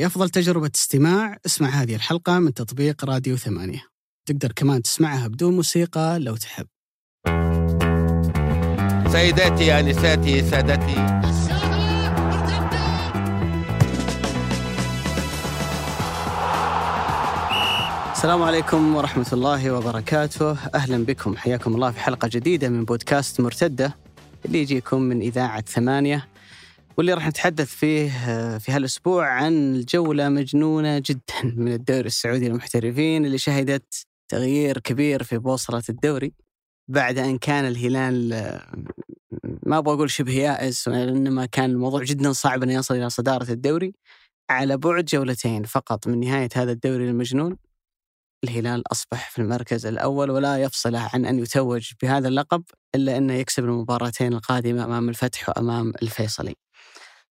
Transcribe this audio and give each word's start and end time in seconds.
لأفضل 0.00 0.30
تجربة 0.30 0.70
استماع. 0.74 1.38
اسمع 1.46 1.68
هذه 1.68 1.94
الحلقة 1.94 2.38
من 2.38 2.54
تطبيق 2.54 3.04
راديو 3.04 3.36
ثمانية. 3.36 3.82
تقدر 4.28 4.52
كمان 4.52 4.82
تسمعها 4.82 5.28
بدون 5.28 5.56
موسيقى 5.56 6.18
لو 6.18 6.36
تحب. 6.36 6.66
سيداتي 9.12 9.80
انساتي 9.80 10.50
سادتي. 10.50 11.20
السلام 18.12 18.42
عليكم 18.42 18.96
ورحمة 18.96 19.26
الله 19.32 19.70
وبركاته. 19.70 20.56
أهلا 20.74 21.04
بكم. 21.04 21.36
حياكم 21.36 21.74
الله 21.74 21.90
في 21.90 22.00
حلقة 22.00 22.28
جديدة 22.32 22.68
من 22.68 22.84
بودكاست 22.84 23.40
مرتدة 23.40 23.96
اللي 24.44 24.58
يجيكم 24.58 25.02
من 25.02 25.20
إذاعة 25.20 25.60
ثمانية. 25.60 26.28
واللي 27.00 27.14
راح 27.14 27.28
نتحدث 27.28 27.74
فيه 27.74 28.08
في 28.58 28.72
هالأسبوع 28.72 29.26
عن 29.26 29.84
جولة 29.88 30.28
مجنونة 30.28 30.98
جدا 30.98 31.42
من 31.44 31.72
الدوري 31.72 32.06
السعودي 32.06 32.48
للمحترفين 32.48 33.26
اللي 33.26 33.38
شهدت 33.38 34.06
تغيير 34.28 34.78
كبير 34.78 35.22
في 35.22 35.38
بوصلة 35.38 35.82
الدوري. 35.88 36.32
بعد 36.88 37.18
أن 37.18 37.38
كان 37.38 37.64
الهلال 37.64 38.28
ما 39.66 39.78
أبغى 39.78 39.94
أقول 39.94 40.10
شبه 40.10 40.32
يائس 40.32 40.88
إنما 40.88 41.46
كان 41.46 41.70
الموضوع 41.70 42.04
جدا 42.04 42.32
صعب 42.32 42.62
أن 42.62 42.70
يصل 42.70 42.94
إلى 42.94 43.10
صدارة 43.10 43.52
الدوري. 43.52 43.92
على 44.50 44.76
بعد 44.76 45.04
جولتين 45.04 45.64
فقط 45.64 46.06
من 46.08 46.20
نهاية 46.20 46.48
هذا 46.54 46.72
الدوري 46.72 47.08
المجنون 47.08 47.56
الهلال 48.44 48.92
أصبح 48.92 49.30
في 49.30 49.38
المركز 49.38 49.86
الأول 49.86 50.30
ولا 50.30 50.62
يفصله 50.62 51.10
عن 51.14 51.24
أن 51.24 51.38
يتوج 51.38 51.92
بهذا 52.02 52.28
اللقب 52.28 52.62
إلا 52.94 53.16
أنه 53.16 53.34
يكسب 53.34 53.64
المباراتين 53.64 54.32
القادمة 54.32 54.84
أمام 54.84 55.08
الفتح 55.08 55.48
وأمام 55.48 55.92
الفيصلي. 56.02 56.54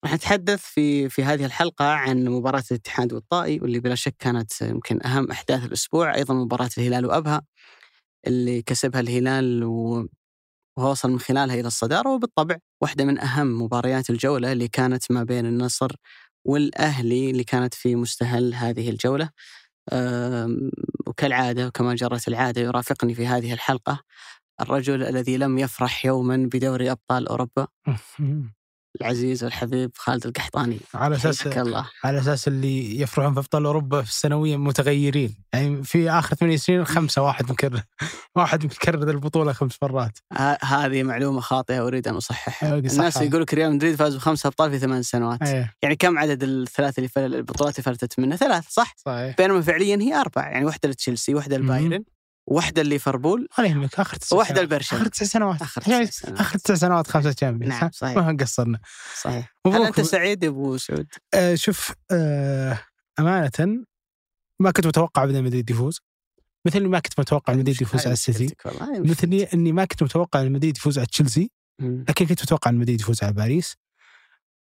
راح 0.04 0.14
نتحدث 0.14 0.62
في 0.62 1.10
في 1.10 1.24
هذه 1.24 1.46
الحلقة 1.46 1.86
عن 1.86 2.26
مباراة 2.26 2.64
الاتحاد 2.72 3.14
والطائي 3.14 3.60
واللي 3.60 3.80
بلا 3.80 3.96
شك 3.96 4.16
كانت 4.20 4.62
يمكن 4.62 5.06
أهم 5.06 5.32
أحداث 5.32 5.66
الأسبوع 5.66 6.16
أيضا 6.16 6.34
مباراة 6.34 6.70
الهلال 6.78 7.06
وأبها 7.06 7.42
اللي 8.28 8.62
كسبها 8.62 9.02
الهلال 9.02 9.64
ووصل 10.78 11.12
من 11.12 11.20
خلالها 11.20 11.56
إلى 11.56 11.68
الصدارة 11.68 12.10
وبالطبع 12.10 12.58
واحدة 12.82 13.06
من 13.06 13.20
أهم 13.20 13.62
مباريات 13.62 14.10
الجولة 14.10 14.52
اللي 14.52 14.68
كانت 14.68 15.12
ما 15.12 15.24
بين 15.24 15.46
النصر 15.46 15.92
والأهلي 16.46 17.30
اللي 17.30 17.44
كانت 17.44 17.74
في 17.74 17.96
مستهل 17.96 18.54
هذه 18.54 18.90
الجولة. 18.90 19.30
وكالعادة 21.08 21.68
وكما 21.68 21.96
جرت 21.96 22.28
العادة 22.28 22.62
يرافقني 22.62 23.14
في 23.16 23.28
هذه 23.28 23.54
الحلقة 23.54 24.04
الرجل 24.62 25.04
الذي 25.04 25.38
لم 25.38 25.58
يفرح 25.58 26.06
يوما 26.06 26.50
بدوري 26.54 26.92
أبطال 26.92 27.28
أوروبا. 27.28 27.68
العزيز 29.02 29.44
والحبيب 29.44 29.92
خالد 29.96 30.26
القحطاني. 30.26 30.80
على 30.94 31.16
أساس 31.16 31.48
الله. 31.48 31.90
على 32.04 32.20
أساس 32.20 32.48
اللي 32.48 33.02
يفرحون 33.02 33.34
في 33.34 33.40
أبطال 33.40 33.66
أوروبا 33.66 34.02
في 34.02 34.10
السنوية 34.10 34.58
متغيرين. 34.58 35.36
يعني 35.54 35.84
في 35.84 36.10
آخر 36.12 36.36
ثمانية 36.36 36.58
سنين 36.58 36.86
خمسة 36.86 37.22
واحد 37.22 37.52
مكرر 37.52 37.82
واحد 38.36 38.66
مكرر 38.66 39.10
البطولة 39.10 39.54
خمس 39.54 39.78
مرات. 39.82 40.18
هذه 40.64 41.04
معلومة 41.04 41.42
خاطئة 41.42 41.88
أريد 41.88 42.08
أن 42.08 42.16
أصححها. 42.16 42.74
أيوة، 42.74 42.92
الناس. 42.92 43.18
يقولوا 43.18 43.42
لك 43.42 43.54
ريال 43.54 43.74
مدريد 43.74 43.96
فاز 43.96 44.16
بخمسة 44.16 44.48
أبطال 44.48 44.72
في 44.72 44.80
ثمان 44.80 45.04
سنوات. 45.04 45.42
إيه. 45.42 45.74
يعني 45.82 45.96
كم 45.96 46.18
عدد 46.18 46.44
الثلاث 46.44 46.98
اللي 46.98 47.10
فل... 47.10 47.36
البطولات 47.36 47.80
اللي 47.80 47.84
فلتت 47.84 48.20
منه؟ 48.20 48.36
ثلاث 48.36 48.66
صح؟ 48.70 48.96
صحيح. 48.98 49.36
بينما 49.38 49.62
فعليا 49.62 49.96
هي 49.96 50.16
أربع 50.16 50.50
يعني 50.50 50.66
واحدة 50.66 50.90
لتشيلسي 50.90 51.36
واحدة 51.36 51.58
مهم. 51.58 51.66
لبايرن 51.66 52.04
واحدة 52.48 52.84
لليفربول 52.84 53.48
ولا 53.58 53.68
يهمك 53.68 54.00
آخر 54.00 54.18
تسع 54.18 54.36
واحدة 54.36 54.56
سنوات. 54.56 54.68
لبرشلونة. 54.68 55.04
آخر 55.04 55.12
تسع 55.12 55.26
سنوات 55.26 55.88
يعني 55.88 56.08
تسع 56.08 56.28
سنوات. 56.28 56.40
آخر 56.40 56.60
تسع 56.60 56.76
سنوات 56.76 57.08
خمسة 57.08 57.32
Champions 57.32 57.74
نعم،؟ 57.74 57.90
صحيح. 57.94 58.18
ما 58.18 58.38
قصرنا 58.40 58.80
صحيح 59.22 59.56
هل 59.68 59.86
أنت 59.86 60.02
سعيد 60.02 60.44
يا 60.44 60.50
أبو 60.50 60.78
سعود؟ 60.78 61.08
آه 61.34 61.56
شوف 61.56 61.94
آه 62.12 62.80
أمانة 63.20 63.84
ما 64.60 64.72
كنت 64.72 64.88
متوقع 64.88 65.24
ابدا 65.24 65.42
مدريد 65.42 65.70
يفوز 65.70 66.02
مثل 66.66 66.88
ما 66.88 67.00
كنت 67.00 67.20
متوقع 67.20 67.54
مدريد 67.54 67.82
يفوز 67.82 68.02
على 68.02 68.14
السيتي 68.14 68.56
مثل. 68.86 69.48
أني 69.54 69.72
ما 69.72 69.86
كنت 69.86 70.04
متوقع 70.04 70.42
أن 70.42 70.52
مدريد 70.52 70.78
يفوز 70.78 70.98
على 70.98 71.08
تشيلسي. 71.08 71.52
لكن 71.80 72.26
كنت 72.26 72.42
متوقع 72.42 72.72
أن 72.72 72.76
مدريد 72.76 73.02
يفوز 73.02 73.24
على 73.24 73.34
باريس 73.34 73.76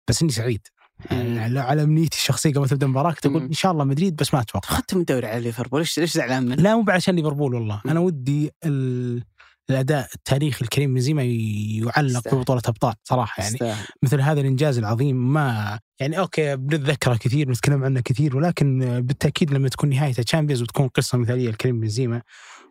بس 0.08 0.22
إني 0.22 0.32
سعيد 0.32 0.66
يعني 1.10 1.40
على- 1.54 1.58
على 1.58 1.82
امنيتي 1.82 2.16
الشخصية 2.18 2.52
قبل 2.52 2.68
تبدأ 2.68 2.86
المباراة 2.86 3.12
كنت 3.12 3.26
أقول. 3.26 3.42
إن 3.42 3.52
شاء 3.52 3.72
الله 3.72 3.84
مدريد 3.84 4.16
بس 4.16 4.34
ما 4.34 4.40
أتوقع 4.40 4.68
أخذتم 4.68 5.00
الدوري 5.00 5.26
على 5.26 5.40
ليفربول 5.40 5.80
ليش 5.80 5.98
ليش 5.98 6.12
زعلان 6.12 6.42
منه؟ 6.42 6.54
لا 6.62 6.76
مو 6.76 6.84
عشان 6.88 7.16
ليفربول 7.16 7.54
والله. 7.54 7.80
أنا 7.86 8.00
ودي 8.00 8.50
ال... 8.64 9.22
الأداء 9.70 10.08
التاريخي 10.14 10.64
الكريم 10.64 10.94
بنزيما 10.94 11.22
يعلق 11.22 12.16
يستاهل. 12.18 12.36
ببطوله 12.36 12.62
أبطال 12.68 12.94
صراحة 13.04 13.42
يعني 13.42 13.54
يستاهل. 13.54 13.84
مثل 14.02 14.20
هذا 14.20 14.40
الإنجاز 14.40 14.78
العظيم 14.78 15.32
ما 15.32 15.80
يعني 16.00 16.18
okay 16.18 16.56
بنتذكره 16.56 17.16
كثير 17.16 17.46
بنتكلم 17.46 17.84
عنه 17.84 18.00
كثير 18.00 18.36
ولكن 18.36 19.00
بالتأكيد 19.00 19.50
لما 19.54 19.68
تكون 19.68 19.90
نهاية 19.90 20.12
Champions 20.12 20.62
وتكون 20.62 20.88
قصة 20.88 21.18
مثالية 21.18 21.50
لكريم 21.50 21.80
بنزيما 21.80 22.22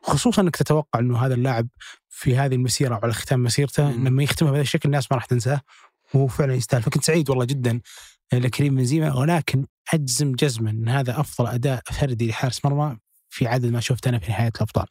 خصوصا 0.03 0.41
إنك 0.41 0.55
تتوقع 0.55 1.00
إنه 1.00 1.17
هذا 1.25 1.34
اللاعب 1.34 1.67
في 2.09 2.35
هذه 2.38 2.55
المسيرة 2.55 2.95
وعلى 2.95 3.13
ختام 3.13 3.44
مسيرته 3.44 3.91
مم. 3.91 4.07
لما 4.07 4.23
يختمها 4.23 4.51
بهذا 4.51 4.61
الشكل 4.61 4.90
الناس 4.90 5.11
ما 5.11 5.16
راح 5.17 5.25
تنساه 5.25 5.61
وهو 6.13 6.28
فعلا 6.28 6.53
يستاهل 6.55 6.81
فكنت 6.81 7.03
سعيد 7.03 7.29
والله 7.29 7.45
جدا 7.45 7.81
لكريم 8.40 8.76
بنزيما 8.76 9.14
ولكن 9.14 9.66
أجزم 9.94 10.32
جزما 10.32 10.70
إن 10.70 10.90
هذا 10.90 11.20
أفضل 11.20 11.48
أداء 11.48 11.82
فردي 11.92 12.30
لحارس 12.30 12.66
مرمى 12.66 12.98
في 13.30 13.48
عدد 13.48 13.66
ما 13.66 13.80
شفت 13.80 14.08
أنا 14.08 14.20
في 14.20 14.32
نهاية 14.32 14.52
الأبطال. 14.56 14.86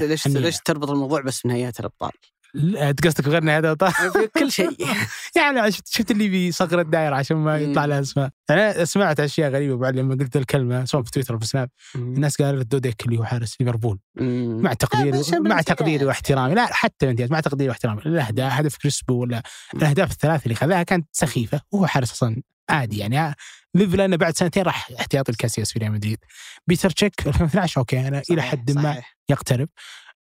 ليش 0.00 0.26
ليش 0.26 0.58
تربط 0.64 0.90
الموضوع 0.90 1.20
بس 1.20 1.42
بنهايات 1.44 1.80
الأبطال؟ 1.80 2.10
لا، 2.54 2.94
قصدك 3.04 3.28
غير 3.28 3.42
نهاية 3.42 3.58
الأبطال؟ 3.58 3.92
في 3.92 4.28
كل 4.38 4.52
شيء. 4.52 4.76
يعني 5.36 5.72
شفت 5.72 5.88
شفت 5.88 6.10
اللي 6.10 6.28
بيصغر 6.28 6.80
الدائرة 6.80 7.16
عشان 7.16 7.36
ما. 7.36 7.58
يطلع 7.58 7.84
لها 7.84 8.00
أسماء. 8.00 8.30
أنا 8.50 8.84
سمعت 8.84 9.20
أشياء 9.20 9.50
غريبة 9.50 9.76
بعد 9.76 9.96
لما 9.96 10.14
قلت 10.14 10.36
الكلمة 10.36 10.84
سواء 10.84 11.02
في 11.02 11.10
تويتر 11.10 11.34
أو 11.34 11.38
في 11.38 11.46
سناب. 11.46 11.70
الناس 11.94 12.42
قالت 12.42 12.72
دوديك 12.72 13.06
اللي 13.06 13.18
هو 13.18 13.24
حارس 13.24 13.56
ليفربول. 13.60 13.98
مع 14.20 14.72
تقديري 14.72 15.22
مع. 15.40 15.60
تقديري 15.60 16.04
واحترامي. 16.04 16.54
لا 16.54 16.66
حتى 16.66 17.04
الامتياز 17.06 17.30
مع 17.30 17.40
تقديري 17.40 17.68
واحترامي. 17.68 18.02
الاهداف 18.06 18.52
هدف 18.52 18.76
كريسبو 18.76 19.14
ولا 19.14 19.42
الأهداف 19.74 20.10
الثلاث 20.10 20.42
اللي 20.42 20.54
خذاها 20.54 20.82
كانت 20.82 21.08
سخيفة. 21.12 21.60
وهو 21.72 21.86
حارس 21.86 22.12
أصلا 22.12 22.42
عادي 22.70 22.98
يعني 22.98 23.34
ليف 23.74 23.94
لأنه 23.94 24.16
بعد 24.16 24.36
سنتين 24.36 24.62
راح 24.62 24.90
احتياطي 25.00 25.32
الكاسياس 25.32 25.72
في 25.72 25.78
ريال 25.78 25.92
مدريد 25.92 26.18
بيتر 26.66 26.90
تشيك 26.90 27.26
2012 27.26 27.80
okay 27.80 28.08
أنا 28.08 28.22
إلى 28.30 28.42
حد 28.42 28.70
ما 28.70 28.82
صحيح. 28.92 29.16
يقترب 29.30 29.68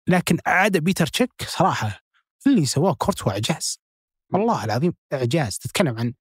لكن 0.07 0.37
عدا 0.45 0.79
بيتر 0.79 1.07
تشيك 1.07 1.31
صراحة 1.47 1.99
اللي 2.47 2.65
سواه 2.65 2.93
كورتوا 2.93 3.31
إعجاز 3.31 3.79
والله 4.33 4.63
العظيم 4.65 4.93
إعجاز 5.13 5.57
تتكلم 5.57 5.99
عن 5.99 6.13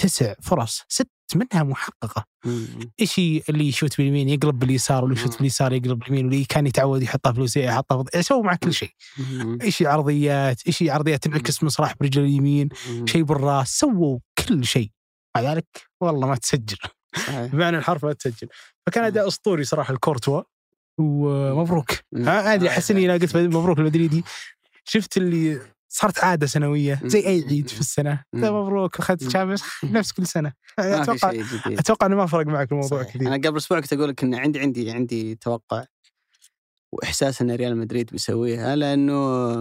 تسع 0.00 0.34
فرص 0.42 0.82
ست 0.88 1.08
منها 1.34 1.62
محققة. 1.62 2.24
إيش 3.00 3.18
اللي 3.18 3.68
يشوت 3.68 3.98
باليمين 3.98 4.28
يقلب 4.28 4.58
باليسار 4.58 5.04
واللي 5.04 5.20
يشوت. 5.20 5.36
باليسار 5.38 5.72
يقلب 5.72 5.98
باليمين 5.98 6.24
واللي 6.24 6.44
كان 6.44 6.66
يتعود 6.66 7.02
يحطها 7.02 7.32
في 7.32 7.38
الوسيع 7.38 7.64
يحطها 7.72 8.02
في 8.02 8.18
يسوي 8.18 8.42
مع 8.42 8.54
كل 8.54 8.74
شيء. 8.74 8.90
إيش 9.62 9.82
عرضيات 9.82 10.66
إيش 10.66 10.82
عرضيات 10.82 11.22
تنعكس 11.22 11.62
من 11.62 11.68
صلاح 11.68 11.94
برجل 12.00 12.22
اليمين. 12.22 12.68
شيء 13.06 13.22
بالراس 13.22 13.78
سووا 13.78 14.18
كل 14.48 14.64
شيء 14.64 14.90
مع 15.36 15.42
ذلك 15.42 15.66
والله 16.00 16.26
ما 16.26 16.36
تسجل. 16.36 16.76
بمعنى 17.28 17.78
الحرف 17.78 18.04
ما 18.04 18.12
تسجل. 18.12 18.48
فكان 18.86 19.04
أداء 19.04 19.28
أسطوري 19.28 19.64
صراحة 19.64 19.94
الكورتوا. 19.94 20.42
ومبروك. 20.98 21.90
أدري 22.26 22.68
أحس 22.68 22.90
إني 22.90 23.12
قلت 23.12 23.36
مبروك 23.36 23.78
المدريدي. 23.78 24.24
شفت 24.84 25.16
اللي 25.16 25.60
صارت 25.88 26.24
عادة 26.24 26.46
سنوية 26.46 27.00
زي 27.04 27.18
أي 27.18 27.44
عيد 27.50 27.68
في 27.68 27.80
السنة. 27.80 28.24
مبروك 28.32 28.98
أخذت 28.98 29.24
مم. 29.24 29.30
شامبيونز 29.30 29.62
نفس 29.84 30.12
كل 30.12 30.26
سنة. 30.26 30.52
أتوقع 30.78 31.32
أتوقع 31.66 32.06
إنه 32.06 32.16
ما 32.16 32.26
فرق 32.26 32.46
معك 32.46 32.72
الموضوع. 32.72 33.02
كثير. 33.02 33.22
أنا 33.22 33.34
قبل 33.34 33.56
أسبوع 33.56 33.80
كنت 33.80 33.92
أقول 33.92 34.08
لك 34.08 34.22
إن 34.22 34.34
عندي 34.34 34.60
عندي 34.60 34.90
عندي 34.90 35.34
توقع 35.34 35.84
وإحساس 36.92 37.42
إن 37.42 37.50
ريال 37.50 37.76
مدريد 37.76 38.10
بيسويها 38.10 38.76
لأنه 38.76 39.54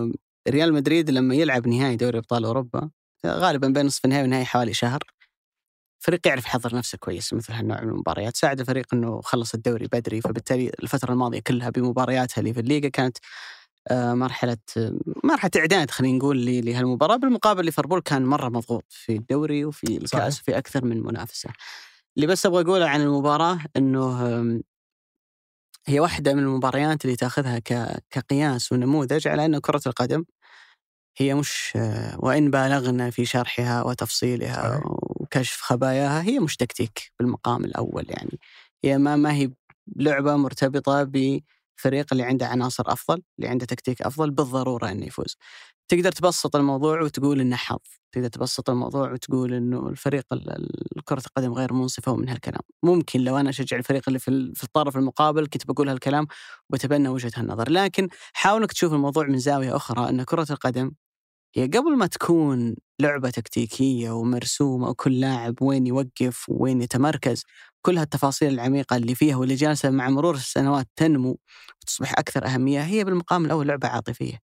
ريال 0.49 0.73
مدريد 0.73 1.09
لما 1.09 1.35
يلعب 1.35 1.67
نهائي 1.67 1.95
دوري 1.95 2.17
أبطال 2.17 2.45
أوروبا 2.45 2.89
غالبا 3.25 3.67
بين 3.67 3.85
نصف 3.85 4.05
النهائي 4.05 4.23
والنهائي 4.23 4.45
حوالي 4.45 4.73
شهر. 4.73 5.03
فريق 6.03 6.27
يعرف 6.27 6.45
يحضر 6.45 6.75
نفسه 6.75 6.97
كويس 6.97 7.33
مثل 7.33 7.53
هالنوع 7.53 7.81
من 7.81 7.89
المباريات 7.89 8.37
ساعد 8.37 8.59
الفريق 8.59 8.85
إنه 8.93 9.21
خلص 9.21 9.53
الدوري 9.53 9.87
بدري 9.87 10.21
فبالتالي 10.21 10.71
الفترة 10.83 11.13
الماضية 11.13 11.39
كلها 11.39 11.69
بمبارياتها 11.69 12.39
اللي 12.39 12.53
في 12.53 12.59
الليغا 12.59 12.89
كانت 12.89 13.17
آه، 13.87 14.13
مرحلة 14.13 14.57
مرحلة 15.23 15.51
إعداد 15.57 15.91
خلينا 15.91 16.17
نقول 16.17 16.45
لهالمباراة 16.45 17.15
بالمقابل 17.15 17.65
ليفربول 17.65 18.01
كان 18.01 18.25
مرة 18.25 18.49
مضغوط 18.49 18.85
في 18.89 19.15
الدوري 19.15 19.65
وفي 19.65 19.97
الكأس. 19.97 20.41
وفي 20.41 20.57
أكثر 20.57 20.85
من 20.85 21.03
منافسة 21.03 21.49
اللي 22.17 22.27
بس 22.27 22.45
أبغى 22.45 22.61
أقوله 22.63 22.89
عن 22.89 23.01
المباراة 23.01 23.59
إنه 23.77 24.61
هي 25.87 25.99
واحدة 25.99 26.33
من 26.33 26.43
المباريات 26.43 27.05
اللي 27.05 27.15
تأخذها 27.15 27.59
كقياس 28.09 28.71
ونموذج 28.71 29.27
على 29.27 29.45
ان 29.45 29.59
كرة 29.59 29.81
القدم 29.87 30.25
هي 31.17 31.33
مش 31.35 31.73
آه، 31.75 32.15
وإن 32.19 32.51
بالغنا 32.51 33.09
في 33.09 33.25
شرحها 33.25 33.83
وتفصيلها 33.83 34.79
صحيح. 34.79 35.00
وكشف 35.35 35.61
خباياها 35.61 36.21
هي 36.23 36.39
مش 36.39 36.57
تكتيك 36.57 37.11
بالمقام 37.19 37.65
الأول 37.65 38.05
يعني. 38.09 38.39
هي 38.83 38.97
ما 38.97 39.15
ما 39.15 39.33
هي 39.33 39.51
لعبة 39.95 40.35
مرتبطة 40.35 41.01
الفريق 41.79 42.05
اللي 42.11 42.23
عنده 42.23 42.47
عناصر 42.47 42.83
أفضل 42.87 43.21
اللي 43.39 43.49
عنده 43.49 43.65
تكتيك 43.65 44.01
أفضل 44.01 44.31
بالضرورة 44.31 44.91
إنه 44.91 45.05
يفوز. 45.05 45.37
تقدر 45.91 46.11
تبسط 46.11 46.55
الموضوع 46.55 47.01
وتقول 47.01 47.41
إنه 47.41 47.55
حظ. 47.55 47.77
تقدر 48.11 48.27
تبسط 48.27 48.69
الموضوع 48.69 49.11
وتقول 49.11 49.53
إنه 49.53 49.87
الفريق 49.89 50.25
ال- 50.33 50.49
ال- 50.51 51.03
كرة 51.05 51.23
القدم 51.27 51.53
غير 51.53 51.73
منصفة 51.73 52.11
ومن 52.11 52.29
هالكلام. 52.29 52.61
ممكن 52.83 53.19
لو 53.21 53.37
أنا 53.37 53.49
أشجع 53.49 53.77
الفريق 53.77 54.03
اللي 54.07 54.19
في 54.19 54.27
ال- 54.27 54.55
في 54.55 54.63
الطرف 54.63 54.97
المقابل 54.97 55.47
كنت 55.47 55.67
بقول 55.67 55.89
هالكلام 55.89 56.27
وبتبنى 56.69 57.09
وجهة 57.09 57.31
النظر 57.37 57.71
لكن 57.71 58.09
حاول 58.33 58.61
إنك 58.61 58.71
تشوف 58.71 58.93
الموضوع 58.93 59.27
من 59.27 59.37
زاوية 59.37 59.75
أخرى 59.75 60.09
إن 60.09 60.23
كرة 60.23 60.47
القدم 60.51 60.91
هي 61.55 61.67
قبل 61.67 61.97
ما 61.97 62.07
تكون 62.07 62.75
لعبة 62.99 63.29
تكتيكية 63.29 64.11
ومرسومة 64.11 64.89
وكل 64.89 65.19
لاعب 65.19 65.61
وين 65.61 65.87
يوقف 65.87 66.45
وين 66.49 66.81
يتمركز 66.81 67.43
كل 67.81 67.97
هالتفاصيل 67.97 68.53
العميقة 68.53 68.95
اللي 68.95 69.15
فيها 69.15 69.35
واللي 69.35 69.55
جالسة 69.55 69.89
مع 69.89 70.09
مرور 70.09 70.35
السنوات 70.35 70.87
تنمو 70.95 71.37
وتصبح 71.81 72.13
أكثر 72.19 72.45
أهمية 72.45 72.81
هي 72.81 73.03
بالمقام 73.03 73.45
الأول 73.45 73.67
لعبة 73.67 73.87
عاطفية. 73.87 74.39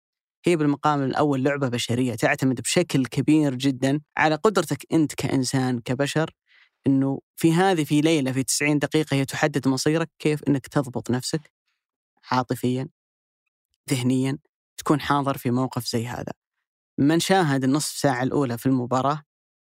هي 0.46 0.56
بالمقام 0.56 1.02
الأول 1.02 1.44
لعبة 1.44 1.69
بشرية 1.69 2.14
تعتمد 2.14 2.60
بشكل 2.60 3.06
كبير 3.06 3.54
جدا 3.54 4.00
على 4.16 4.34
قدرتك 4.34 4.87
أنت 4.93 5.14
كإنسان 5.14 5.81
كبشر 5.81 6.31
إنه 6.87 7.20
في 7.37 7.52
هذه 7.52 7.84
في 7.84 8.00
ليلة 8.00 8.32
في 8.32 8.43
90 8.43 8.78
دقيقة 8.78 9.14
هي 9.14 9.25
تحدد 9.25 9.69
مصيرك 9.69 10.10
كيف 10.19 10.44
إنك 10.49 10.66
تضبط 10.66 11.10
نفسك 11.10 11.52
عاطفيا 12.31 12.88
ذهنيا 13.90 14.38
تكون 14.78 15.00
حاضر 15.00 15.38
في 15.38 15.50
موقف 15.50 15.87
زي 15.87 16.06
هذا. 16.06 16.41
من 16.98 17.20
شاهد 17.20 17.64
النصف 17.64 17.96
ساعة 17.96 18.22
الأولى 18.22 18.58
في 18.58 18.66
المباراة 18.66 19.22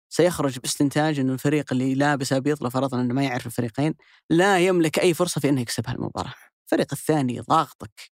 سيخرج 0.09 0.59
باستنتاج 0.59 1.19
إنه 1.19 1.33
الفريق 1.33 1.73
اللي 1.73 1.95
لابس 1.95 2.33
أبيض 2.33 2.63
لو 2.63 2.69
فرضنا 2.69 3.01
إنه 3.01 3.13
ما 3.13 3.23
يعرف 3.23 3.45
الفريقين 3.45 3.95
لا 4.29 4.59
يملك 4.59 4.99
أي 4.99 5.13
فرصة 5.13 5.41
في 5.41 5.49
إنه 5.49 5.61
يكسب 5.61 5.87
هالمباراة. 5.87 6.33
الفريق 6.65 6.87
الثاني 6.93 7.39
ضاغطك 7.39 8.11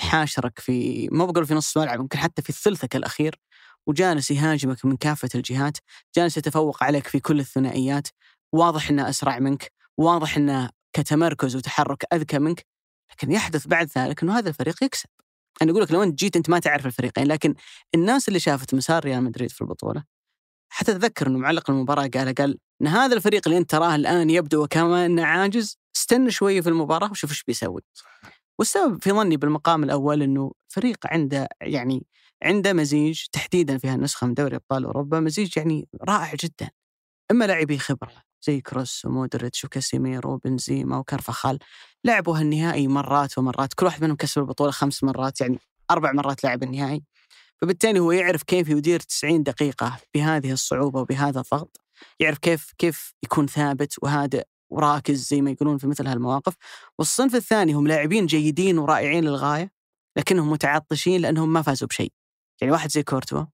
حاشرك 0.00 0.58
في 0.58 1.08
ما 1.12 1.24
بقول 1.24 1.46
في 1.46 1.54
نص 1.54 1.76
الملعب 1.76 2.00
يمكن 2.00 2.18
حتى 2.18 2.42
في 2.42 2.52
ثلثك 2.52 2.96
الأخير 2.96 3.40
وجالس 3.86 4.30
يهاجمك 4.30 4.84
من 4.84 4.96
كافة 4.96 5.28
الجهات، 5.34 5.78
جالس 6.16 6.36
يتفوق 6.36 6.84
عليك 6.84 7.06
في 7.06 7.20
كل 7.20 7.40
الثنائيات، 7.40 8.08
واضح 8.54 8.90
إنه 8.90 9.08
أسرع 9.08 9.38
منك، 9.38 9.72
واضح 9.98 10.36
إنه 10.36 10.70
كتمركز 10.92 11.56
وتحرك 11.56 12.04
أذكى 12.12 12.38
منك، 12.38 12.66
لكن 13.12 13.32
يحدث 13.32 13.66
بعد 13.66 13.90
ذلك 13.98 14.22
إنه 14.22 14.38
هذا 14.38 14.48
الفريق 14.48 14.84
يكسب. 14.84 15.08
أنا 15.62 15.70
أقول 15.70 15.82
لك 15.82 15.92
لو 15.92 16.02
أنت 16.02 16.18
جيت 16.18 16.36
أنت 16.36 16.50
ما 16.50 16.58
تعرف 16.58 16.86
الفريقين، 16.86 17.26
لكن 17.26 17.54
الناس 17.94 18.28
اللي 18.28 18.40
شافت 18.40 18.74
مسار 18.74 19.04
ريال 19.04 19.22
مدريد 19.24 19.50
في 19.50 19.60
البطولة 19.60 20.04
حتى 20.72 20.92
أتذكر 20.92 21.26
إنه 21.26 21.38
معلق 21.38 21.70
المباراة 21.70 22.06
قال 22.06 22.34
قال 22.34 22.58
إن 22.82 22.86
هذا 22.86 23.16
الفريق 23.16 23.42
اللي 23.46 23.58
أنت 23.58 23.70
تراه 23.70 23.94
الآن 23.94 24.30
يبدو 24.30 24.64
وكما 24.64 25.06
انه 25.06 25.24
عاجز 25.24 25.78
استنى 25.96 26.30
شوية 26.30 26.60
في 26.60 26.68
المباراة 26.68 27.10
وشوف 27.10 27.30
إيش 27.30 27.44
بيسوي. 27.44 27.82
والسبب 28.58 29.02
في 29.02 29.10
ظني 29.10 29.36
بالمقام 29.36 29.84
الأول 29.84 30.22
إنه 30.22 30.52
فريق 30.68 30.98
عنده 31.06 31.48
يعني 31.62 32.06
عنده 32.42 32.72
مزيج 32.72 33.24
تحديدا 33.32 33.78
في 33.78 33.88
هالنسخة 33.88 34.26
من 34.26 34.34
دوري 34.34 34.56
أبطال 34.56 34.84
أوروبا 34.84 35.20
مزيج 35.20 35.56
يعني 35.56 35.88
رائع 36.02 36.34
جدا. 36.34 36.70
إما 37.30 37.44
لاعبي 37.44 37.78
خبرة 37.78 38.29
زي 38.42 38.60
كروس 38.60 39.04
ومودريتش 39.04 39.64
وكاسيميرو 39.64 40.32
وبنزيما 40.32 40.98
وكارفخال 40.98 41.58
لعبوا 42.04 42.38
هالنهائي 42.38 42.88
مرات 42.88 43.38
ومرات 43.38 43.74
كل 43.74 43.86
واحد 43.86 44.04
منهم 44.04 44.16
كسب 44.16 44.40
البطولة 44.40 44.70
خمس 44.70 45.04
مرات 45.04 45.40
يعني 45.40 45.58
أربع 45.90 46.12
مرات 46.12 46.44
لعب 46.44 46.62
النهائي. 46.62 47.02
فبالتالي 47.60 47.98
هو 47.98 48.12
يعرف 48.12 48.42
كيف 48.42 48.68
يدير 48.68 49.00
90 49.00 49.42
دقيقة 49.42 49.96
بهذه 50.14 50.52
الصعوبة 50.52 51.00
وبهذا 51.00 51.40
الضغط 51.40 51.80
يعرف 52.20 52.38
كيف 52.38 52.72
كيف 52.78 53.14
يكون 53.22 53.46
ثابت 53.46 53.94
وهادئ 54.02 54.44
وراكز 54.70 55.28
زي 55.28 55.42
ما 55.42 55.50
يقولون 55.50 55.78
في 55.78 55.86
مثل 55.86 56.06
هالمواقف 56.06 56.54
والصنف 56.98 57.34
الثاني 57.34 57.72
هم 57.72 57.86
لاعبين 57.86 58.26
جيدين 58.26 58.78
ورائعين 58.78 59.24
للغاية 59.24 59.72
لكنهم 60.16 60.50
متعطشين 60.50 61.20
لأنهم 61.20 61.52
ما 61.52 61.62
فازوا 61.62 61.88
بشيء 61.88 62.12
يعني 62.60 62.72
واحد 62.72 62.90
زي 62.90 63.02
كورتوا 63.02 63.44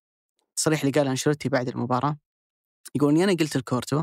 التصريح 0.49 0.81
اللي 0.81 0.93
قاله 0.93 1.11
أنشيلوتي 1.11 1.49
بعد 1.49 1.69
المباراة 1.69 2.19
يقول 2.95 3.11
إني 3.11 3.25
أنا 3.25 3.33
قلت 3.33 3.57
لكورتوا 3.57 4.03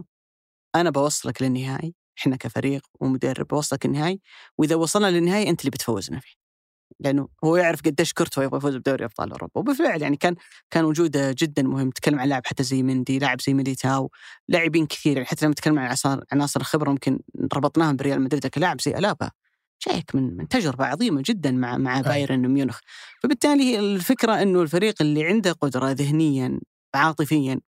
أنا 0.75 0.89
بوصلك 0.89 1.41
للنهائي 1.41 1.95
إحنا 2.19 2.35
كفريق 2.35 2.81
ومدرب 2.99 3.47
بوصلك 3.47 3.85
النهائي 3.85 4.19
وإذا 4.57 4.75
وصلنا 4.75 5.11
للنهائي 5.11 5.49
أنت 5.49 5.61
اللي 5.61 5.71
بتفوزنا 5.71 6.19
فيه. 6.19 6.33
لأنه 6.99 7.27
هو 7.43 7.55
يعرف 7.57 7.81
قديش 7.81 8.13
كورتوا 8.13 8.43
يبغى 8.43 8.57
يفوز 8.57 8.75
بدوري 8.75 9.05
أبطال 9.05 9.31
أوروبا 9.31 9.59
وبالفعل 9.59 10.01
يعني 10.01 10.17
كان 10.17 10.35
كان 10.71 10.85
وجوده 10.85 11.35
جدا 11.39 11.63
مهم. 11.63 11.89
تكلم 11.89 12.19
عن 12.19 12.29
لاعب 12.29 12.41
حتى 12.45 12.63
زي 12.63 12.83
مندي 12.83 13.19
لاعب 13.19 13.41
زي 13.41 13.53
ميليتاو 13.53 14.11
لاعبين 14.47 14.85
كثير. 14.85 15.13
يعني 15.13 15.25
حتى 15.25 15.45
لما 15.45 15.53
تكلم 15.55 15.79
عن 15.79 15.85
عناصر 15.85 16.19
عناصر 16.31 16.59
الخبرة 16.59 16.89
ممكن 16.91 17.19
ربطناهم 17.53 17.95
بريال 17.95 18.21
مدريد 18.21 18.47
كلاعب 18.47 18.81
زي 18.81 18.97
ألابا. 18.97 19.31
جايك 19.87 20.15
من 20.15 20.37
من 20.37 20.47
تجربة 20.47 20.85
عظيمة 20.85 21.23
جدا 21.25 21.51
مع 21.51 21.77
مع 21.77 22.01
بايرن 22.01 22.47
ميونخ. 22.47 22.79
فبالتالي 23.23 23.79
الفكرة 23.79 24.41
إنه 24.41 24.61
الفريق 24.61 24.95
اللي 25.01 25.25
عنده 25.25 25.51
قدرة 25.51 25.91
ذهنيا 25.91 26.59
عاطفيا 26.95 27.59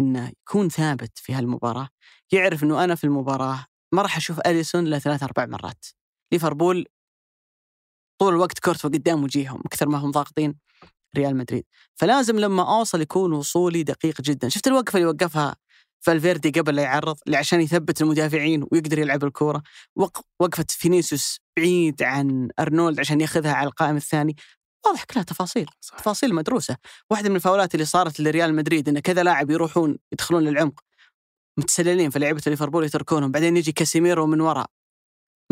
إنه 0.00 0.28
يكون 0.42 0.68
ثابت 0.68 1.18
في 1.18 1.32
هالمباراة 1.34 1.88
يعرف 2.32 2.64
إنه 2.64 2.84
أنا 2.84 2.94
في 2.94 3.04
المباراة 3.04 3.66
ما 3.92 4.02
راح 4.02 4.16
أشوف 4.16 4.40
أليسون 4.40 4.86
إلا 4.86 4.98
ثلاث 4.98 5.22
أربع 5.22 5.46
مرات. 5.46 5.86
ليفربول 6.32 6.86
طول 8.20 8.34
الوقت 8.34 8.58
كورتوا 8.58 8.90
قدام 8.90 9.24
وجيههم 9.24 9.60
أكثر 9.66 9.88
ما 9.88 9.98
هم 9.98 10.10
ضاغطين 10.10 10.54
ريال 11.16 11.36
مدريد. 11.36 11.64
فلازم 11.94 12.38
لما 12.38 12.78
أوصل 12.78 13.00
يكون 13.00 13.32
وصولي 13.32 13.82
دقيق 13.82 14.20
جدا. 14.20 14.48
شفت 14.48 14.66
الوقفة 14.66 14.96
اللي 14.96 15.08
وقفها 15.08 15.56
فالفيردي 16.00 16.50
قبل 16.60 16.74
لا 16.76 16.82
يعرض 16.82 17.16
اللي 17.26 17.36
عشان 17.36 17.60
يثبت 17.60 18.02
المدافعين 18.02 18.64
ويقدر 18.72 18.98
يلعب 18.98 19.24
الكورة؟ 19.24 19.62
وق- 19.96 20.24
وقفة 20.40 20.66
فينيسيوس 20.68 21.40
بعيد 21.56 22.02
عن 22.02 22.48
أرنولد 22.58 23.00
عشان 23.00 23.20
ياخذها 23.20 23.52
على 23.52 23.66
القائم 23.66 23.96
الثاني. 23.96 24.36
واضح 24.86 25.04
كلها 25.04 25.22
تفاصيل 25.24 25.66
صح. 25.80 25.96
تفاصيل 25.98 26.34
مدروسة. 26.34 26.76
واحدة 27.10 27.28
من 27.28 27.36
الفاولات 27.36 27.74
اللي 27.74 27.84
صارت 27.84 28.20
لريال 28.20 28.54
مدريد 28.54 28.88
إن 28.88 28.98
كذا 28.98 29.22
لاعب 29.22 29.50
يروحون 29.50 29.98
يدخلون 30.12 30.44
للعمق. 30.44 30.80
متسللين 31.58 32.10
فلعيبه 32.10 32.42
ليفربول 32.46 32.84
يتركونهم. 32.84 33.32
بعدين 33.32 33.56
يجي 33.56 33.72
كاسيميرو 33.72 34.26
من 34.26 34.40
وراء 34.40 34.66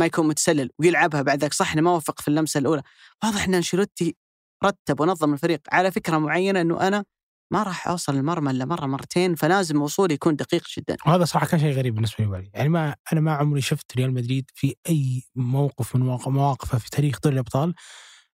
ما 0.00 0.06
يكون 0.06 0.28
متسلل 0.28 0.70
ويلعبها 0.78 1.22
بعد 1.22 1.38
ذاك. 1.38 1.52
صح 1.52 1.72
إنه 1.72 1.82
ما 1.82 1.90
وفق 1.90 2.20
في 2.20 2.28
اللمسة 2.28 2.58
الأولى. 2.58 2.82
واضح 3.24 3.44
إن 3.44 3.54
أنشيلوتي 3.54 4.16
رتب 4.64 5.00
ونظم 5.00 5.32
الفريق. 5.32 5.60
على 5.72 5.90
فكرة 5.92 6.18
معينة 6.18 6.60
إنه 6.60 6.88
أنا 6.88 7.04
ما 7.52 7.62
راح 7.62 7.88
أوصل 7.88 8.14
المرمى 8.16 8.50
إلا 8.50 8.64
مرة 8.64 8.86
مرتين 8.86 9.34
فلازم 9.34 9.82
وصولي 9.82 10.14
يكون 10.14 10.36
دقيق 10.36 10.64
جدا. 10.78 10.96
وهذا 11.06 11.24
صراحة 11.24 11.46
كان 11.46 11.60
شيء 11.60 11.72
غريب 11.72 11.94
بالنسبة 11.94 12.24
لي. 12.24 12.50
يعني 12.54 12.68
ما 12.68 12.96
أنا 13.12 13.20
ما 13.20 13.32
عمري 13.32 13.60
شفت 13.60 13.96
ريال 13.96 14.14
مدريد 14.14 14.50
في 14.54 14.74
أي 14.88 15.22
موقف 15.34 15.96
من 15.96 16.02
مواقف- 16.02 16.28
مواقفه 16.28 16.78
في 16.78 16.90
تاريخ 16.90 17.20
دوري 17.20 17.34
الأبطال 17.34 17.74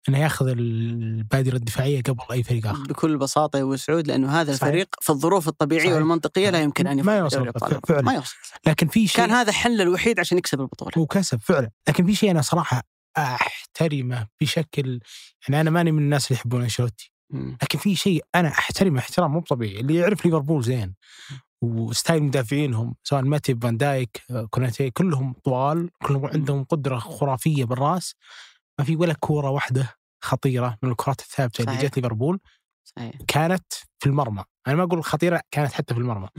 إنه 0.09 0.19
ياخذ 0.19 0.47
البادرة 0.47 1.55
الدفاعية 1.55 2.01
قبل 2.01 2.23
أي 2.31 2.43
فريق 2.43 2.67
آخر. 2.67 2.83
بكل 2.83 3.17
بساطة 3.17 3.63
وسعود 3.63 4.07
لأنه 4.07 4.41
هذا 4.41 4.53
صحيح. 4.53 4.63
الفريق 4.63 4.87
في 5.01 5.09
الظروف 5.09 5.47
الطبيعية 5.47 5.83
صحيح. 5.83 5.95
والمنطقية 5.95 6.49
لا 6.49 6.61
يمكن 6.61 6.87
أن 6.87 7.03
ما 7.03 7.17
يوصل. 7.17 7.51
فعلا. 7.87 8.01
ما 8.01 8.13
يوصل. 8.13 8.35
لكن 8.67 8.87
في 8.87 9.07
شيء 9.07 9.17
كان 9.17 9.31
هذا 9.31 9.51
حل 9.51 9.81
الوحيد 9.81 10.19
عشان 10.19 10.37
يكسب 10.37 10.61
البطولة. 10.61 10.91
وكسب 10.97 11.41
فعلا. 11.41 11.71
لكن 11.87 12.05
في 12.05 12.15
شيء 12.15 12.31
أنا 12.31 12.41
صراحة 12.41 12.83
أحترمه 13.17 14.27
بشكل 14.41 14.99
يعني 15.47 15.61
أنا 15.61 15.69
ماني 15.69 15.91
من 15.91 15.99
الناس 15.99 16.27
اللي 16.27 16.39
يحبون 16.39 16.61
أنشيلوتي. 16.61 17.11
لكن 17.33 17.79
في 17.79 17.95
شيء 17.95 18.25
أنا 18.35 18.47
أحترمه 18.47 18.99
احترام 18.99 19.31
مو 19.31 19.41
طبيعي. 19.41 19.79
اللي 19.79 19.95
يعرف 19.95 20.25
ليفربول 20.25 20.63
زين. 20.63 20.93
و 21.61 21.71
style 21.71 22.23
مدافعينهم 22.23 22.95
سواء 23.03 23.21
ماتيب 23.21 23.63
فان 23.63 23.77
دايك 23.77 24.21
آه، 24.31 24.47
كوناتي 24.51 24.89
كلهم 24.89 25.35
طوال 25.43 25.89
كلهم 26.03 26.25
عندهم 26.25 26.63
قدرة 26.63 26.99
خرافية 26.99 27.65
بالرأس. 27.65 28.15
ما 28.79 28.85
في 28.85 28.95
ولا 28.95 29.13
كورة 29.13 29.49
واحدة 29.49 29.96
خطيرة 30.21 30.77
من 30.83 30.91
الكرات 30.91 31.19
الثابتة 31.19 31.61
اللي 31.61 31.71
صحيح. 31.75 31.85
جت 31.85 31.97
ليفربول 31.97 32.39
كانت 33.27 33.73
في 33.99 34.05
المرمى 34.09 34.43
أنا 34.67 34.75
ما 34.75 34.83
أقول 34.83 35.03
خطيرة 35.03 35.41
كانت 35.51 35.71
حتى 35.71 35.93
في 35.93 35.99
المرمى. 35.99 36.29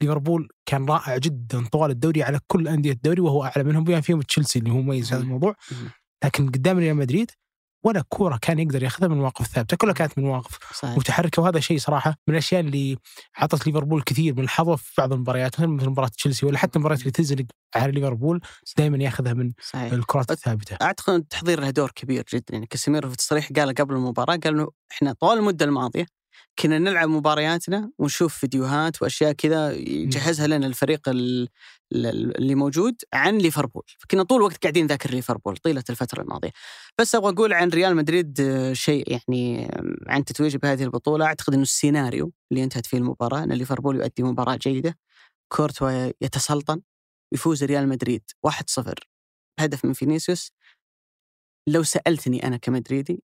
ليفربول 0.00 0.48
كان 0.66 0.86
رائع 0.86 1.16
جدا 1.16 1.66
طوال 1.66 1.90
الدوري 1.90 2.22
على 2.22 2.40
كل 2.46 2.68
أندية 2.68 2.92
الدوري 2.92 3.20
وهو 3.20 3.44
أعلى 3.44 3.64
منهم 3.64 3.84
بما 3.84 4.00
فيهم 4.00 4.22
تشيلسي 4.22 4.58
اللي 4.58 4.70
هو 4.70 4.76
مميز 4.76 5.08
في 5.08 5.14
هذا. 5.14 5.22
الموضوع. 5.22 5.54
لكن 6.24 6.46
قدام 6.46 6.78
ريال 6.78 6.96
مدريد 6.96 7.30
ولا 7.86 8.04
كورة 8.08 8.38
كان 8.42 8.58
يقدر 8.58 8.82
ياخذها 8.82 9.08
من 9.08 9.16
مواقف 9.16 9.46
ثابتة 9.46 9.76
كلها 9.76 9.92
كانت 9.94 10.18
من 10.18 10.24
مواقف 10.24 10.58
صحيح. 10.74 10.96
متحركة. 10.96 11.42
وهذا 11.42 11.60
شيء 11.60 11.78
صراحة 11.78 12.14
من 12.28 12.34
الأشياء 12.34 12.60
اللي 12.60 12.96
اعطت 13.40 13.66
ليفربول 13.66 14.02
كثير 14.02 14.34
من 14.34 14.44
الحظوه 14.44 14.76
في 14.76 14.92
بعض 14.98 15.12
المباريات 15.12 15.60
مثل 15.60 15.66
مثل 15.68 15.88
مباراة 15.88 16.08
تشيلسي 16.08 16.46
ولا 16.46 16.58
حتى 16.58 16.76
المباريات 16.76 17.00
اللي 17.00 17.10
تزلق 17.10 17.44
على 17.74 17.92
ليفربول 17.92 18.40
دائما 18.78 19.04
ياخذها 19.04 19.32
من 19.32 19.52
صحيح. 19.72 19.92
الكرات 19.92 20.30
الثابتة. 20.30 20.76
أعتقد 20.82 21.10
إن 21.14 21.20
التحضير 21.20 21.60
له 21.60 21.70
دور 21.70 21.90
كبير 21.94 22.24
جدا. 22.34 22.44
يعني 22.50 22.66
كاسيميرو 22.66 23.10
في 23.10 23.16
تصريح 23.16 23.48
قال 23.56 23.74
قبل 23.74 23.94
المباراة 23.94 24.36
قال 24.36 24.54
إنه 24.54 24.68
إحنا 24.92 25.12
طوال 25.12 25.38
المدة 25.38 25.64
الماضية 25.64 26.06
كنا 26.58 26.78
نلعب 26.78 27.08
مبارياتنا 27.08 27.90
ونشوف 27.98 28.36
فيديوهات 28.38 29.02
وأشياء 29.02 29.32
كذا 29.32 29.72
يجهزها 29.72 30.46
لنا 30.46 30.66
الفريق 30.66 31.08
ال- 31.08 31.48
ال- 31.92 32.36
اللي 32.36 32.54
موجود 32.54 32.96
عن 33.12 33.38
ليفربول. 33.38 33.82
فكنا 33.98 34.22
طول 34.22 34.38
الوقت 34.38 34.62
قاعدين 34.62 34.84
نذاكر 34.84 35.10
ليفربول 35.10 35.56
طيلة 35.56 35.84
الفترة 35.90 36.22
الماضية. 36.22 36.50
بس 37.00 37.14
أبغى 37.14 37.32
أقول 37.32 37.52
عن 37.52 37.68
ريال 37.68 37.96
مدريد 37.96 38.40
آه، 38.40 38.72
شيء 38.72 39.12
يعني 39.12 39.68
عن 40.06 40.24
تتويجه 40.24 40.56
بهذه 40.58 40.82
البطولة. 40.84 41.24
أعتقد 41.26 41.52
إنه 41.54 41.62
السيناريو 41.62 42.32
اللي 42.52 42.64
انتهت 42.64 42.86
فيه 42.86 42.98
المباراة 42.98 43.42
إن 43.44 43.52
ليفربول 43.52 43.96
يؤدي 43.96 44.22
مباراة 44.22 44.56
جيدة 44.56 44.98
كورتوا 45.52 46.12
يتسلطن 46.20 46.80
يفوز 47.32 47.64
ريال 47.64 47.88
مدريد 47.88 48.22
1-0 48.46 48.94
هدف 49.60 49.84
من 49.84 49.92
فينيسيوس. 49.92 50.52
لو 51.68 51.82
سألتني 51.82 52.46
أنا 52.46 52.56
كمدريدي 52.56 53.22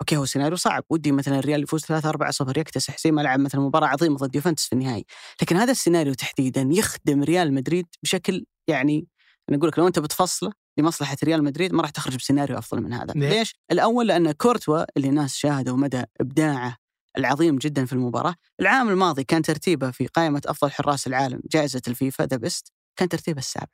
okay 0.00 0.16
هو 0.16 0.24
سيناريو 0.24 0.56
صعب. 0.56 0.84
ودي 0.90 1.12
مثلا 1.12 1.38
الريال 1.38 1.62
يفوز 1.62 1.84
3 1.84 2.08
4 2.08 2.30
0 2.30 2.58
يكتسح 2.58 2.98
زي 2.98 3.10
ما 3.10 3.20
لعب 3.20 3.40
مثلا 3.40 3.60
مباراة 3.60 3.86
عظيمة 3.86 4.16
ضد 4.16 4.34
يوفنتوس 4.34 4.66
في 4.66 4.72
النهائي. 4.72 5.04
لكن 5.42 5.56
هذا 5.56 5.70
السيناريو 5.70 6.14
تحديدا 6.14 6.68
يخدم 6.72 7.22
ريال 7.22 7.54
مدريد 7.54 7.86
بشكل 8.02 8.44
يعني 8.68 9.06
أنا 9.48 9.58
أقول 9.58 9.68
لك 9.68 9.78
لو 9.78 9.86
أنت 9.86 9.98
بتفصله 9.98 10.52
لمصلحة 10.78 11.16
ريال 11.24 11.44
مدريد 11.44 11.72
ما 11.72 11.82
راح 11.82 11.90
تخرج 11.90 12.16
بسيناريو 12.16 12.58
أفضل 12.58 12.82
من 12.82 12.92
هذا. 12.92 13.12
ليه؟ 13.12 13.28
ليش؟ 13.28 13.54
الأول 13.72 14.06
لأن 14.06 14.32
كورتوا 14.32 14.84
اللي 14.96 15.08
الناس 15.08 15.36
شاهدوا 15.36 15.76
مدى 15.76 16.02
إبداعه 16.20 16.76
العظيم 17.18 17.56
جدا 17.56 17.84
في 17.84 17.92
المباراة 17.92 18.34
العام 18.60 18.88
الماضي 18.88 19.24
كان 19.24 19.42
ترتيبه 19.42 19.90
في 19.90 20.06
قائمة 20.06 20.42
أفضل 20.46 20.70
حراس 20.70 21.06
العالم 21.06 21.40
جائزة 21.50 21.82
الفيفا 21.88 22.26
The 22.26 22.36
Best 22.36 22.72
كان 22.96 23.08
ترتيبه 23.08 23.38
السابع. 23.38 23.72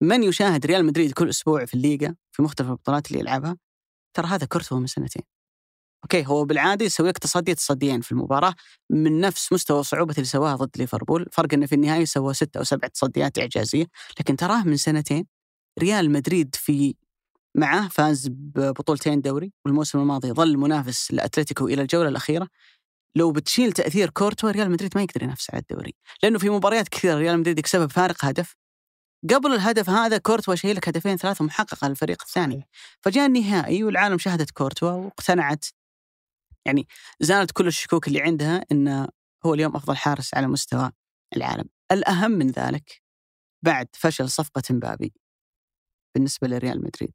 من 0.00 0.22
يشاهد 0.22 0.66
ريال 0.66 0.84
مدريد 0.84 1.12
كل 1.12 1.28
أسبوع 1.28 1.64
في 1.64 1.74
الليغا 1.74 2.14
في 2.32 2.42
مختلف 2.42 2.68
البطولات 2.68 3.06
اللي 3.06 3.20
يلعبها؟ 3.20 3.56
ترى 4.14 4.26
هذا 4.26 4.46
كورتوا 4.46 4.78
من 4.80 4.86
سنتين. 4.86 5.22
okay 6.04 6.26
هو 6.26 6.44
بالعادة 6.44 6.84
يسوي 6.84 7.08
لك 7.08 7.18
تصدي 7.18 7.54
تصديين 7.54 8.00
في 8.00 8.12
المباراة 8.12 8.54
من 8.90 9.20
نفس 9.20 9.52
مستوى 9.52 9.82
صعوبة 9.84 10.14
اللي 10.14 10.24
سواها 10.24 10.56
ضد 10.56 10.70
ليفربول، 10.78 11.26
فرق 11.32 11.54
إنه 11.54 11.66
في 11.66 11.74
النهاية 11.74 12.04
سوى 12.04 12.34
ستة 12.34 12.58
أو 12.58 12.64
سبع 12.64 12.88
تصديات 12.88 13.38
إعجازية، 13.38 13.86
لكن 14.20 14.36
تراه 14.36 14.64
من 14.64 14.76
سنتين 14.76 15.26
ريال 15.80 16.10
مدريد 16.12 16.54
في 16.54 16.94
معه 17.56 17.88
فاز 17.88 18.28
ببطولتين 18.30 19.20
دوري 19.20 19.52
والموسم 19.64 19.98
الماضي 20.00 20.32
ظل 20.32 20.56
منافس 20.56 21.12
لأتلتيكو 21.12 21.68
إلى 21.68 21.82
الجولة 21.82 22.08
الأخيرة. 22.08 22.48
لو 23.16 23.32
بتشيل 23.32 23.72
تأثير 23.72 24.10
كورتوا 24.10 24.50
ريال 24.50 24.70
مدريد 24.70 24.92
ما 24.96 25.02
يقدر 25.02 25.22
ينافس 25.22 25.50
على 25.50 25.60
الدوري 25.62 25.94
لأنه 26.22 26.38
في 26.38 26.50
مباريات 26.50 26.88
كثيرة 26.88 27.14
ريال 27.18 27.38
مدريد 27.38 27.58
يكسبها 27.58 27.86
بفارق 27.86 28.24
هدف. 28.24 28.56
قبل 29.28 29.52
الهدف 29.52 29.90
هذا 29.90 30.18
كورتوا 30.18 30.54
شايل 30.54 30.76
لك 30.76 30.88
هدفين 30.88 31.16
ثلاثة 31.16 31.44
محققه 31.44 31.88
للفريق 31.88 32.22
الثاني. 32.22 32.68
فجاء 33.00 33.26
النهائي 33.26 33.84
والعالم 33.84 34.18
شاهدت 34.18 34.50
كورتوا 34.50 34.90
واقتنعت. 34.90 35.64
يعني 36.66 36.86
زالت 37.20 37.50
كل 37.52 37.66
الشكوك 37.66 38.08
اللي 38.08 38.20
عندها 38.20 38.64
انه 38.72 39.08
هو 39.46 39.54
اليوم 39.54 39.76
أفضل 39.76 39.96
حارس 39.96 40.34
على 40.34 40.46
مستوى 40.46 40.90
العالم. 41.36 41.68
الأهم 41.92 42.30
من 42.30 42.46
ذلك 42.46 43.02
بعد 43.64 43.88
فشل 43.92 44.30
صفقة 44.30 44.62
مبابي 44.70 45.12
بالنسبة 46.14 46.48
لريال 46.48 46.78
مدريد. 46.78 47.14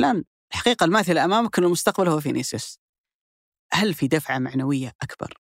الآن 0.00 0.24
الحقيقة 0.52 0.84
الماثلة 0.84 1.24
أمامك 1.24 1.58
إنه 1.58 1.66
المستقبل 1.66 2.08
هو 2.08 2.20
فينيسيوس. 2.20 2.78
هل 3.72 3.94
في 3.94 4.08
دفعة 4.08 4.38
معنوية 4.38 4.92
أكبر 5.02 5.34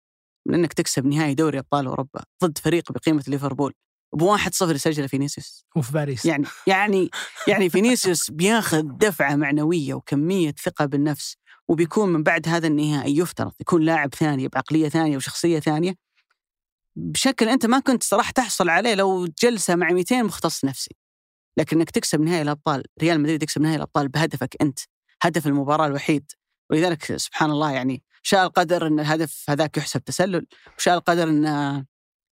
من 0.49 0.55
إنك 0.55 0.73
تكسب 0.73 1.07
نهائي 1.07 1.35
دوري 1.35 1.59
أبطال 1.59 1.87
أوروبا 1.87 2.25
ضد 2.45 2.59
فريق 2.59 2.93
بقيمة 2.93 3.25
ليفربول 3.29 3.75
بواحد 4.13 4.55
صفر 4.55 4.75
يسجل 4.75 5.09
فينيسيوس 5.09 5.65
وفي 5.77 5.93
باريس. 5.93 6.25
يعني 6.25 6.47
يعني 6.67 7.11
يعني 7.49 7.71
فينيسيوس 7.71 8.31
بياخذ 8.31 8.83
دفعة 8.83 9.37
معنوية 9.37 9.95
وكمية 9.95 10.55
ثقة 10.65 10.85
بالنفس 10.85 11.37
وبيكون 11.69 12.13
من 12.13 12.23
بعد 12.23 12.49
هذا 12.49 12.67
النهائي 12.67 13.19
يفترض 13.19 13.53
يكون 13.61 13.83
لاعب 13.83 14.15
ثاني 14.15 14.49
بعقلية 14.49 14.89
ثانية 14.89 15.17
وشخصية 15.17 15.61
ثانية. 15.61 15.95
بشكل 16.97 17.49
أنت 17.49 17.67
ما 17.67 17.79
كنت 17.79 18.03
صراحة 18.03 18.33
تحصل 18.33 18.69
عليه 18.69 18.95
لو 18.95 19.27
جلسة 19.43 19.75
مع 19.75 19.91
200 19.93 20.23
مختص 20.23 20.65
نفسي. 20.65 20.97
لكن 21.59 21.77
إنك 21.77 21.91
تكسب 21.91 22.21
نهائي 22.21 22.43
الأبطال 22.43 22.83
ريال 23.03 23.21
مدريد 23.21 23.43
يكسب 23.43 23.61
نهائي 23.61 23.77
الأبطال 23.77 24.09
بهدفك 24.09 24.57
أنت 24.61 24.79
هدف 25.23 25.47
المباراة 25.47 25.87
الوحيد. 25.87 26.33
ولذلك 26.71 27.17
سبحان 27.17 27.51
الله 27.51 27.73
يعني 27.73 28.03
شاء 28.23 28.47
القدر 28.47 28.87
إن 28.87 29.01
الهدف 29.01 29.45
هذاك 29.51 29.77
يحسب 29.77 30.05
تسلل 30.05 30.47
وشاء 30.79 30.95
القدر 30.95 31.29
إن 31.29 31.87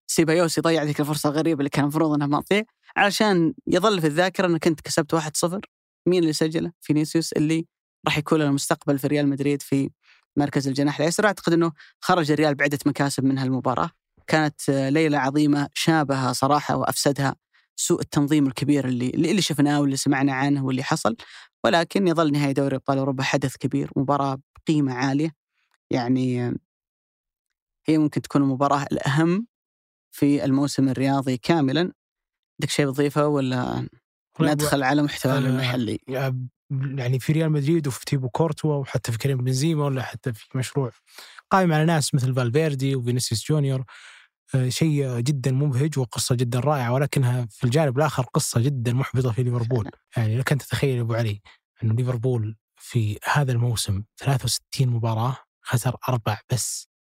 سيبايوس 0.06 0.58
يضيع 0.58 0.82
ذيك 0.82 1.00
الفرصه 1.00 1.28
الغريبه 1.30 1.58
اللي 1.58 1.70
كان 1.70 1.84
المفروض 1.84 2.12
إنها 2.14 2.26
ما 2.26 2.40
تضيع. 2.40 2.62
علشان 2.96 3.54
يظل 3.66 4.00
في 4.00 4.06
الذاكرة 4.06 4.46
انك 4.46 4.66
انت 4.66 4.80
كسبت 4.80 5.14
1-0 5.14 5.60
مين 6.06 6.22
اللي 6.22 6.32
سجله؟ 6.32 6.72
فينيسيوس 6.80 7.32
اللي 7.32 7.66
راح 8.06 8.18
يكون 8.18 8.38
له 8.38 8.46
المستقبل 8.46 8.98
في 8.98 9.06
ريال 9.06 9.28
مدريد 9.28 9.62
في 9.62 9.90
مركز 10.36 10.68
الجناح 10.68 10.98
الأيسر. 10.98 11.26
أعتقد 11.26 11.52
إنه 11.52 11.72
خرج 12.00 12.30
الريال 12.30 12.54
بعدة 12.54 12.78
مكاسب 12.86 13.24
من 13.24 13.38
هالمباراة. 13.38 13.90
كانت 14.26 14.70
ليلة 14.70 15.18
عظيمة 15.18 15.68
شابها 15.74 16.32
صراحة 16.32 16.76
وأفسدها 16.76 17.34
سوء 17.76 18.00
التنظيم 18.00 18.46
الكبير 18.46 18.88
اللي 18.88 19.10
اللي 19.10 19.42
شفناه 19.42 19.80
واللي 19.80 19.96
سمعنا 19.96 20.32
عنه 20.32 20.64
واللي 20.64 20.82
حصل. 20.82 21.16
ولكن 21.64 22.08
يظل 22.08 22.32
نهائي 22.32 22.52
دوري 22.52 22.76
أبطال 22.76 22.98
أوروبا 22.98 23.22
حدث 23.22 23.56
كبير 23.56 23.90
مباراة 23.96 24.38
بقيمة 24.56 24.94
عالية. 24.94 25.30
يعني 25.90 26.54
هي 27.86 27.98
ممكن 27.98 28.22
تكون 28.22 28.42
المباراة 28.42 28.86
الأهم 28.92 29.46
في 30.14 30.44
الموسم 30.44 30.88
الرياضي 30.88 31.36
كاملا؟ 31.36 31.80
عندك 31.80 32.70
شيء 32.70 32.90
بتضيفه 32.90 33.26
ولا 33.26 33.88
ندخل 34.40 34.82
على 34.82 35.02
محتوى 35.02 35.38
المحلي؟ 35.38 35.98
يعني 36.70 37.20
في 37.20 37.32
ريال 37.32 37.52
مدريد 37.52 37.86
وفي 37.86 38.04
تيبو 38.04 38.28
كورتوا 38.28 38.74
وحتى 38.74 39.12
في 39.12 39.18
كريم 39.18 39.38
بنزيما 39.38 39.84
ولا 39.84 40.02
حتى 40.02 40.32
في 40.32 40.58
مشروع 40.58 40.90
قائم 41.50 41.72
على 41.72 41.84
ناس 41.84 42.14
مثل 42.14 42.34
فالفيردي 42.34 42.96
وفينيسيوس 42.96 43.48
جونيور. 43.48 43.84
شيء 44.68 45.18
جدا 45.18 45.52
مبهج 45.52 45.98
وقصة 45.98 46.34
جدا 46.34 46.60
رائعة 46.60 46.92
ولكنها 46.92 47.46
في 47.50 47.64
الجانب 47.64 47.98
الآخر 47.98 48.22
قصة 48.22 48.60
جدا 48.60 48.92
محبطة 48.92 49.32
في 49.32 49.42
ليفربول. 49.42 49.90
يعني 50.16 50.38
لك 50.38 50.52
أن 50.52 50.58
تتخيل 50.58 51.00
أبو 51.00 51.14
علي 51.14 51.40
انه 51.82 51.94
ليفربول 51.94 52.56
في 52.76 53.18
هذا 53.32 53.52
الموسم 53.52 54.02
63 54.16 54.88
مباراة 54.88 55.36
خسر 55.62 55.96
أربع 56.08 56.40
بس. 56.52 56.93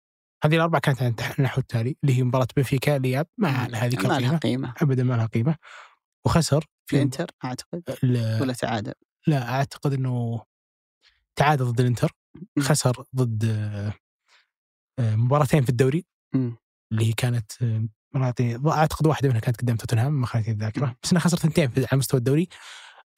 هذه 0.45 0.55
الاربع 0.57 0.79
كانت 0.79 1.21
النحو 1.39 1.61
التالي 1.61 1.97
اللي 2.05 2.19
هي 2.19 2.23
مباراة 2.23 2.47
بنفيكا 2.57 2.97
الاياب 2.97 3.27
ما 3.39 3.69
لها 3.69 3.87
هذيك 3.87 4.07
ما 4.07 4.19
لها 4.21 4.37
قيمة. 4.37 4.75
ابدا 4.83 5.03
ما 5.05 5.15
لها 5.15 5.27
قيمة. 5.27 5.57
وخسر 6.27 6.67
في 6.87 7.03
انتر 7.03 7.27
أعتقد؟ 7.45 7.83
ال- 8.05 8.43
ولا 8.43 8.53
تعادل؟ 8.53 8.93
لا 9.27 9.49
أعتقد 9.51 9.93
إنه 9.93 10.43
تعادل 11.37 11.65
ضد 11.65 11.81
الإنتر. 11.81 12.13
خسر 12.59 13.05
ضد 13.17 13.45
آه، 13.45 13.93
آه، 14.99 15.17
مباراتين 15.17 15.63
في 15.63 15.69
الدوري. 15.69 16.07
اللي 16.93 17.07
هي 17.09 17.13
كانت 17.13 17.53
آه، 17.63 17.89
مراتي 18.15 18.61
أعتقد 18.67 19.07
واحدة 19.07 19.29
منها 19.29 19.41
كانت 19.41 19.61
قدام 19.61 19.77
توتنهام 19.77 20.13
ما 20.21 20.27
خانتني 20.27 20.53
الذاكرة. 20.55 20.97
بس 21.03 21.11
انه 21.13 21.21
خسر 21.21 21.37
ثنتين 21.37 21.71
على 21.77 21.99
مستوى 21.99 22.19
الدوري. 22.19 22.49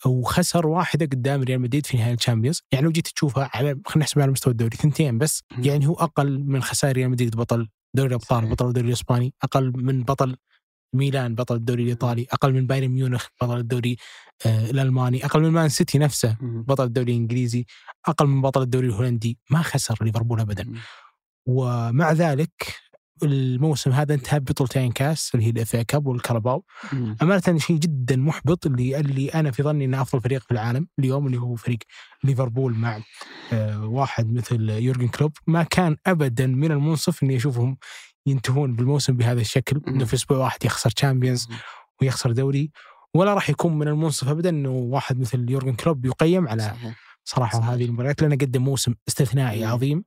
وخسر 0.06 0.66
واحدة 0.66 1.06
قدام 1.06 1.42
ريال 1.42 1.60
مدريد 1.60 1.86
في 1.86 1.96
نهائي 1.96 2.14
ال 2.14 2.19
Champions 2.19 2.62
يعني 2.72 2.84
لو 2.84 2.92
جيت 2.92 3.08
تشوفها 3.08 3.50
على 3.54 3.68
خلينا 3.68 3.82
نحسبها 3.96 4.22
على 4.22 4.32
مستوى 4.32 4.50
الدوري 4.52 4.76
ثنتين 4.76 5.18
بس. 5.18 5.42
يعني 5.58 5.86
هو 5.86 5.94
أقل 5.94 6.44
من 6.44 6.62
خسائر 6.62 6.96
ريال 6.96 7.10
مدريد 7.10 7.36
بطل 7.36 7.68
دوري 7.96 8.08
الأبطال. 8.08 8.46
بطل 8.50 8.68
الدوري 8.68 8.88
الإسباني 8.88 9.34
أقل 9.42 9.72
من 9.76 10.02
بطل 10.02 10.36
ميلان 10.94 11.34
بطل 11.34 11.54
الدوري 11.54 11.82
الإيطالي 11.82 12.26
أقل 12.32 12.52
من 12.52 12.66
بايرن 12.66 12.88
ميونخ 12.88 13.26
بطل 13.42 13.58
الدوري 13.58 13.96
آه 14.46 14.70
الألماني 14.70 15.24
أقل 15.24 15.40
من 15.42 15.50
مان 15.50 15.68
سيتي 15.68 15.98
نفسه. 15.98 16.36
بطل 16.40 16.84
الدوري 16.84 17.12
الإنجليزي 17.12 17.66
أقل 18.06 18.26
من 18.26 18.42
بطل 18.42 18.62
الدوري 18.62 18.86
الهولندي 18.86 19.38
ما 19.50 19.62
خسر 19.62 20.04
ليفربول 20.04 20.40
ابدا. 20.40 20.72
ومع 21.46 22.12
ذلك 22.12 22.83
الموسم 23.24 23.90
هذا 23.90 24.14
انتهى 24.14 24.40
ببطولتين 24.40 24.92
كاس 24.92 25.30
اللي 25.34 25.46
هي 25.46 25.50
ال 25.50 25.58
FA 25.58 25.74
Cup 25.74 26.06
وال 26.06 26.19
Carabao 26.19 26.64
مم. 26.92 27.16
أمانة 27.22 27.58
شيء 27.58 27.76
جدا 27.76 28.16
محبط 28.16 28.66
اللي 28.66 29.00
اللي 29.00 29.28
أنا 29.28 29.50
في 29.50 29.62
ظني 29.62 29.84
إنه 29.84 30.02
أفضل 30.02 30.22
فريق 30.22 30.42
في 30.42 30.50
العالم 30.50 30.88
اليوم 30.98 31.26
اللي 31.26 31.38
هو 31.38 31.54
فريق 31.54 31.78
ليفربول 32.24 32.74
مع 32.74 33.00
آه، 33.52 33.86
واحد 33.86 34.32
مثل 34.32 34.70
يورجن 34.70 35.08
كلوب 35.08 35.32
ما 35.46 35.62
كان 35.62 35.96
ابدا 36.06 36.46
من 36.46 36.72
المنصف 36.72 37.22
إني 37.22 37.36
أشوفهم 37.36 37.76
ينتهون 38.26 38.76
بالموسم 38.76 39.16
بهذا 39.16 39.40
الشكل 39.40 39.80
إنه 39.88 40.04
في 40.04 40.14
أسبوع 40.14 40.38
واحد 40.38 40.64
يخسر 40.64 40.90
Champions. 40.90 41.48
ويخسر 42.02 42.32
دوري 42.32 42.70
ولا 43.14 43.34
راح 43.34 43.50
يكون 43.50 43.78
من 43.78 43.88
المنصف 43.88 44.28
ابدا 44.28 44.48
إنه 44.48 44.70
واحد 44.70 45.20
مثل 45.20 45.50
يورجن 45.50 45.72
كلوب 45.74 46.06
يقيم 46.06 46.48
على. 46.48 46.74
صراحة 47.24 47.58
صحيح. 47.58 47.70
هذه 47.70 47.84
المباريات 47.84 48.22
لأنه 48.22 48.36
قدم 48.36 48.62
موسم 48.62 48.94
استثنائي. 49.08 49.64
عظيم 49.64 50.04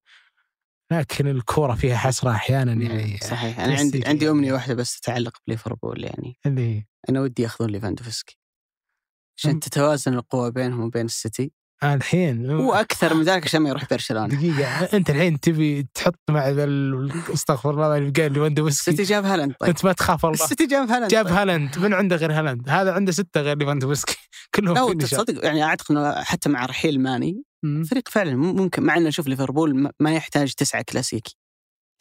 لكن 0.92 1.28
الكورة 1.28 1.76
فيها 1.76 1.98
حسرة 1.98 2.32
أحيانا 2.32 2.74
يعني. 2.74 3.18
صحيح. 3.18 3.60
أنا 3.60 3.76
عندي 3.78 4.08
عندي 4.08 4.30
أمنية 4.30 4.54
واحدة 4.54 4.74
بس 4.74 5.00
تتعلق 5.00 5.38
بليفربول 5.48 6.04
يعني. 6.04 6.40
اللي 6.46 6.86
أنا 7.10 7.22
ودي 7.22 7.44
يأخذون 7.44 7.70
ليفاندوفسكي. 7.70 8.40
عشان. 9.38 9.60
تتوازن 9.60 10.14
القوى 10.14 10.52
بينهم 10.52 10.82
وبين 10.82 11.06
السيتي. 11.06 11.52
الحين 11.84 12.50
وأكثر 12.52 13.14
من 13.14 13.24
ذلك 13.24 13.44
عشان 13.44 13.62
ما 13.62 13.70
يروح 13.70 13.90
برشلونة. 13.90 14.28
دقيقة 14.28 14.98
أنت 14.98 15.10
الحين 15.10 15.40
تبي 15.40 15.88
تحط 15.94 16.20
مع 16.30 16.48
استغفر 17.34 17.70
الله 17.70 17.98
اللي 17.98 18.12
قال 18.12 18.34
ليفاندوفسكي. 18.34 18.92
السيتي 18.92 19.10
جاب 19.10 19.26
هالاند 19.26 19.54
طيب. 19.60 19.70
أنت 19.70 19.86
ما 19.86 19.94
تخاف 19.94 20.26
الله. 20.26 20.44
السيتي 20.44 20.66
جاب 20.68 20.90
هالاند 20.90 21.12
جاب 21.12 21.26
طيب. 21.26 21.34
هالاند. 21.34 21.80
من 21.80 21.94
عنده 21.94 22.16
غير 22.16 22.32
هالاند؟ 22.40 22.70
هذا 22.70 22.94
عنده 22.94 23.12
ستة 23.12 23.42
غير 23.42 23.58
ليفاندوفسكي. 23.58 24.18
كلهم 24.56 24.94
لا. 24.94 25.06
تصدق 25.06 25.46
يعني 25.46 25.64
أعتقد 25.64 25.96
إنه 25.96 26.24
حتى 26.24 26.50
مع 26.50 26.66
رحيل 26.66 27.02
ماني 27.02 27.44
مم. 27.64 27.84
فريق 27.84 28.10
فعلا 28.10 28.36
ممكن 28.36 28.84
مع 28.84 28.98
إنه 28.98 29.10
شوف 29.10 29.28
ليفربول 29.28 29.92
ما- 30.00 30.14
يحتاج 30.16 30.54
تسعة 30.54 30.82
كلاسيكي. 30.90 31.36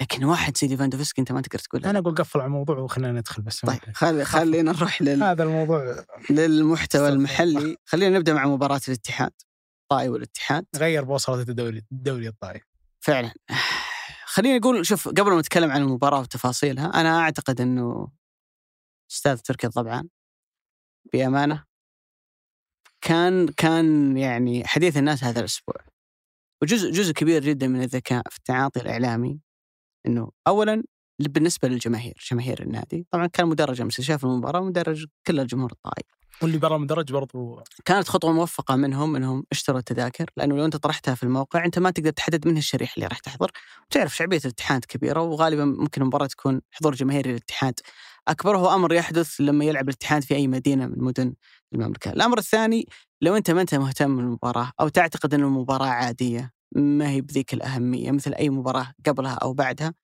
لكن 0.01 0.25
واحد 0.25 0.57
زي 0.57 0.67
ليفاندوفسكي 0.67 1.21
أنت 1.21 1.33
ما 1.33 1.41
تقدر 1.41 1.59
تقول 1.59 1.83
له. 1.83 1.91
أنا 1.91 1.99
أقول 1.99 2.15
قفل 2.15 2.41
على 2.41 2.47
الموضوع 2.47 2.79
وخلينا 2.79 3.13
ندخل 3.13 3.43
بس 3.43 3.61
طيب 3.61 3.79
خلي 3.95 4.25
خلينا 4.25 4.73
نروح 4.73 5.03
لل... 5.03 5.23
هذا 5.33 5.43
الموضوع 5.43 6.05
للمحتوى 6.31 7.09
المحلي. 7.09 7.77
خلينا 7.91 8.19
نبدأ 8.19 8.35
مع 8.35 8.47
مباراة 8.47 8.81
الاتحاد 8.89 9.33
طائي 9.91 10.09
والاتحاد. 10.09 10.67
غير 10.77 11.05
بوصلة 11.05 11.43
الدوري 11.43 11.83
الدوري 11.93 12.29
الطائي. 12.29 12.61
فعلا. 13.01 13.33
خلينا 14.25 14.59
نقول 14.59 14.87
شوف 14.87 15.09
قبل 15.09 15.31
ما 15.33 15.39
نتكلم 15.41 15.71
عن 15.71 15.83
المباراة 15.83 16.21
وتفاصيلها 16.21 16.87
أنا 16.87 17.21
أعتقد 17.21 17.61
إنه 17.61 18.09
أستاذ 19.11 19.39
تركي 19.39 19.67
الضبعان 19.67 20.09
بأمانة. 21.13 21.65
كان 23.00 23.49
كان 23.49 24.17
يعني 24.17 24.67
حديث 24.67 24.97
الناس 24.97 25.25
هذا 25.25 25.41
الأسبوع. 25.41 25.76
وجزء 26.62 26.91
جزء 26.91 27.12
كبير 27.12 27.43
جدا 27.43 27.69
من 27.69 27.83
الذكاء 27.83 28.23
في 28.31 28.38
التعاطي 28.38 28.81
الإعلامي 28.81 29.41
إنه 30.07 30.31
اولا 30.47 30.83
بالنسبة 31.21 31.69
للجماهير 31.69 32.15
جماهير 32.31 32.62
النادي. 32.62 33.07
طبعا 33.11 33.26
كان 33.26 33.47
مدرج 33.47 33.81
امس 33.81 34.00
شاف 34.00 34.25
المباراة 34.25 34.61
مدرج 34.61 35.07
كل 35.26 35.41
الجمهور 35.41 35.73
الطائي. 35.73 36.05
واللي 36.43 36.59
برا 36.59 36.76
المدرج 36.76 37.12
برضو. 37.12 37.62
كانت 37.85 38.09
خطوة 38.09 38.33
موفقة 38.33 38.76
منهم 38.76 39.17
إنهم 39.17 39.45
اشتروا 39.53 39.79
التذاكر 39.79 40.31
لأنه 40.37 40.57
لو 40.57 40.65
أنت 40.65 40.76
طرحتها 40.76 41.15
في 41.15 41.23
الموقع 41.23 41.65
أنت 41.65 41.79
ما 41.79 41.91
تقدر 41.91 42.11
تحدد 42.11 42.49
من 42.49 42.57
الشريحة 42.57 42.95
اللي 42.97 43.07
راح 43.07 43.19
تحضر. 43.19 43.50
وتعرف 43.91 44.17
شعبية 44.17 44.41
الاتحاد 44.45 44.85
كبيرة 44.85 45.21
وغالبا 45.21 45.65
ممكن 45.65 46.03
المباراة 46.03 46.26
تكون 46.26 46.61
حضور 46.71 46.95
جماهيري 46.95 47.31
للاتحاد 47.31 47.75
أكبر. 48.29 48.57
هو 48.57 48.75
أمر 48.75 48.93
يحدث 48.93 49.41
لما 49.41 49.65
يلعب 49.65 49.88
الاتحاد 49.88 50.23
في 50.23 50.35
أي 50.35 50.49
مدينة 50.49 50.87
من 50.87 50.99
مدن 50.99 51.35
المملكة. 51.75 52.13
الأمر 52.13 52.39
الثاني 52.39 52.87
لو 53.21 53.37
أنت 53.37 53.51
ما 53.51 53.61
أنت 53.61 53.75
مهتم 53.75 54.17
بالمباراة 54.17 54.73
أو 54.81 54.89
تعتقد 54.89 55.35
إن 55.35 55.41
المباراة 55.41 55.87
عادية 55.87 56.53
ما 56.75 57.09
هي 57.09 57.21
بذيك 57.21 57.55
الأهمية 57.55 58.11
مثل 58.11 58.35
أي 58.35 58.51
مباراة 58.51 58.93
قبلها 59.07 59.35
أو 59.35 59.53
بعدها 59.53 59.95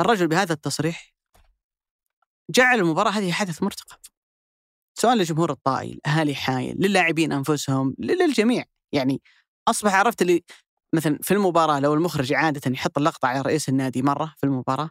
الرجل 0.00 0.28
بهذا 0.28 0.52
التصريح 0.52 1.12
جعل 2.50 2.78
المباراة 2.78 3.10
هذه 3.10 3.32
حدث 3.32 3.62
مرتقب. 3.62 3.98
سواء 4.98 5.16
لجمهور 5.16 5.50
الطائي 5.50 6.00
اهالي 6.06 6.34
حايل 6.34 6.76
للاعبين 6.78 7.32
أنفسهم 7.32 7.94
للجميع. 7.98 8.64
يعني 8.92 9.22
أصبح 9.68 9.94
عرفت 9.94 10.22
اللي 10.22 10.44
مثلا 10.94 11.18
في 11.22 11.34
المباراة 11.34 11.80
لو 11.80 11.94
المخرج 11.94 12.32
عاده 12.32 12.70
يحط 12.70 12.98
اللقطة 12.98 13.28
على 13.28 13.40
رئيس 13.40 13.68
النادي 13.68 14.02
مرة 14.02 14.34
في 14.36 14.44
المباراة 14.44 14.90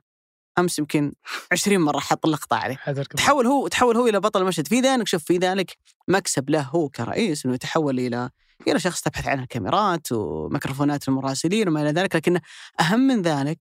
أمس 0.60 0.80
يمكن 0.80 1.14
20 1.52 1.80
مرة 1.82 2.00
حط 2.00 2.26
اللقطه 2.26 2.56
عليه. 2.56 2.76
تحول 3.18 3.48
هو 3.48 3.68
تحول 3.68 3.98
هو 3.98 4.08
إلى 4.08 4.20
بطل 4.20 4.42
المشهد. 4.42 4.68
في 4.68 4.80
ذلك 4.80 5.08
شوف 5.08 5.24
في 5.24 5.38
ذلك 5.38 5.78
مكسب 6.08 6.50
له 6.50 6.62
هو 6.62 6.90
كرئيس 6.90 7.46
إنه 7.46 7.54
يتحول 7.56 8.00
إلى 8.00 8.30
إلى 8.68 8.80
شخص 8.80 9.02
تبحث 9.02 9.28
عنه 9.28 9.44
الكاميرات 9.44 10.12
وميكروفونات 10.12 11.08
المراسلين 11.08 11.68
وما 11.68 11.82
إلى 11.82 11.92
ذلك 11.92 12.16
لكن 12.16 12.40
أهم 12.80 13.00
من 13.00 13.22
ذلك 13.22 13.60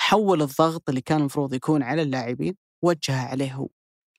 حول 0.00 0.42
الضغط 0.42 0.88
اللي 0.88 1.00
كان 1.00 1.18
المفروض 1.20 1.54
يكون 1.54 1.82
على 1.82 2.02
اللاعبين 2.02 2.54
وجهه 2.82 3.28
عليه 3.28 3.52
هو. 3.54 3.68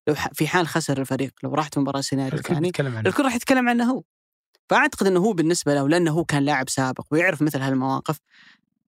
لو 0.07 0.15
في 0.33 0.48
حال 0.48 0.67
خسر 0.67 1.01
الفريق 1.01 1.31
لو 1.43 1.53
راحت 1.55 1.77
مباراة 1.77 2.01
سيناريو 2.01 2.41
ثاني 2.41 2.71
الكل 3.09 3.24
راح 3.24 3.36
يتكلم 3.36 3.69
عنه 3.69 3.91
هو. 3.91 4.03
فأعتقد 4.69 5.07
إنه 5.07 5.19
هو 5.19 5.33
بالنسبة 5.33 5.74
له 5.74 5.89
لأنه 5.89 6.12
هو 6.12 6.25
كان 6.25 6.43
لاعب 6.43 6.69
سابق 6.69 7.05
ويعرف 7.12 7.41
مثل 7.41 7.62
هالمواقف 7.62 8.19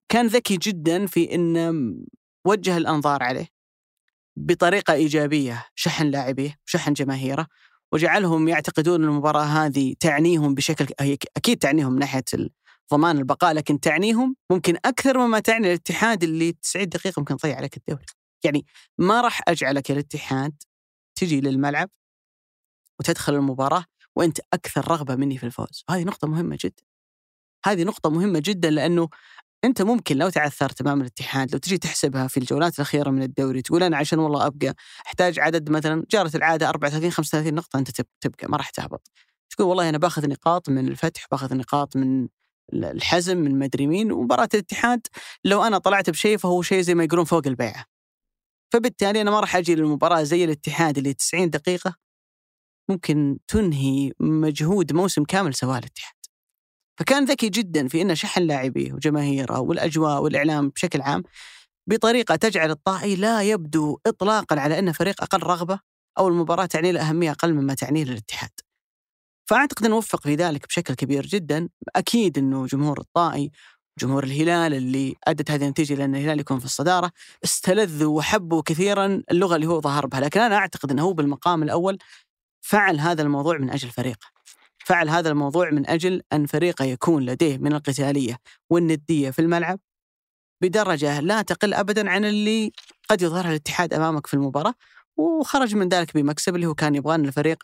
كان 0.09 0.27
ذكي 0.27 0.57
جدا 0.57 1.05
في 1.05 1.35
إنه 1.35 1.93
وجه 2.45 2.77
الأنظار 2.77 3.23
عليه 3.23 3.47
بطريقة 4.35 4.93
إيجابية 4.93 5.65
شحن 5.75 6.07
لاعبيه 6.07 6.55
شحن 6.65 6.93
جماهيره 6.93 7.47
وجعلهم 7.91 8.47
يعتقدون 8.47 9.03
المباراة 9.03 9.43
هذه 9.43 9.95
تعنيهم 9.99 10.55
بشكل 10.55 10.87
هي 10.99 11.17
أكيد 11.37 11.57
تعنيهم 11.57 11.93
من 11.93 11.99
ناحية 11.99 12.23
ضمان 12.91 13.17
البقاء 13.17 13.53
لكن 13.53 13.79
تعنيهم 13.79 14.35
ممكن 14.51 14.77
أكثر 14.85 15.17
مما 15.17 15.39
تعني 15.39 15.67
الاتحاد 15.67 16.23
اللي 16.23 16.51
90 16.51 16.89
دقيقة 16.89 17.19
ممكن 17.19 17.37
تضيع 17.37 17.55
عليك 17.55 17.77
الدوري. 17.77 18.05
يعني 18.43 18.65
ما 18.97 19.21
راح 19.21 19.41
أجعلك 19.47 19.91
الاتحاد 19.91 20.63
تجي 21.15 21.41
للملعب 21.41 21.89
وتدخل 22.99 23.35
المباراة 23.35 23.85
وأنت 24.15 24.39
أكثر 24.53 24.91
رغبة 24.91 25.15
مني 25.15 25.37
في 25.37 25.45
الفوز. 25.45 25.83
هذه 25.89 26.03
نقطة 26.03 26.27
مهمة 26.27 26.57
جدا 26.63 26.83
هذه 27.65 27.83
نقطة 27.83 28.09
مهمة 28.09 28.41
جدا 28.45 28.69
لأنه 28.69 29.09
أنت 29.65 29.81
ممكن 29.81 30.17
لو 30.17 30.29
تعثرت 30.29 30.81
أمام 30.81 31.01
الاتحاد 31.01 31.51
لو 31.51 31.57
تجي 31.59 31.77
تحسبها 31.77 32.27
في 32.27 32.37
الجولات 32.37 32.75
الأخيرة 32.75 33.09
من 33.09 33.23
الدوري 33.23 33.61
تقول 33.61 33.83
أنا 33.83 33.97
عشان 33.97 34.19
والله 34.19 34.45
أبقى 34.47 34.75
أحتاج 35.07 35.39
عدد 35.39 35.69
مثلا 35.69 36.05
جارة 36.11 36.31
العادة 36.37 36.69
34 36.69 37.11
35 37.11 37.53
نقطة 37.53 37.79
أنت 37.79 38.01
تبقى 38.21 38.47
ما 38.49 38.57
راح 38.57 38.69
تهبط. 38.69 39.11
تقول 39.49 39.67
والله 39.67 39.89
أنا 39.89 39.97
باخذ 39.97 40.29
نقاط 40.29 40.69
من 40.69 40.87
الفتح 40.87 41.25
باخذ 41.31 41.55
نقاط 41.57 41.95
من 41.95 42.27
الحزم 42.73 43.37
من 43.37 43.59
مدري 43.59 43.87
مين 43.87 44.11
ومباراة 44.11 44.49
الاتحاد 44.53 45.07
لو 45.45 45.63
أنا 45.63 45.77
طلعت 45.77 46.09
بشيء 46.09 46.37
فهو 46.37 46.61
شيء 46.61 46.81
زي 46.81 46.95
ما 46.95 47.03
يقولون 47.03 47.25
فوق 47.25 47.47
البيعه 47.47 47.85
فبالتالي 48.73 49.21
أنا 49.21 49.31
ما 49.31 49.39
راح 49.39 49.55
أجي 49.55 49.75
للمباراة 49.75 50.23
زي 50.23 50.43
الاتحاد 50.43 50.97
اللي 50.97 51.13
90 51.13 51.49
دقيقة 51.49 51.95
ممكن 52.89 53.37
تنهي 53.47 54.11
مجهود 54.19 54.93
موسم 54.93 55.23
كامل 55.23 55.53
سواه 55.55 55.77
الاتحاد. 55.77 56.20
فكان 57.01 57.25
ذكي 57.25 57.49
جدا 57.49 57.87
في 57.87 58.01
إنه 58.01 58.13
شحن 58.13 58.41
لاعبيه 58.41 58.93
وجماهيره 58.93 59.59
والأجواء 59.59 60.23
والإعلام 60.23 60.69
بشكل 60.69 61.01
عام 61.01 61.23
بطريقة 61.87 62.35
تجعل 62.35 62.71
الطائي 62.71 63.15
لا 63.15 63.41
يبدو 63.41 63.99
اطلاقا 64.05 64.59
على 64.59 64.79
انه 64.79 64.91
فريق 64.91 65.23
أقل 65.23 65.43
رغبة 65.43 65.79
أو 66.17 66.27
المباراة 66.27 66.65
تعني 66.65 66.91
له 66.91 67.09
أهمية 67.09 67.31
أقل 67.31 67.53
مما 67.53 67.73
تعنيه 67.73 68.03
للاتحاد. 68.03 68.49
فأعتقد 69.49 69.85
انه 69.85 69.97
وفق 69.97 70.21
في 70.23 70.35
ذلك 70.35 70.67
بشكل 70.67 70.93
كبير 70.93 71.25
جدا، 71.25 71.69
أكيد 71.95 72.37
إنه 72.37 72.65
جمهور 72.65 72.99
الطائي 72.99 73.51
جمهور 73.99 74.23
الهلال 74.23 74.73
اللي 74.73 75.15
أدت 75.27 75.51
هذه 75.51 75.63
النتيجة 75.63 75.93
لأن 75.93 76.15
الهلال 76.15 76.39
يكون 76.39 76.59
في 76.59 76.65
الصدارة 76.65 77.11
استلذوا 77.43 78.17
وحبوا 78.17 78.61
كثيرا 78.65 79.23
اللغة 79.31 79.55
اللي 79.55 79.67
هو 79.67 79.81
ظهر 79.81 80.05
بها، 80.05 80.19
لكن 80.19 80.39
أنا 80.39 80.55
أعتقد 80.55 80.91
إنه 80.91 81.03
هو 81.03 81.13
بالمقام 81.13 81.63
الأول 81.63 81.97
فعل 82.61 82.99
هذا 82.99 83.21
الموضوع 83.21 83.57
من 83.57 83.69
أجل 83.69 83.89
فريقه. 83.89 84.40
فعل 84.91 85.09
هذا 85.09 85.29
الموضوع 85.29 85.69
من 85.69 85.89
أجل 85.89 86.21
أن 86.33 86.45
فريقه 86.45 86.85
يكون 86.85 87.25
لديه 87.25 87.57
من 87.57 87.73
القتالية 87.73 88.37
والندية 88.69 89.29
في 89.29 89.39
الملعب 89.39 89.79
بدرجة 90.61 91.19
لا 91.19 91.41
تقل 91.41 91.73
ابدا 91.73 92.09
عن 92.09 92.25
اللي 92.25 92.71
قد 93.09 93.21
يظهرها 93.21 93.49
الاتحاد 93.49 93.93
أمامك 93.93 94.27
في 94.27 94.33
المباراة 94.33 94.73
وخرج 95.17 95.75
من 95.75 95.89
ذلك 95.89 96.13
بمكسب 96.13 96.55
اللي 96.55 96.65
هو 96.65 96.73
كان 96.73 96.95
يبغى 96.95 97.15
ان 97.15 97.25
الفريق 97.25 97.63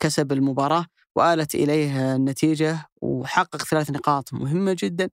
كسب 0.00 0.32
المباراة 0.32 0.86
وآلت 1.16 1.54
إليه 1.54 2.14
النتيجة 2.14 2.90
وحقق 3.02 3.62
ثلاث 3.62 3.90
نقاط 3.90 4.32
مهمة 4.32 4.76
جدا. 4.78 5.10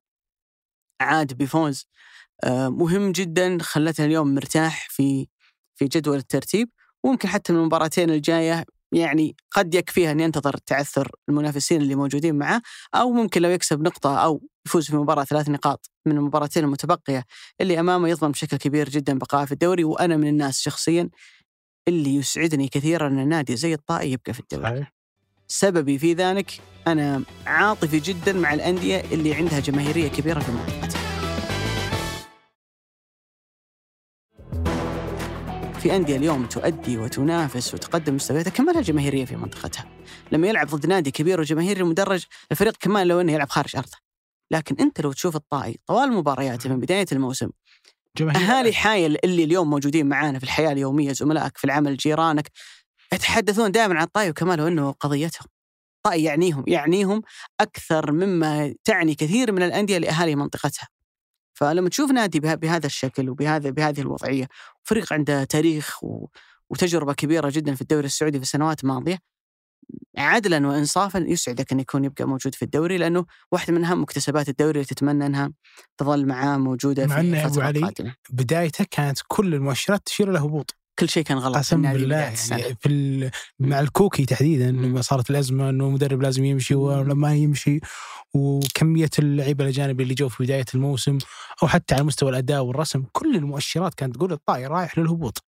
عاد 1.02 1.34
بفوز 1.34 1.86
آه، 2.44 2.70
مهم 2.70 3.12
جدا 3.12 3.58
خلته 3.62 4.06
اليوم 4.06 4.36
مرتاح 4.36 4.88
في 4.90 5.28
في 5.76 5.86
جدول 5.86 6.18
الترتيب 6.18 6.70
وممكن 7.04 7.28
حتى 7.28 7.54
المباراتين 7.54 8.10
الجاية 8.10 8.66
يعني 8.92 9.36
قد 9.52 9.76
يكفيها 9.76 10.12
أن 10.12 10.20
ينتظر 10.20 10.58
تعثر 10.58 11.12
المنافسين 11.30 11.82
اللي 11.82 11.96
موجودين 11.96 12.36
معه 12.36 12.62
أو 12.96 13.12
ممكن 13.12 13.42
لو 13.42 13.50
يكسب 13.50 13.82
نقطة 13.82 14.18
أو 14.18 14.42
يفوز 14.66 14.86
في 14.90 14.96
مباراة 14.96 15.24
ثلاث 15.24 15.50
نقاط 15.50 15.92
من 16.06 16.18
المباراتين 16.18 16.64
المتبقية 16.64 17.26
اللي 17.62 17.80
أمامه 17.80 18.10
يضمن 18.10 18.32
بشكل 18.32 18.58
كبير 18.58 18.90
جدا 18.90 19.20
بقاء 19.20 19.46
في 19.46 19.52
الدوري. 19.52 19.84
وأنا 19.84 20.18
من 20.18 20.28
الناس 20.28 20.60
شخصيا 20.62 21.10
اللي 21.88 22.16
يسعدني 22.16 22.68
كثيرا 22.68 23.08
أن 23.08 23.20
النادي 23.20 23.56
زي 23.56 23.74
الطائي 23.74 24.12
يبقى 24.12 24.34
في 24.34 24.40
الدوري. 24.40 24.64
سببي 25.48 25.98
في 26.00 26.14
ذلك 26.14 26.52
أنا 26.88 27.24
عاطفي 27.46 28.00
جدا 28.00 28.34
مع 28.34 28.54
الأندية 28.54 29.00
اللي 29.12 29.34
عندها 29.34 29.60
جماهيرية 29.60 30.08
كبيرة 30.08 30.40
في 30.40 30.52
منطقتها 30.52 31.01
في 35.82 35.96
أندية 35.96 36.16
اليوم 36.16 36.46
تؤدي 36.46 36.98
وتنافس 36.98 37.74
وتقدم 37.74 38.16
مستوياتها 38.16 38.52
كمان 38.52 38.74
لها 38.74 38.82
جماهيرية 38.82 39.26
في 39.26 39.36
منطقتها. 39.36 39.86
لما 40.32 40.48
يلعب 40.48 40.68
ضد 40.68 40.86
نادي 40.86 41.12
كبير 41.12 41.40
وجماهيري 41.40 41.84
مدرج 41.84 42.26
الفريق 42.52 42.78
كمان 42.80 43.08
لو 43.08 43.22
أنه 43.22 43.34
يلعب 43.34 43.50
خارج 43.50 43.76
أرضه. 43.76 43.98
لكن 44.52 44.76
أنت 44.80 45.02
لو 45.02 45.12
تشوف 45.12 45.36
الطائي 45.36 45.80
طوال 45.88 46.12
مبارياته 46.12 46.70
من 46.70 46.80
بداية 46.80 47.06
الموسم 47.12 47.50
أهالي 48.22 48.74
حايل 48.74 49.18
اللي 49.24 49.44
اليوم 49.44 49.70
موجودين 49.70 50.10
معانا 50.10 50.40
في 50.40 50.44
الحياة 50.44 50.72
اليومية 50.72 51.12
زملائك 51.12 51.58
في 51.58 51.64
العمل 51.64 51.98
جيرانك 51.98 52.52
يتحدثون 53.14 53.72
دائما 53.72 53.96
عن 53.96 54.04
الطائي 54.04 54.30
وكمان 54.30 54.60
لو 54.60 54.68
أنه 54.68 54.92
قضيتهم. 54.92 55.48
الطائي 55.98 56.24
يعنيهم 56.24 56.64
يعنيهم 56.68 57.22
أكثر 57.60 58.12
مما 58.12 58.74
تعني 58.84 59.16
كثير 59.16 59.52
من 59.52 59.64
الأندية 59.64 59.98
لأهالي 59.98 60.36
منطقتها. 60.36 60.88
فلما 61.62 61.90
تشوف 61.90 62.12
نادي 62.12 62.40
بهذا 62.40 62.86
الشكل 62.86 63.30
وبهذا 63.30 63.70
بهذه 63.70 64.02
الوضعية 64.02 64.48
فريق 64.84 65.14
عنده 65.14 65.44
تاريخ 65.44 66.00
وتجربة 66.70 67.14
كبيرة 67.14 67.50
جدا 67.50 67.76
في 67.76 67.82
الدوري 67.82 68.06
السعودي 68.06 68.38
في 68.38 68.44
السنوات 68.44 68.84
الماضية 68.84 69.18
عدلا 70.18 70.68
وانصافا 70.68 71.20
يسعدك 71.28 71.72
أن 71.72 71.80
يكون 71.80 72.06
يبقى 72.06 72.26
موجود 72.26 72.56
في 72.56 72.66
الدوري 72.66 72.98
لأنه 72.98 73.26
واحدة 73.52 73.74
من 73.74 73.86
أهم 73.86 74.02
مكتسبات 74.02 74.50
الدوري 74.50 74.72
اللي 74.72 74.86
تتمنى 74.86 75.26
أنها 75.26 75.52
تظل 75.98 76.26
معاه 76.26 76.58
موجودة 76.58 77.06
مع 77.08 77.16
في 77.16 77.22
الفترة 77.22 77.70
القادمه. 77.70 78.16
بدايته 78.30 78.86
كانت 78.92 79.20
كل 79.28 79.54
المؤشرات 79.56 80.02
تشير 80.06 80.30
إلى 80.30 80.40
هبوط. 80.40 80.76
كل 81.02 81.10
شيء 81.10 81.24
كان 81.24 81.38
غلط. 81.38 81.58
قسم 81.58 81.82
بالله 81.94 82.16
يعني 82.18 82.76
في 82.80 83.32
مع 83.60 83.80
الكوكي 83.80 84.26
تحديدا 84.26 84.72
لما 84.72 85.02
صارت 85.02 85.30
الأزمة 85.30 85.70
إنه 85.70 85.88
المدرب 85.88 86.22
لازم 86.22 86.46
يمشي 86.46 86.76
ولا 86.76 87.14
ما 87.14 87.36
يمشي 87.36 87.80
وكمية 88.34 89.10
اللعيبة 89.20 89.64
الأجانب 89.64 90.02
اللي 90.02 90.14
جو 90.14 90.30
في 90.30 90.44
بداية 90.44 90.66
الموسم 90.76 91.18
أو 91.64 91.68
حتى 91.68 91.96
على 91.96 92.04
مستوى 92.04 92.30
الأداء 92.30 92.64
والرسم 92.64 93.04
كل 93.12 93.36
المؤشرات 93.36 93.94
كانت 93.94 94.16
تقول 94.16 94.32
الطائر 94.32 94.72
رايح 94.72 94.98
للهبوط. 94.98 95.44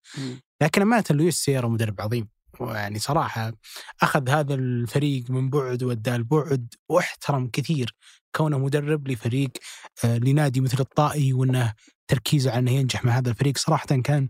لكن 0.61 0.81
أمانة 0.81 1.03
لويس 1.09 1.35
سيارة 1.35 1.67
مدرب 1.67 2.01
عظيم. 2.01 2.27
ويعني 2.59 2.99
صراحة 2.99 3.53
أخذ 4.01 4.29
هذا 4.29 4.53
الفريق 4.53 5.29
من 5.29 5.49
بعد 5.49 5.83
وداه 5.83 6.15
البعد 6.15 6.73
واحترم 6.89 7.49
كثير 7.53 7.95
كونه 8.35 8.57
مدرب 8.57 9.07
لفريق 9.07 9.51
آه، 10.05 10.17
لنادي 10.17 10.61
مثل 10.61 10.77
الطائي 10.79 11.33
وأنه 11.33 11.73
تركيزه 12.07 12.51
على 12.51 12.59
إنه 12.59 12.71
ينجح 12.71 13.05
مع 13.05 13.17
هذا 13.17 13.29
الفريق. 13.29 13.57
صراحة 13.57 13.85
كان 13.85 14.29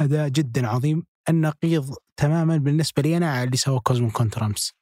أداء 0.00 0.28
جدا 0.28 0.66
عظيم 0.68 1.04
النقيض 1.28 1.94
تماما 2.16 2.56
بالنسبة 2.56 3.02
لي 3.02 3.16
أنا 3.16 3.42
اللي 3.42 3.56
سوى 3.56 3.80
كوزمون 3.80 4.10
كونترامس 4.10 4.72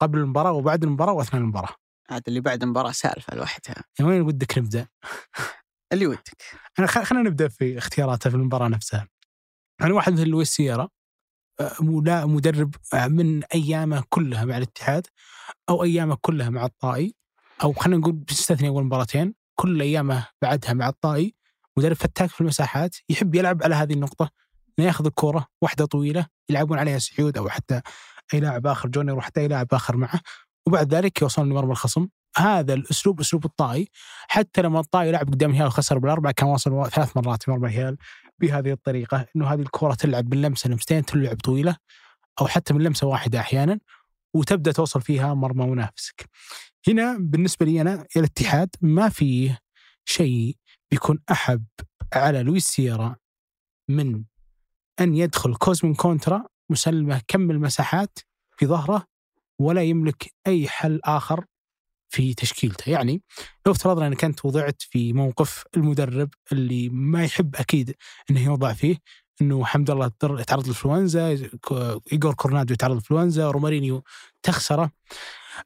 قبل 0.00 0.18
المباراة 0.18 0.52
وبعد 0.52 0.84
المباراة 0.84 1.12
وأثناء 1.12 1.42
المباراة 1.42 1.74
عاد 2.10 2.22
اللي 2.28 2.40
بعد 2.40 2.62
المباراة 2.62 2.90
سالفة 2.92 3.36
لوحدها 3.36 3.74
يعني 3.98 4.10
وين 4.10 4.20
ودك 4.20 4.58
نبدأ؟ 4.58 4.86
اللي 5.92 6.06
ودك 6.06 6.42
أنا 6.78 6.86
خلينا 6.86 7.28
نبدأ 7.30 7.48
في 7.48 7.78
اختياراته 7.78 8.30
في 8.30 8.36
المباراة 8.36 8.68
نفسها. 8.68 9.08
يعني 9.80 9.92
واحد 9.92 10.12
مثل 10.12 10.26
لويس 10.28 10.48
سيارا 10.50 10.88
آه، 11.60 11.72
مو- 11.80 12.00
لا 12.02 12.26
مدرب 12.26 12.74
آه، 12.94 13.06
من 13.08 13.44
أيامه 13.44 14.04
كلها 14.08 14.44
مع 14.44 14.56
الاتحاد 14.56 15.06
أو 15.68 15.84
أيامه 15.84 16.18
كلها 16.20 16.50
مع 16.50 16.64
الطائي 16.64 17.14
أو 17.62 17.72
خلينا 17.72 18.00
نقول 18.00 18.12
بنستثني 18.12 18.68
أول 18.68 18.84
مباراتين 18.84 19.34
كل 19.54 19.80
أيامه 19.82 20.28
بعدها 20.42 20.72
مع 20.72 20.88
الطائي 20.88 21.34
مدرب 21.76 21.96
فتاك 21.96 22.30
في 22.30 22.40
المساحات 22.40 22.96
يحب 23.08 23.34
يلعب 23.34 23.62
على 23.62 23.74
هذه 23.74 23.92
النقطة 23.92 24.30
إنه 24.78 24.86
يأخذ 24.86 25.06
الكورة 25.06 25.46
واحدة 25.62 25.84
طويلة 25.84 26.26
يلعبون 26.48 26.78
عليها 26.78 26.98
سعود 26.98 27.38
أو 27.38 27.48
حتى 27.48 27.80
أي 28.34 28.40
لاعب 28.40 28.66
آخر 28.66 28.88
جونيور 28.88 29.18
وحتى 29.18 29.40
أي 29.40 29.48
لاعب 29.48 29.66
آخر 29.72 29.96
معه 29.96 30.20
وبعد 30.66 30.94
ذلك 30.94 31.22
يوصلون 31.22 31.48
لمرمى 31.48 31.72
الخصم 31.72 32.08
هذا 32.36 32.74
الأسلوب 32.74 33.20
أسلوب 33.20 33.44
الطائي 33.44 33.88
حتى 34.28 34.62
لما 34.62 34.80
الطائي 34.80 35.12
لعب 35.12 35.28
قدام 35.28 35.50
الهلال 35.50 35.66
وخسر 35.66 35.98
بالاربع 35.98 36.30
كان 36.30 36.48
وصل 36.48 36.90
ثلاث 36.90 37.16
مرات 37.16 37.48
مرمى 37.48 37.68
الهلال 37.68 37.96
بهذه 38.38 38.72
الطريقة 38.72 39.26
إنه 39.36 39.46
هذه 39.46 39.60
الكره 39.60 39.94
تلعب 39.94 40.24
باللمسة 40.24 40.70
لمستين 40.70 41.04
تلعب 41.04 41.36
طويلة 41.36 41.76
أو 42.40 42.46
حتى 42.46 42.74
من 42.74 42.82
لمسه 42.82 43.06
واحدة 43.06 43.40
أحيانا 43.40 43.78
وتبدأ 44.34 44.72
توصل 44.72 45.02
فيها 45.02 45.34
مرمى 45.34 45.66
منافسك. 45.66 46.30
هنا 46.88 47.16
بالنسبة 47.20 47.66
لي 47.66 47.80
أنا 47.80 48.06
الاتحاد 48.16 48.68
ما 48.80 49.08
فيه 49.08 49.58
شيء 50.04 50.56
بيكون 50.94 51.18
أحب 51.30 51.64
على 52.12 52.42
لويس 52.42 52.64
سيرا 52.66 53.16
من 53.88 54.24
أن 55.00 55.14
يدخل 55.14 55.54
كوزمين 55.54 55.94
كونترا 55.94 56.44
سلمه 56.70 57.22
كم 57.28 57.50
المساحات 57.50 58.18
في 58.56 58.66
ظهره 58.66 59.06
ولا 59.58 59.82
يملك 59.82 60.32
أي 60.46 60.68
حل 60.68 61.00
آخر 61.04 61.44
في 62.08 62.34
تشكيلته. 62.34 62.90
يعني 62.90 63.22
لو 63.66 63.72
افترضنا 63.72 64.06
أنك 64.06 64.24
أنت 64.24 64.44
وضعت 64.44 64.82
في 64.82 65.12
موقف 65.12 65.64
المدرب 65.76 66.28
اللي 66.52 66.88
ما 66.88 67.24
يحب 67.24 67.56
أكيد 67.56 67.94
إنه 68.30 68.40
يوضع 68.44 68.72
فيه 68.72 68.96
إنه 69.42 69.64
حمد 69.64 69.90
الله 69.90 70.10
تر- 70.18 70.42
تعرض 70.42 70.62
للإنفلونزا 70.62 71.46
كو- 71.60 72.00
ايجور 72.12 72.34
كورنادو 72.34 72.74
تعرض 72.74 72.92
للإنفلونزا 72.92 73.50
رومارينيو 73.50 74.02
تخسره. 74.42 74.90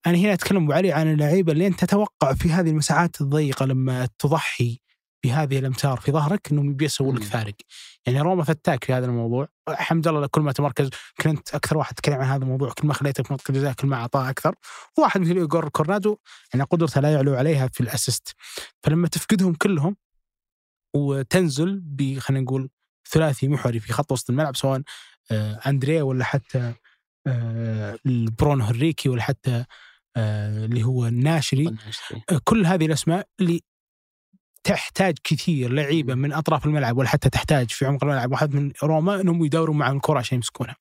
أنا 0.06 0.18
هنا 0.18 0.32
أتكلم 0.32 0.72
علي 0.72 0.92
عن 0.92 1.12
اللعيبة 1.12 1.52
اللي 1.52 1.66
أنت 1.66 1.84
تتوقع 1.84 2.34
في 2.34 2.48
هذه 2.52 2.70
المساحات 2.70 3.20
الضيقة 3.20 3.66
لما 3.66 4.08
تضحي 4.18 4.80
بهذه 5.24 5.58
الأمتار 5.58 6.00
في 6.00 6.12
ظهرك 6.12 6.52
إنهم 6.52 6.74
بيسووا 6.74 7.12
لك. 7.12 7.22
فارق. 7.22 7.54
يعني 8.06 8.20
روما 8.20 8.44
فتاك 8.44 8.84
في 8.84 8.92
هذا 8.92 9.06
الموضوع. 9.06 9.48
حمد 9.68 10.08
الله 10.08 10.26
كل 10.26 10.40
ما 10.40 10.52
تمركز. 10.52 10.90
كنت 11.20 11.54
أكثر 11.54 11.78
واحد 11.78 11.94
تكلم 11.94 12.14
عن 12.14 12.26
هذا 12.26 12.44
الموضوع. 12.44 12.70
كل 12.70 12.86
ما 12.86 12.94
خليته 12.94 13.22
في 13.22 13.32
منطقة 13.32 13.50
الجزاء 13.50 13.72
كل 13.72 13.88
ما 13.88 13.96
أعطاه 13.96 14.30
أكثر. 14.30 14.54
واحد 14.98 15.20
مثل 15.20 15.36
ايجور 15.36 15.68
كورنادو 15.68 16.16
يعني 16.54 16.64
قدرته 16.64 17.00
لا 17.00 17.12
يعلو 17.12 17.34
عليها 17.34 17.68
في 17.68 17.80
ال 17.80 17.87
assist. 17.87 18.34
فلما 18.82 19.08
تفقدهم 19.08 19.54
كلهم 19.54 19.96
وتنزل 20.94 21.80
ب 21.80 22.18
خلينا 22.18 22.44
نقول 22.44 22.70
ثلاثي 23.10 23.48
محوري 23.48 23.80
في 23.80 23.92
خط 23.92 24.12
وسط 24.12 24.30
الملعب 24.30 24.56
سواء 24.56 24.82
آه، 25.30 25.60
أندريا 25.66 26.02
ولا 26.02 26.24
حتى 26.24 26.74
آه، 27.26 27.98
برونو 28.04 28.64
هنريكي 28.64 29.08
ولا 29.08 29.22
حتى 29.22 29.64
آه، 30.16 30.64
اللي 30.64 30.84
هو 30.84 31.06
الناشري 31.06 31.76
كل 32.44 32.66
هذه 32.66 32.86
الأسماء 32.86 33.26
اللي 33.40 33.60
تحتاج 34.68 35.14
كثير 35.24 35.72
لعيبة 35.72 36.14
من 36.14 36.32
أطراف 36.32 36.66
الملعب 36.66 36.98
ولا 36.98 37.08
حتى 37.08 37.30
تحتاج 37.30 37.70
في 37.70 37.86
عمق 37.86 38.04
الملعب 38.04 38.32
واحد 38.32 38.54
من 38.54 38.72
روما 38.82 39.20
إنهم 39.20 39.44
يدوروا 39.44 39.74
مع 39.74 39.90
الكرة 39.90 40.18
عشان 40.18 40.36
يمسكونها. 40.36 40.76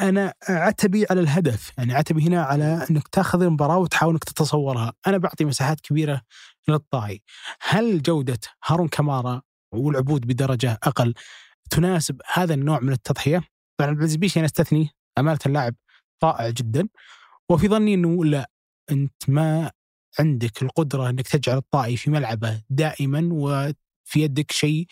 أنا 0.00 0.34
عتبي 0.48 1.06
على 1.10 1.20
الهدف، 1.20 1.72
يعني 1.78 1.94
عتبي 1.94 2.26
هنا 2.26 2.42
على 2.42 2.86
إنك 2.90 3.08
تأخذ 3.08 3.42
المباراة 3.42 3.78
وتحاول 3.78 4.12
إنك 4.12 4.24
تتصورها، 4.24 4.92
أنا 5.06 5.18
بعطي 5.18 5.44
مساحات 5.44 5.80
كبيرة 5.80 6.20
للطائي. 6.68 7.22
هل 7.60 8.02
جودة 8.02 8.38
هارون 8.64 8.88
كمارا 8.88 9.42
والعبود 9.74 10.26
بدرجة 10.26 10.78
أقل 10.82 11.14
تناسب 11.70 12.20
هذا 12.32 12.54
النوع 12.54 12.80
من 12.80 12.92
التضحية؟ 12.92 13.42
طبعا 13.80 13.90
البزبيشي 13.90 14.38
أنا 14.38 14.46
أستثني 14.46 14.90
أمانة 15.18 15.38
اللاعب 15.46 15.74
رائع 16.24 16.50
جدا 16.50 16.88
وفي 17.50 17.68
ظني 17.68 17.94
إنه 17.94 18.24
لا 18.24 18.50
أنت 18.90 19.22
ما 19.28 19.70
عندك 20.18 20.62
القدرة 20.62 21.10
إنك 21.10 21.28
تجعل 21.28 21.56
الطائي 21.56 21.96
في 21.96 22.10
ملعبه 22.10 22.62
دائما 22.70 23.28
وفي 23.32 24.20
يدك 24.20 24.52
شيء 24.52 24.86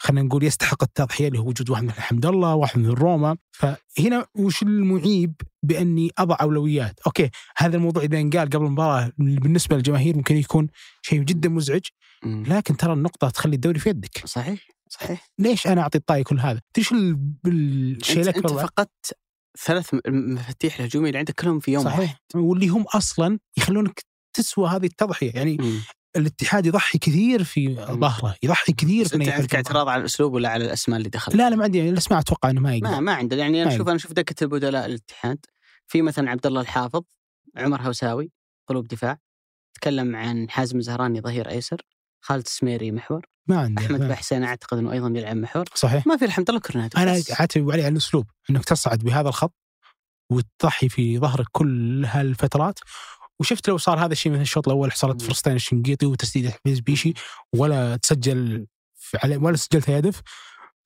خلينا 0.00 0.22
نقول 0.22 0.44
يستحق 0.44 0.82
التضحية 0.82 1.28
اللي 1.28 1.38
هو 1.38 1.48
وجود 1.48 1.70
واحد 1.70 1.84
مثل 1.84 2.00
حمد 2.00 2.26
الله، 2.26 2.54
واحد 2.54 2.78
مثل 2.78 2.90
روما، 2.90 3.36
فهنا 3.52 4.26
وش 4.34 4.62
المعيب 4.62 5.34
بأني 5.62 6.10
أضع 6.18 6.36
أولويات، 6.40 7.00
أوكي 7.06 7.30
هذا 7.56 7.76
الموضوع 7.76 8.02
إذا 8.02 8.20
انقال 8.20 8.50
قبل 8.50 8.64
المباراة 8.66 9.12
بالنسبة 9.18 9.76
للجماهير 9.76 10.16
ممكن 10.16 10.36
يكون 10.36 10.66
شيء 11.02 11.22
جدا 11.22 11.48
مزعج،. 11.48 11.82
لكن 12.24 12.76
ترى 12.76 12.92
النقطة 12.92 13.30
تخلي 13.30 13.54
الدوري 13.54 13.78
في 13.78 13.88
يدك، 13.88 14.22
صحيح 14.26 14.68
صحيح 14.88 15.28
ليش 15.38 15.66
أنا 15.66 15.80
أعطي 15.80 15.98
الطائي 15.98 16.24
كل 16.24 16.40
هذا؟ 16.40 16.60
تدري 16.74 17.16
الشيء 17.46 18.18
انت 18.18 18.28
الأكبر 18.28 18.54
بعد؟ 18.54 18.64
فقدت 18.66 19.16
ثلاث 19.64 19.94
مفاتيح 20.08 20.78
الهجومية 20.80 21.08
اللي 21.08 21.18
عندك 21.18 21.34
كلهم 21.34 21.60
في 21.60 21.72
يوم 21.72 21.86
واحد 21.86 21.96
صحيح 21.96 22.18
واللي 22.34 22.68
هم 22.68 22.82
أصلا 22.82 23.38
يخلونك 23.56 24.04
تسوى 24.32 24.68
هذه 24.68 24.86
التضحية، 24.86 25.32
يعني 25.34 25.56
مم. 25.60 25.80
الاتحاد 26.16 26.66
يضحي 26.66 26.98
كثير 26.98 27.44
في 27.44 27.74
ظهره، 27.74 28.36
يضحي 28.42 28.72
كثير 28.72 29.08
في 29.08 29.14
أنت 29.14 29.28
عندك 29.28 29.54
اعتراض 29.54 29.88
على 29.88 30.00
الأسلوب 30.00 30.32
ولا 30.32 30.48
على 30.48 30.64
الأسماء 30.64 30.98
اللي 30.98 31.08
دخلت؟ 31.08 31.36
لا 31.36 31.50
لا 31.50 31.56
ما 31.56 31.64
عندي 31.64 31.88
الأسماء 31.88 32.20
أتوقع 32.20 32.50
إنه 32.50 32.60
ما 32.60 32.74
يقدر. 32.74 32.90
ما 32.90 33.00
ما 33.00 33.12
عنده 33.12 33.36
يعني 33.36 33.62
أنا 33.62 33.74
أشوف 33.74 33.88
أنا 33.88 33.96
أشوف 33.96 34.12
دكة 34.12 34.44
البدلاء 34.44 34.86
الاتحاد. 34.86 35.38
في 35.86 36.02
مثلا 36.02 36.30
عبد 36.30 36.46
الله 36.46 36.60
الحافظ 36.60 37.02
عمر 37.56 37.82
هوساوي 37.82 38.30
قلوب 38.68 38.88
دفاع. 38.88 39.18
تكلم 39.74 40.16
عن 40.16 40.50
حازم 40.50 40.78
الزهراني 40.78 41.20
ظهير 41.20 41.50
أيسر. 41.50 41.82
خالد 42.20 42.44
السميري 42.46 42.92
محور. 42.92 43.26
ما 43.46 43.60
عندي 43.60 43.86
أحمد 43.86 44.00
بحسين 44.00 44.44
أعتقد 44.44 44.78
إنه 44.78 44.92
أيضا 44.92 45.08
يلعب 45.18 45.36
محور. 45.36 45.64
صحيح. 45.74 46.06
ما 46.06 46.16
في 46.16 46.24
الحمد 46.24 46.50
لله 46.50 46.60
كورنادو 46.60 46.98
أنا. 46.98 47.22
عاتب 47.30 47.70
عليه 47.70 47.84
على 47.84 47.92
الأسلوب 47.92 48.26
إنك 48.50 48.64
تصعد 48.64 48.98
بهذا 48.98 49.28
الخط 49.28 49.54
وتضحي 50.32 50.88
في 50.88 51.18
ظهرك 51.18 51.46
كل 51.52 52.04
هالفترات 52.04 52.78
وشفت 53.40 53.68
لو 53.68 53.78
صار 53.78 54.04
هذا 54.04 54.12
الشيء 54.12 54.32
مثل 54.32 54.42
الشوط 54.42 54.68
الأول 54.68 54.92
حصلت. 54.92 55.22
فرصتين 55.22 55.52
الشنقيطي 55.52 56.06
وتسديده 56.06 56.50
حفيز 56.50 56.80
بيشي 56.80 57.14
ولا 57.56 57.96
تسجل 57.96 58.66
علي 59.24 59.36
ولا 59.36 59.56
سجلت 59.56 59.90
هدف. 59.90 60.22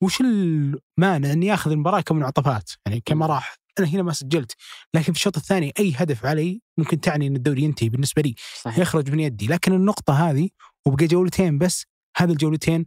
وش 0.03 0.21
المانع 0.21 1.33
إني 1.33 1.47
ياخذ 1.47 1.71
المباراة 1.71 2.01
كمنعطفات؟ 2.01 2.71
يعني. 2.87 3.03
راح 3.13 3.57
أنا 3.79 3.89
هنا 3.89 4.03
ما 4.03 4.13
سجلت. 4.13 4.53
لكن 4.95 5.13
في 5.13 5.19
الشوط 5.19 5.37
الثاني 5.37 5.73
أي 5.79 5.93
هدف 5.97 6.27
علي 6.27 6.61
ممكن 6.79 7.01
تعني 7.01 7.27
إن 7.27 7.37
الدوري 7.37 7.63
ينتهي 7.63 7.89
بالنسبة 7.89 8.23
لي 8.23 8.35
صحيح. 8.63 8.79
يخرج 8.79 9.11
من 9.11 9.21
يدي. 9.21 9.47
لكن 9.47 9.73
النقطة 9.73 10.31
هذه 10.31 10.49
وبقى 10.87 11.07
جولتين 11.07 11.59
بس 11.59 11.87
هذه 12.17 12.31
الجولتين 12.31 12.85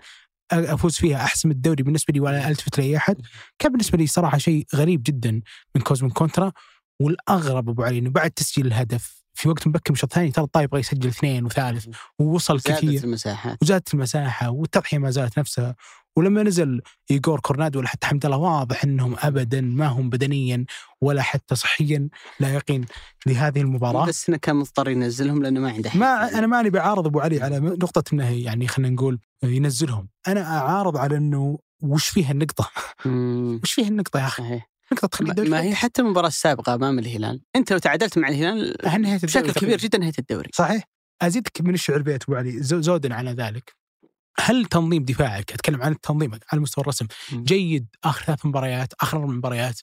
أفوز 0.52 0.96
فيها 0.96 1.18
أحسم 1.18 1.52
الدوري 1.52 1.84
بالنسبة 1.84 2.14
لي 2.14 2.20
ولا 2.20 2.50
ألتفت 2.50 2.78
لأي 2.78 2.98
أحد. 2.98 3.22
كان 3.60 3.72
بالنسبة 3.72 3.98
لي 3.98 4.08
صراحة 4.08 4.38
شيء 4.38 4.66
غريب 4.76 5.04
جدا 5.04 5.42
من 5.76 5.82
كوزمين 5.82 6.12
كونترا 6.12 6.52
والأغرب 7.02 7.70
أبو 7.70 7.84
علي 7.84 7.98
إنه 7.98 8.10
بعد 8.10 8.32
تسجيل 8.32 8.68
الهدف 8.68 9.25
في 9.36 9.50
وقت 9.50 9.68
مبكر 9.68 9.92
من 9.92 9.94
الشوط 9.94 10.10
الثاني 10.10 10.32
ترى 10.32 10.46
الطائي 10.46 10.66
يبغى 10.70 10.80
يسجل 10.80 11.10
اثنين 11.10 11.46
وثالث 11.46 11.88
ووصل 12.20 12.60
زادت 12.60 12.78
كثير. 12.78 13.04
المساحات 13.04 13.58
وزادت 13.62 13.94
المساحة 13.94 14.50
والتضحية 14.50 14.98
ما 14.98 15.12
زالت 15.12 15.40
نفسها. 15.40 15.76
ولما 16.18 16.44
نزل 16.44 16.82
ايجور 17.12 17.40
كورنادو 17.40 17.80
ولا 17.80 17.88
حتى 17.88 18.08
حمد 18.08 18.26
الله 18.26 18.38
واضح 18.38 18.84
إنهم 18.84 19.16
ابدا 19.20 19.62
ما 19.62 19.88
هم 19.88 20.10
بدنيا 20.10 20.66
ولا 21.02 21.22
حتى 21.22 21.56
صحيا 21.56 22.10
لائقين 22.40 22.86
لهذه 23.26 23.62
المباراة. 23.62 24.06
بس 24.06 24.30
إنه 24.30 24.38
كان 24.38 24.56
مضطر 24.56 24.90
ينزلهم 24.90 25.44
لأنه 25.44 25.60
ما 25.60 25.72
عنده 25.72 25.92
ما. 25.96 26.38
أنا 26.38 26.48
ماني 26.48 26.70
بعارض 26.70 27.08
أبو 27.08 27.20
علي 27.20 27.42
على 27.42 27.60
نقطة 27.60 28.04
إنه 28.14 28.30
يعني 28.30 28.68
خلينا 28.68 28.94
نقول 28.94 29.20
ينزلهم. 29.44 30.10
أنا 30.28 30.58
أعارض 30.58 30.98
على 30.98 31.18
إنه 31.18 31.60
وش 31.82 32.10
فيها 32.10 32.32
النقطة؟ 32.32 32.70
مم. 33.06 33.60
وش 33.64 33.74
فيها 33.74 33.88
النقطة 33.88 34.20
يا 34.20 34.28
تخلي 34.28 34.62
ما 34.92 35.30
الدوري 35.30 35.50
ما 35.50 35.62
هي 35.62 35.76
حتى 35.76 36.02
المباراة 36.02 36.28
السابقة 36.28 36.74
أمام 36.74 37.00
الهلال. 37.00 37.42
أنت 37.56 37.72
لو 37.74 37.78
تعادلت 37.78 38.18
مع 38.18 38.28
الهلال 38.28 38.78
بشكل 39.24 39.52
كبير. 39.52 39.78
جدا 39.78 39.98
نهاية 39.98 40.14
الدوري. 40.20 40.50
صحيح. 40.54 40.84
أزيدك 41.22 41.62
من 41.62 41.74
الشعر 41.74 42.02
بيت 42.02 42.24
ابو 42.24 42.36
علي 42.36 42.64
زو- 42.64 42.82
زودا 42.82 43.14
على 43.16 43.32
ذلك. 43.32 43.76
هل 44.40 44.66
تنظيم 44.66 45.06
دفاعك 45.06 45.52
أتكلم 45.54 45.82
عن 45.82 45.92
التنظيم 45.92 46.32
على 46.52 46.62
مستوى 46.62 46.82
الرسم. 46.82 47.08
جيد 47.34 47.88
آخر 48.04 48.26
ثلاث 48.26 48.46
مباريات 48.46 48.94
آخر 49.02 49.18
أربع 49.18 49.32
مباريات 49.34 49.80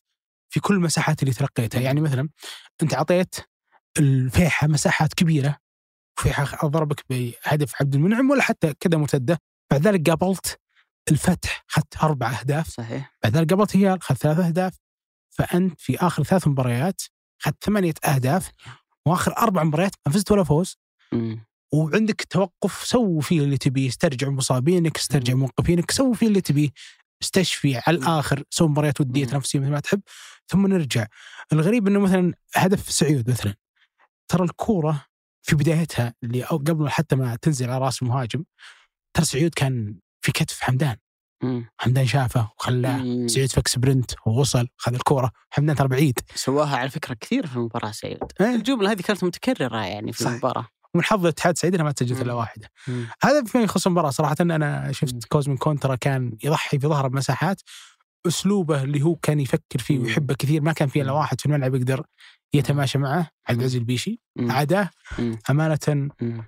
في 0.51 0.61
كل 0.61 0.75
المساحات 0.75 1.23
اللي 1.23 1.35
تلقيتها؟ 1.35 1.81
يعني 1.81 2.01
مثلا 2.01 2.29
أنت 2.83 2.95
أعطيت 2.95 3.35
الفيحة 3.99 4.67
مساحات 4.67 5.15
كبيرة 5.15 5.57
فيحة 6.21 6.69
ضربك 6.69 7.05
بهدف 7.11 7.73
عبد 7.81 7.95
المنعم 7.95 8.31
ولا 8.31 8.43
حتى 8.43 8.75
كذا 8.81 8.99
مرتدة. 8.99 9.39
بعد 9.71 9.89
ذلك 9.89 10.11
قابلت 10.11 10.59
الفتح 11.11 11.65
اخذت 11.71 11.97
أربع 12.03 12.31
أهداف. 12.31 12.69
صحيح. 12.69 13.17
بعد 13.23 13.37
ذلك 13.37 13.51
قابلت 13.51 13.77
هلال 13.77 13.99
اخذت 13.99 14.19
ثلاث 14.19 14.39
أهداف. 14.39 14.75
فأنت 15.33 15.81
في 15.81 15.97
آخر 15.97 16.23
ثلاث 16.23 16.49
مباريات 16.49 17.03
اخذت 17.43 17.65
ثمانية 17.65 17.95
أهداف 18.05 18.51
وآخر 19.07 19.37
أربع 19.39 19.63
مباريات 19.65 19.93
ما 20.07 20.13
فزت 20.13 20.33
ولا 20.33 20.45
فوز. 20.45 20.77
وعندك 21.73 22.25
توقف 22.31 22.85
سووا 22.85 23.21
فيه 23.21 23.41
اللي 23.41 23.59
تبيه 23.59 23.89
استرجع 23.89 24.29
مصابينك 24.29 24.97
استرجع. 24.97 25.35
موقفينك 25.35 25.91
سووا 25.91 26.15
فيه 26.15 26.27
اللي 26.27 26.41
تبيه 26.41 26.69
استشفي 27.23 27.77
على 27.87 27.97
الآخر 27.97 28.43
سووا 28.51 28.69
مباريات 28.69 29.01
ودية. 29.01 29.25
تنافسية 29.27 29.59
مثل 29.59 29.71
ما 29.71 29.81
تحب 29.81 30.01
ثم 30.49 30.67
نرجع 30.67 31.07
الغريب 31.53 31.87
إنه 31.87 32.01
مثلا 32.01 32.35
هدف 32.55 32.91
سعيود 32.91 33.31
مثلا 33.31 33.55
ترى 34.29 34.45
الكورة 34.45 35.05
في 35.43 35.57
بدايتها 35.57 36.15
اللي 36.23 36.43
أو 36.43 36.57
قبل 36.57 36.89
حتى 36.91 37.17
ما 37.17 37.37
تنزل 37.37 37.71
على 37.71 37.85
رأس 37.85 38.03
المهاجم 38.03 38.45
ترى 39.17 39.25
سعيود 39.25 39.55
كان 39.55 39.99
في 40.21 40.33
كتف 40.33 40.61
حمدان 40.61 40.97
مم. 41.43 41.67
حمدان 41.79 42.07
شافه 42.07 42.51
وخلاه 42.59 42.97
مم. 42.97 43.29
سعيود 43.29 43.53
فك 43.53 43.69
sprint 43.69 44.11
ووصل 44.27 44.69
خذ 44.77 44.95
الكورة 44.95 45.31
حمدان 45.51 45.77
ترى 45.77 45.89
بعيد 45.89 46.19
سواها 46.35 46.77
على 46.77 46.91
فكرة 46.91 47.15
كثير 47.15 47.47
في 47.47 47.57
المباراة 47.57 47.91
سعيد 47.91 48.19
إيه. 48.41 48.55
الجملة 48.55 48.93
هذه 48.93 49.01
كانت 49.03 49.25
متكررة 49.25 49.85
يعني 49.85 50.13
في 50.13 50.25
صح. 50.25 50.31
المباراة 50.31 50.67
ومن 50.95 51.05
حظ 51.05 51.21
الاتحاد 51.21 51.53
السعيد 51.53 51.77
إنها 51.77 51.85
ما 51.87 51.93
تسجلت 51.93 52.19
مم. 52.19 52.25
الا 52.25 52.33
واحدة 52.33 52.69
مم. 52.89 53.07
هذا 53.23 53.45
فيما 53.45 53.65
يخص 53.65 53.87
المباراة 53.87 54.11
صراحة 54.11 54.37
أنا 54.41 54.87
مم. 54.87 54.93
شفت 54.93 55.25
كوزمين 55.25 55.57
كونترا 55.57 55.95
كان 55.95 56.37
يضحي 56.45 56.79
في 56.79 56.89
ظهره 56.89 57.09
بمساحات 57.09 57.61
أسلوبه 58.27 58.83
اللي 58.83 59.03
هو 59.03 59.15
كان 59.15 59.41
يفكر 59.41 59.79
فيه 59.79 59.99
مم. 59.99 60.05
ويحبه 60.05 60.35
كثير 60.35 60.63
ما 60.63 60.73
كان 60.73 60.89
في 60.89 61.03
إلا 61.03 61.13
مم. 61.13 61.19
واحد 61.19 61.41
في 61.41 61.47
الملعب 61.47 61.75
يقدر 61.75 62.07
يتماشى 62.55 62.99
معه 62.99 63.31
عبد 63.49 63.59
العزيز 63.59 63.77
البيشي 63.77 64.21
مم. 64.37 64.51
عاداه 64.51 64.91
مم. 65.19 65.39
أمانة 65.51 66.11
مم. 66.21 66.45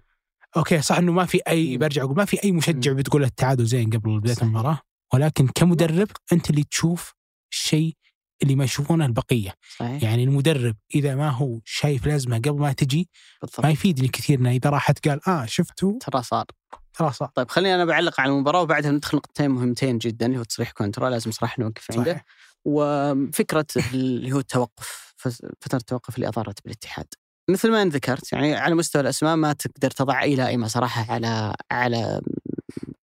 أوكي 0.57 0.83
صح 0.83 0.99
إنه 0.99 1.13
ما 1.13 1.25
في 1.27 1.41
أي. 1.49 1.77
برجع 1.77 2.03
أقول 2.03 2.17
ما 2.17 2.25
في 2.25 2.45
أي 2.45 2.53
مشجع. 2.53 2.93
بتقول 2.93 3.25
التعادل 3.25 3.65
زين 3.65 3.91
قبل 3.91 4.21
بداية. 4.21 4.37
المباراة 4.43 4.81
ولكن 5.15 5.49
كمدرب 5.49 6.09
أنت 6.33 6.51
اللي 6.51 6.65
تشوف 6.65 7.15
الشيء 7.53 7.97
اللي 8.43 8.55
ما 8.57 8.65
يشوفونه 8.65 9.07
البقية 9.07 9.55
صحيح 9.79 10.03
يعني 10.03 10.25
المدرب 10.25 10.77
إذا 10.95 11.15
ما 11.15 11.31
هو 11.31 11.61
شايف 11.65 12.07
لازمه 12.07 12.37
قبل 12.39 12.59
ما 12.61 12.73
تجي 12.73 13.09
بالضبط 13.43 13.61
ما 13.61 13.71
يفيدني 13.71 14.09
كثير 14.09 14.39
إنه 14.39 14.51
إذا 14.51 14.71
راحت 14.71 15.09
قال 15.09 15.29
آه 15.29 15.45
شفتوا 15.47 15.99
ترى 16.01 16.23
صار 16.23 16.45
خلاص 16.93 17.17
صار 17.19 17.29
طيب 17.35 17.49
خليني 17.49 17.75
أنا 17.75 17.85
بعلق 17.85 18.21
على 18.21 18.33
المباراة 18.33 18.63
وبعدها 18.63 18.91
ندخل 18.91 19.17
نقطتين 19.17 19.51
مهمتين 19.51 19.99
جدا 19.99 20.27
اللي 20.27 20.39
هو 20.39 20.43
تصريح 20.43 20.71
كونترا 20.71 21.11
لازم 21.11 21.31
صراحة 21.31 21.63
نوقف 21.63 21.87
عنده 21.91 22.13
صحيح. 22.13 22.25
وفكرة 22.65 23.67
اللي 23.95 24.33
هو 24.33 24.39
التوقف 24.39 25.15
فترة 25.61 25.79
التوقف 25.79 26.15
اللي 26.17 26.29
اضرت 26.29 26.65
بالاتحاد 26.65 27.07
مثل 27.49 27.71
ما 27.71 27.85
ذكرت 27.85 28.33
يعني 28.33 28.55
على 28.55 28.75
مستوى 28.75 29.03
الأسماء 29.03 29.37
ما 29.37 29.53
تقدر 29.53 29.91
تضع 29.91 30.23
اي 30.23 30.35
لائمه 30.37 30.67
صراحة 30.67 31.13
على 31.13 31.55
على 31.71 32.21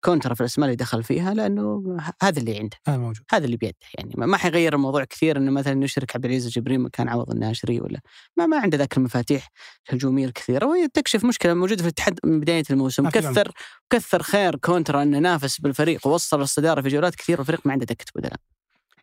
كونترا 0.04 0.34
في 0.34 0.40
الأسماء 0.40 0.66
اللي 0.66 0.76
دخل 0.76 1.02
فيها 1.02 1.34
لأنه 1.34 1.96
هذا 2.22 2.38
اللي 2.40 2.58
عنده. 2.58 2.76
هذا 2.88 2.96
موجود. 2.96 3.24
هذا 3.30 3.44
اللي 3.44 3.56
بيده 3.56 3.74
يعني 3.98 4.14
ما- 4.16 4.36
حيغير 4.36 4.74
الموضوع 4.74 5.04
كثير 5.04 5.36
إنه 5.36 5.50
مثلا 5.50 5.84
يشرك 5.84 6.16
عبد 6.16 6.24
العزيز 6.24 6.46
الجبرين 6.46 6.80
مكان 6.80 7.08
عوض 7.08 7.30
الناشري 7.30 7.80
ولا 7.80 8.00
ما 8.36 8.46
ما 8.46 8.58
عنده 8.58 8.78
ذاك 8.78 8.96
المفاتيح 8.96 9.48
الهجومية 9.88 10.26
الكثيرة 10.26 10.66
وهي 10.66 10.88
تكشف 10.88 11.24
مشكلة 11.24 11.54
موجودة 11.54 11.76
في 11.82 11.88
الاتحاد 11.88 12.18
من 12.24 12.40
بداية 12.40 12.64
الموسم. 12.70 13.02
كثر 13.28 13.52
كثر 13.90 14.22
خير 14.22 14.56
كونترا 14.56 15.02
إنه 15.02 15.18
نافس 15.18 15.60
بالفريق 15.60 16.06
ووصل 16.06 16.40
الصدارة 16.42 16.80
في 16.80 16.88
جولات 16.88 17.14
كثيرة 17.14 17.38
والفريق 17.38 17.60
ما 17.64 17.72
عنده 17.72 17.84
دكة 17.86 18.04
بدلاء. 18.14 18.36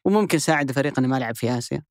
وممكن 0.06 0.40
ساعد 0.40 0.70
الفريق 0.70 1.00
إنه 1.00 1.08
ما 1.08 1.20
لعب 1.20 1.36
في 1.36 1.58
آسيا. 1.58 1.82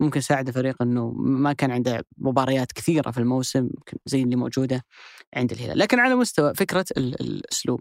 ممكن 0.00 0.20
ساعد 0.20 0.48
الفريق 0.48 0.82
إنه 0.82 1.10
ما 1.16 1.52
كان 1.52 1.70
عنده 1.70 2.04
مباريات 2.18 2.72
كثيرة 2.72 3.10
في 3.10 3.18
الموسم 3.18 3.70
زي 4.06 4.22
اللي 4.22 4.36
موجودة 4.36 4.84
عند 5.34 5.52
الهلال. 5.52 5.78
لكن 5.78 6.00
على 6.00 6.14
مستوى 6.14 6.54
فكرة 6.54 6.84
ال- 6.96 7.20
الأسلوب. 7.20 7.80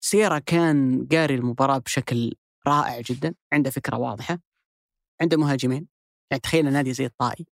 سيرا 0.00 0.38
كان 0.38 1.06
قاري 1.12 1.34
المباراة 1.34 1.78
بشكل 1.78 2.34
رائع 2.66 3.00
جدا 3.00 3.34
عنده 3.52 3.70
فكرة 3.70 3.96
واضحة 3.96 4.38
عنده 5.20 5.36
مهاجمين. 5.36 5.88
يعني 6.30 6.40
تخيل 6.40 6.72
نادي 6.72 6.92
زي 6.92 7.06
الطائي 7.06 7.46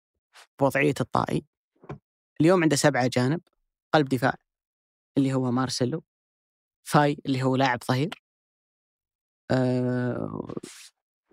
بوضعية 0.61 0.95
الطائي. 1.01 1.45
اليوم 2.41 2.63
عنده 2.63 2.77
سبعة 2.77 3.11
جانب 3.13 3.41
قلب 3.95 4.09
دفاع 4.09 4.35
اللي 5.19 5.35
هو 5.35 5.51
مارسيلو. 5.51 6.05
فاي 6.85 7.19
اللي 7.27 7.43
هو 7.43 7.57
لاعب 7.57 7.79
ظهير. 7.89 8.23
أه... 9.51 10.55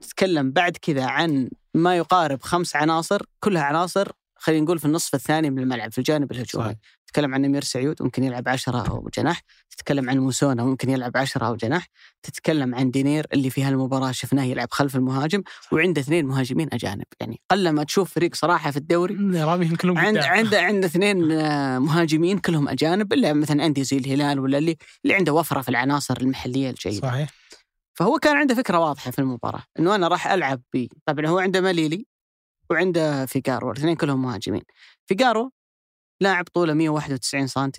تتكلم 0.01 0.51
بعد 0.51 0.77
كذا 0.77 1.05
عن 1.05 1.49
ما 1.75 1.97
يقارب 1.97 2.41
خمس 2.41 2.75
عناصر 2.75 3.21
كلها 3.39 3.63
عناصر 3.63 4.11
خلينا 4.35 4.63
نقول 4.63 4.79
في 4.79 4.85
النصف 4.85 5.15
الثاني 5.15 5.49
من 5.49 5.59
الملعب 5.59 5.91
في 5.91 5.97
الجانب 5.97 6.31
الهجومي. 6.31 6.65
صحيح. 6.65 6.77
تتكلم 7.07 7.33
عن 7.33 7.45
أمير 7.45 7.63
سعيود 7.63 8.01
ممكن 8.01 8.23
يلعب 8.23 8.49
عشرة 8.49 8.89
أو 8.89 9.09
جناح. 9.17 9.41
تتكلم 9.71 10.09
عن 10.09 10.17
موسونا 10.17 10.63
ممكن 10.63 10.89
يلعب 10.89 11.17
عشرة 11.17 11.47
أو 11.47 11.55
جناح. 11.55 11.87
تتكلم 12.23 12.75
عن 12.75 12.91
دينير 12.91 13.27
اللي 13.33 13.49
في 13.49 13.63
هالمباراة 13.63 14.11
شفناه 14.11 14.43
يلعب 14.43 14.67
خلف 14.71 14.95
المهاجم 14.95 15.43
وعنده 15.71 16.01
اثنين 16.01 16.25
مهاجمين 16.25 16.69
أجانب. 16.73 17.05
يعني 17.19 17.41
قل 17.51 17.69
ما 17.69 17.83
تشوف 17.83 18.13
فريق 18.13 18.35
صراحة 18.35 18.71
في 18.71 18.77
الدوري. 18.77 19.15
راميهم 19.43 19.75
كلهم 19.75 19.97
عند. 19.97 20.17
عنده 20.17 20.61
عنده 20.61 20.87
اثنين 20.87 21.31
آه، 21.31 21.79
مهاجمين 21.79 22.37
كلهم 22.39 22.69
أجانب 22.69 23.13
الا 23.13 23.33
مثلا 23.33 23.65
أندية 23.65 23.83
زي 23.83 23.97
الهلال 23.97 24.39
ولا 24.39 24.57
اللي 24.57 24.77
اللي 25.03 25.15
عنده 25.15 25.33
وفرة 25.33 25.61
في 25.61 25.69
العناصر 25.69 26.17
المحلية 26.21 26.69
الجيدة. 26.69 27.07
صحيح. 27.07 27.29
فهو 27.97 28.19
كان 28.19 28.37
عنده 28.37 28.55
فكرة 28.55 28.79
واضحة 28.79 29.11
في 29.11 29.19
المباراة 29.19 29.63
إنه 29.79 29.95
أنا 29.95 30.07
راح 30.07 30.27
ألعب 30.27 30.61
ب 30.73 30.87
طبعا 31.05 31.27
هو 31.27 31.39
عنده 31.39 31.61
مليلي 31.61 32.05
وعنده 32.69 33.25
فيجارو 33.25 33.71
الاثنين 33.71 33.95
كلهم 33.95 34.21
مهاجمين. 34.21 34.63
فيجارو 35.07 35.51
لاعب 36.21 36.45
طوله 36.53 36.73
191 36.73 37.47
سم 37.47 37.71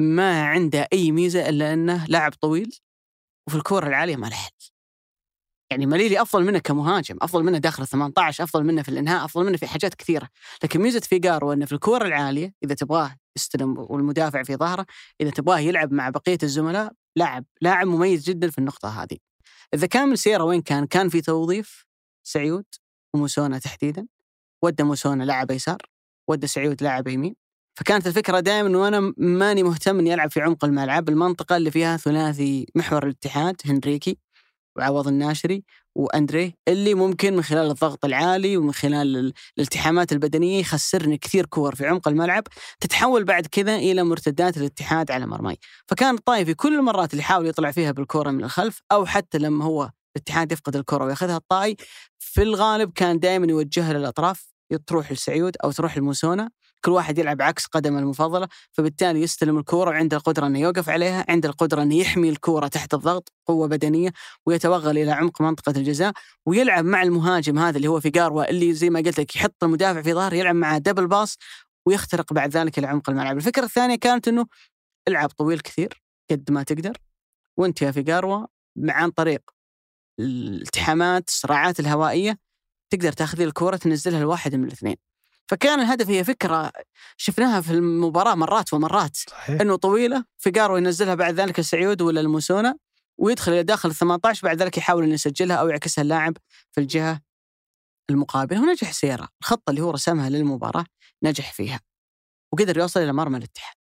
ما 0.00 0.46
عنده 0.46 0.88
أي 0.92 1.12
ميزة 1.12 1.48
إلا 1.48 1.72
إنه 1.72 2.06
لاعب 2.06 2.32
طويل 2.32 2.78
وفي 3.48 3.56
الكورة 3.56 3.86
العالية 3.88 4.16
ما 4.16 4.26
له 4.26 4.36
حل. 4.36 4.50
يعني 5.70 5.86
مليلي 5.86 6.22
أفضل 6.22 6.44
منه 6.44 6.58
كمهاجم 6.58 7.16
أفضل 7.22 7.44
منه 7.44 7.58
داخل 7.58 7.82
ال 7.82 7.88
18 7.88 8.44
أفضل 8.44 8.64
منه 8.64 8.82
في 8.82 8.88
الإنهاء 8.88 9.24
أفضل 9.24 9.46
منه 9.46 9.56
في 9.56 9.66
حاجات 9.66 9.94
كثيرة. 9.94 10.28
لكن 10.64 10.80
ميزة 10.80 11.00
فيجارو 11.00 11.52
إنه 11.52 11.66
في 11.66 11.72
الكورة 11.72 12.06
العالية 12.06 12.54
إذا 12.64 12.74
تبغاه 12.74 13.16
يستلم 13.36 13.78
والمدافع 13.78 14.42
في 14.42 14.56
ظهره 14.56 14.86
إذا 15.20 15.30
تبغاه 15.30 15.58
يلعب 15.58 15.92
مع 15.92 16.10
بقية 16.10 16.38
الزملاء 16.42 16.92
لاعب 17.16 17.44
لاعب 17.60 17.86
مميز 17.86 18.24
جدا 18.24 18.50
في 18.50 18.58
النقطة 18.58 19.02
هذه. 19.02 19.16
إذا 19.74 19.86
كان 19.86 20.08
من 20.08 20.16
سيرة 20.16 20.44
وين 20.44 20.62
كان؟ 20.62 20.86
كان 20.86 21.08
في 21.08 21.20
توظيف 21.20 21.86
سعيود 22.26 22.64
وموسونا 23.14 23.58
تحديدا 23.58 24.06
ودى 24.62 24.82
موسونا 24.82 25.24
لاعب 25.24 25.50
يسار 25.50 25.78
ودى 26.28 26.46
سعيود 26.46 26.82
لاعب 26.82 27.08
يمين. 27.08 27.34
فكانت 27.78 28.06
الفكرة 28.06 28.40
دائما 28.40 28.68
إنه 28.68 28.88
أنا 28.88 29.12
ماني 29.16 29.62
مهتم 29.62 29.98
إني 29.98 30.14
ألعب 30.14 30.30
في 30.30 30.40
عمق 30.40 30.64
الملعب 30.64 31.08
المنطقة 31.08 31.56
اللي 31.56 31.70
فيها 31.70 31.96
ثلاثي 31.96 32.66
محور 32.74 33.04
الاتحاد 33.04 33.56
هنريكي 33.66 34.18
وعوض 34.76 35.08
الناشري 35.08 35.64
وأندري 35.96 36.54
اللي 36.68 36.94
ممكن 36.94 37.36
من 37.36 37.42
خلال 37.42 37.70
الضغط 37.70 38.04
العالي 38.04 38.56
ومن 38.56 38.72
خلال 38.72 39.16
ال- 39.16 39.32
الالتحامات 39.58 40.12
البدنية 40.12 40.60
يخسرني 40.60 41.18
كثير 41.18 41.46
كور 41.46 41.74
في 41.74 41.86
عمق 41.86 42.08
الملعب 42.08 42.42
تتحول 42.80 43.24
بعد 43.24 43.46
كذا 43.46 43.76
إلى 43.76 44.02
مرتدات 44.04 44.56
الاتحاد 44.56 45.10
على 45.10 45.26
مرماي. 45.26 45.58
فكان 45.86 46.14
الطايف 46.14 46.48
في 46.48 46.54
كل 46.54 46.74
المرات 46.78 47.10
اللي 47.12 47.20
يحاول 47.22 47.46
يطلع 47.46 47.70
فيها 47.70 47.92
بالكره 47.92 48.30
من 48.30 48.44
الخلف 48.44 48.80
أو 48.92 49.06
حتى 49.06 49.38
لما 49.38 49.64
هو 49.64 49.90
الاتحاد 50.16 50.52
يفقد 50.52 50.76
الكره 50.76 51.04
وياخذها 51.04 51.36
الطائي 51.36 51.76
في 52.18 52.42
الغالب 52.42 52.92
كان 52.92 53.18
دائما 53.18 53.46
يوجهها 53.46 53.92
للأطراف 53.92 54.52
تروح 54.86 55.12
لسعيود 55.12 55.56
أو 55.64 55.70
تروح 55.72 55.98
لموسونا. 55.98 56.50
كل 56.84 56.90
واحد 56.90 57.18
يلعب 57.18 57.42
عكس 57.42 57.66
قدمه 57.66 57.98
المفضلة 57.98 58.48
فبالتالي 58.72 59.22
يستلم 59.22 59.58
الكورة 59.58 59.90
وعنده 59.90 60.16
القدرة 60.16 60.46
إنه 60.46 60.58
يوقف 60.58 60.88
عليها 60.88 61.24
عنده 61.28 61.48
القدرة 61.48 61.82
إنه 61.82 61.94
يحمي 61.94 62.28
الكورة 62.28 62.68
تحت 62.68 62.94
الضغط 62.94 63.32
قوة 63.46 63.68
بدنية 63.68 64.10
ويتوغل 64.46 64.98
إلى 64.98 65.10
عمق 65.10 65.42
منطقة 65.42 65.72
الجزاء 65.76 66.12
ويلعب 66.46 66.84
مع 66.84 67.02
المهاجم 67.02 67.58
هذا 67.58 67.76
اللي 67.76 67.88
هو 67.88 68.00
في 68.00 68.10
قاروة 68.10 68.44
اللي 68.44 68.72
زي 68.72 68.90
ما 68.90 69.00
قلت 69.00 69.20
لك 69.20 69.36
يحط 69.36 69.64
المدافع 69.64 70.02
في 70.02 70.12
ظهر 70.14 70.34
يلعب 70.34 70.54
معه 70.54 70.78
دبل 70.78 71.06
باص 71.06 71.38
ويخترق 71.86 72.32
بعد 72.32 72.50
ذلك 72.50 72.78
إلى 72.78 72.86
عمق 72.86 73.10
الملعب. 73.10 73.36
الفكرة 73.36 73.64
الثانية 73.64 73.96
كانت 73.96 74.28
إنه 74.28 74.46
العب 75.08 75.28
طويل 75.28 75.60
كثير 75.60 76.02
قد 76.30 76.50
ما 76.50 76.62
تقدر 76.62 76.92
وأنت 77.56 77.82
يا 77.82 77.90
فيجاروا 77.90 78.46
عن 78.88 79.10
طريق 79.10 79.50
الالتحامات 80.20 81.28
الصراعات 81.28 81.80
الهوائية 81.80 82.38
تقدر 82.90 83.12
تاخذ 83.12 83.40
الكره 83.40 83.76
تنزلها 83.76 84.20
لواحد 84.20 84.54
من 84.54 84.64
الاثنين. 84.64 84.96
فكان 85.48 85.80
الهدف 85.80 86.08
هي 86.08 86.24
فكرة 86.24 86.72
شفناها 87.16 87.60
في 87.60 87.70
المباراة 87.72 88.34
مرات 88.34 88.74
ومرات. 88.74 89.16
صحيح. 89.16 89.60
إنه 89.60 89.76
طويلة 89.76 90.24
فيجارو 90.38 90.76
ينزلها 90.76 91.14
بعد 91.14 91.34
ذلك 91.34 91.58
السعيود 91.58 92.02
ولا 92.02 92.20
الموسونا 92.20 92.76
ويدخل 93.18 93.52
إلى 93.52 93.62
داخل 93.62 93.88
ال 93.88 93.94
18 93.94 94.46
بعد 94.48 94.62
ذلك 94.62 94.78
يحاول 94.78 95.04
إنه 95.04 95.14
يسجلها 95.14 95.56
أو 95.56 95.68
يعكسها 95.68 96.02
اللاعب 96.02 96.36
في 96.72 96.80
الجهة 96.80 97.20
المقابلة 98.10 98.60
ونجح 98.62 98.92
سيرا 98.92 99.28
الخطة 99.40 99.70
اللي 99.70 99.80
هو 99.82 99.90
رسمها 99.90 100.28
للمباراة 100.30 100.84
نجح 101.22 101.52
فيها 101.52 101.80
وقدر 102.52 102.78
يوصل 102.78 103.00
إلى 103.00 103.12
مرمى 103.12 103.38
الاتحاد. 103.38 103.76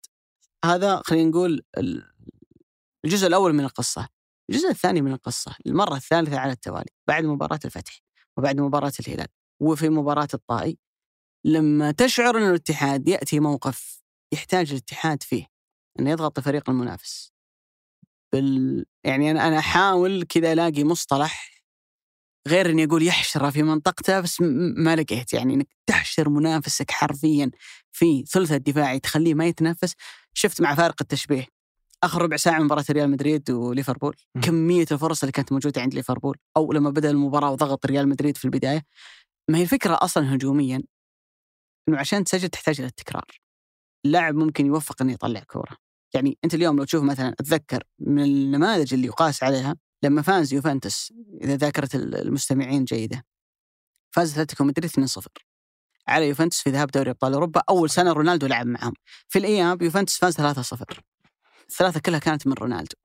هذا 0.66 1.02
خلينا 1.06 1.30
نقول 1.30 1.64
ال- 1.78 2.12
الجزء 3.06 3.28
الأول 3.28 3.54
من 3.54 3.64
القصة. 3.64 4.08
الجزء 4.50 4.70
الثاني 4.70 5.02
من 5.02 5.12
القصة 5.12 5.56
المرة 5.66 5.96
الثالثة 5.96 6.40
على 6.40 6.52
التوالي 6.52 6.90
بعد 7.08 7.24
مباراة 7.26 7.60
الفتح 7.66 8.00
وبعد 8.38 8.60
مباراة 8.60 8.94
الهلال 9.08 9.28
وفي 9.62 9.90
مباراة 9.90 10.28
الطائي. 10.34 10.78
لما 11.46 11.92
تشعر 11.92 12.38
إن 12.38 12.50
الاتحاد 12.50 13.08
يأتي 13.08 13.40
موقف 13.40 14.02
يحتاج 14.34 14.72
الاتحاد 14.72 15.24
فيه 15.24 15.46
إنه 16.00 16.10
يضغط 16.12 16.38
الفريق 16.38 16.70
المنافس. 16.70 17.32
بال 18.34 18.86
يعني 19.04 19.32
أنا 19.32 19.48
أنا 19.48 19.60
أحاول 19.60 20.24
كذا 20.24 20.54
ألاقي 20.54 20.84
مصطلح 20.84 21.64
غير 22.48 22.70
إني 22.70 22.84
أقول 22.84 23.04
يحشره 23.04 23.50
في 23.50 23.64
منطقته 23.64 24.20
بس 24.20 24.42
ما 24.78 24.96
لقيت. 24.96 25.34
يعني 25.34 25.54
إنك 25.54 25.68
تحشر 25.88 26.30
منافسك 26.30 26.92
حرفيا 26.92 27.52
في 27.92 28.24
ثلثه 28.26 28.56
الدفاعي 28.56 29.00
تخليه 29.00 29.34
ما 29.34 29.46
يتنفس 29.46 29.94
شفت 30.34 30.62
مع 30.62 30.76
فارق 30.76 30.96
التشبيه 31.02 31.48
آخر 32.04 32.22
ربع 32.22 32.38
ساعة 32.38 32.60
من 32.60 32.66
مباراة 32.66 32.86
ريال 32.90 33.10
مدريد 33.10 33.52
وليفربول. 33.52 34.16
كمية 34.42 34.86
الفرص 34.92 35.24
اللي 35.24 35.32
كانت 35.32 35.52
موجودة 35.52 35.82
عند 35.82 35.94
ليفربول 35.94 36.38
أو 36.58 36.74
لما 36.74 36.90
بدأ 36.90 37.10
المباراة 37.10 37.52
وضغط 37.52 37.86
ريال 37.86 38.10
مدريد 38.10 38.38
في 38.38 38.46
البداية. 38.46 38.86
ما 39.50 39.58
هي 39.58 39.62
الفكرة 39.62 39.98
أصلا 40.02 40.36
هجوميا 40.36 40.82
إنه 41.90 41.98
عشان 41.98 42.24
تسجل 42.24 42.50
تحتاج 42.50 42.80
إلى 42.80 42.88
التكرار. 42.88 43.40
اللاعب 44.06 44.36
ممكن 44.36 44.66
يوفق 44.66 45.02
إنه 45.02 45.14
يطلع 45.14 45.40
كورة. 45.40 45.78
يعني 46.14 46.38
أنت 46.44 46.54
اليوم 46.54 46.78
لو 46.78 46.84
تشوف 46.84 47.04
مثلا 47.04 47.30
أتذكر 47.30 47.84
من 48.00 48.24
النماذج 48.24 48.94
اللي 48.94 49.08
يقاس 49.08 49.44
عليها 49.44 49.76
لما 50.04 50.22
فاز 50.22 50.54
يوفنتوس 50.54 51.14
إذا 51.42 51.56
ذاكرة 51.56 51.90
المستمعين 51.96 52.86
جيدة. 52.86 53.26
فاز 54.12 54.32
أتلتيكو 54.34 54.64
مدريد 54.64 54.92
2-0 54.92 55.28
على 56.08 56.30
يوفنتوس 56.30 56.62
في 56.62 56.70
ذهاب 56.70 56.92
دوري 56.92 57.10
أبطال 57.12 57.34
أوروبا 57.34 57.62
أول 57.70 57.90
سنة 57.90 58.12
رونالدو 58.14 58.48
لعب 58.48 58.68
معهم. 58.68 58.94
في 59.30 59.40
الأياب 59.40 59.82
يوفنتوس 59.82 60.18
فاز 60.18 60.36
3-0 60.36 61.02
الثلاثة 61.70 62.00
كلها 62.00 62.20
كانت 62.20 62.48
من 62.48 62.54
رونالدو. 62.54 62.96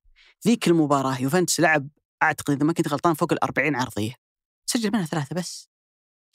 ذيك 0.47 0.69
المباراة 0.69 1.21
يوفنتوس 1.21 1.61
لعب 1.61 1.89
أعتقد 2.23 2.55
إذا 2.55 2.65
ما 2.65 2.73
كنت 2.73 2.89
غلطان 2.89 3.15
فوق 3.15 3.33
ال 3.33 3.45
40 3.45 3.77
عرضية. 3.77 4.15
سجل 4.67 4.91
منها 4.93 5.07
ثلاثة 5.07 5.37
بس. 5.37 5.70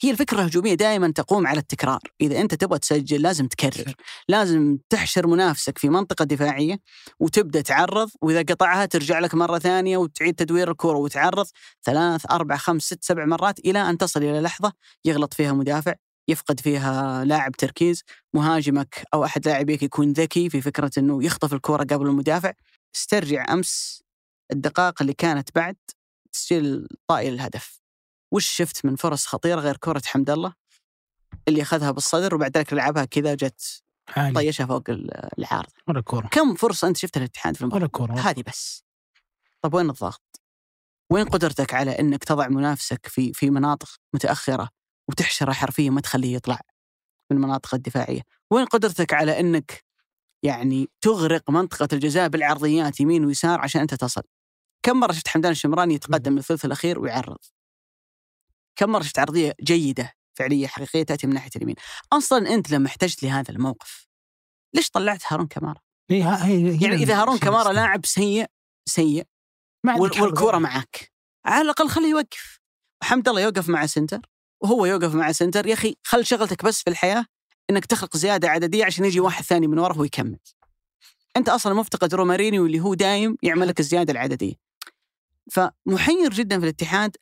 هي 0.02 0.10
الفكرة 0.10 0.40
الهجومية 0.40 0.74
دائما 0.74 1.12
تقوم 1.12 1.46
على 1.46 1.58
التكرار. 1.58 2.00
إذا 2.20 2.40
أنت 2.40 2.54
تبغى 2.54 2.78
تسجل 2.78 3.22
لازم 3.22 3.46
تكرر. 3.48 3.94
لازم 4.28 4.78
تحشر 4.90 5.26
منافسك 5.26 5.78
في 5.78 5.88
منطقة 5.88 6.24
دفاعية 6.24 6.78
وتبدأ 7.20 7.60
تعرض 7.60 8.10
وإذا 8.22 8.40
قطعها 8.42 8.86
ترجع 8.86 9.18
لك 9.18 9.34
مرة 9.34 9.58
ثانية 9.58 9.96
وتعيد 9.96 10.34
تدوير 10.34 10.70
الكره 10.70 10.98
وتعرض 10.98 11.46
ثلاث 11.84 12.30
أربع 12.30 12.56
خمس 12.56 12.82
ست 12.82 13.04
سبع 13.04 13.24
مرات 13.24 13.58
إلى 13.58 13.90
أن 13.90 13.98
تصل 13.98 14.22
إلى 14.22 14.40
لحظة 14.40 14.72
يغلط 15.04 15.34
فيها 15.34 15.52
مدافع 15.52 15.94
يفقد 16.28 16.60
فيها 16.60 17.24
لاعب 17.24 17.52
تركيز 17.52 18.02
مهاجمك 18.34 19.04
أو 19.14 19.24
أحد 19.24 19.48
لاعبيك 19.48 19.82
يكون 19.82 20.12
ذكي 20.12 20.50
في 20.50 20.60
فكرة 20.60 20.90
إنه 20.98 21.24
يخطف 21.24 21.54
الكره 21.54 21.84
قبل 21.84 22.06
المدافع. 22.06 22.52
استرجع 22.96 23.52
أمس 23.52 24.02
الدقائق 24.52 24.94
اللي 25.00 25.12
كانت 25.12 25.48
بعد 25.54 25.76
تسجيل 26.32 26.88
طائي 27.08 27.30
للهدف 27.30 27.85
وش 28.32 28.48
شفت 28.48 28.84
من 28.84 28.96
فرص 28.96 29.26
خطيرة 29.26 29.60
غير 29.60 29.76
كرة 29.76 30.02
حمد 30.06 30.30
الله 30.30 30.52
اللي 31.48 31.62
أخذها 31.62 31.90
بالصدر 31.90 32.34
وبعد 32.34 32.56
ذلك 32.56 32.72
لعبها 32.72 33.04
كذا 33.04 33.34
جت 33.34 33.82
عالي 34.16 34.34
طيشها 34.34 34.66
فوق 34.66 34.82
العارضه 35.38 35.72
ولا 35.88 36.00
كورة 36.00 36.26
كم 36.26 36.54
فرصة 36.54 36.88
أنت 36.88 36.96
شفتها 36.96 37.20
الاتحاد 37.20 37.56
في 37.56 37.62
المباراة 37.62 37.80
ولا 37.82 37.90
كورة 37.90 38.12
هذه 38.12 38.42
بس 38.46 38.84
طب 39.62 39.74
وين 39.74 39.90
الضغط؟ 39.90 40.40
وين 41.10 41.24
قدرتك 41.24 41.74
على 41.74 41.90
إنك 41.90 42.24
تضع 42.24 42.48
منافسك 42.48 43.06
في 43.06 43.32
في 43.32 43.50
مناطق 43.50 43.88
متأخرة 44.14 44.68
وتحشره 45.08 45.52
حرفيا 45.52 45.90
ما 45.90 46.00
تخليه 46.00 46.34
يطلع 46.34 46.60
من 47.30 47.36
المناطق 47.36 47.74
الدفاعية؟ 47.74 48.22
وين 48.50 48.64
قدرتك 48.64 49.14
على 49.14 49.40
إنك 49.40 49.84
يعني 50.42 50.88
تغرق 51.00 51.50
منطقة 51.50 51.88
الجزاء 51.92 52.28
بالعرضيات 52.28 53.00
يمين 53.00 53.24
ويسار 53.24 53.60
عشان 53.60 53.80
أنت 53.80 53.94
تصل؟ 53.94 54.22
كم 54.82 55.00
مرة 55.00 55.12
شفت 55.12 55.28
حمدان 55.28 55.52
الشمراني 55.52 55.94
يتقدم 55.94 56.32
من 56.32 56.38
الثلث 56.38 56.64
الأخير 56.64 56.98
ويعرض؟ 56.98 57.38
كم 58.76 58.90
مرة 58.90 59.02
شفت 59.02 59.18
عرضية 59.18 59.54
جيدة 59.62 60.12
فعلية 60.38 60.66
حقيقية 60.66 61.02
تأتي 61.02 61.26
من 61.26 61.34
ناحية 61.34 61.50
اليمين؟ 61.56 61.76
أصلا 62.12 62.54
أنت 62.54 62.70
لما 62.70 62.86
احتجت 62.86 63.22
لهذا 63.22 63.50
الموقف 63.50 64.06
ليش 64.74 64.90
طلعت 64.90 65.22
هارون 65.28 65.46
كمارا؟ 65.46 65.80
هي 66.10 66.22
هي 66.22 66.72
هي 66.72 66.84
يعني 66.84 66.94
إذا 66.96 67.20
هارون 67.20 67.38
كمارا. 67.38 67.72
لاعب 67.72 68.06
سيء 68.06 68.46
سيء 68.88 69.24
والكوره. 69.98 70.58
معك 70.58 71.12
على 71.46 71.62
الأقل 71.62 71.88
خليه 71.88 72.08
يوقف 72.08 72.60
حمد 73.02 73.28
الله 73.28 73.40
يوقف 73.40 73.68
مع 73.68 73.86
center 73.86 74.20
وهو 74.62 74.86
يوقف 74.86 75.14
مع 75.14 75.32
center 75.32 75.66
يا 75.66 75.74
أخي 75.74 75.96
خل 76.04 76.26
شغلتك 76.26 76.64
بس 76.64 76.82
في 76.82 76.90
الحياة 76.90 77.26
إنك 77.70 77.86
تخلق 77.86 78.16
زيادة 78.16 78.48
عددية 78.48 78.84
عشان 78.84 79.04
يجي 79.04 79.20
واحد 79.20 79.44
ثاني 79.44 79.66
من 79.66 79.78
وراه 79.78 79.98
ويكمل 79.98 80.38
أنت 81.36 81.48
أصلا 81.48 81.74
مفتقد 81.74 82.14
رومارينيو 82.14 82.66
اللي 82.66 82.80
هو 82.80 82.94
دايم 82.94 83.36
يعمل 83.42 83.68
لك 83.68 83.80
الزيادة 83.80 84.12
العددية 84.12 84.54
فمحير 85.50 86.30
جدا 86.30 86.58
في 86.58 86.64
الاتحاد 86.64 87.16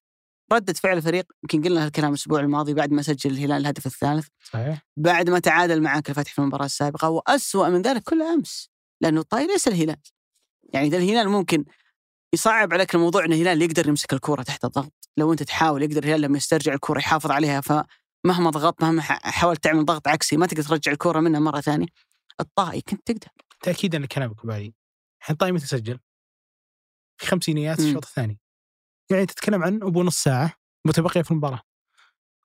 ردة 0.52 0.72
فعل 0.72 0.96
الفريق 0.96 1.32
يمكن 1.42 1.62
قلنا 1.62 1.84
هالكلام 1.84 2.10
الأسبوع 2.10 2.40
الماضي 2.40 2.74
بعد 2.74 2.92
ما 2.92 3.02
سجل 3.02 3.30
الهلال 3.30 3.60
الهدف 3.60 3.86
الثالث. 3.86 4.28
صحيح. 4.44 4.86
بعد 4.96 5.30
ما 5.30 5.38
تعادل 5.38 5.82
معك 5.82 6.10
الفتح 6.10 6.32
في 6.32 6.38
المباراة 6.38 6.64
السابقة 6.64 7.08
وأسوأ 7.08 7.68
من 7.68 7.82
ذلك 7.82 8.02
كله 8.02 8.34
أمس 8.34 8.70
لأنه 9.00 9.20
الطاي 9.20 9.46
ليس 9.46 9.68
الهلال. 9.68 10.00
يعني 10.62 10.88
ذا 10.88 10.96
الهلال 10.96 11.28
ممكن 11.28 11.64
يصعب 12.34 12.72
عليك 12.74 12.94
الموضوع 12.94 13.24
أن 13.24 13.32
الهلال 13.32 13.62
يقدر 13.62 13.88
يمسك 13.88 14.12
الكرة 14.12 14.42
تحت 14.42 14.64
الضغط. 14.64 14.92
لو 15.16 15.32
أنت 15.32 15.42
تحاول 15.42 15.82
يقدر 15.82 16.04
الهلال 16.04 16.20
لما 16.20 16.36
يسترجع 16.36 16.74
الكرة 16.74 16.98
يحافظ 16.98 17.30
عليها 17.30 17.60
فمهما 17.60 18.50
ضغطت 18.50 18.82
مهما 18.82 19.02
حاولت 19.02 19.64
تعمل 19.64 19.84
ضغط 19.84 20.08
عكسي 20.08 20.36
ما 20.36 20.46
تقدر 20.46 20.62
ترجع 20.62 20.92
الكرة 20.92 21.20
منها 21.20 21.40
مرة 21.40 21.60
ثانية. 21.60 21.86
الطائي 22.40 22.80
كنت 22.80 23.06
تقدر. 23.06 23.28
تاكيدا 23.62 23.98
لكلامك 23.98 24.46
بالي 24.46 24.74
الحين 25.20 25.36
طاي 25.36 25.52
متى 25.52 25.66
سجل؟ 25.66 25.98
في 27.20 27.26
خمسينيات. 27.26 27.80
الشوط 27.80 28.04
الثاني. 28.04 28.38
يعني 29.10 29.26
تتكلم 29.26 29.62
عن 29.62 29.82
أبو 29.82 30.02
نص 30.02 30.22
ساعة 30.22 30.52
متبقية 30.86 31.22
في 31.22 31.30
المباراة 31.30 31.60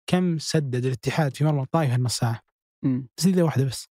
كم 0.08 0.40
سدد 0.40 0.86
الاتحاد 0.86 1.36
في 1.36 1.44
مرمى 1.44 1.62
الطائي 1.62 1.88
هالنص 1.88 2.18
ساعة؟ 2.18 2.42
تسديدة 3.18 3.44
واحدة 3.44 3.64
بس 3.66 3.88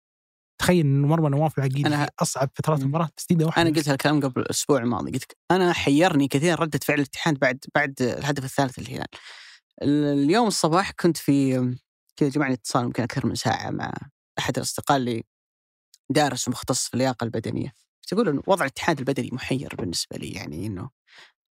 تخيل 0.60 0.86
إن 0.86 1.02
مرمى 1.02 1.28
نواف 1.28 1.58
العقيلي 1.58 2.06
أنا- 2.06 2.08
أصعب 2.18 2.50
فترات. 2.54 2.80
المباراة 2.80 3.08
تسديدة 3.16 3.46
واحدة 3.46 3.70
بس. 3.70 3.76
قلت 3.78 3.88
هالكلام 3.88 4.20
قبل 4.20 4.40
الأسبوع 4.42 4.78
الماضي 4.78 5.10
قلت 5.12 5.32
أنا 5.50 5.72
حيرني 5.72 6.28
كثير 6.28 6.60
ردة 6.60 6.78
فعل 6.82 6.96
الاتحاد 6.98 7.38
بعد 7.38 7.58
بعد 7.74 8.02
الهدف 8.02 8.44
الثالث 8.44 8.78
للهلال 8.78 9.06
ال- 9.82 10.24
اليوم 10.24 10.46
الصباح 10.46 10.90
كنت 10.90 11.16
في 11.16 11.54
كذا 12.16 12.28
جمعني 12.28 12.54
اتصال 12.54 12.84
يمكن 12.84 13.02
أكثر 13.02 13.26
من 13.26 13.34
ساعة 13.34 13.70
مع 13.70 13.92
أحد 14.38 14.56
الأصدقاء 14.56 14.96
اللي 14.96 15.24
دارس 16.10 16.48
ومختص 16.48 16.88
في 16.88 16.94
اللياقة 16.94 17.24
البدنية 17.24 17.72
تقول 18.08 18.28
أنه 18.28 18.42
وضع 18.46 18.64
الاتحاد 18.64 18.98
البدني 18.98 19.30
محير 19.32 19.74
بالنسبة 19.78 20.16
لي 20.16 20.28
يعني 20.32 20.66
أنه 20.66 20.90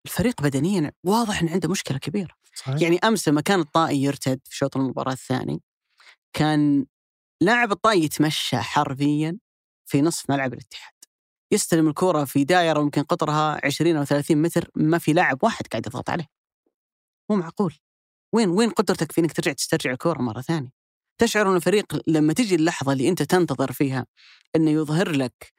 الفريق 0.06 0.42
بدنيا 0.42 0.92
واضح 1.04 1.42
أن 1.42 1.48
عنده 1.48 1.68
مشكلة 1.68 1.98
كبيرة. 1.98 2.34
صحيح؟ 2.54 2.82
يعني 2.82 2.98
أمس 2.98 3.28
لما 3.28 3.40
كان 3.40 3.60
الطائي 3.60 4.02
يرتد 4.02 4.40
في 4.44 4.56
شوط 4.56 4.76
المباراة 4.76 5.12
الثاني 5.12 5.62
كان 6.32 6.86
لاعب 7.40 7.72
الطائي 7.72 8.04
يتمشى 8.04 8.56
حرفيا 8.56 9.38
في 9.86 10.02
نصف 10.02 10.30
ملعب 10.30 10.52
الاتحاد. 10.52 10.92
يستلم 11.52 11.88
الكرة 11.88 12.24
في 12.24 12.44
دائرة 12.44 12.80
ممكن 12.80 13.02
قطرها 13.02 13.60
20 13.66 13.96
أو 13.96 14.04
30 14.04 14.42
متر 14.42 14.70
ما 14.74 14.98
في 14.98 15.12
لاعب 15.12 15.38
واحد 15.42 15.66
قاعد 15.66 15.86
يضغط 15.86 16.10
عليه. 16.10 16.26
مو 17.30 17.36
معقول. 17.36 17.74
وين 18.34 18.48
وين 18.48 18.70
قدرتك 18.70 19.12
في 19.12 19.20
إنك 19.20 19.32
ترجع 19.32 19.52
تسترجع 19.52 19.90
الكرة 19.90 20.22
مرة 20.22 20.40
ثانية؟ 20.40 20.72
تشعر 21.18 21.50
أن 21.50 21.56
الفريق 21.56 22.02
لما 22.06 22.32
تجي 22.32 22.54
اللحظة 22.54 22.92
اللي 22.92 23.08
أنت 23.08 23.22
تنتظر 23.22 23.72
فيها 23.72 24.06
أنه 24.56 24.70
يظهر 24.70 25.10
لك 25.10 25.54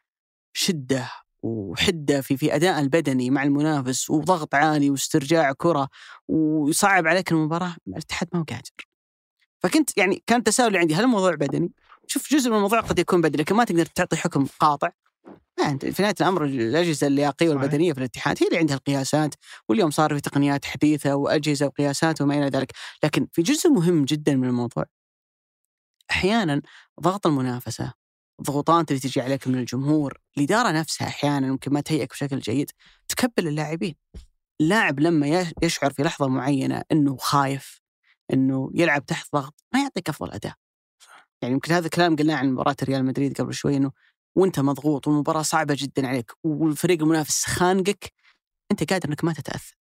شدة 0.54 1.12
وحدة 1.44 2.22
في 2.22 2.38
في 2.38 2.56
أداء 2.56 2.80
البدني 2.80 3.30
مع 3.30 3.44
المنافس 3.44 4.10
وضغط 4.10 4.56
عالي 4.56 4.90
واسترجاع 4.90 5.52
كرة 5.52 5.90
ويصعب 6.28 7.08
عليك 7.08 7.32
المباراة 7.32 7.76
الاتحاد 7.88 8.30
ما 8.34 8.40
هو 8.40 8.44
قادر 8.44 8.88
فكنت 9.60 9.98
يعني 9.98 10.24
كان 10.28 10.44
تساؤلي 10.44 10.78
عندي 10.78 10.96
هل 10.96 11.04
الموضوع 11.04 11.36
بدني؟ 11.36 11.72
شوف 12.08 12.34
جزء 12.34 12.50
من 12.50 12.56
الموضوع 12.56 12.80
قد 12.80 13.00
يكون 13.00 13.22
بدني 13.22 13.42
لكن 13.42 13.56
ما 13.56 13.64
تقدر 13.64 13.86
تعطي 13.86 14.16
حكم 14.16 14.48
قاطع 14.60 14.90
ما 15.60 15.70
أنت 15.70 15.86
في 15.86 16.02
نهاية 16.02 16.16
الأمر 16.22 16.46
الأجهزة 16.46 17.08
اللياقية. 17.08 17.50
والبدنية 17.50 17.94
في 17.94 18.00
الاتحاد 18.00 18.38
هي 18.42 18.48
اللي 18.48 18.60
عندها 18.60 18.76
القياسات 18.76 19.36
واليوم 19.70 19.92
صار 19.92 20.16
في 20.16 20.22
تقنيات 20.22 20.66
حديثة 20.66 21.16
وأجهزة 21.16 21.66
وقياسات 21.66 22.22
وما 22.22 22.38
إلى 22.38 22.48
ذلك، 22.48 22.72
لكن 23.04 23.28
في 23.32 23.42
جزء 23.42 23.70
مهم 23.70 24.06
جدا 24.06 24.36
من 24.36 24.48
الموضوع 24.48 24.86
أحيانا 26.12 26.62
ضغط 27.02 27.28
المنافسة 27.28 27.94
الضغوطات 28.40 28.92
اللي 28.92 29.00
تجي 29.00 29.22
عليك 29.22 29.48
من 29.48 29.56
الجمهور، 29.60 30.18
الإدارة 30.38 30.72
نفسها 30.72 31.08
أحيانا 31.08 31.48
يمكن 31.48 31.74
ما 31.74 31.82
تهيئك 31.82 32.10
بشكل 32.10 32.40
جيد 32.40 32.72
تكبل 33.08 33.48
اللاعبين. 33.48 33.96
اللاعب 34.62 35.00
لما 35.00 35.28
يش- 35.28 35.54
يشعر 35.64 35.94
في 35.94 36.04
لحظة 36.04 36.28
معينة 36.28 36.84
إنه 36.92 37.18
خايف 37.18 37.82
إنه 38.34 38.72
يلعب 38.74 39.06
تحت 39.06 39.28
ضغط 39.34 39.64
ما 39.74 39.82
يعطيك 39.82 40.10
أفضل 40.10 40.32
أداء. 40.32 40.54
يعني 41.42 41.54
يمكن 41.54 41.74
هذا 41.74 41.86
الكلام 41.86 42.16
قلناه 42.16 42.36
عن 42.36 42.52
مباراة 42.52 42.76
ريال 42.84 43.06
مدريد 43.06 43.42
قبل 43.42 43.54
شوي 43.54 43.78
إنه 43.78 43.92
وأنت 44.36 44.60
مضغوط 44.60 45.08
والمباراة 45.08 45.42
صعبة 45.42 45.76
جدا 45.78 46.08
عليك 46.08 46.32
والفريق 46.44 47.02
المنافس 47.02 47.46
خانقك 47.46 48.14
أنت 48.72 48.94
قادر 48.94 49.10
إنك 49.10 49.24
ما 49.24 49.34
تتأثر. 49.34 49.76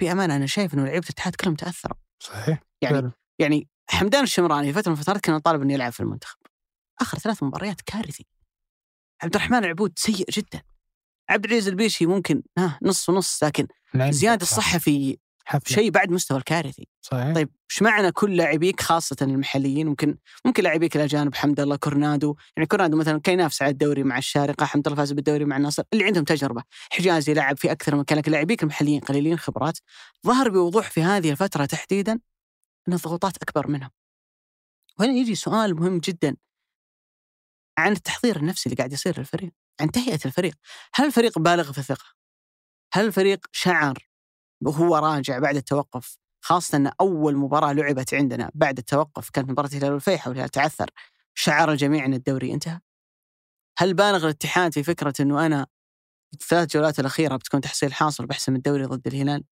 بأمانة 0.00 0.36
أنا 0.36 0.46
شايف 0.46 0.74
إنه 0.74 0.84
لعيبة 0.84 1.04
الاتحاد 1.06 1.34
كلهم 1.34 1.54
تأثروا. 1.54 1.96
صحيح 2.22 2.62
يعني 2.82 2.94
فعلا. 2.94 3.12
يعني 3.38 3.68
حمدان 3.90 4.22
الشمراني 4.22 4.72
فترة 4.72 4.92
من 4.92 4.98
الفترات 4.98 5.20
كان 5.20 5.38
طالب 5.38 5.62
إنه 5.62 5.72
يلعب 5.74 5.92
في 5.92 6.00
المنتخب. 6.00 6.38
آخر 7.00 7.18
ثلاث 7.18 7.42
مباريات 7.42 7.80
كارثي. 7.80 8.26
عبد 9.22 9.34
الرحمن 9.34 9.58
العبود 9.58 9.92
سيء 9.96 10.24
جدا. 10.30 10.62
عبد 11.28 11.44
العزيز 11.44 11.68
البيشي 11.68 12.06
ممكن 12.06 12.42
ها 12.58 12.78
نص 12.82 13.08
ونص 13.08 13.44
لكن 13.44 13.66
زياد 13.96 14.44
صح. 14.44 14.58
الصحفي. 14.58 15.18
شيء 15.66 15.90
بعد 15.90 16.10
مستوى 16.10 16.38
الكارثي. 16.38 16.88
صحيح 17.00 17.34
طيب 17.34 17.50
إيش 17.70 17.82
معنى 17.82 18.12
كل 18.12 18.36
لاعبيك 18.36 18.80
خاصة 18.80 19.16
المحليين 19.22 19.86
ممكن 19.86 20.16
ممكن 20.44 20.62
لاعبيك 20.62 20.96
الاجانب 20.96 21.34
حمد 21.34 21.60
الله 21.60 21.76
كورنادو 21.76 22.36
يعني 22.56 22.66
كورنادو 22.66 22.96
مثلا 22.96 23.20
كان 23.20 23.34
ينافس 23.34 23.62
على 23.62 23.70
الدوري 23.70 24.02
مع 24.02 24.18
الشارقة 24.18 24.66
حمد 24.66 24.86
الله 24.86 24.96
فاز 24.96 25.12
بالدوري 25.12 25.44
مع 25.44 25.56
النصر 25.56 25.82
اللي 25.92 26.04
عندهم 26.04 26.24
تجربة 26.24 26.62
حجازي 26.92 27.34
لعب 27.34 27.56
في 27.56 27.72
أكثر 27.72 27.94
من 27.94 28.00
مكان 28.00 28.18
لكن 28.18 28.32
لاعبيك 28.32 28.62
المحليين 28.62 29.00
قليلين 29.00 29.38
خبرات 29.38 29.78
ظهر 30.26 30.48
بوضوح 30.48 30.90
في 30.90 31.02
هذه 31.02 31.30
الفترة 31.30 31.64
تحديدا 31.64 32.20
أن 32.88 32.92
الضغوطات 32.92 33.36
أكبر 33.42 33.68
منهم 33.68 33.90
وهنا 34.98 35.12
يجي 35.12 35.34
سؤال 35.34 35.74
مهم 35.74 35.98
جدا 35.98 36.36
عن 37.78 37.92
التحضير 37.92 38.36
النفسي 38.36 38.66
اللي 38.66 38.76
قاعد 38.76 38.92
يصير 38.92 39.18
للفريق 39.18 39.52
عن 39.80 39.90
تهيئة 39.90 40.20
الفريق. 40.26 40.54
هل 40.94 41.06
الفريق 41.06 41.38
بالغ 41.38 41.72
في 41.72 41.78
الثقه 41.78 42.04
هل 42.92 43.06
الفريق 43.06 43.46
شعر 43.52 44.08
وهو 44.62 44.96
راجع 44.96 45.38
بعد 45.38 45.56
التوقف؟ 45.56 46.18
خاصة 46.44 46.76
إن 46.76 46.92
أول 47.00 47.36
مباراة 47.36 47.72
لعبت 47.72 48.14
عندنا 48.14 48.50
بعد 48.54 48.78
التوقف 48.78 49.30
كانت 49.30 49.50
مباراة 49.50 49.68
الهلال 49.68 49.92
والفيحة 49.92 50.28
والهلال 50.28 50.48
تعثر. 50.48 50.90
شعر 51.34 51.72
الجميع 51.72 52.04
ان 52.04 52.14
الدوري 52.14 52.54
انتهى. 52.54 52.80
هل 53.78 53.94
بالغ 53.94 54.24
الاتحاد 54.24 54.72
في 54.72 54.82
فكرة 54.82 55.14
إنه 55.20 55.46
أنا 55.46 55.66
الثلاث 56.34 56.68
جولات 56.72 57.00
الأخيرة 57.00 57.36
بتكون 57.36 57.60
تحصيل 57.60 57.94
حاصل 57.94 58.26
بحسم 58.26 58.56
الدوري 58.56 58.84
ضد 58.84 59.06
الهلال؟ 59.06 59.44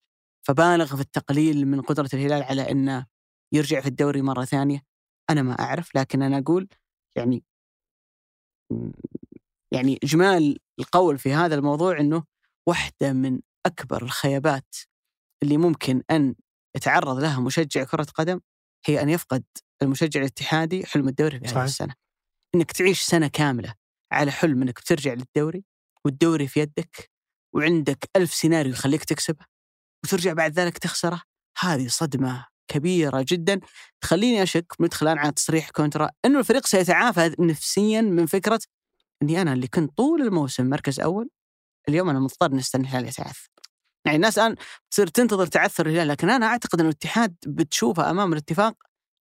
فبالغ 0.47 0.95
في 0.95 1.01
التقليل 1.01 1.67
من 1.67 1.81
قدرة 1.81 2.09
الهلال 2.13 2.43
على 2.43 2.71
إنه 2.71 3.05
يرجع 3.53 3.81
في 3.81 3.87
الدوري 3.87 4.21
مرة 4.21 4.45
ثانية؟ 4.45 4.83
أنا 5.29 5.41
ما 5.41 5.59
أعرف 5.59 5.95
لكن 5.95 6.21
أنا 6.21 6.37
أقول 6.37 6.67
يعني 7.15 7.43
يعني 9.71 9.99
إجمال 10.03 10.59
القول 10.79 11.17
في 11.17 11.33
هذا 11.33 11.55
الموضوع 11.55 11.99
إنه 11.99 12.23
واحدة 12.67 13.13
من 13.13 13.39
أكبر 13.65 14.03
الخيبات 14.03 14.75
اللي 15.43 15.57
ممكن 15.57 16.03
أن 16.11 16.35
يتعرض 16.75 17.19
لها 17.19 17.39
مشجع 17.39 17.83
كرة 17.83 18.07
قدم 18.15 18.39
هي 18.85 19.01
أن 19.01 19.09
يفقد 19.09 19.43
المشجع 19.81 20.19
الاتحادي 20.19 20.85
حلم 20.85 21.07
الدوري 21.07 21.39
في 21.39 21.45
هذه. 21.45 21.65
السنة. 21.65 21.93
إنك 22.55 22.71
تعيش 22.71 23.01
سنة 23.01 23.27
كاملة 23.27 23.73
على 24.11 24.31
حلم 24.31 24.61
إنك 24.61 24.79
بترجع 24.79 25.13
للدوري 25.13 25.65
والدوري 26.05 26.47
في 26.47 26.59
يدك 26.59 27.11
وعندك 27.55 28.09
ألف 28.15 28.33
سيناريو 28.33 28.71
يخليك 28.71 29.03
تكسبه 29.03 29.45
وترجع 30.03 30.33
بعد 30.33 30.59
ذلك 30.59 30.77
تخسره 30.77 31.21
هذه 31.59 31.87
صدمة 31.87 32.47
كبيرة 32.67 33.25
جدا 33.27 33.59
تخليني 34.01 34.43
أشك 34.43 34.73
بندخل 34.79 35.07
الان 35.07 35.17
على 35.17 35.31
تصريح 35.31 35.69
كونترا 35.69 36.09
إنه 36.25 36.39
الفريق 36.39 36.65
سيتعافى 36.67 37.35
نفسيا 37.39 38.01
من 38.01 38.25
فكرة 38.25 38.59
إني 39.21 39.41
أنا 39.41 39.53
اللي 39.53 39.67
كنت 39.67 39.97
طول 39.97 40.21
الموسم 40.21 40.69
مركز 40.69 40.99
أول 40.99 41.29
اليوم 41.89 42.09
أنا 42.09 42.19
مضطر 42.19 42.51
نستنى 42.51 42.83
الهلال 42.83 43.07
يتعثر. 43.07 43.49
يعني 44.05 44.15
الناس 44.15 44.39
الآن 44.39 44.55
تصير 44.91 45.07
تنتظر 45.07 45.45
تعثر 45.47 45.85
الهلال 45.85 46.07
لكن 46.07 46.29
أنا 46.29 46.45
أعتقد 46.45 46.79
ان 46.79 46.85
الاتحاد 46.85 47.35
بتشوفه 47.47 48.09
أمام 48.09 48.33
الاتفاق 48.33 48.73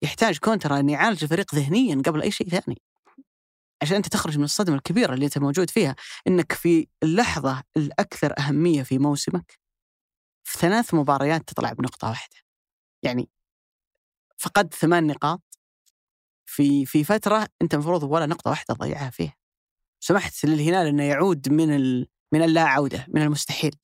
يحتاج 0.03 0.39
كونترا 0.39 0.79
ان 0.81 0.89
يعالج 0.89 1.23
الفريق 1.23 1.55
ذهنيا 1.55 2.03
قبل 2.07 2.23
أي 2.23 2.31
شيء 2.31 2.49
ثاني. 2.49 2.83
عشان 3.83 3.97
أنت 3.97 4.09
تخرج 4.09 4.39
من 4.39 4.45
الصدمة 4.45 4.77
الكبيرة 4.77 5.15
اللي 5.15 5.25
أنت 5.25 5.39
موجود 5.39 5.71
فيها 5.71 5.97
إنك 6.27 6.53
في 6.53 6.89
اللحظة 7.03 7.63
الأكثر 7.77 8.35
أهمية 8.39 8.83
في 8.83 8.99
موسمك 8.99 9.59
في 10.45 10.59
ثلاث 10.59 10.95
مباريات 10.95 11.49
تطلع 11.49 11.73
بنقطة 11.73 12.09
واحدة. 12.09 12.37
يعني 13.03 13.29
فقدت 14.39 14.75
ثمان 14.75 15.07
نقاط 15.07 15.43
في 16.47 16.87
في 16.87 17.05
فترة 17.05 17.49
أنت 17.63 17.75
المفروض 17.75 18.03
ولا 18.03 18.27
نقطة 18.27 18.51
واحدة 18.51 18.75
تضيعها 18.75 19.11
فيها. 19.11 19.37
سمحت 20.01 20.45
للهلال 20.45 20.87
أنه 20.87 21.03
يعود 21.03 21.49
من 21.49 21.77
ال... 21.77 22.07
من 22.33 22.43
اللا 22.43 22.63
عودة 22.63 23.07
من 23.09 23.23
المستحيل. 23.23 23.77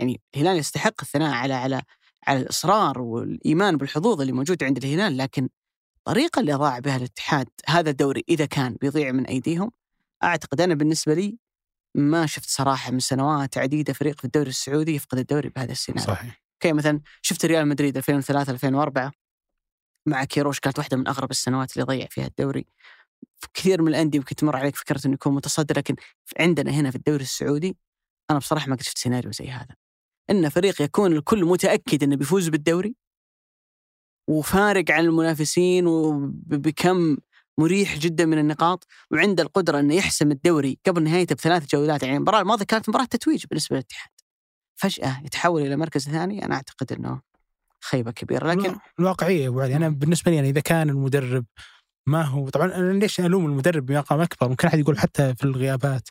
يعني 0.00 0.20
الهلال 0.34 0.58
يستحق 0.58 0.94
الثناء 1.02 1.34
على 1.34 1.54
على 1.54 1.82
على 2.26 2.40
الإصرار 2.40 3.00
والإيمان 3.00 3.76
بالحظوظ 3.76 4.20
اللي 4.20 4.32
موجوده 4.32 4.66
عند 4.66 4.84
الهلال 4.84 5.16
لكن 5.16 5.48
الطريقة 5.96 6.40
اللي 6.40 6.54
ضاع 6.54 6.78
بها 6.78 6.96
الاتحاد 6.96 7.48
هذا 7.66 7.90
الدوري 7.90 8.24
إذا 8.28 8.46
كان 8.46 8.76
بيضيع 8.80 9.12
من 9.12 9.26
أيديهم 9.26 9.70
أعتقد 10.22 10.60
أنا 10.60 10.74
بالنسبة 10.74 11.14
لي 11.14 11.38
ما 11.94 12.26
شفت 12.26 12.48
صراحة 12.48 12.90
من 12.90 12.98
سنوات 12.98 13.58
عديدة 13.58 13.92
فريق 13.92 14.18
في 14.18 14.24
الدوري 14.24 14.48
السعودي 14.48 14.94
يفقد 14.94 15.18
الدوري 15.18 15.48
بهذا 15.48 15.72
السيناريو. 15.72 16.14
صحيح 16.14 16.43
okay 16.64 16.72
مثلا 16.72 17.00
شفت 17.22 17.44
ريال 17.44 17.68
مدريد 17.68 17.96
2003 17.96 18.52
2004 18.52 19.12
مع 20.06 20.24
كيروش 20.24 20.60
كانت 20.60 20.78
واحدة 20.78 20.96
من 20.96 21.08
أغرب 21.08 21.30
السنوات 21.30 21.72
اللي 21.72 21.84
ضيع 21.84 22.06
فيها 22.10 22.26
الدوري. 22.26 22.66
في 23.40 23.48
كثير 23.54 23.82
من 23.82 23.88
الأندية 23.88 24.18
ممكن 24.18 24.34
تمر 24.34 24.56
عليك 24.56 24.76
فكرة 24.76 25.00
إنه 25.06 25.14
يكون 25.14 25.34
متصدر 25.34 25.76
لكن 25.78 25.96
عندنا 26.40 26.70
هنا 26.70 26.90
في 26.90 26.96
الدوري 26.96 27.22
السعودي 27.22 27.76
أنا 28.30 28.38
بصراحة 28.38 28.68
ما 28.68 28.76
قد 28.76 28.82
شفت 28.82 28.98
سيناريو 28.98 29.32
زي 29.32 29.50
هذا. 29.50 29.74
إن 30.30 30.48
فريق 30.48 30.82
يكون 30.82 31.12
الكل 31.12 31.44
متأكد 31.44 32.02
إنه 32.02 32.16
بيفوز 32.16 32.48
بالدوري 32.48 32.96
وفارق 34.28 34.90
عن 34.90 35.04
المنافسين 35.04 35.86
وبكم 35.86 37.16
مريح 37.58 37.98
جدا 37.98 38.26
من 38.26 38.38
النقاط 38.38 38.86
وعنده 39.10 39.42
القدرة 39.42 39.80
إنه 39.80 39.94
يحسم 39.94 40.30
الدوري 40.30 40.78
قبل 40.86 41.02
نهايته 41.02 41.34
بثلاث 41.34 41.66
جولات 41.74 42.02
يعني 42.02 42.16
المباراه 42.16 42.40
الماضيه 42.40 42.64
كانت 42.64 42.88
مباراة 42.88 43.04
تتويج 43.04 43.46
بالنسبة 43.46 43.76
للاتحاد. 43.76 44.13
فجأة 44.76 45.20
يتحول 45.24 45.62
إلى 45.62 45.76
مركز 45.76 46.08
ثاني 46.08 46.44
أنا 46.44 46.54
أعتقد 46.54 46.92
إنه 46.92 47.20
خيبة 47.84 48.10
كبيرة. 48.10 48.52
لكن 48.52 48.76
الواقعية 48.98 49.42
يا 49.42 49.48
أبو 49.48 49.60
علي 49.60 49.76
أنا 49.76 49.88
بالنسبة 49.88 50.30
لي 50.30 50.36
يعني 50.36 50.48
إذا 50.50 50.60
كان 50.60 50.90
المدرب 50.90 51.44
ما 52.06 52.22
هو 52.22 52.48
طبعا 52.48 52.74
أنا 52.74 52.92
ليش 52.92 53.20
ألوم 53.20 53.46
المدرب 53.46 53.86
بمقام 53.86 54.20
أكبر؟ 54.20 54.48
ممكن 54.48 54.68
أحد 54.68 54.78
يقول 54.78 54.98
حتى 54.98 55.34
في 55.34 55.44
الغيابات 55.44 56.08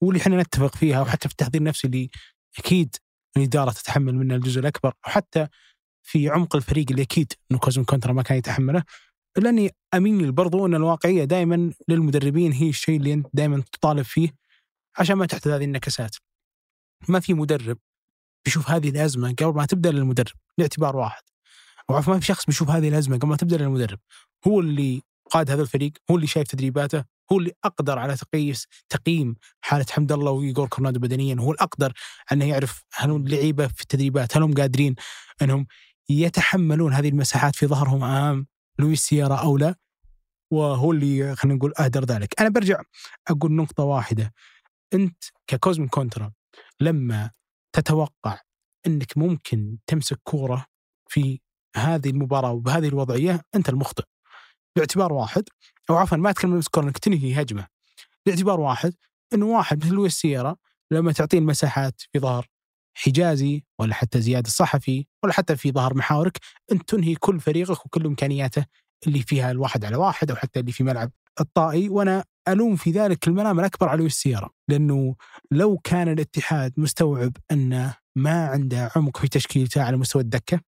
واللي 0.00 0.20
إحنا 0.20 0.42
نتفق 0.42 0.76
فيها 0.76 1.00
وحتى 1.00 1.28
في 1.28 1.32
التحضير 1.32 1.60
النفسي 1.60 1.86
اللي 1.86 2.10
أكيد 2.58 2.96
الإدارة 3.36 3.70
تتحمل 3.70 4.14
منه 4.14 4.34
الجزء 4.34 4.60
الأكبر 4.60 4.92
وحتى 5.06 5.46
في 6.02 6.28
عمق 6.28 6.56
الفريق 6.56 6.86
اللي 6.90 7.02
أكيد 7.02 7.32
انه 7.50 7.60
كوزم 7.60 7.84
كونترا 7.84 8.12
ما 8.12 8.22
كان 8.22 8.38
يتحمله. 8.38 8.84
إلا 9.38 9.50
إني 9.50 9.70
أميل 9.94 10.32
برضو 10.32 10.66
أن 10.66 10.74
الواقعية 10.74 11.24
دائما 11.24 11.72
للمدربين 11.88 12.52
هي 12.52 12.68
الشيء 12.68 12.96
اللي 12.96 13.12
أنت 13.12 13.26
دائما 13.32 13.62
تطالب 13.72 14.02
فيه 14.02 14.34
عشان 14.98 15.16
ما 15.16 15.26
تحدث 15.26 15.46
هذه 15.46 15.64
النكسات. 15.64 16.16
ما 17.08 17.20
في 17.20 17.34
مدرب 17.34 17.78
بيشوف 18.44 18.70
هذه 18.70 18.88
الأزمة 18.88 19.32
قبل 19.32 19.54
ما 19.54 19.66
تبدأ 19.66 19.92
للمدرب 19.92 20.36
لاعتبار 20.58 20.96
واحد. 20.96 21.22
أو 21.90 21.96
عفوا 21.96 22.14
ما 22.14 22.20
في 22.20 22.26
شخص 22.26 22.46
بيشوف 22.46 22.70
هذه 22.70 22.88
الأزمة 22.88 23.18
قبل 23.18 23.28
ما 23.28 23.36
تبدأ 23.36 23.56
للمدرب. 23.56 23.98
هو 24.46 24.60
اللي 24.60 25.02
قاد 25.30 25.50
هذا 25.50 25.62
الفريق، 25.62 25.92
هو 26.10 26.16
اللي 26.16 26.26
شايف 26.26 26.48
تدريباته، 26.48 27.04
هو 27.32 27.38
اللي 27.38 27.52
أقدر 27.64 27.98
على 27.98 28.16
تقييس 28.16 28.66
تقييم 28.88 29.36
حالة 29.60 29.86
حمد 29.90 30.12
الله 30.12 30.30
ويجور 30.30 30.68
كورنادو 30.68 31.00
بدنيا، 31.00 31.36
هو 31.40 31.52
الأقدر 31.52 31.92
أنه 32.32 32.44
يعرف 32.44 32.84
هل 32.94 33.10
اللعيبه 33.10 33.66
في 33.66 33.82
التدريبات 33.82 34.36
هل 34.36 34.42
هم 34.42 34.54
قادرين 34.54 34.94
أنهم 35.42 35.66
يتحملون 36.08 36.92
هذه 36.92 37.08
المساحات 37.08 37.56
في 37.56 37.66
ظهرهم 37.66 38.04
أمام 38.04 38.46
لويس 38.78 39.00
سيارا 39.00 39.36
أو 39.36 39.58
لا 39.58 39.74
وهو 40.52 40.92
اللي 40.92 41.36
خلينا 41.36 41.56
نقول 41.56 41.72
أهدر 41.80 42.04
ذلك 42.04 42.40
أنا 42.40 42.48
برجع 42.48 42.82
أقول 43.28 43.52
نقطة 43.52 43.84
واحدة 43.84 44.32
أنت 44.94 45.24
ككوزمين 45.46 45.88
كونترا 45.88 46.32
لما 46.80 47.30
تتوقع 47.72 48.40
إنك 48.86 49.18
ممكن 49.18 49.78
تمسك 49.86 50.20
كورة 50.24 50.66
في 51.08 51.40
هذه 51.76 52.10
المباراة 52.10 52.52
وبهذه 52.52 52.88
الوضعية؟ 52.88 53.40
أنت 53.54 53.68
المخطئ. 53.68 54.04
باعتبار 54.76 55.12
واحد 55.12 55.44
أو 55.90 55.96
عفوا 55.96 56.18
ما 56.18 56.30
أتكلم 56.30 56.60
عن 56.76 56.82
إنك 56.82 56.98
تنهي 56.98 57.42
هجمة. 57.42 57.66
باعتبار 58.26 58.60
واحد 58.60 58.94
إنه 59.34 59.46
واحد 59.46 59.84
مثل 59.84 59.94
لويس 59.94 60.14
سيارا 60.14 60.56
لما 60.90 61.12
تعطيه 61.12 61.38
المساحات 61.38 62.00
في 62.12 62.18
ظهر 62.18 62.46
حجازي 62.94 63.64
ولا 63.78 63.94
حتى 63.94 64.20
زياد 64.20 64.46
الصحفي 64.46 65.06
ولا 65.24 65.32
حتى 65.32 65.56
في 65.56 65.72
ظهر 65.72 65.94
محاورك 65.94 66.38
أنت 66.72 66.88
تنهي 66.88 67.14
كل 67.14 67.40
فريقك 67.40 67.86
وكل 67.86 68.06
إمكانياته 68.06 68.64
اللي 69.06 69.22
فيها 69.22 69.50
الواحد 69.50 69.84
على 69.84 69.96
واحد 69.96 70.30
أو 70.30 70.36
حتى 70.36 70.60
اللي 70.60 70.72
في 70.72 70.84
ملعب 70.84 71.10
الطائي 71.40 71.88
وأنا 71.88 72.24
ألوم 72.48 72.76
في 72.76 72.90
ذلك 72.90 73.28
الملام 73.28 73.60
الأكبر 73.60 73.88
على 73.88 73.98
لويس 73.98 74.14
سيارا 74.14 74.50
لأنه 74.68 75.16
لو 75.50 75.78
كان 75.78 76.08
الاتحاد 76.08 76.72
مستوعب 76.76 77.36
أنه 77.50 77.96
ما 78.16 78.46
عنده 78.46 78.90
عمق 78.96 79.16
في 79.16 79.28
تشكيلته 79.28 79.82
على 79.82 79.96
مستوى 79.96 80.22
الدكة 80.22 80.60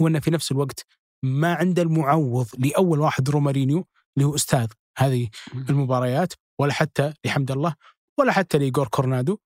وأنه 0.00 0.20
في 0.20 0.30
نفس 0.30 0.52
الوقت 0.52 0.86
ما 1.22 1.54
عنده 1.54 1.82
المعوض 1.82 2.46
لأول 2.58 3.00
واحد 3.00 3.30
رومارينيو 3.30 3.86
اللي 4.16 4.28
هو 4.28 4.34
أستاذ 4.34 4.66
هذه 4.98 5.28
المباريات 5.54 6.32
ولا 6.60 6.72
حتى 6.72 7.12
لحمد 7.24 7.50
الله 7.50 7.74
ولا 8.18 8.32
حتى 8.32 8.58
لإيجور 8.58 8.88
كورنادو 8.88 9.38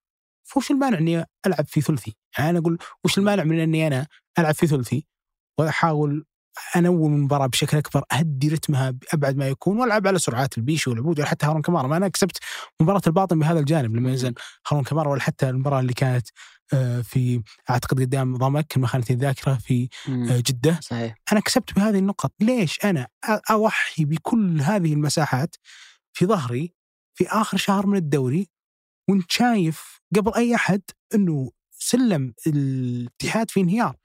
فوش 0.44 0.70
المانع 0.70 0.98
إني 0.98 1.24
ألعب 1.46 1.66
في 1.66 1.80
ثلثي؟ 1.80 2.16
يعني 2.38 2.50
أنا 2.50 2.58
أقول 2.58 2.78
وش 3.04 3.18
المانع 3.18 3.44
من 3.44 3.60
إني 3.60 3.86
أنا 3.86 4.06
ألعب 4.38 4.54
في 4.54 4.66
ثلثي 4.66 5.06
وأحاول 5.58 6.26
انوم 6.76 7.14
المباراه 7.14 7.46
بشكل 7.46 7.76
أكبر 7.76 8.04
أهدي 8.12 8.48
رتمها 8.48 8.90
بابعد 8.90 9.36
ما 9.36 9.48
يكون 9.48 9.78
وألعب 9.78 10.06
على 10.06 10.18
سرعات 10.18 10.58
البيشي 10.58 10.90
والعبود 10.90 11.18
ولا 11.18 11.28
حتى 11.28 11.46
هارون 11.46 11.62
كمارا. 11.62 11.86
ما 11.88 11.96
أنا 11.96 12.08
كسبت 12.08 12.38
مباراة 12.80 13.02
الباطن 13.06 13.38
بهذا 13.38 13.58
الجانب 13.60 13.96
لما 13.96 14.10
نزل 14.12 14.34
هارون 14.68 14.84
كمارا 14.84 15.08
ولا 15.08 15.20
حتى 15.20 15.50
المباراة 15.50 15.80
اللي 15.80 15.92
كانت 15.92 16.28
آه، 16.72 17.00
في 17.00 17.42
أعتقد 17.70 18.00
قدام 18.00 18.36
ضمك 18.36 18.78
ما 18.78 18.86
خانت 18.86 19.10
الذاكرة 19.10 19.54
في 19.54 19.88
آه، 20.08 20.42
جدة. 20.46 20.80
صحيح. 20.82 21.14
أنا 21.32 21.40
كسبت 21.40 21.74
بهذه 21.74 21.98
النقط. 21.98 22.32
ليش 22.40 22.84
أنا 22.84 23.08
أضحي 23.24 24.04
بكل 24.04 24.60
هذه 24.60 24.92
المساحات 24.92 25.56
في 26.12 26.26
ظهري 26.26 26.74
في 27.14 27.28
آخر 27.28 27.56
شهر 27.56 27.86
من 27.86 27.96
الدوري 27.96 28.48
وأنت 29.08 29.32
شايف 29.32 30.00
قبل 30.16 30.34
أي 30.34 30.54
أحد 30.54 30.82
إنه 31.14 31.50
سلم 31.70 32.34
الاتحاد 32.46 33.50
في 33.50 33.60
انهيار. 33.60 33.96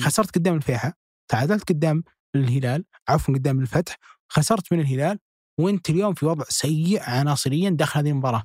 خسرت 0.00 0.34
قدام 0.34 0.54
الفيحة 0.56 1.03
تعادلت 1.28 1.68
قدام 1.68 2.04
الهلال 2.36 2.84
عفوا 3.08 3.34
قدام 3.34 3.60
الفتح 3.60 3.96
خسرت 4.28 4.72
من 4.72 4.80
الهلال 4.80 5.18
وانت 5.60 5.90
اليوم 5.90 6.14
في 6.14 6.26
وضع 6.26 6.44
سيء 6.48 7.02
عناصريا 7.02 7.70
داخل 7.70 8.00
هذه 8.00 8.10
المباراة 8.10 8.44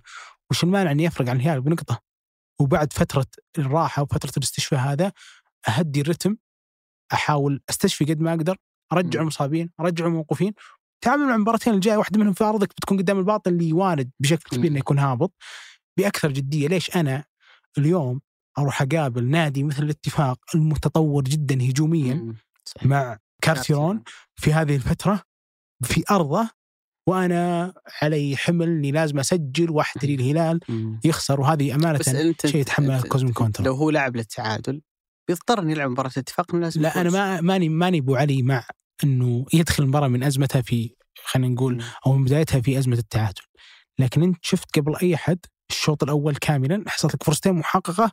وش 0.51 0.63
المانع 0.63 0.91
أن 0.91 0.99
يفرق 0.99 1.29
عن 1.29 1.35
الهلال 1.35 1.61
بنقطة 1.61 2.01
وبعد 2.61 2.93
فترة 2.93 3.25
الراحة 3.57 4.01
وفترة 4.01 4.31
الاستشفاء 4.37 4.79
هذا 4.79 5.11
أهدي 5.67 6.01
الرتم 6.01 6.35
أحاول 7.13 7.61
أستشفي 7.69 8.05
قد 8.05 8.19
ما 8.19 8.33
أقدر 8.33 8.57
أرجع. 8.93 9.21
المصابين 9.21 9.69
أرجع 9.79 10.05
الموقوفين 10.05 10.53
تعامل 11.03 11.25
مع 11.25 11.35
المباراتين 11.35 11.73
الجاية 11.73 11.97
واحدة 11.97 12.19
منهم 12.19 12.33
في 12.33 12.43
أرضك 12.43 12.69
بتكون 12.69 12.97
قدام 12.97 13.19
الباطن 13.19 13.51
اللي 13.51 13.73
وارد 13.73 14.11
بشكل 14.19 14.57
كبير. 14.57 14.71
إنه 14.71 14.79
يكون 14.79 14.99
هابط 14.99 15.33
بأكثر 15.97 16.31
جدية 16.31 16.67
ليش 16.67 16.95
أنا 16.95 17.25
اليوم 17.77 18.21
أروح 18.57 18.81
أقابل 18.81 19.25
نادي 19.25 19.63
مثل 19.63 19.83
الاتفاق 19.83 20.39
المتطور 20.55 21.23
جدا 21.23 21.55
هجوميا. 21.55 22.13
صحيح. 22.77 22.85
مع 22.87 23.17
كارتيرون 23.41 24.03
في 24.35 24.53
هذه 24.53 24.75
الفترة 24.75 25.21
في 25.83 26.03
أرضه 26.11 26.49
وأنا 27.07 27.73
علي 28.01 28.37
حمل 28.37 28.67
إني 28.67 28.91
لازم 28.91 29.19
أسجل 29.19 29.69
واحتري 29.71 30.15
الهلال 30.15 30.59
مم. 30.69 30.99
يخسر 31.03 31.41
وهذه 31.41 31.75
أمانة 31.75 31.99
بس 31.99 32.07
أنت 32.07 32.47
شيء 32.47 32.61
يتحمله 32.61 33.01
كوزمين 33.01 33.33
كونترا 33.33 33.65
لو 33.65 33.73
هو 33.73 33.89
لعب 33.89 34.15
للتعادل 34.15 34.81
بيضطر 35.27 35.59
إنه 35.59 35.71
يلعب 35.71 35.89
مباراة 35.89 36.11
اتفاق 36.17 36.53
إنه 36.53 36.63
لازم 36.63 36.81
لا 36.81 37.01
أنا. 37.01 37.09
ما 37.09 37.41
ماني 37.41 37.69
ماني 37.69 37.99
أبو 37.99 38.15
علي 38.15 38.41
مع 38.41 38.63
إنه 39.03 39.45
يدخل 39.53 39.83
المباراه 39.83 40.07
من 40.07 40.23
ازمتها 40.23 40.61
في 40.61 40.95
خلينا 41.25 41.53
نقول. 41.53 41.83
أو 42.05 42.13
من 42.13 42.25
بدايتها 42.25 42.61
في 42.61 42.79
أزمة 42.79 42.97
التعادل 42.97 43.41
لكن 43.99 44.23
أنت 44.23 44.37
شفت 44.41 44.79
قبل 44.79 44.95
أي 44.95 45.17
حد 45.17 45.39
الشوط 45.69 46.03
الأول 46.03 46.35
كاملا 46.35 46.83
حصلت 46.87 47.15
لك 47.15 47.23
فرصتين 47.23 47.53
محققة 47.53 48.11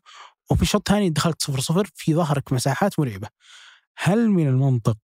وفي 0.50 0.62
الشوط 0.62 0.90
الثاني 0.90 1.10
دخلت 1.10 1.42
صفر 1.42 1.60
صفر 1.60 1.88
في 1.94 2.14
ظهرك 2.14 2.52
مساحات 2.52 3.00
مرعبة 3.00 3.28
هل 3.96 4.30
من 4.30 4.48
المنطق 4.48 4.96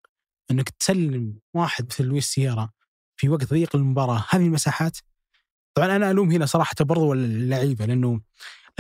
أنك 0.51 0.69
تسلم 0.69 1.39
واحد 1.55 1.87
مثل 1.87 2.05
لويس 2.05 2.27
سيارا 2.27 2.71
في 3.17 3.29
وقت 3.29 3.45
ضيق 3.45 3.77
المباراه 3.77 4.25
هذه 4.31 4.47
المساحات؟ 4.47 4.99
طبعا 5.75 5.97
أنا 5.97 6.11
ألوم 6.11 6.31
هنا 6.31 6.47
صراحة 6.47 6.75
برضو 6.81 7.13
اللعيبة 7.13 7.87
لأنه 7.87 8.21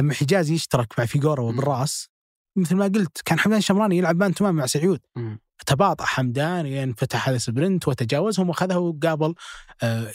لما 0.01 0.15
حجازي 0.15 0.55
يشترك 0.55 0.99
مع 0.99 1.07
فيجورا 1.07 1.43
وبالراس 1.43 2.09
مثل 2.57 2.77
ما 2.77 2.85
قلت 2.85 3.23
كان 3.25 3.39
حمدان 3.39 3.61
شمراني 3.61 3.99
يلعب 3.99 4.17
man 4.16 4.35
to 4.35 4.43
man 4.43 4.55
مع 4.55 4.67
سعيود 4.67 5.01
مم. 5.17 5.41
تباطأ 5.67 6.05
حمدان 6.05 6.67
لين 6.67 6.95
فتح 6.95 7.29
هذا 7.29 7.39
sprint 7.39 7.89
وتجاوزهم 7.89 8.49
وأخذها 8.49 8.77
وقابل 8.77 9.35
آه، 9.83 10.13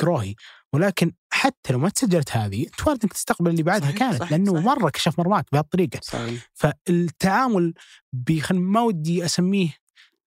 قروهي. 0.00 0.34
ولكن 0.72 1.12
حتى 1.44 1.72
لو 1.72 1.78
ما 1.78 1.88
تسجلت 1.88 2.36
هذه 2.36 2.66
انت 2.66 2.86
وارد 2.86 3.02
إنك 3.02 3.12
تستقبل 3.12 3.50
اللي 3.50 3.62
بعدها 3.62 3.88
صحيح، 3.88 3.98
كانت 3.98 4.14
صحيح، 4.14 4.30
لأنه 4.30 4.52
صحيح. 4.52 4.64
مرة 4.64 4.90
كشف 4.90 5.18
مرماك 5.18 5.46
بهالطريقة. 5.52 6.00
صحيح. 6.02 6.50
فالتعامل 6.54 7.74
خل 8.12 8.56
ما 8.56 8.80
ودي 8.80 9.24
أسميه 9.24 9.68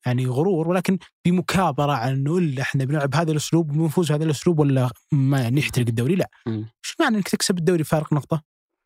يعني 0.05 0.25
غرور 0.25 0.67
ولكن 0.67 0.97
بمكابرة 1.25 1.91
عن 1.91 2.11
إنه 2.11 2.37
إلا 2.37 2.61
إحنا 2.61 2.85
بنلعب 2.85 3.09
بهذا 3.09 3.31
الأسلوب 3.31 3.67
بنفوز 3.67 4.09
بهذا 4.09 4.23
الأسلوب 4.23 4.59
ولا 4.59 4.91
ما 5.11 5.49
نحترق 5.49 5.87
الدوري؟ 5.87 6.15
لا. 6.15 6.29
إيش 6.47 6.95
معنى 6.99 7.17
إنك 7.17 7.27
تكسب 7.27 7.57
الدوري 7.57 7.83
فارق 7.83 8.13
نقطة؟ 8.13 8.43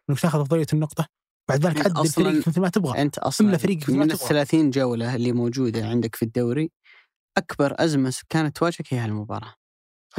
إنك 0.10 0.20
تاخذ 0.20 0.40
أفضلية 0.40 0.68
النقطة؟ 0.74 1.08
بعد 1.50 1.66
ذلك 1.66 1.86
عدل 1.86 2.02
الفريق 2.02 2.48
مثل 2.48 2.62
ما 2.62 2.70
تبغى. 2.70 3.02
أنت 3.02 3.18
أصلا 3.18 3.48
املى 3.48 3.60
فريقك 3.60 3.84
مثل 3.84 3.92
ما 3.92 4.06
من 4.06 4.12
ال 4.12 4.18
تبغى. 4.18 4.30
30 4.30 4.70
جولة 4.70 5.16
اللي 5.16 5.32
موجودة 5.32 5.88
عندك 5.88 6.16
في 6.16 6.26
الدوري 6.26 6.72
أكبر 7.38 7.76
أزمة 7.78 8.16
كانت 8.30 8.58
تواجهك 8.58 8.94
هي 8.94 9.00
هالمباراة. 9.00 9.54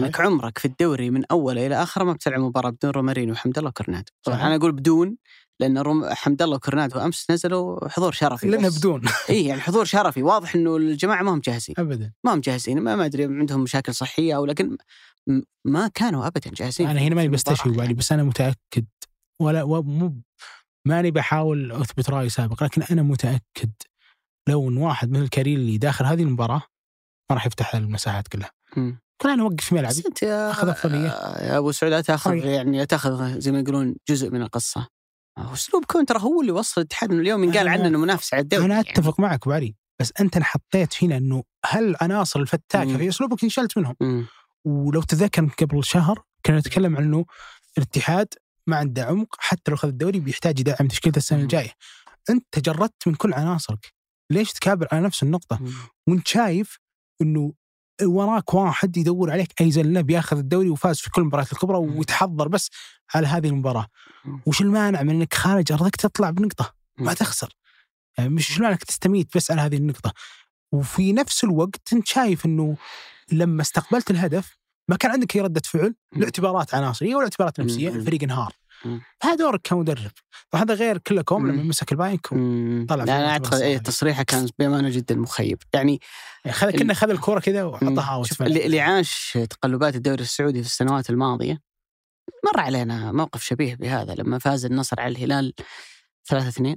انك 0.01 0.20
عمرك 0.20 0.59
في 0.59 0.64
الدوري 0.64 1.11
من 1.11 1.24
أوله 1.30 1.66
إلى 1.66 1.82
آخره 1.82 2.05
ما 2.05 2.12
بتلعب 2.12 2.40
مباراة 2.40 2.70
بدون 2.70 2.90
رومارينو 2.90 3.32
وحمد 3.32 3.59
الله 3.59 3.72
صحيح. 4.26 4.45
أنا 4.45 4.57
أقول 4.57 4.72
بدون 4.72 5.16
لأن 5.61 5.78
روم 5.78 6.05
حمد 6.05 6.43
الله 6.43 6.57
وكرنادو 6.57 6.99
امس 6.99 7.30
نزلوا 7.30 7.88
حضور 7.88 8.12
شرفي 8.12 8.49
لانها 8.49 8.68
بس. 8.68 8.78
بدون. 8.78 9.03
اي 9.30 9.45
يعني 9.45 9.61
حضور 9.61 9.84
شرفي. 9.84 10.22
واضح 10.22 10.55
إنه 10.55 10.76
الجماعة 10.76 11.22
ما 11.22 11.34
هم 11.34 11.40
جاهزين. 11.40 11.74
ابدا. 11.78 12.12
ما 12.24 12.34
هم 12.34 12.40
جاهزين. 12.40 12.80
ما, 12.80 12.97
ما 12.97 13.05
أدري 13.05 13.24
عندهم 13.24 13.61
مشاكل 13.61 13.95
صحية 13.95 14.36
أو 14.36 14.47
لكن 14.47 14.76
ما 15.64 15.88
كانوا 15.95 16.26
ابدا 16.26 16.51
جاهزين 16.51 16.86
أنا 16.88 17.01
هنا 17.01 17.14
ماني 17.14 17.28
المباراة 17.28 17.68
بالي 17.68 17.95
بس 17.95 18.12
أنا 18.12 18.22
متأكد 18.22 18.86
ولا 19.43 19.64
مو 19.64 20.22
ماني 20.88 21.11
بحاول 21.11 21.72
أثبت 21.72 22.11
رأي 22.11 22.28
سابق 22.28 22.64
لكن 22.64 22.82
أنا 22.82 23.03
متأكد 23.03 23.72
لو 24.49 24.68
إن 24.68 24.76
واحد 24.76 25.11
مثل 25.11 25.28
كاريلي 25.28 25.78
داخل 25.78 26.05
هذه 26.05 26.22
المباراة 26.22 26.62
ما 27.30 27.36
راح 27.36 27.47
يفتح 27.47 27.74
المساحات 27.74 28.28
كلها. 28.28 28.51
كل 29.22 29.30
أنا 29.30 29.42
اوقف 29.42 29.74
أنت 30.06 30.22
يا 30.22 30.50
أخذ 30.50 30.68
أفضلية. 30.68 31.08
يا 31.48 31.58
أبو 31.58 31.72
سعود 31.72 32.02
تأخذ 32.02 32.30
طيب. 32.30 32.44
يعني 32.44 32.86
تأخذ 32.86 33.38
زي 33.38 33.52
ما 33.52 33.60
يقولون 33.60 33.94
جزء 34.08 34.30
من 34.30 34.42
القصة 34.42 34.88
أسلوب 35.38 35.84
كونترا 35.84 36.18
هو 36.18 36.40
اللي 36.40 36.52
وصل 36.52 36.80
الاتحاد 36.80 37.10
انه 37.10 37.20
اليوم 37.20 37.44
ينقال 37.44 37.68
عنه 37.68 37.86
إنه 37.86 37.98
منافس 37.98 38.34
على 38.34 38.40
الدوري 38.40 38.64
أنا 38.64 38.74
يعني. 38.74 38.90
أتفق 38.90 39.20
معك 39.20 39.42
أبو 39.42 39.52
علي 39.52 39.74
بس 40.00 40.12
أنت 40.20 40.36
انحطيت 40.36 40.92
فينا 40.92 41.16
إنه 41.16 41.42
هل 41.66 41.96
عناصر 42.00 42.40
الفتاكه. 42.40 42.96
في 42.96 43.08
أسلوبك 43.08 43.44
انشلت 43.44 43.78
منهم 43.78 43.96
مم. 44.00 44.26
ولو 44.64 45.02
تذكر 45.02 45.48
قبل 45.60 45.84
شهر 45.84 46.22
كنا 46.46 46.58
نتكلم 46.58 46.96
عن 46.96 47.02
انه 47.02 47.24
الاتحاد 47.78 48.34
ما 48.66 48.76
عنده 48.76 49.04
عمق 49.04 49.36
حتى 49.38 49.70
لو 49.70 49.74
اخذ 49.74 49.88
الدوري 49.88 50.20
بيحتاج 50.20 50.60
يدعم 50.60 50.88
تشكيلته 50.88 51.18
السنة 51.18 51.38
مم. 51.38 51.44
الجاية 51.44 51.72
أنت 52.30 52.46
تجردت 52.52 53.08
من 53.08 53.14
كل 53.14 53.34
عناصرك 53.34 53.92
ليش 54.30 54.52
تكابر 54.52 54.88
على 54.92 55.02
نفس 55.02 55.22
النقطة 55.22 55.58
مم. 55.60 55.72
وأنت 56.08 56.28
شايف 56.28 56.78
إنه 57.22 57.52
وراك 58.05 58.55
واحد 58.55 58.96
يدور 58.96 59.30
عليك 59.30 59.61
أي 59.61 59.70
زله 59.70 60.00
بياخذ 60.00 60.38
الدوري 60.38 60.70
وفاز 60.70 60.98
في 60.98 61.11
كل 61.11 61.22
المباريات 61.22 61.53
الكبرى. 61.53 61.78
ويتحضر 61.78 62.48
بس 62.48 62.70
على 63.14 63.26
هذه 63.26 63.48
المباراة. 63.48 63.86
وش 64.46 64.61
المانع 64.61 65.03
من 65.03 65.11
إنك 65.11 65.34
خارج 65.34 65.72
أرضك 65.72 65.96
تطلع 65.96 66.30
بنقطة 66.30 66.74
ما. 66.98 67.14
تخسر 67.14 67.57
يعني 68.18 68.30
مش 68.30 68.48
شو 68.55 68.64
انك 68.64 68.84
تستميت 68.84 69.36
بس 69.36 69.50
على 69.50 69.61
هذه 69.61 69.76
النقطة 69.76 70.12
وفي 70.72 71.12
نفس 71.12 71.44
الوقت 71.44 71.92
أنت 71.92 72.07
شايف 72.07 72.46
إنه 72.46 72.76
لما 73.32 73.62
استقبلت 73.62 74.11
الهدف 74.11 74.59
ما 74.88 74.96
كان 74.96 75.11
عندك 75.11 75.36
أي 75.36 75.40
ردة 75.40 75.62
فعل. 75.64 75.94
لاعتبارات 76.16 76.74
عناصرية 76.74 77.14
ولا 77.14 77.24
اعتبارات 77.24 77.61
نفسية. 77.61 77.88
الفريق 77.88 78.22
انهار. 78.22 78.53
هذا 79.22 79.34
دورك 79.34 79.60
كمدرب. 79.64 80.10
طبعا 80.50 80.64
هذا 80.64 80.74
غير 80.74 80.98
كلكم 80.98 81.42
مم. 81.42 81.50
لما 81.50 81.62
مسك 81.62 81.92
البايك 81.92 82.32
و- 82.32 82.34
مم. 82.34 82.86
طلع 82.88 83.04
في 83.04 83.10
لا 83.10 83.16
أنا 83.18 83.30
أعتقد 83.30 83.60
اي. 83.60 83.78
تصريحه 83.78 84.22
كان 84.22 84.48
بأمانة 84.58 84.90
جدا 84.90 85.14
مخيب. 85.14 85.58
يعني 85.74 86.00
يعني 86.44 86.56
خذ 86.56 86.70
كنا 86.78 86.94
خذ 86.94 87.10
الكورة 87.10 87.40
كذا 87.40 87.64
وحطها 87.64 88.22
اللي, 88.40 88.80
عاش 88.80 89.38
تقلبات 89.50 89.96
الدوري 89.96 90.22
السعودي 90.22 90.60
في 90.62 90.68
السنوات 90.68 91.10
الماضية 91.10 91.60
مر 92.44 92.60
علينا 92.60 93.12
موقف 93.12 93.42
شبيه 93.44 93.74
بهذا 93.74 94.14
لما 94.14 94.38
فاز 94.38 94.64
النصر 94.64 95.00
على 95.00 95.12
الهلال 95.12 95.54
3 96.28 96.48
2 96.48 96.76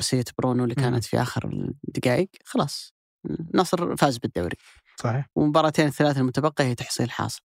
رأسية 0.00 0.24
برونو 0.38 0.64
اللي. 0.64 0.74
كانت 0.74 1.04
في 1.04 1.22
آخر 1.22 1.70
الدقائق. 1.88 2.28
خلاص 2.44 2.92
النصر 3.30 3.96
فاز 3.96 4.18
بالدوري. 4.18 4.56
صحيح. 5.00 5.26
ومباراتين 5.34 5.86
الثلاث 5.86 6.16
المتبقية 6.18 6.64
هي 6.64 6.74
تحصيل 6.74 7.10
حاصل. 7.10 7.42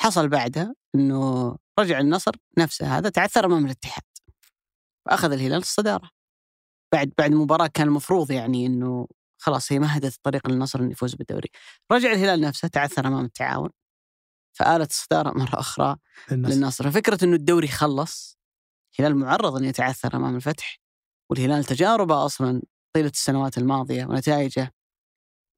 حصل 0.00 0.28
بعدها 0.28 0.74
إنه 0.94 1.56
رجع 1.78 2.00
النصر 2.00 2.32
نفسه 2.58 2.98
هذا 2.98 3.08
تعثر 3.08 3.46
أمام 3.46 3.66
الاتحاد 3.66 4.04
واخذ 5.06 5.32
الهلال 5.32 5.58
الصدارة. 5.58 6.10
بعد 6.92 7.12
بعد 7.18 7.30
مباراة 7.30 7.66
كان 7.66 7.88
المفروض 7.88 8.30
يعني 8.30 8.66
إنه 8.66 9.06
خلاص 9.38 9.72
هي 9.72 9.78
مهدت 9.78 10.14
الطريق 10.14 10.48
للنصر 10.48 10.80
إنه 10.80 10.90
يفوز 10.90 11.14
بالدوري. 11.14 11.48
رجع 11.92 12.12
الهلال 12.12 12.40
نفسه 12.40 12.68
تعثر 12.68 13.06
أمام 13.06 13.24
التعاون 13.24 13.70
فآلت 14.52 14.90
الصدارة 14.90 15.38
مرة 15.38 15.60
أخرى 15.60 15.96
للنصر. 16.30 16.54
للنصر. 16.54 16.90
ففكره 16.90 17.24
إنه 17.24 17.36
الدوري 17.36 17.68
خلص 17.68 18.38
الهلال 18.98 19.16
معرض 19.16 19.56
ان 19.56 19.64
يتعثر 19.64 20.16
أمام 20.16 20.36
الفتح 20.36 20.80
والهلال 21.30 21.64
تجاربه 21.64 22.26
أصلا 22.26 22.62
طيلة 22.94 23.08
السنوات 23.08 23.58
الماضية 23.58 24.04
ونتائجه 24.04 24.74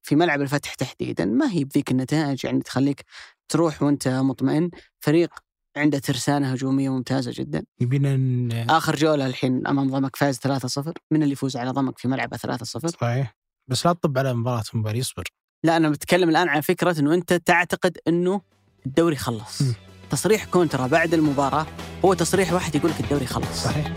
في 0.03 0.15
ملعب 0.15 0.41
الفتح 0.41 0.73
تحديدا 0.73 1.25
ما 1.25 1.51
هي 1.51 1.63
بذيك 1.63 1.91
النتائج 1.91 2.45
يعني 2.45 2.61
تخليك 2.61 3.01
تروح 3.49 3.81
وأنت 3.83 4.07
مطمئن. 4.07 4.69
فريق 4.99 5.29
عنده 5.77 5.99
ترسانة 5.99 6.51
هجومية 6.51 6.89
ممتازة 6.89 7.31
جدا. 7.35 7.63
يبينا 7.81 8.17
ن- 8.17 8.69
آخر 8.69 8.95
جولة 8.95 9.27
الحين 9.27 9.67
أمام 9.67 9.89
ضمك 9.89 10.15
فاز 10.15 10.37
3-0 10.39 10.93
من 11.11 11.23
اللي 11.23 11.33
يفوز 11.33 11.57
على 11.57 11.71
ضمك 11.71 11.97
في 11.97 12.07
ملعبه 12.07 12.37
3-0 12.37 12.87
صحيح. 12.87 13.35
بس 13.67 13.85
لا 13.85 13.93
تطب 13.93 14.17
على 14.17 14.33
مباراة 14.33 14.63
مباراه 14.73 14.95
يصبر. 14.97 15.23
لا 15.63 15.77
أنا 15.77 15.89
بتكلم 15.89 16.29
الآن 16.29 16.49
عن 16.49 16.61
فكرة 16.61 16.99
إنه 16.99 17.13
أنت 17.13 17.33
تعتقد 17.33 17.97
إنه 18.07 18.41
الدوري 18.85 19.15
خلص. 19.15 19.61
مم. 19.61 19.73
تصريح 20.09 20.45
كونترا 20.45 20.87
بعد 20.87 21.13
المباراة 21.13 21.65
هو 22.05 22.13
تصريح 22.13 22.53
واحد 22.53 22.75
يقول 22.75 22.91
لك 22.91 22.99
الدوري 22.99 23.25
خلص. 23.25 23.63
صحيح. 23.63 23.93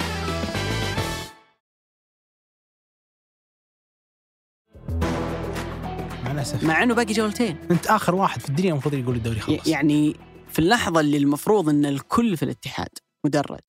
مع 6.45 6.51
الاسف 6.51 6.64
مع 6.64 6.82
إنه 6.82 6.95
باقي 6.95 7.12
جولتين. 7.12 7.59
أنت 7.70 7.86
آخر 7.86 8.14
واحد 8.14 8.40
في 8.40 8.49
الدنيا 8.49 8.72
المفروض 8.72 8.95
يقول 8.95 9.16
الدوري 9.16 9.40
خلص 9.40 9.66
يعني 9.66 10.16
في 10.49 10.59
اللحظة 10.59 11.01
اللي 11.01 11.16
المفروض 11.16 11.68
إن 11.68 11.86
الكل 11.86 12.36
في 12.36 12.42
الاتحاد 12.42 12.88
مدرج 13.26 13.61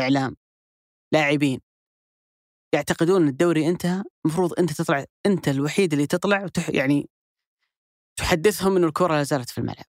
إعلام 0.00 0.36
لاعبين 1.12 1.60
يعتقدون 2.74 3.22
إن 3.22 3.28
الدوري 3.28 3.68
انتهى 3.68 4.04
المفروض 4.24 4.58
أنت 4.58 4.72
تطلع 4.72 5.04
أنت 5.26 5.48
الوحيد 5.48 5.92
اللي 5.92 6.06
تطلع 6.06 6.44
وتح 6.44 6.68
يعني 6.68 7.08
تحدثهم 8.16 8.76
إنه 8.76 8.86
الكرة 8.86 9.14
لا 9.14 9.22
زالت 9.22 9.50
في 9.50 9.58
الملعب. 9.58 9.86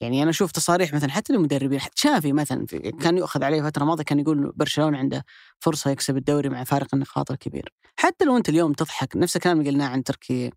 يعني 0.00 0.22
أنا 0.22 0.30
أشوف 0.30 0.52
تصاريح 0.52 0.92
مثلا 0.92 1.10
حتى 1.10 1.32
المدربين 1.32 1.80
حتى 1.80 1.92
شافي 1.96 2.32
مثلا 2.32 2.66
في 2.66 2.78
كان 2.78 3.18
يؤخذ 3.18 3.44
عليه 3.44 3.62
فترة 3.62 3.84
ماضية 3.84 4.04
كان 4.04 4.20
يقول 4.20 4.52
برشلونة 4.56 4.98
عنده 4.98 5.24
فرصة 5.60 5.90
يكسب 5.90 6.16
الدوري 6.16 6.48
مع 6.48 6.64
فارق 6.64 6.94
النقاط 6.94 7.30
الكبير. 7.30 7.72
حتى 7.96 8.24
لو 8.24 8.36
أنت 8.36 8.48
اليوم 8.48 8.72
تضحك 8.72 9.16
نفس 9.16 9.36
الكلام 9.36 9.60
اللي 9.60 9.70
قلناه 9.70 9.88
عن 9.88 10.04
تركي 10.04 10.50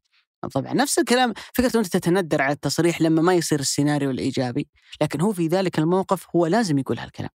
طبعا 0.48 0.74
نفس 0.74 1.00
الكلام 1.00 1.34
فكرة 1.54 1.80
أنت 1.80 1.88
تتندر 1.88 2.42
على 2.42 2.54
التصريح 2.54 3.02
لما 3.02 3.22
ما 3.22 3.34
يصير 3.34 3.60
السيناريو 3.60 4.12
الإيجابي 4.12 4.68
لكن 5.02 5.22
هو 5.22 5.34
في 5.34 5.48
ذلك 5.48 5.80
الموقف 5.80 6.28
هو 6.36 6.46
لازم 6.46 6.78
يقول 6.78 7.00
هالكلام. 7.00 7.30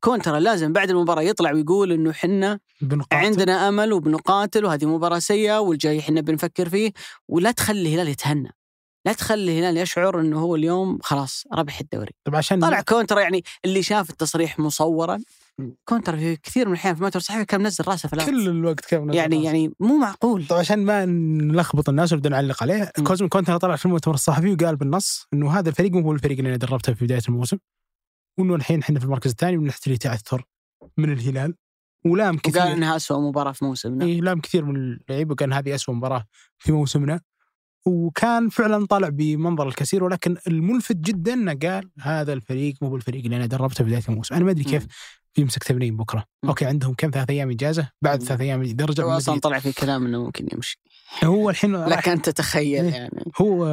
كونترا 0.00 0.38
لازم 0.38 0.72
بعد 0.72 0.90
المباراة 0.90 1.22
يطلع 1.22 1.52
ويقول 1.52 1.92
إنه 1.92 2.12
حنا 2.12 2.60
بنقاطع. 2.80 3.16
عندنا 3.16 3.68
أمل 3.68 3.92
وبنقاتل 3.92 4.64
وهذه 4.64 4.86
مباراة 4.86 5.18
سيئة 5.18 5.58
والجاي 5.58 5.98
إحنا 5.98 6.20
بنفكر 6.20 6.68
فيه 6.68 6.92
ولا 7.28 7.50
تخلي 7.50 7.82
الهلال 7.82 8.08
يتهنى. 8.08 8.54
لا 9.04 9.12
تخلي 9.12 9.58
الهلال 9.58 9.76
يشعر 9.76 10.20
إنه 10.20 10.40
هو 10.40 10.56
اليوم 10.56 10.98
خلاص 11.02 11.44
ربح 11.54 11.80
الدوري. 11.80 12.14
طب 12.24 12.34
عشان 12.34 12.60
طلع 12.60 12.80
كونترا 12.80 13.20
يعني 13.20 13.44
اللي 13.64 13.82
شاف 13.82 14.10
التصريح 14.10 14.58
مصور 14.58 15.18
كونترا 15.84 16.16
في 16.16 16.36
كثير 16.36 16.66
من 16.66 16.72
الأحيان 16.72 16.94
في 16.94 17.00
المؤتمر 17.00 17.20
الصحفي 17.20 17.44
كان 17.44 17.62
منزل 17.62 17.84
رأسه 17.88 18.08
في 18.08 18.16
كل 18.16 18.48
الوقت 18.48 18.84
كان 18.84 19.14
يعني 19.14 19.44
يعني 19.44 19.72
مو 19.80 19.96
معقول. 19.96 20.46
طبعا 20.46 20.60
عشان 20.60 20.84
ما 20.84 21.04
نلخبط 21.04 21.88
الناس 21.88 22.12
ونبدا 22.12 22.28
نعلق 22.28 22.62
عليه 22.62 22.92
مم. 22.98 23.04
كوزمين 23.04 23.28
كونترا 23.28 23.56
طلع 23.56 23.76
في 23.76 23.86
المؤتمر 23.86 24.14
الصحفي 24.14 24.52
وقال 24.52 24.76
بالنص 24.76 25.26
إنه 25.34 25.58
هذا 25.58 25.68
الفريق 25.68 25.92
مو 25.92 26.00
هو 26.00 26.12
الفريق 26.12 26.38
اللي 26.38 26.48
أنا 26.48 26.56
دربته 26.56 26.94
في 26.94 27.04
بداية 27.04 27.22
الموسم 27.28 27.58
وإنه 28.38 28.54
الحين 28.54 28.80
إحنا 28.80 28.98
في 28.98 29.04
المركز 29.04 29.30
الثاني 29.30 29.56
ونحتاج 29.56 29.96
تعثر 29.96 30.44
من 30.96 31.12
الهلال. 31.12 31.54
ولام 32.06 32.34
وقال 32.34 32.40
كثير 32.40 32.72
إنها 32.72 32.96
اسوء 32.96 33.20
مباراة 33.20 33.52
في 33.52 33.64
موسمنا. 33.64 34.04
إيه 34.04 34.20
لام 34.20 34.40
كثير 34.40 34.64
من 34.64 34.76
اللعيبة 34.76 35.32
وقال 35.32 35.52
هذه 35.54 35.74
أسوأ 35.74 35.94
مباراة 35.94 36.24
في 36.58 36.72
موسمنا. 36.72 37.20
وكان 37.86 38.48
فعلا 38.48 38.86
طالع 38.86 39.08
بمنظر 39.08 39.68
الكثير 39.68 40.04
ولكن 40.04 40.36
الملفت 40.46 40.96
جدا 40.96 41.32
إنه 41.32 41.54
قال 41.54 41.90
هذا 42.00 42.32
الفريق 42.32 42.74
مو 42.82 42.90
بالفريق 42.90 43.24
اللي 43.24 43.36
أنا 43.36 43.46
دربته 43.46 43.84
بداية 43.84 44.02
الموسم 44.08 44.34
أنا 44.34 44.44
ما 44.44 44.50
أدري 44.50 44.64
كيف. 44.64 44.86
بيمسك 45.36 45.64
تمرين 45.64 45.96
بكرة 45.96 46.24
مم. 46.42 46.48
أوكي 46.48 46.64
عندهم 46.64 46.94
كم 46.94 47.10
ثلاث 47.10 47.30
أيام 47.30 47.50
إجازة 47.50 47.90
بعد. 48.02 48.22
ثلاث 48.22 48.40
أيام 48.40 48.62
يرجع 48.62 49.04
هو 49.04 49.08
من 49.08 49.14
أصلا. 49.16 49.40
طلع 49.40 49.58
في 49.58 49.72
كلام 49.72 50.06
إنه 50.06 50.24
ممكن 50.24 50.46
يمشي 50.52 50.80
هو 51.24 51.50
الحين 51.50 51.76
لك 51.76 52.08
أن 52.08 52.22
تتخيل 52.22 52.84
إيه. 52.84 52.92
يعني 52.92 53.24
هو 53.40 53.64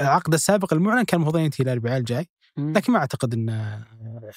عقد 0.00 0.34
السابق 0.34 0.74
المعلن 0.74 1.04
كان 1.04 1.20
المفروض 1.20 1.42
ينتهي 1.42 1.64
الأربعاء 1.64 1.98
الجاي. 1.98 2.28
لكن 2.58 2.92
ما 2.92 2.98
أعتقد 2.98 3.34
إنه 3.34 3.86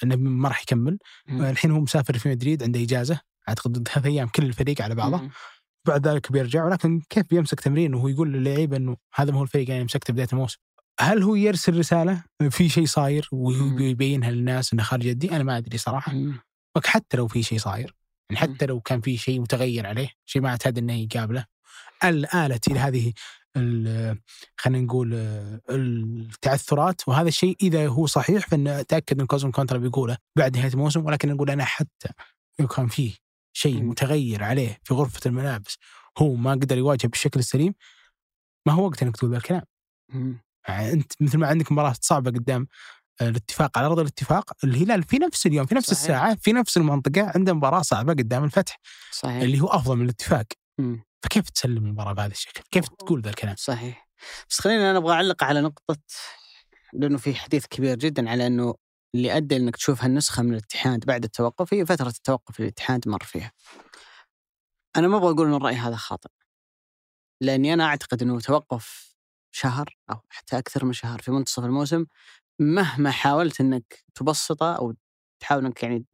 إنه 0.04 0.16
ما 0.16 0.50
راح 0.50 0.62
يكمل. 0.62 0.98
الحين 1.30 1.72
هو 1.72 1.80
مسافر 1.80 2.18
في 2.18 2.30
مدريد 2.30 2.64
عنده 2.64 2.84
إجازة 2.84 3.20
أعتقد 3.50 3.88
ثلاث 3.88 4.06
أيام 4.06 4.28
كل 4.28 4.44
الفريق 4.44 4.82
على 4.82 4.96
بعضه 4.96 5.18
مم. 5.18 5.30
بعد 5.88 6.08
ذلك 6.08 6.32
بيرجع 6.32 6.66
ولكن 6.66 7.02
كيف 7.10 7.26
بيمسك 7.30 7.60
تمرين 7.60 7.94
وهو 7.96 8.08
يقول 8.08 8.34
للعيبه 8.34 8.78
إنه 8.78 8.98
هذا 9.16 9.32
ما 9.32 9.38
هو 9.40 9.44
الفريق 9.44 9.70
أنا 9.70 9.84
مسكته 9.84 10.14
بدايه 10.14 10.28
الموسم 10.34 10.58
هل 11.00 11.24
هو 11.24 11.36
يرسل 11.36 11.78
رسالة؟ 11.80 12.24
في 12.50 12.70
شيء 12.70 12.86
صاير 12.86 13.30
مم. 13.32 13.76
ويبينها 13.76 14.32
للناس 14.32 14.74
إنه 14.74 14.84
خارج 14.84 15.06
يدي 15.06 15.32
أنا 15.36 15.44
ما 15.44 15.58
أدري 15.58 15.78
صراحة. 15.78 16.12
حتى 16.86 17.18
لو 17.18 17.28
في 17.28 17.44
شيء 17.44 17.58
صاير 17.60 17.96
يعني 18.30 18.42
حتى 18.42 18.66
لو 18.66 18.80
كان 18.82 19.02
في 19.02 19.18
شيء 19.18 19.42
متغير 19.42 19.88
عليه 19.88 20.10
شيء 20.26 20.42
ما 20.42 20.50
اعتاد 20.50 20.78
إنه 20.78 20.94
يقابله 20.94 21.46
ال- 22.04 22.36
آلت 22.36 22.68
إلى 22.68 22.80
هذه 22.80 23.14
خلينا 24.58 24.86
نقول 24.86 25.14
التعثرات 25.70 27.02
وهذا 27.08 27.28
الشيء 27.28 27.58
إذا 27.62 27.88
هو 27.88 28.06
صحيح 28.06 28.48
فإن 28.48 28.68
أتأكد 28.68 29.20
إن 29.20 29.26
كوزم 29.26 29.52
كونترا 29.52 29.78
بيقوله 29.78 30.18
بعد 30.38 30.58
نهاية 30.58 30.72
الموسم 30.74 31.06
ولكن 31.06 31.30
نقول 31.30 31.50
أنا 31.50 31.66
حتى 31.66 32.10
لو 32.60 32.68
كان 32.68 32.88
فيه 32.88 33.14
شيء. 33.54 33.84
متغير 33.84 34.44
عليه 34.44 34.80
في 34.84 34.94
غرفة 34.94 35.20
الملابس 35.26 35.78
هو 36.18 36.36
ما 36.36 36.52
قدر 36.52 36.78
يواجه 36.78 37.08
بالشكل 37.08 37.40
السليم 37.40 37.74
ما 38.66 38.74
هو 38.74 38.86
وقت 38.86 39.04
إنك 39.04 39.18
تقول 39.18 39.32
ذا 39.32 39.38
الكلام. 39.38 39.64
يعني 40.68 40.94
أنت 40.94 41.14
مثل 41.20 41.38
ما 41.38 41.48
عندك 41.48 41.72
مباراة 41.72 41.96
صعبة 42.02 42.32
قدام 42.32 42.68
آه، 43.22 43.30
الاتفاق 43.30 43.78
على 43.78 43.88
أرض 43.88 44.00
الاتفاق 44.00 44.52
الهلال 44.64 45.04
في 45.04 45.18
نفس 45.18 45.46
اليوم 45.46 45.66
في 45.66 45.76
نفس 45.76 45.88
صحيح. 45.88 46.00
الساعة 46.00 46.36
في 46.36 46.54
نفس 46.54 46.78
المنطقة 46.78 47.32
عنده 47.36 47.54
مباراة 47.54 47.82
صعبة 47.82 48.14
قدام 48.14 48.44
الفتح 48.44 48.80
صحيح 49.12 49.42
اللي 49.42 49.60
هو 49.62 49.68
أفضل 49.68 49.96
من 49.98 50.06
الاتفاق. 50.06 50.46
فكيف 51.24 51.50
تسلم 51.50 51.78
المباراة 51.86 52.14
بهذا 52.14 52.32
الشكل؟ 52.32 52.62
كيف 52.72 52.88
تقول 52.88 53.22
ذا 53.22 53.30
الكلام؟ 53.30 53.56
صحيح 53.58 54.10
بس 54.50 54.62
خليني 54.62 54.90
أنا 54.90 54.98
أبغى 54.98 55.14
أعلق 55.14 55.44
على 55.44 55.62
نقطة 55.62 55.98
لأنه 56.94 57.18
في 57.18 57.36
حديث 57.36 57.66
كبير 57.66 57.96
جدا 57.98 58.30
على 58.30 58.48
أنه 58.48 58.76
اللي 59.16 59.38
أدى 59.38 59.56
إنك 59.56 59.76
تشوف 59.76 60.04
هالنسخة 60.04 60.44
من 60.44 60.54
الاتحاد 60.54 61.06
بعد 61.06 61.24
التوقف 61.24 61.74
هي 61.74 61.86
فترة 61.86 62.08
التوقف 62.08 62.60
اللي 62.60 62.68
الاتحاد 62.68 63.08
مر 63.08 63.24
فيها. 63.24 63.52
أنا 64.96 65.08
ما 65.08 65.18
أبغى 65.18 65.32
أقول 65.32 65.48
إن 65.48 65.54
الرأي 65.54 65.76
هذا 65.76 65.96
خاطئ. 65.96 66.30
لأني 67.42 67.74
أنا 67.74 67.86
أعتقد 67.86 68.22
إنه 68.22 68.40
توقف 68.40 69.16
شهر 69.52 69.98
أو 70.12 70.20
حتى 70.30 70.58
أكثر 70.58 70.86
من 70.86 70.94
شهر 70.94 71.22
في 71.22 71.32
منتصف 71.32 71.64
الموسم 71.66 72.06
مهما 72.60 73.12
حاولت 73.12 73.62
إنك 73.62 74.04
تبسطه 74.16 74.76
أو 74.76 74.94
تحاول 75.40 75.66
إنك 75.66 75.84
يعني 75.84 76.06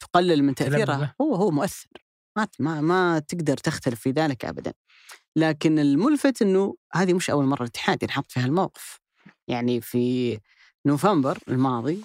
تقلل 0.00 0.42
من 0.42 0.54
تأثيره. 0.54 1.14
هو 1.20 1.34
هو 1.34 1.50
مؤثر 1.50 1.88
ما 2.36 2.48
ما 2.58 2.80
ما 2.80 3.18
تقدر 3.18 3.56
تختلف 3.56 4.00
في 4.00 4.10
ذلك 4.10 4.44
ابدا. 4.44 4.72
لكن 5.36 5.78
الملفت 5.78 6.42
إنه 6.42 6.76
هذه 6.92 7.14
مش 7.14 7.30
أول 7.30 7.44
مرة 7.44 7.62
الاتحاد 7.62 8.02
ينحط 8.02 8.32
في 8.32 8.40
هالموقف. 8.40 9.00
يعني 9.48 9.80
في 9.80 10.38
نوفمبر 10.86 11.38
الماضي 11.48 12.04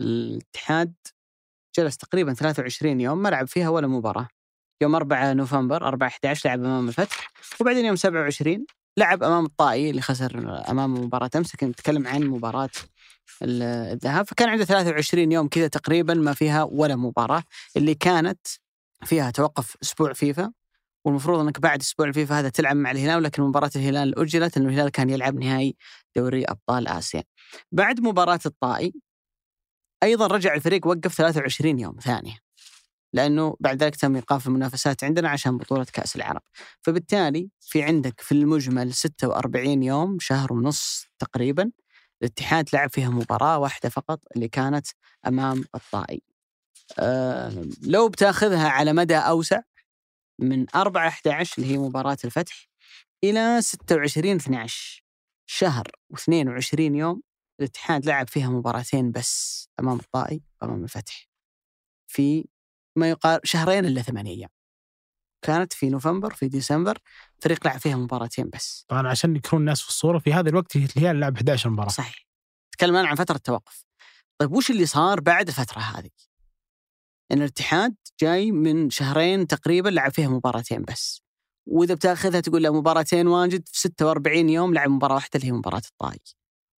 الاتحاد 0.00 0.94
جلس 1.78 1.96
تقريبا 1.96 2.34
23 2.34 3.00
يوم 3.00 3.18
ما 3.22 3.28
لعب 3.28 3.48
فيها 3.48 3.68
ولا 3.68 3.86
مباراة. 3.86 4.28
يوم 4.82 4.94
4 4.94 5.32
نوفمبر 5.32 5.86
4 5.88 6.08
11 6.08 6.48
لعب 6.48 6.58
أمام 6.64 6.88
الفتح 6.88 7.30
وبعدين 7.60 7.84
يوم 7.84 7.96
27 7.96 8.66
لعب 8.96 9.22
أمام 9.22 9.44
الطائي 9.44 9.90
اللي 9.90 10.00
خسر 10.02 10.62
أمام 10.70 10.94
مباراة 10.94 11.30
أمس 11.36 11.54
لكن 11.54 11.68
نتكلم 11.68 12.06
عن 12.06 12.22
مباراة 12.24 12.70
ال- 13.42 13.62
الذهاب 13.62 14.26
فكان 14.26 14.48
عنده 14.48 14.64
23 14.64 15.32
يوم 15.32 15.48
كذا 15.48 15.66
تقريبا 15.68 16.14
ما 16.14 16.32
فيها 16.34 16.62
ولا 16.62 16.96
مباراة 16.96 17.42
اللي 17.76 17.94
كانت 17.94 18.46
فيها 19.04 19.30
توقف 19.30 19.76
أسبوع 19.82 20.12
فيفا 20.12 20.52
والمفروض 21.04 21.40
إنك 21.40 21.60
بعد 21.60 21.80
أسبوع 21.80 22.06
الفيفا 22.06 22.38
هذا 22.38 22.48
تلعب 22.48 22.76
مع 22.76 22.90
الهلال 22.90 23.16
ولكن 23.16 23.42
مباراة 23.42 23.70
الهلال 23.76 24.18
أجلت 24.18 24.56
لأنه 24.58 24.68
الهلال 24.70 24.88
كان 24.90 25.10
يلعب 25.10 25.34
نهائي 25.34 25.76
دوري 26.16 26.44
أبطال 26.44 26.88
آسيا. 26.88 27.22
بعد 27.72 28.00
مباراة 28.00 28.40
الطائي 28.46 28.92
أيضا 30.02 30.26
رجع 30.26 30.54
الفريق 30.54 30.86
وقف 30.86 31.14
23 31.14 31.78
يوم 31.78 31.96
ثانية. 32.00 32.38
لأنه 33.12 33.56
بعد 33.60 33.82
ذلك 33.82 33.96
تم 33.96 34.14
إيقاف 34.14 34.46
المنافسات 34.46 35.04
عندنا 35.04 35.28
عشان 35.28 35.58
بطولة 35.58 35.86
كأس 35.92 36.16
العرب. 36.16 36.42
فبالتالي 36.82 37.48
في 37.60 37.82
عندك 37.82 38.20
في 38.20 38.32
المجمل 38.32 38.94
46 38.94 39.82
يوم 39.82 40.18
شهر 40.20 40.52
ونص 40.52 41.06
تقريبا 41.18 41.70
الاتحاد 42.22 42.68
لعب 42.72 42.90
فيها 42.90 43.08
مباراة 43.10 43.58
واحدة 43.58 43.88
فقط 43.88 44.20
اللي 44.36 44.48
كانت 44.48 44.86
أمام 45.26 45.64
الطائي. 45.74 46.22
أه 46.98 47.66
لو 47.82 48.08
بتاخذها 48.08 48.68
على 48.68 48.92
مدى 48.92 49.16
أوسع 49.16 49.60
من 50.38 50.66
4 50.74 51.08
11 51.08 51.62
اللي 51.62 51.74
هي 51.74 51.78
مباراة 51.78 52.16
الفتح 52.24 52.68
إلى 53.24 53.58
26 53.62 54.36
12 54.36 55.02
شهر 55.46 55.84
و22 56.14 56.80
يوم 56.80 57.22
الاتحاد 57.60 58.06
لعب 58.06 58.28
فيها 58.28 58.48
مباراتين 58.48 59.12
بس 59.12 59.68
أمام 59.80 59.96
الطائي 59.98 60.42
وأمام 60.62 60.84
الفتح. 60.84 61.28
في 62.06 62.48
ما 62.96 63.10
يقارب 63.10 63.44
شهرين 63.44 63.84
إلا 63.84 64.02
ثمانية 64.02 64.36
أيام. 64.36 64.50
كانت 65.44 65.72
في 65.72 65.90
نوفمبر 65.90 66.34
في 66.34 66.48
ديسمبر 66.48 66.98
فريق 67.42 67.66
لعب 67.66 67.80
فيها 67.80 67.96
مباراتين 67.96 68.50
بس. 68.50 68.84
طبعا 68.88 69.08
عشان 69.08 69.36
يكون 69.36 69.60
الناس 69.60 69.82
في 69.82 69.88
الصورة 69.88 70.18
في 70.18 70.32
هذا 70.32 70.48
الوقت 70.50 70.76
الهلال 70.76 71.20
لعب 71.20 71.36
11 71.36 71.70
مباراة. 71.70 71.88
صحيح. 71.88 72.26
تكلم 72.72 72.96
عن 72.96 73.14
فترة 73.14 73.36
توقف 73.36 73.84
طيب 74.38 74.52
وش 74.52 74.70
اللي 74.70 74.86
صار 74.86 75.20
بعد 75.20 75.48
الفترة 75.48 75.78
هذه؟ 75.78 76.10
إن 77.32 77.38
الاتحاد 77.38 77.94
جاي 78.20 78.52
من 78.52 78.90
شهرين 78.90 79.46
تقريبا 79.46 79.88
لعب 79.88 80.12
فيها 80.12 80.28
مباراتين 80.28 80.82
بس. 80.82 81.22
وإذا 81.66 81.94
بتأخذها 81.94 82.40
تقول 82.40 82.62
له 82.62 82.72
مباراتين 82.72 83.26
واجد 83.26 83.68
في 83.68 83.80
46 83.80 84.48
يوم 84.48 84.74
لعب 84.74 84.90
مباراة 84.90 85.14
واحدة 85.14 85.30
اللي 85.34 85.46
هي 85.46 85.52
مباراة 85.52 85.82
الطائي. 85.90 86.18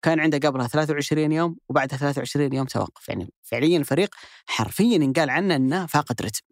كان 0.04 0.20
عنده 0.20 0.48
قبلها 0.48 0.66
23 0.66 1.32
يوم 1.32 1.56
وبعدها 1.68 1.98
23 1.98 2.52
يوم 2.54 2.66
توقف. 2.66 3.08
يعني 3.08 3.32
فعليا 3.42 3.78
الفريق 3.78 4.14
حرفيا 4.46 4.94
ينقال 4.94 5.30
عنه 5.30 5.56
إنه 5.56 5.86
فاقد 5.86 6.22
رتم. 6.22 6.46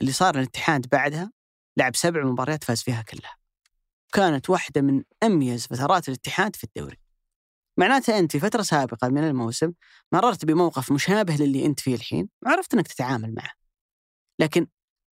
اللي 0.00 0.12
صار 0.12 0.34
الاتحاد 0.38 0.88
بعدها 0.88 1.32
لعب 1.76 1.96
سبع 1.96 2.24
مباريات 2.24 2.64
فاز 2.64 2.82
فيها 2.82 3.02
كلها. 3.02 3.36
كانت 4.12 4.50
واحدة 4.50 4.80
من 4.80 5.02
أميز 5.22 5.66
فترات 5.66 6.08
الاتحاد 6.08 6.56
في 6.56 6.64
الدوري. 6.64 7.00
معناته 7.76 8.18
أنت 8.18 8.32
في 8.32 8.40
فترة 8.40 8.62
سابقة 8.62 9.08
من 9.08 9.24
الموسم 9.24 9.72
مررت 10.12 10.44
بموقف 10.44 10.92
مشابه 10.92 11.36
للي 11.36 11.66
أنت 11.66 11.80
فيه 11.80 11.94
الحين 11.94 12.28
وعرفت 12.46 12.74
إنك 12.74 12.88
تتعامل 12.88 13.34
معه. 13.34 13.52
لكن 14.38 14.66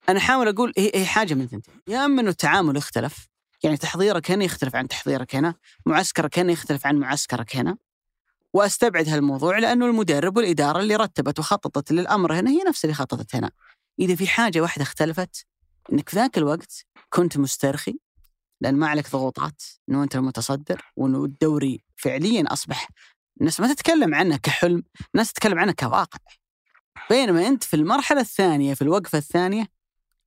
أنا 0.09 0.19
احاول 0.19 0.47
أقول 0.47 0.73
هي 0.77 1.05
حاجة 1.05 1.33
من 1.33 1.47
ثنتين 1.47 1.81
يا 1.87 2.05
أما 2.05 2.21
إنه 2.21 2.29
التعامل 2.29 2.77
اختلف 2.77 3.27
يعني 3.63 3.77
تحضيرك 3.77 4.31
هنا 4.31 4.43
يختلف 4.43 4.75
عن 4.75 4.87
تحضيرك 4.87 5.35
هنا 5.35 5.55
معسكرك 5.85 6.39
هنا 6.39 6.51
يختلف 6.51 6.87
عن 6.87 6.95
معسكرك 6.95 7.55
هنا. 7.55 7.77
وأستبعد 8.53 9.09
هالموضوع 9.09 9.59
لأنه 9.59 9.85
المدرب 9.85 10.37
والإدارة 10.37 10.79
اللي 10.79 10.95
رتبت 10.95 11.39
وخططت 11.39 11.91
للأمر 11.91 12.33
هنا 12.39 12.49
هي 12.49 12.63
نفس 12.67 12.85
اللي 12.85 12.93
خططت 12.93 13.35
هنا. 13.35 13.51
إذا 13.99 14.15
في 14.15 14.27
حاجة 14.27 14.61
واحدة 14.61 14.83
اختلفت 14.83 15.45
إنك 15.93 16.09
في 16.09 16.15
ذاك 16.15 16.37
الوقت 16.37 16.85
كنت 17.09 17.37
مسترخي 17.37 17.99
لأن 18.61 18.75
ما 18.75 18.87
عليك 18.87 19.11
ضغوطات 19.11 19.63
إنه 19.89 20.03
أنت 20.03 20.15
المتصدر 20.15 20.81
وإنه 20.95 21.25
الدوري 21.25 21.83
فعليا 21.95 22.43
أصبح 22.47 22.89
الناس 23.41 23.59
ما 23.59 23.73
تتكلم 23.73 24.15
عنه 24.15 24.37
كحلم 24.37 24.83
الناس 25.15 25.33
تتكلم 25.33 25.59
عنه 25.59 25.71
كواقع. 25.71 26.19
بينما 27.09 27.47
أنت 27.47 27.63
في 27.63 27.75
المرحلة 27.75 28.21
الثانية 28.21 28.73
في 28.73 28.81
الوقفة 28.81 29.17
الثانية 29.17 29.67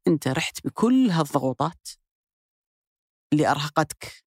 أنت 0.06 0.28
رحت 0.28 0.66
بكل 0.66 1.10
هالضغوطات 1.10 1.88
اللي 3.32 3.50
أرهقتك 3.50 4.24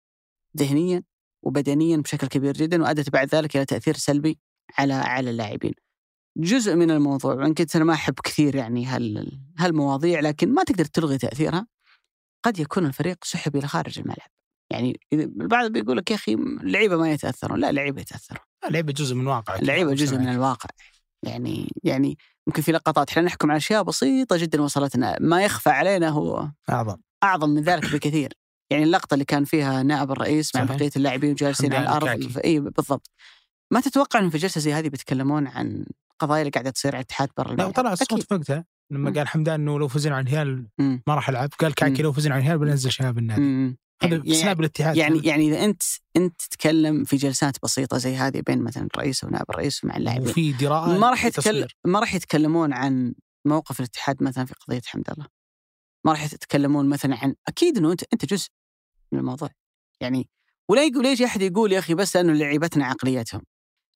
ذهنيا 0.57 1.03
وبدنيا 1.43 1.97
بشكل 1.97 2.27
كبير 2.27 2.53
جدا 2.53 2.83
وأدت 2.83 3.11
بعد 3.11 3.35
ذلك 3.35 3.57
إلى 3.57 3.65
تأثير 3.65 3.97
سلبي 3.97 4.39
على 4.79 4.95
على 4.95 5.31
اللاعبين. 5.31 5.73
جزء 6.37 6.75
من 6.75 6.91
الموضوع 6.91 7.35
وإن 7.35 7.55
كنت 7.55 7.77
أنا 7.77 7.85
ما 7.85 7.93
أحب 7.93 8.15
كثير 8.25 8.55
يعني 8.55 8.87
هال 8.87 9.41
هالمواضيع 9.59 10.21
لكن 10.21 10.55
ما 10.55 10.65
تقدر 10.65 10.85
تلغي 10.85 11.19
تأثيرها. 11.19 11.67
قد 12.45 12.59
يكون 12.59 12.87
الفريق 12.87 13.25
سحب 13.25 13.57
إلى 13.57 13.69
خارج 13.69 13.99
الملعب. 13.99 14.31
يعني 14.71 15.01
البعض 15.13 15.73
بيقول 15.73 15.97
لك 15.97 16.11
يا 16.11 16.17
أخي 16.17 16.35
اللعيبة 16.35 16.97
ما 16.97 17.13
يتأثرون، 17.13 17.61
لا 17.61 17.71
اللعيبة 17.71 18.01
يتأثرون. 18.01 18.41
اللعيبة 18.67 18.93
جزء 18.93 19.15
من 19.15 19.27
واقع 19.27 19.57
اللعيبة 19.57 19.95
جزء 19.95 20.19
من 20.19 20.29
الواقع 20.29 20.71
يعني 21.23 21.73
يعني 21.85 22.19
يمكن 22.47 22.63
في 22.63 22.73
لقطات 22.73 23.11
إحنا 23.11 23.23
نحكم 23.23 23.51
على 23.51 23.57
أشياء 23.57 23.83
بسيطة 23.83 24.37
جدا 24.37 24.63
وصلتنا 24.63 25.17
ما 25.21 25.45
يخفى 25.45 25.71
علينا 25.71 26.09
هو 26.09 26.51
أعظم 26.71 26.97
أعظم 27.25 27.51
من 27.51 27.63
ذلك 27.63 27.93
بكثير 27.93 28.33
يعني 28.73 28.85
اللقطة 28.85 29.15
اللي 29.15 29.25
كان 29.25 29.45
فيها 29.45 29.83
نائب 29.83 30.11
الرئيس 30.11 30.55
مع. 30.57 30.65
بقية 30.65 30.91
اللاعبين 30.97 31.35
جالسين 31.35 31.73
على 31.75 31.83
الأرض. 31.83 32.39
اي 32.45 32.61
بالضبط 32.61 33.11
ما 33.73 33.81
تتوقع 33.81 34.21
انه 34.21 34.31
في 34.31 34.39
جلسه 34.39 34.61
زي 34.61 34.73
هذه 34.73 34.89
بيتكلمون 34.89 35.47
عن 35.47 35.87
قضايا 36.19 36.41
اللي 36.41 36.51
قاعدة 36.51 36.71
تصير 36.71 36.95
على 36.95 37.01
الاتحاد 37.01 37.29
برا 37.37 37.47
لا 37.47 37.53
الملعب 37.53 37.69
وطلع 37.69 37.93
الصوت 37.93 38.13
أكيد. 38.13 38.25
في 38.29 38.35
وقتها 38.35 38.65
لما. 38.91 39.11
قال 39.11 39.29
حمدان 39.29 39.61
إنه 39.61 39.79
لو 39.79 39.89
فزنا 39.89 40.17
على 40.17 40.23
الهلال. 40.29 40.67
ما 40.79 41.15
راح 41.15 41.29
ألعب 41.29 41.51
قال 41.59 41.75
كاكي 41.75 41.93
مم. 41.93 42.03
لو 42.03 42.13
فزنا 42.13 42.35
على 42.35 42.43
الهلال 42.43 42.59
بننزل 42.59 42.93
شباب 42.93 43.19
النادي. 43.19 43.77
هذا 44.03 44.17
يعني- 44.17 44.35
سناب 44.35 44.61
الاتحاد 44.61 44.97
يعني 44.97 45.19
يعني 45.25 45.49
إذا 45.49 45.65
أنت 45.65 45.83
أنت 46.17 46.43
تتكلم 46.43 47.05
في 47.05 47.17
جلسات 47.17 47.57
بسيطة 47.63 47.99
زي 47.99 48.17
هذه 48.17 48.43
بين 48.47 48.63
مثلا 48.63 48.89
الرئيس 48.95 49.25
ونائب 49.25 49.51
الرئيس 49.51 49.85
ومع 49.85 49.97
اللاعبين 49.97 50.29
وفي 50.29 50.53
دراءة 50.53 50.99
ما 50.99 51.11
راح 51.11 51.25
يتكلم. 51.25 51.67
ما 51.87 52.01
راح 52.01 52.15
يتكلمون 52.15 52.73
عن 52.73 53.15
موقف 53.47 53.81
الاتحاد 53.81 54.23
مثلا 54.23 54.45
في 54.45 54.55
قضية 54.55 54.81
حمد 54.87 55.11
الله 55.11 55.27
ما 56.07 56.13
راح 56.13 56.25
يتكلمون 56.25 56.89
مثلا 56.89 57.17
عن 57.17 57.35
أكيد 57.49 57.79
إنه 57.79 57.93
أنت 57.93 58.03
أنت 58.13 58.25
جزء 58.25 58.49
من 59.13 59.19
الموضوع. 59.19 59.49
يعني 60.01 60.29
ولا 60.69 60.85
يقول 60.85 61.03
ليش 61.03 61.23
أحد 61.23 61.43
يقول 61.43 61.73
يا 61.73 61.79
أخي 61.79 61.95
بس 61.95 62.17
لأنه 62.17 62.33
لعيبتنا 62.33 62.87
عقليتهم. 62.87 63.43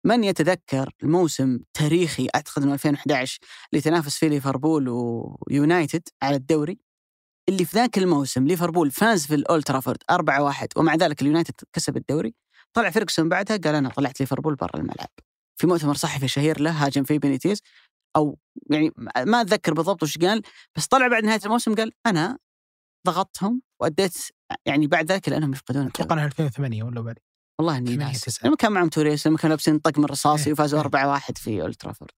من 0.05 0.23
يتذكر 0.23 0.89
الموسم 1.03 1.59
تاريخي 1.73 2.27
أعتقد 2.35 2.63
إنه 2.63 2.73
2011 2.73 3.39
اللي 3.73 3.81
تنافس 3.81 4.17
فيه 4.17 4.27
ليفربول 4.27 4.85
ويونايتد 4.89 6.01
على 6.21 6.35
الدوري 6.35 6.79
اللي 7.49 7.65
في 7.65 7.77
ذاك 7.77 7.97
الموسم 7.97 8.47
ليفربول 8.47 8.91
فاز 8.91 9.25
في 9.25 9.35
الأولد 9.35 9.63
ترافورد 9.63 9.97
4-1 10.11 10.67
ومع 10.77 10.95
ذلك 10.95 11.21
اليونايتد 11.21 11.53
كسب 11.73 11.97
الدوري. 11.97 12.33
طلع 12.73 12.89
فيرجسون 12.89 13.29
بعدها 13.29 13.57
قال 13.57 13.75
أنا 13.75 13.89
طلعت 13.89 14.19
ليفربول 14.19 14.55
برا 14.55 14.79
الملعب. 14.79 15.09
في 15.57 15.67
مؤتمر 15.67 15.93
صحفي 15.95 16.27
شهير 16.27 16.61
له 16.61 16.71
هاجم 16.85 17.03
فيه 17.03 17.19
بينيتيز 17.19 17.61
أو 18.15 18.37
يعني 18.71 18.91
ما 19.25 19.41
أتذكر 19.41 19.73
بالضبط 19.73 20.03
وش 20.03 20.17
قال 20.17 20.41
بس 20.75 20.87
طلع 20.87 21.07
بعد 21.07 21.23
نهاية 21.23 21.39
الموسم 21.45 21.75
قال 21.75 21.91
أنا 22.05 22.37
ضغطتهم 23.07 23.61
وأديت 23.81 24.17
يعني 24.65 24.87
بعد 24.87 25.11
ذلك 25.11 25.29
لأنهم 25.29 25.51
يفقدون. 25.51 25.85
أتوقع 25.87 26.15
إنها 26.15 26.25
2008 26.25 26.83
ولا 26.83 27.01
بعد 27.01 27.19
والله 27.59 27.77
إني 27.77 27.95
ناسي. 27.95 28.45
لما 28.45 28.55
كان 28.55 28.71
معهم 28.71 28.89
توريس 28.89 29.27
لما 29.27 29.37
كانوا 29.37 29.49
لابسين 29.55 29.79
طقم 29.79 30.03
الرصاصي 30.03 30.45
إيه، 30.45 30.53
وفازوا 30.53 30.79
إيه. 30.79 31.19
4-1 31.19 31.37
في 31.37 31.61
أولد 31.61 31.75
ترافورد 31.75 32.11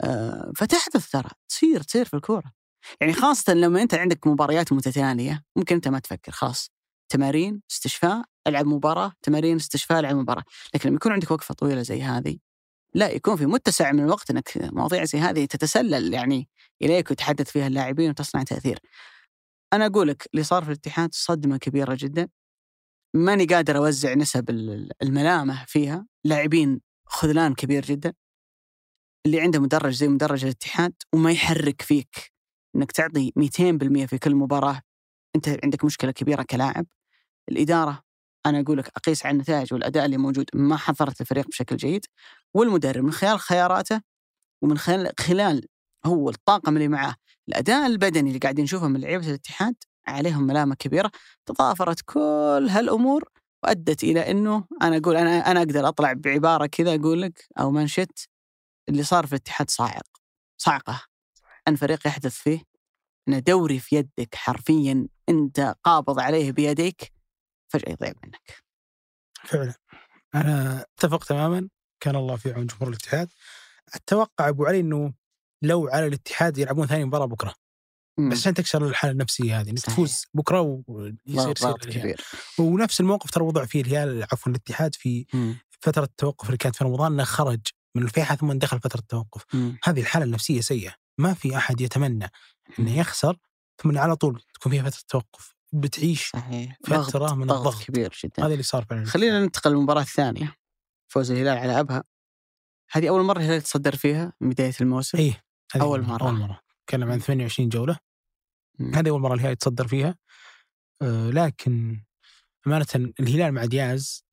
آه 0.00 0.52
فتحدث 0.56 1.10
ترى 1.10 1.30
تصير 1.48 1.82
تصير 1.82 2.04
في 2.04 2.14
الكورة 2.14 2.52
يعني 3.00 3.12
خاصة 3.12 3.54
لما 3.54 3.82
أنت 3.82 3.94
عندك 3.94 4.26
مباريات 4.26 4.72
متتالية 4.72 5.44
ممكن 5.56 5.74
أنت 5.74 5.88
ما 5.88 5.98
تفكر 5.98 6.32
خلاص 6.32 6.70
تمارين 7.08 7.62
استشفاء 7.70 8.24
ألعب 8.46 8.66
مباراة 8.66 9.12
تمارين 9.22 9.56
استشفاء 9.56 10.00
ألعب 10.00 10.16
مباراة 10.16 10.44
لكن 10.74 10.88
لما 10.88 10.96
يكون 10.96 11.12
عندك 11.12 11.30
وقفة 11.30 11.54
طويلة 11.54 11.82
زي 11.82 12.02
هذه 12.02 12.38
لا 12.94 13.10
يكون 13.10 13.36
في 13.36 13.46
متسع 13.46 13.92
من 13.92 14.04
الوقت 14.04 14.30
إنك 14.30 14.52
مواضيع 14.56 15.04
زي 15.04 15.18
هذه 15.18 15.44
تتسلل 15.44 16.14
يعني 16.14 16.48
إليك 16.82 17.10
وتحدث 17.10 17.50
فيها 17.50 17.66
اللاعبين 17.66 18.10
وتصنع 18.10 18.42
تأثير. 18.42 18.78
أنا 19.72 19.86
أقول 19.86 20.08
لك 20.08 20.28
اللي 20.32 20.44
صار 20.44 20.62
في 20.62 20.68
الاتحاد 20.68 21.10
صدمة 21.14 21.56
كبيرة 21.56 21.96
جدا. 22.00 22.28
ماني 23.16 23.44
قادر 23.44 23.76
أوزع 23.76 24.14
نسب 24.14 24.50
ال- 24.50 24.90
الملامة 25.02 25.64
فيها، 25.66 26.06
لاعبين 26.24 26.80
خذلان 27.06 27.54
كبير 27.54 27.84
جدا. 27.84 28.14
اللي 29.26 29.40
عنده 29.40 29.60
مدرج 29.60 29.92
زي 29.92 30.08
مدرج 30.08 30.44
الاتحاد 30.44 30.92
وما 31.14 31.30
يحرك 31.32 31.82
فيك 31.82 32.32
إنك 32.76 32.92
تعطي 32.92 33.32
200% 33.36 34.06
في 34.06 34.18
كل 34.18 34.34
مباراة 34.34 34.80
أنت 35.36 35.48
عندك 35.64 35.84
مشكلة 35.84 36.10
كبيرة 36.10 36.42
كلاعب. 36.42 36.86
الإدارة 37.48 38.02
أنا 38.46 38.60
أقول 38.60 38.78
لك 38.78 38.88
أقيس 38.96 39.26
على 39.26 39.32
النتائج 39.32 39.74
والأداء 39.74 40.04
اللي 40.04 40.16
موجود 40.16 40.50
ما 40.54 40.76
حضرت 40.76 41.20
الفريق 41.20 41.46
بشكل 41.48 41.76
جيد. 41.76 42.06
والمدرب 42.54 43.04
من 43.04 43.12
خلال 43.12 43.40
خياراته 43.40 44.00
ومن 44.62 44.78
خلال 45.18 45.66
هو 46.06 46.30
الطاقم 46.30 46.76
اللي 46.76 46.88
معاه 46.88 47.14
الأداء 47.48 47.86
البدني 47.86 48.28
اللي 48.28 48.38
قاعدين 48.38 48.64
نشوفه 48.64 48.88
من 48.88 49.00
لعيبة 49.00 49.28
الاتحاد 49.28 49.74
عليهم 50.06 50.46
ملامة 50.46 50.74
كبيرة 50.74 51.10
تضافرت 51.46 52.00
كل 52.00 52.66
هالأمور 52.70 53.30
وأدت 53.62 54.04
إلى 54.04 54.30
إنه 54.30 54.64
أنا 54.82 54.96
أقول 54.96 55.16
أنا 55.16 55.50
أنا 55.50 55.60
أقدر 55.60 55.88
أطلع 55.88 56.12
بعبارة 56.12 56.66
كذا 56.66 56.94
أقول 56.94 57.22
لك 57.22 57.46
أو 57.60 57.70
منشط 57.70 58.28
اللي 58.88 59.02
صار 59.02 59.26
في 59.26 59.32
الاتحاد 59.32 59.70
صاعق 59.70 60.06
صعقه 60.58 61.02
أن 61.68 61.76
فريق 61.76 62.06
يحدث 62.06 62.34
فيه 62.34 62.62
أن 63.28 63.42
دوري 63.42 63.78
في 63.78 63.96
يدك 63.96 64.34
حرفيا 64.34 65.08
أنت 65.28 65.74
قابض 65.84 66.20
عليه 66.20 66.52
بيديك 66.52 67.12
فجأة 67.68 67.92
يضيع 67.92 68.12
منك. 68.24 68.64
فعلا. 69.44 69.74
أنا 70.34 70.86
أتفق 70.98 71.24
تماما 71.24 71.68
كان 72.00 72.16
الله 72.16 72.36
في 72.36 72.52
عون 72.52 72.66
جمهور 72.66 72.88
الاتحاد. 72.88 73.28
أتوقع 73.94 74.48
أبو 74.48 74.64
علي 74.64 74.80
إنه 74.80 75.12
لو 75.62 75.88
على 75.88 76.06
الاتحاد 76.06 76.58
يلعبون 76.58 76.86
ثاني 76.86 77.04
مباراة 77.04 77.26
بكرة. 77.26 77.54
مم. 78.18 78.28
بس 78.28 78.38
عشان 78.38 78.54
تكسر 78.54 78.86
الحالة 78.86 79.12
النفسية 79.12 79.60
هذه 79.60 79.70
إنك. 79.70 79.78
تفوز 79.78 80.24
بكرة 80.34 80.82
ويصير. 80.86 81.76
كبير. 81.76 82.20
ونفس 82.58 83.00
الموقف 83.00 83.30
ترى 83.30 83.44
وضع 83.44 83.64
فيه 83.64 83.80
الهلال 83.80 84.22
عفوا 84.22 84.52
الاتحاد 84.52 84.94
في 84.94 85.26
مم. 85.34 85.58
فترة 85.80 86.04
التوقف 86.04 86.46
اللي 86.46 86.56
كانت 86.56 86.76
في 86.76 86.84
رمضان 86.84 87.12
إنه 87.12 87.24
خرج 87.24 87.60
من 87.94 88.02
الفيحاء 88.02 88.36
ثم 88.36 88.52
دخل 88.52 88.80
فترة 88.80 89.00
التوقف. 89.00 89.44
مم. 89.54 89.78
هذه 89.84 90.00
الحالة 90.00 90.24
النفسية 90.24 90.60
سيئة. 90.60 90.94
ما 91.18 91.34
في 91.34 91.56
أحد 91.56 91.80
يتمنى 91.80 92.30
إنه 92.78 92.98
يخسر 92.98 93.36
ثم 93.82 93.98
على 93.98 94.16
طول 94.16 94.42
تكون 94.54 94.72
فيها 94.72 94.90
فترة 94.90 95.02
توقف. 95.08 95.54
بتعيش 95.72 96.30
صحيح. 96.30 96.76
فترة 96.84 97.18
ضغط 97.18 97.32
من 97.32 97.46
ضغط 97.46 97.66
الضغط. 97.66 97.84
كبير 97.84 98.18
جدا. 98.24 98.46
هذا 98.46 98.52
اللي 98.52 98.62
صار 98.62 98.84
فعلا. 98.84 99.04
خلينا 99.04 99.40
ننتقل 99.40 99.70
للمباراة 99.70 100.02
الثانية. 100.02 100.54
فوز 101.08 101.30
الهلال 101.30 101.58
على 101.58 101.80
أبها. 101.80 102.04
هذه 102.90 103.08
أول 103.08 103.22
مرة 103.22 103.38
الهلال 103.38 103.56
يتصدر 103.56 103.96
فيها 103.96 104.32
من 104.40 104.48
بداية 104.48 104.72
الموسم. 104.80 105.18
إيه. 105.18 105.47
هذه 105.72 105.82
أول 105.82 106.02
مرة. 106.02 106.22
أول 106.22 106.34
مرة. 106.34 106.60
تكلم 106.86 107.10
عن 107.10 107.18
28 107.18 107.68
جولة. 107.68 107.98
هذه 108.94 109.08
أول 109.08 109.20
مرة 109.20 109.34
الهلال 109.34 109.52
يتصدر 109.52 109.88
فيها. 109.88 110.18
آه 111.02 111.30
لكن 111.30 112.02
أمانة 112.66 112.86
الهلال 113.20 113.52
مع 113.52 113.64
دياز 113.64 114.24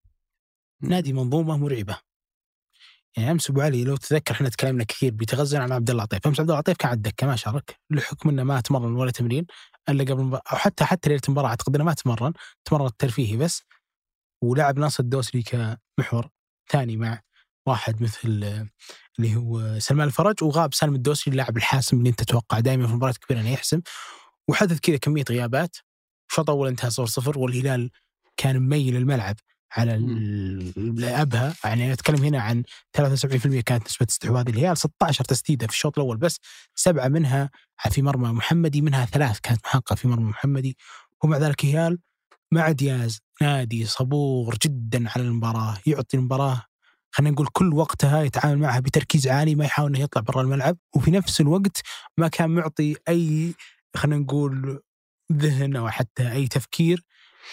نادي 0.81 1.13
منظومة 1.13 1.57
مرعبة. 1.57 1.97
يعني 3.17 3.31
أمس 3.31 3.49
أبو 3.49 3.61
علي 3.61 3.83
لو 3.83 3.95
تتذكر 3.95 4.33
إحنا 4.33 4.49
تكلمنا 4.49 4.83
كثير 4.83 5.11
بيتغزل 5.11 5.61
عن 5.61 5.71
عبد 5.71 5.89
الله 5.89 6.03
عطيف، 6.03 6.27
أمس 6.27 6.39
عبد 6.39 6.49
الله 6.49 6.57
عطيف 6.57 6.77
كان 6.77 6.89
على 6.89 6.97
الدكه 6.97 7.27
ما 7.27 7.35
شارك. 7.35 7.79
لحكم 7.89 8.29
إنه 8.29 8.43
ما 8.43 8.61
تمرن 8.61 8.95
ولا 8.95 9.11
تمرين. 9.11 9.45
إلا 9.89 10.03
قبل 10.03 10.21
المباراة 10.21 10.43
أو 10.51 10.57
حتى 10.57 10.85
حتى 10.85 11.09
ليلة 11.09 11.21
المباراة 11.27 11.49
أعتقد 11.49 11.75
إنه 11.75 11.83
ما 11.83 11.93
تمرن، 11.93 12.33
تمرن 12.65 12.85
الترفيهي 12.85 13.37
بس. 13.37 13.63
ولعب 14.43 14.79
ناصر 14.79 15.03
الدوسري 15.03 15.43
كمحور 15.43 16.29
ثاني 16.69 16.97
مع 16.97 17.21
واحد 17.65 18.01
مثل 18.01 18.19
اللي 19.19 19.35
هو 19.35 19.79
سلمان 19.79 20.07
الفرج 20.07 20.43
وغاب 20.43 20.73
سالم 20.73 20.95
الدوسري 20.95 21.31
اللاعب 21.31 21.57
الحاسم 21.57 21.97
اللي 21.97 22.09
انت 22.09 22.23
تتوقع 22.23 22.59
دائما 22.59 22.85
في 22.85 22.91
المباريات 22.91 23.15
الكبيره 23.15 23.39
إنه 23.41 23.49
يحسم. 23.49 23.81
وحدث 24.47 24.79
كذا 24.79 24.97
كمية 24.97 25.23
غيابات. 25.29 25.77
الشوط 26.29 26.49
الأول 26.49 26.67
انتهى 26.67 26.89
0 26.89 27.05
0 27.05 27.39
والهلال 27.39 27.91
كان 28.37 28.59
مميل 28.59 28.95
الملعب 28.95 29.35
على 29.71 29.93
أبها. 31.21 31.55
يعني 31.63 31.91
نتكلم 31.91 32.23
هنا 32.23 32.41
عن 32.41 32.63
73% 32.97 33.61
كانت 33.61 33.85
نسبة 33.85 34.05
استحواذ 34.09 34.49
الهلال 34.49 34.77
16 34.77 35.25
تسديدة 35.25 35.67
في 35.67 35.73
الشوط 35.73 35.99
الأول 35.99 36.17
بس 36.17 36.39
سبعة 36.75 37.07
منها 37.07 37.49
في 37.91 38.01
مرمى 38.01 38.29
محمدي 38.29 38.81
منها 38.81 39.05
ثلاث 39.05 39.39
كانت 39.39 39.65
محققه 39.65 39.95
في 39.95 40.07
مرمى 40.07 40.29
محمدي. 40.29 40.77
ومع 41.23 41.37
ذلك 41.37 41.63
الهلال 41.63 41.99
مع 42.51 42.71
دياز 42.71 43.19
نادي 43.41 43.85
صبور 43.85 44.57
جدا 44.63 45.09
على 45.09 45.23
المباراة 45.23 45.77
يعطي 45.85 46.17
المباراة 46.17 46.63
خلينا 47.15 47.31
نقول 47.31 47.47
كل 47.47 47.73
وقتها 47.73 48.23
يتعامل 48.23 48.57
معها 48.59 48.79
بتركيز 48.79 49.27
عالي 49.27 49.55
ما 49.55 49.65
يحاول 49.65 49.89
إنه 49.89 49.99
يطلع 49.99 50.21
برا 50.21 50.41
الملعب. 50.41 50.77
وفي 50.95 51.11
نفس 51.11 51.41
الوقت 51.41 51.81
ما 52.17 52.27
كان 52.27 52.49
معطي 52.49 52.95
أي 53.09 53.53
خلينا 53.95 54.17
نقول 54.21 54.81
ذهن 55.33 55.75
أو 55.75 55.89
حتى 55.89 56.31
أي 56.31 56.47
تفكير 56.47 57.03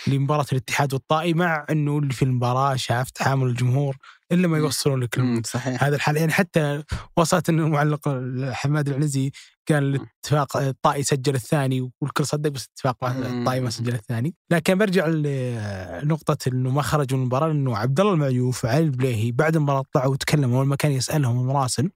لمباراة 0.06 0.46
الاتحاد 0.52 0.92
والطائي 0.94 1.34
مع 1.34 1.66
إنه 1.70 1.98
اللي 1.98 2.12
في 2.12 2.22
المباراة 2.24 2.76
شاف 2.76 3.10
تعامل 3.10 3.46
الجمهور 3.46 3.96
إلا 4.32 4.48
ما 4.48 4.58
يوصلون 4.58 5.00
لك. 5.00 5.18
صحيح 5.46 5.84
هذا 5.84 5.96
الحال 5.96 6.16
يعني 6.16 6.32
حتى 6.32 6.82
وصلت 7.16 7.48
انه 7.48 7.66
المعلق 7.66 8.08
حماد 8.52 8.88
العنزي 8.88 9.30
قال 9.68 9.94
الاتفاق 9.94 10.56
الطائي 10.56 11.02
سجل 11.02 11.34
الثاني 11.34 11.90
والكل 12.00 12.26
صدق 12.26 12.50
بس 12.50 12.64
اتفاق 12.74 13.04
ما- 13.04 13.28
مم. 13.30 13.40
الطائي 13.40 13.60
ما 13.60 13.70
سجل 13.70 13.94
الثاني 13.94 14.34
لكن 14.50 14.78
برجع 14.78 15.06
لنقطة 15.06 16.48
إنه 16.48 16.70
ما 16.70 16.82
خرجوا 16.82 17.16
من 17.18 17.22
المباراة 17.22 17.50
إنه 17.50 17.76
عبد 17.76 18.00
الله 18.00 18.12
المعيوف 18.12 18.64
وعلي 18.64 18.84
البليهي 18.84 19.32
بعد 19.32 19.56
المباراة 19.56 19.84
طلعوا 19.92 20.12
وتكلموا 20.12 20.58
أول 20.58 20.66
ما 20.66 20.76
كان 20.76 20.92
يسألهم 20.92 21.40
المراسل 21.40 21.90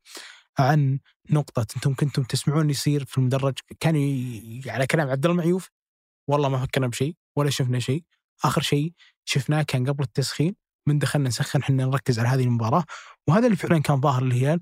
عن 0.58 0.98
نقطة 1.30 1.66
أنتم 1.76 1.94
كنتم 1.94 2.22
تسمعون 2.22 2.70
يصير 2.70 3.04
في 3.04 3.18
المدرج 3.18 3.54
كانوا 3.80 4.00
ي- 4.00 4.62
على 4.66 4.86
كلام 4.86 5.08
عبد 5.10 5.24
الله 5.26 5.34
المعيوف 5.40 5.70
والله 6.28 6.48
ما 6.48 6.58
فكرنا 6.58 6.86
بشيء 6.86 7.16
ولا 7.36 7.50
شفنا 7.50 7.78
شيء. 7.78 8.04
آخر 8.44 8.60
شيء 8.60 8.92
شفناه 9.24 9.62
كان 9.62 9.86
قبل 9.88 10.04
التسخين 10.04 10.54
من 10.88 10.98
دخلنا 10.98 11.28
نسخن 11.28 11.60
إحنا 11.60 11.84
نركز 11.84 12.18
على 12.18 12.28
هذه 12.28 12.44
المباراة. 12.44 12.84
وهذا 13.28 13.46
اللي 13.46 13.56
فعلا 13.56 13.78
كان 13.78 14.00
ظاهر 14.00 14.22
الهلال 14.22 14.60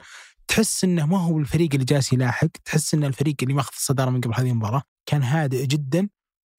تحس 0.49 0.85
إنه 0.85 1.07
ما 1.07 1.19
هو 1.19 1.39
الفريق 1.39 1.69
اللي 1.73 1.85
جالس 1.85 2.13
يلاحق 2.13 2.49
تحس 2.65 2.95
إن 2.95 3.05
الفريق 3.05 3.37
اللي 3.43 3.55
ماخذ 3.55 3.73
الصدارة 3.75 4.11
من 4.11 4.21
قبل 4.21 4.35
هذه 4.35 4.51
المباراة 4.51 4.83
كان 5.07 5.23
هادئ 5.23 5.67
جدا 5.67 6.09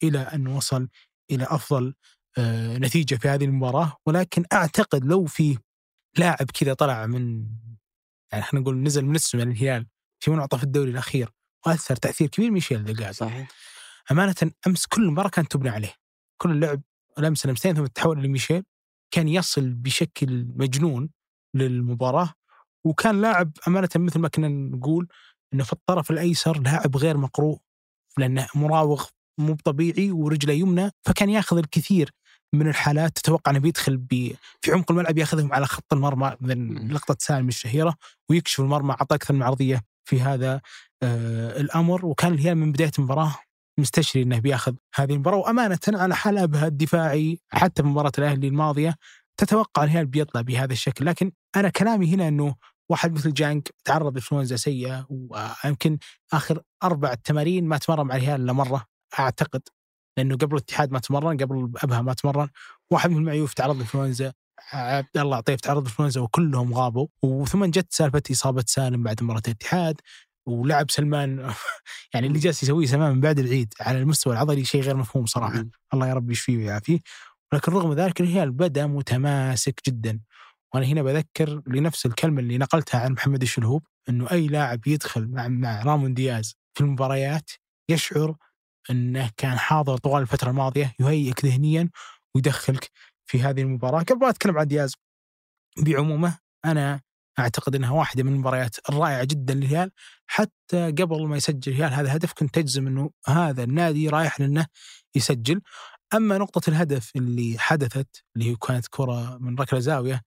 إلى 0.04 0.20
أن 0.20 0.48
وصل 0.48 0.90
إلى 1.32 1.44
أفضل 1.50 1.94
آه، 2.38 2.78
نتيجة 2.78 3.16
في 3.16 3.28
هذه 3.28 3.46
المباراة. 3.46 3.98
ولكن 4.06 4.46
أعتقد 4.54 5.06
لو 5.06 5.26
في 5.26 5.58
لاعب 6.18 6.52
كذا 6.54 6.74
طلع 6.74 7.06
من 7.06 7.46
يعني 8.32 8.44
خلينا 8.44 8.64
نقول 8.64 8.84
نزل 8.84 9.06
من 9.06 9.16
السماء 9.16 9.46
للهلال 9.46 9.88
في 10.20 10.32
منعطف 10.32 10.64
الدوري 10.64 10.92
الأخير 10.92 11.30
وأثر 11.66 11.96
تأثير 11.96 12.28
كبير 12.28 12.52
ميشيل 12.52 12.84
دلقاد 12.84 13.14
صحيح. 13.14 13.48
أمانة 14.12 14.36
أمس 14.68 14.86
كل 14.86 15.08
مباراه 15.12 15.30
كانت 15.30 15.52
تبنى 15.52 15.70
عليه. 15.70 15.94
كل 16.42 16.52
اللعب 16.52 16.82
لمسه 17.18 17.50
لمستين 17.50 17.76
ثم 17.76 17.86
تحول 17.86 18.24
لميشيل 18.24 18.64
كان 19.12 19.28
يصل 19.28 19.70
بشكل 19.70 20.48
مجنون 20.56 21.10
للمباراة. 21.54 22.34
وكان 22.86 23.22
لاعب 23.22 23.52
أمانة 23.68 23.90
مثل 23.96 24.20
ما 24.20 24.28
كنا 24.28 24.48
نقول 24.48 25.08
إنه 25.54 25.64
في 25.64 25.74
الطرف 25.74 26.12
الأيسر 26.12 26.60
لاعب 26.60 26.98
غير 26.98 27.18
مقروء 27.18 27.60
لأنه 28.18 28.48
مراوغ 28.56 29.06
مو 29.38 29.56
طبيعي 29.66 30.12
ورجله 30.12 30.54
يمنى 30.54 30.92
فكان 31.06 31.30
ياخذ 31.30 31.58
الكثير 31.58 32.12
من 32.54 32.68
الحالات. 32.68 33.16
تتوقع 33.16 33.52
إنه 33.52 33.60
بيدخل 33.60 33.98
بي 33.98 34.36
في 34.62 34.72
عمق 34.72 34.92
الملعب 34.92 35.18
ياخذهم 35.18 35.54
على 35.54 35.66
خط 35.66 35.94
المرمى 35.94 36.36
من 36.42 36.92
لقطة 36.92 37.18
سالم 37.20 37.48
الشهيرة 37.48 37.96
ويكشف 38.30 38.60
المرمى 38.60 38.92
اعطى 38.92 39.16
أكثر 39.16 39.34
من 39.34 39.44
عرضية 39.44 39.82
في 40.06 40.22
هذا 40.22 40.62
آه 41.04 41.62
الأمر. 41.62 42.06
وكان 42.06 42.34
الهلال 42.34 42.56
من 42.56 42.72
بداية 42.72 42.92
المباراة 43.00 43.36
مستشري 43.80 44.22
إنه 44.24 44.40
بيأخذ 44.40 44.76
هذه 44.96 45.14
المباراة. 45.14 45.38
وأمانة 45.38 45.80
على 45.88 46.16
حلبها 46.16 46.68
الدفاعي 46.68 47.40
حتى 47.50 47.84
في 47.84 47.90
مباراة 47.90 48.12
الأهلي 48.18 48.48
الماضية 48.48 48.96
تتوقع 49.38 49.84
الهلال 49.84 50.06
بيطلع 50.06 50.42
بهذا 50.42 50.74
الشكل. 50.74 51.06
لكن 51.06 51.32
أنا 51.56 51.70
كلامي 51.70 52.14
هنا 52.14 52.28
إنه 52.28 52.56
واحد 52.90 53.14
مثل 53.14 53.34
جانك 53.34 53.70
تعرض 53.86 54.14
لانفلونزا 54.14 54.56
سيئة 54.56 55.08
ويمكن 55.10 55.98
آخر 56.34 56.62
أربع 56.84 57.14
تمارين 57.14 57.66
ما 57.66 57.78
تمرن 57.78 58.08
مع 58.08 58.16
الهلال 58.16 58.42
إلا 58.42 58.54
مرة. 58.54 58.86
أعتقد 59.20 59.62
لأنه 60.18 60.36
قبل 60.38 60.56
الاتحاد 60.56 60.92
ما 60.92 61.00
تمرن 61.00 61.38
قبل 61.38 61.72
أبها 61.84 62.02
ما 62.02 62.14
تمرن 62.14 62.50
واحد 62.92 63.10
من 63.10 63.24
معيوف 63.24 63.54
تعرض 63.54 63.78
لانفلونزا 63.78 64.34
عبد 64.74 65.18
الله 65.18 65.38
عطيف 65.38 65.60
تعرض 65.62 65.84
لانفلونزا 65.84 66.22
وكلهم 66.22 66.74
غابوا. 66.74 67.08
وثم 67.24 67.66
جت 67.66 67.88
سالفة 67.94 68.22
إصابة 68.32 68.64
سالم 68.68 69.04
بعد 69.04 69.24
مباراة 69.24 69.42
الاتحاد. 69.48 70.02
ولعب 70.46 70.92
سلمان. 70.92 71.54
يعني 72.14 72.28
اللي 72.28 72.40
جالس 72.40 72.64
يسويه 72.64 72.86
سلمان 72.86 73.12
من 73.12 73.22
بعد 73.22 73.40
العيد 73.40 73.74
على 73.82 73.98
المستوى 73.98 74.34
العضلي 74.34 74.66
شيء 74.66 74.82
غير 74.82 74.98
مفهوم 74.98 75.26
صراحة. 75.26 75.66
الله 75.94 76.08
يا 76.08 76.14
رب 76.14 76.32
يشفيه 76.32 76.58
ويعافيه. 76.58 77.00
ولكن 77.54 77.72
رغم 77.72 77.94
ذلك 77.94 78.22
الهلال 78.22 78.52
بدا 78.52 78.88
متماسك 78.88 79.80
جدا. 79.88 80.20
وأنا 80.74 80.86
هنا 80.86 81.04
بذكر 81.04 81.62
لنفس 81.68 82.06
الكلمة 82.06 82.40
اللي 82.40 82.58
نقلتها 82.58 83.02
عن 83.02 83.12
محمد 83.12 83.42
الشلهوب 83.42 83.84
إنه 84.10 84.32
أي 84.32 84.48
لاعب 84.48 84.88
يدخل 84.88 85.28
مع 85.28 85.48
مع 85.48 85.84
رامون 85.84 86.14
دياز 86.14 86.56
في 86.74 86.82
المباريات 86.82 87.52
يشعر 87.90 88.36
إنه 88.90 89.32
كان 89.38 89.58
حاضر 89.58 89.98
طوال 89.98 90.22
الفترة 90.22 90.50
الماضية 90.50 90.96
يهيئك 91.00 91.46
ذهنيا 91.46 91.90
ويدخلك 92.36 92.92
في 93.26 93.42
هذه 93.42 93.62
المباراة. 93.62 94.04
قبل 94.04 94.20
ما 94.20 94.30
أتكلم 94.30 94.58
عن 94.58 94.68
دياز 94.68 94.96
بعمومه 95.78 96.38
أنا 96.66 97.02
أعتقد 97.40 97.76
إنها 97.76 97.92
واحدة 97.92 98.24
من 98.24 98.34
المباريات 98.34 98.76
الرائعة 98.90 99.24
جدا 99.24 99.54
للهلال. 99.54 99.92
حتى 100.28 100.92
قبل 100.92 101.28
ما 101.28 101.38
يسجل 101.38 101.72
الهلال 101.72 101.94
هذا 101.94 102.16
هدف 102.16 102.34
كنت 102.34 102.56
تجزم 102.56 102.88
إنه 102.88 103.12
هذا 103.28 103.64
النادي 103.64 104.10
رايح 104.10 104.40
لأنه 104.40 104.68
يسجل. 105.16 105.62
أما 106.14 106.38
نقطة 106.38 106.70
الهدف 106.70 107.12
اللي 107.16 107.56
حدثت 107.60 108.24
اللي 108.36 108.52
هي 108.52 108.56
كانت 108.56 108.88
كرة 108.88 109.38
من 109.38 109.56
ركلة 109.56 109.80
زاوية 109.80 110.22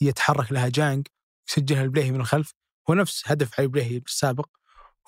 يتحرك 0.00 0.52
لها 0.52 0.68
جانج 0.68 1.06
يسجلها 1.48 1.82
البليهي 1.84 2.12
من 2.12 2.20
الخلف 2.20 2.54
هو 2.90 2.94
نفس 2.94 3.22
هدف 3.26 3.54
علي 3.60 3.66
البليهي 3.66 3.96
السابق. 3.96 4.46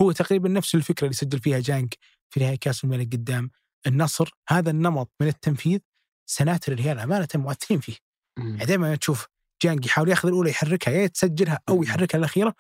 هو 0.02 0.12
تقريبا 0.12 0.48
نفس 0.48 0.74
الفكرة 0.74 1.04
اللي 1.04 1.14
سجل 1.14 1.38
فيها 1.38 1.58
جانج 1.58 1.94
في 2.30 2.40
نهائي 2.40 2.56
كأس 2.56 2.84
الملك 2.84 3.12
قدام 3.12 3.50
النصر. 3.86 4.30
هذا 4.48 4.70
النمط 4.70 5.12
من 5.20 5.28
التنفيذ 5.28 5.78
سناتر 6.26 6.72
الهلال 6.72 6.98
أمانة 6.98 7.28
مؤثرين 7.34 7.80
فيه. 7.80 7.96
يعني 8.38 8.64
دائما 8.64 8.96
تشوف 8.96 9.26
جانج 9.62 9.86
يحاول 9.86 10.08
ياخذ 10.08 10.28
الأولى 10.28 10.50
يحركها 10.50 10.94
يا 10.94 11.06
تسجلها 11.06 11.60
أو 11.68 11.82
يحركها 11.82 12.18
الأخيرة. 12.18 12.54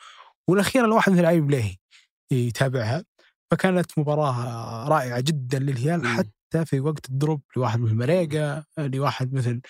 والأخيرة 0.48 0.84
الواحد 0.84 1.12
مثل 1.12 1.24
علي 1.24 1.40
بليهي 1.40 1.76
يتابعها. 2.30 3.04
فكانت 3.50 3.98
مباراة 3.98 4.88
رائعة 4.88 5.20
جدا 5.20 5.58
للهلال 5.58 6.06
حتى 6.06 6.64
في 6.64 6.80
وقت 6.80 7.08
ال 7.08 7.15
drop 7.15 7.42
لواحد 7.56 7.80
مثل 7.80 7.94
مريقا 7.94 8.64
لواحد 8.78 9.34
مثل 9.34 9.60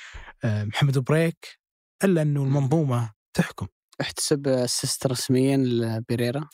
آه، 0.45 0.65
محمد 0.65 0.99
بريك 0.99 1.59
إلا 2.05 2.23
أنه 2.23 2.43
المنظومة 2.43 3.11
تحكم. 3.35 3.67
احتسب 4.01 4.49
assist 4.49 5.07
رسميا 5.07 5.57
لبيريرا؟ 5.57 6.49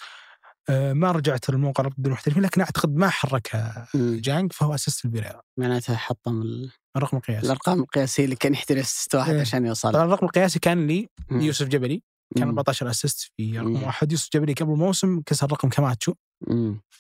آه، 0.69 0.93
ما 0.93 1.13
رجعت 1.13 1.51
للموقع 1.51 1.85
رابطة 1.85 2.07
المحترفين 2.07 2.43
لكن 2.43 2.61
أعتقد 2.61 2.95
ما 2.95 3.09
حركها 3.09 3.89
جانج 3.95 4.53
فهو 4.53 4.75
assist 4.75 5.05
لبيريرا 5.05 5.41
معناتها 5.59 5.97
حطم 5.97 6.43
الرقم 6.97 7.17
القياسي 7.17 7.47
الأرقام 7.47 7.81
القياسية 7.81 8.25
اللي 8.25 8.37
كان 8.37 8.53
يحتاج 8.53 8.79
assist 8.79 9.15
واحد 9.15 9.35
إيه. 9.35 9.41
عشان 9.41 9.67
يوصل 9.67 9.93
طبعا 9.93 10.05
الرقم 10.05 10.27
القياسي 10.27 10.59
كان 10.59 10.87
لي. 10.87 11.09
يوسف 11.31 11.67
جبلي 11.67 12.03
كان 12.37 12.45
مم. 12.45 12.51
14 12.51 12.91
assist 12.91 13.31
في 13.37 13.59
رقم. 13.59 13.83
واحد 13.83 14.13
يوسف 14.13 14.29
جبلي 14.33 14.53
قبل 14.53 14.73
الموسم 14.73 15.21
كسر 15.21 15.53
رقم 15.53 15.69
كماتشو. 15.69 16.15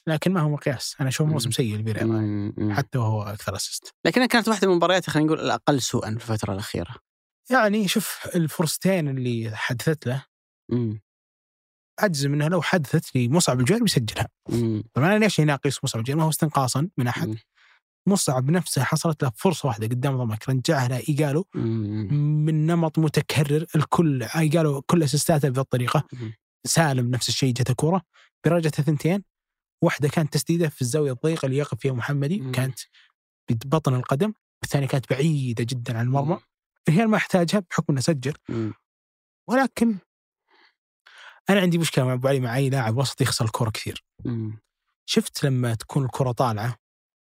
لكن 0.06 0.32
ما 0.32 0.40
هو 0.40 0.48
مقياس 0.48 0.96
أنا 1.00 1.08
أشوف 1.08 1.28
موسم. 1.28 1.50
سيء 1.50 1.74
البيريرا. 1.76 2.74
حتى 2.74 2.98
وهو 2.98 3.22
أكثر 3.22 3.56
assist 3.56 3.94
لكنها 4.04 4.26
كانت 4.26 4.48
واحدة 4.48 4.66
من 4.66 4.72
المباريات 4.72 5.10
خلينا 5.10 5.26
نقول 5.26 5.40
الأقل 5.40 5.82
سوءا 5.82 6.10
في 6.10 6.30
الفترة 6.30 6.52
الأخيرة 6.52 6.94
يعني 7.50 7.88
شوف 7.88 8.28
الفرصتين 8.34 9.08
اللي 9.08 9.50
حدثت 9.56 10.06
له 10.06 10.24
مم. 10.72 11.00
أجزم 12.00 12.34
إنها 12.34 12.48
لو 12.48 12.62
حدثت 12.62 13.16
لمصعب 13.16 13.60
الجوهري 13.60 13.82
بيسجلها 13.82 14.28
مم. 14.48 14.84
طبعا 14.94 15.16
أنا 15.16 15.24
ليش 15.24 15.40
أقيس 15.40 15.84
مصعب 15.84 16.00
الجوهري 16.00 16.18
ما 16.18 16.24
هو 16.24 16.28
استنقاصا 16.28 16.88
من 16.98 17.06
أحد 17.06 17.28
مم. 17.28 17.36
مصعب 18.06 18.50
نفسه 18.50 18.82
حصلت 18.84 19.22
له 19.22 19.32
فرصة 19.36 19.66
واحدة 19.68 19.86
قدام 19.86 20.16
ضمك 20.16 20.48
رجعها 20.48 20.88
له 20.88 20.96
ايجالو 21.08 21.46
مم. 21.54 22.44
من 22.44 22.66
نمط 22.66 22.98
متكرر 22.98 23.66
الكل 23.76 24.22
ايجالو 24.22 24.82
كل 24.82 25.02
اسيستاته 25.02 25.48
بهذه 25.48 25.60
الطريقة 25.60 26.04
مم. 26.12 26.32
سالم 26.66 27.10
نفس 27.10 27.28
الشيء 27.28 27.52
جته 27.52 27.74
كوره 27.74 28.02
برجته 28.44 28.82
ثنتين 28.82 29.22
واحدة 29.82 30.08
كانت 30.08 30.32
تسديدة 30.32 30.68
في 30.68 30.82
الزاوية 30.82 31.12
الضيقة 31.12 31.46
اللي 31.46 31.56
يقف 31.56 31.78
فيها 31.80 31.92
محمدي 31.92 32.40
مم. 32.40 32.52
كانت 32.52 32.78
ببطن 33.50 33.94
القدم 33.94 34.32
والثانيه 34.62 34.86
كانت 34.86 35.10
بعيدة 35.10 35.64
جدا 35.64 35.98
عن 35.98 36.06
المرمى 36.06 36.38
الهلال 36.88 37.08
ما 37.08 37.16
أحتاجها 37.16 37.60
بحكم 37.70 37.84
إنه 37.92 38.00
سجل 38.00 38.34
مم. 38.48 38.72
ولكن 39.48 39.96
أنا 41.50 41.60
عندي 41.60 41.78
مشكلة 41.78 42.04
مع 42.04 42.12
أبو 42.12 42.28
علي 42.28 42.40
مع 42.40 42.56
أي 42.56 42.70
لاعب 42.70 42.96
وسط 42.96 43.20
يخسر 43.20 43.44
الكره 43.44 43.70
كثير 43.70 44.04
مم. 44.24 44.58
شفت 45.06 45.44
لما 45.44 45.74
تكون 45.74 46.04
الكرة 46.04 46.32
طالعة 46.32 46.76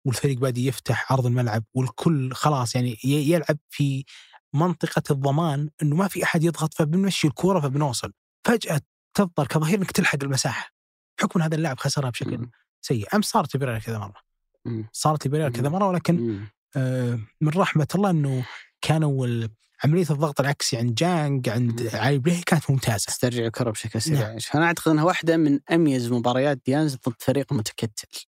والفريق 0.05 0.37
بادي 0.37 0.67
يفتح 0.67 1.11
عرض 1.11 1.25
الملعب 1.25 1.63
والكل 1.73 2.33
خلاص 2.33 2.75
يعني 2.75 2.97
يلعب 3.03 3.57
في 3.69 4.05
منطقة 4.53 5.03
الضمان 5.11 5.69
إنه 5.81 5.95
ما 5.95 6.07
في 6.07 6.23
أحد 6.23 6.43
يضغط 6.43 6.73
فبنمشي 6.73 7.27
الكورة 7.27 7.59
فبنوصل. 7.59 8.13
فجأة 8.45 8.81
تضطر 9.13 9.47
كظهير 9.47 9.79
إنك 9.79 9.91
تلحق 9.91 10.17
المساحة. 10.23 10.73
بحكم 11.17 11.39
إن 11.39 11.45
هذا 11.45 11.55
اللاعب 11.55 11.79
خسرها 11.79 12.09
بشكل 12.09 12.37
مم. 12.37 12.51
سيء. 12.81 13.15
امس 13.15 13.25
صارت 13.25 13.55
لبيريرا 13.55 13.79
كذا 13.79 13.97
مرة؟ 13.97 14.21
مم. 14.65 14.89
صارت 14.93 15.27
لبيريرا 15.27 15.49
كذا 15.49 15.69
مرة 15.69 15.87
ولكن. 15.87 16.45
آه، 16.75 17.19
من 17.41 17.49
رحمة 17.49 17.87
الله 17.95 18.09
إنه 18.09 18.45
كانوا 18.81 19.47
عملية 19.83 20.05
الضغط 20.09 20.39
العكسي 20.39 20.77
عند 20.77 20.95
جانج 20.95 21.49
عند. 21.49 21.89
علي 21.93 22.17
بليهي 22.17 22.41
كانت 22.41 22.71
ممتازة. 22.71 23.05
تسترجع 23.05 23.45
الكرة 23.45 23.71
بشكل 23.71 24.01
سريع. 24.01 24.37
فانا 24.37 24.65
أعتقد 24.65 24.91
إنها 24.91 25.03
واحدة 25.03 25.37
من 25.37 25.59
أميز 25.71 26.11
مباريات 26.11 26.61
ديانز 26.65 26.95
ضد 26.95 27.15
فريق 27.19 27.53
متكتل. 27.53 28.25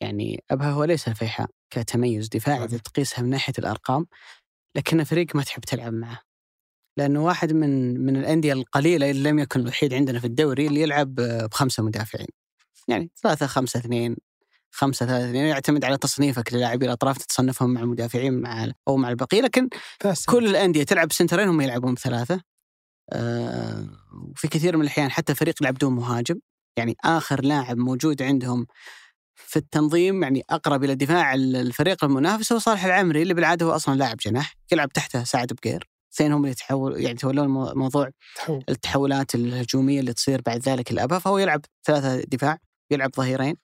يعني 0.00 0.44
أبها 0.50 0.70
هو 0.70 0.84
ليس 0.84 1.08
الفيحاء 1.08 1.50
كتميز 1.70 2.28
دفاعي 2.28 2.58
إذا 2.58 2.66
صحيح. 2.66 2.80
تقيسها 2.80 3.22
من 3.22 3.30
ناحية 3.30 3.52
الأرقام 3.58 4.06
لكنه 4.76 5.04
فريق 5.04 5.36
ما 5.36 5.42
تحب 5.42 5.62
تلعب 5.62 5.92
معه. 5.92 6.20
لأنه 6.96 7.24
واحد 7.24 7.52
من 7.52 8.00
من 8.00 8.16
الأندية 8.16 8.52
القليلة 8.52 9.10
اللي 9.10 9.30
لم 9.30 9.38
يكن 9.38 9.60
الوحيد 9.60 9.94
عندنا 9.94 10.20
في 10.20 10.26
الدوري 10.26 10.66
اللي 10.66 10.80
يلعب 10.80 11.14
بخمسة 11.14 11.82
مدافعين. 11.82 12.28
يعني 12.88 13.10
ثلاثة 13.22 13.46
خمسة 13.46 13.80
اثنين 13.80 14.16
خمسة 14.70 15.06
ثلاثة 15.06 15.30
اثنين 15.30 15.44
يعتمد 15.44 15.84
على 15.84 15.96
تصنيفك 15.98 16.54
للاعبي 16.54 16.86
الأطراف 16.86 17.18
تصنفهم 17.18 17.70
مع 17.74 17.80
المدافعين 17.80 18.34
مع 18.40 18.68
أو 18.88 18.96
مع 18.96 19.10
البقية. 19.10 19.40
لكن 19.40 19.68
بس 20.04 20.24
كل 20.24 20.46
الأندية 20.48 20.82
تلعب 20.82 21.12
سنترين 21.12 21.48
هم 21.48 21.60
يلعبون 21.60 21.94
بثلاثة. 21.94 22.40
آه، 23.12 23.88
وفي 24.30 24.48
كثير 24.48 24.76
من 24.76 24.82
الأحيان 24.82 25.10
حتى 25.10 25.34
فريق 25.34 25.54
يلعب 25.60 25.74
دون 25.74 25.92
مهاجم. 25.92 26.40
يعني 26.76 26.96
آخر 27.04 27.44
لاعب 27.44 27.76
موجود 27.76 28.22
عندهم 28.22 28.66
في 29.46 29.56
التنظيم 29.56 30.22
يعني 30.22 30.42
أقرب 30.50 30.84
إلى 30.84 30.94
دفاع 30.94 31.34
الفريق 31.34 32.04
المنافس 32.04 32.52
هو 32.52 32.58
صالح 32.58 32.84
العمري 32.84 33.22
اللي 33.22 33.34
بالعادة 33.34 33.66
هو 33.66 33.70
أصلا 33.70 33.94
لاعب 33.96 34.16
جناح 34.16 34.54
يلعب 34.72 34.88
تحته 34.92 35.24
سعد 35.24 35.52
بقير 35.52 35.88
اثنين 36.14 36.32
هم 36.32 36.40
اللي 36.40 36.50
يتحول 36.50 36.92
يعني 37.00 37.10
يتولون 37.10 37.48
مو- 37.48 37.72
موضوع 37.74 38.10
تحول. 38.36 38.64
التحولات 38.68 39.34
الهجومية 39.34 40.00
اللي 40.00 40.12
تصير 40.12 40.40
بعد 40.46 40.68
ذلك 40.68 40.90
الأبها 40.90 41.18
فهو 41.18 41.38
يلعب 41.38 41.60
ثلاثة 41.86 42.20
دفاع 42.20 42.58
يلعب 42.90 43.10
ظهيرين 43.16 43.54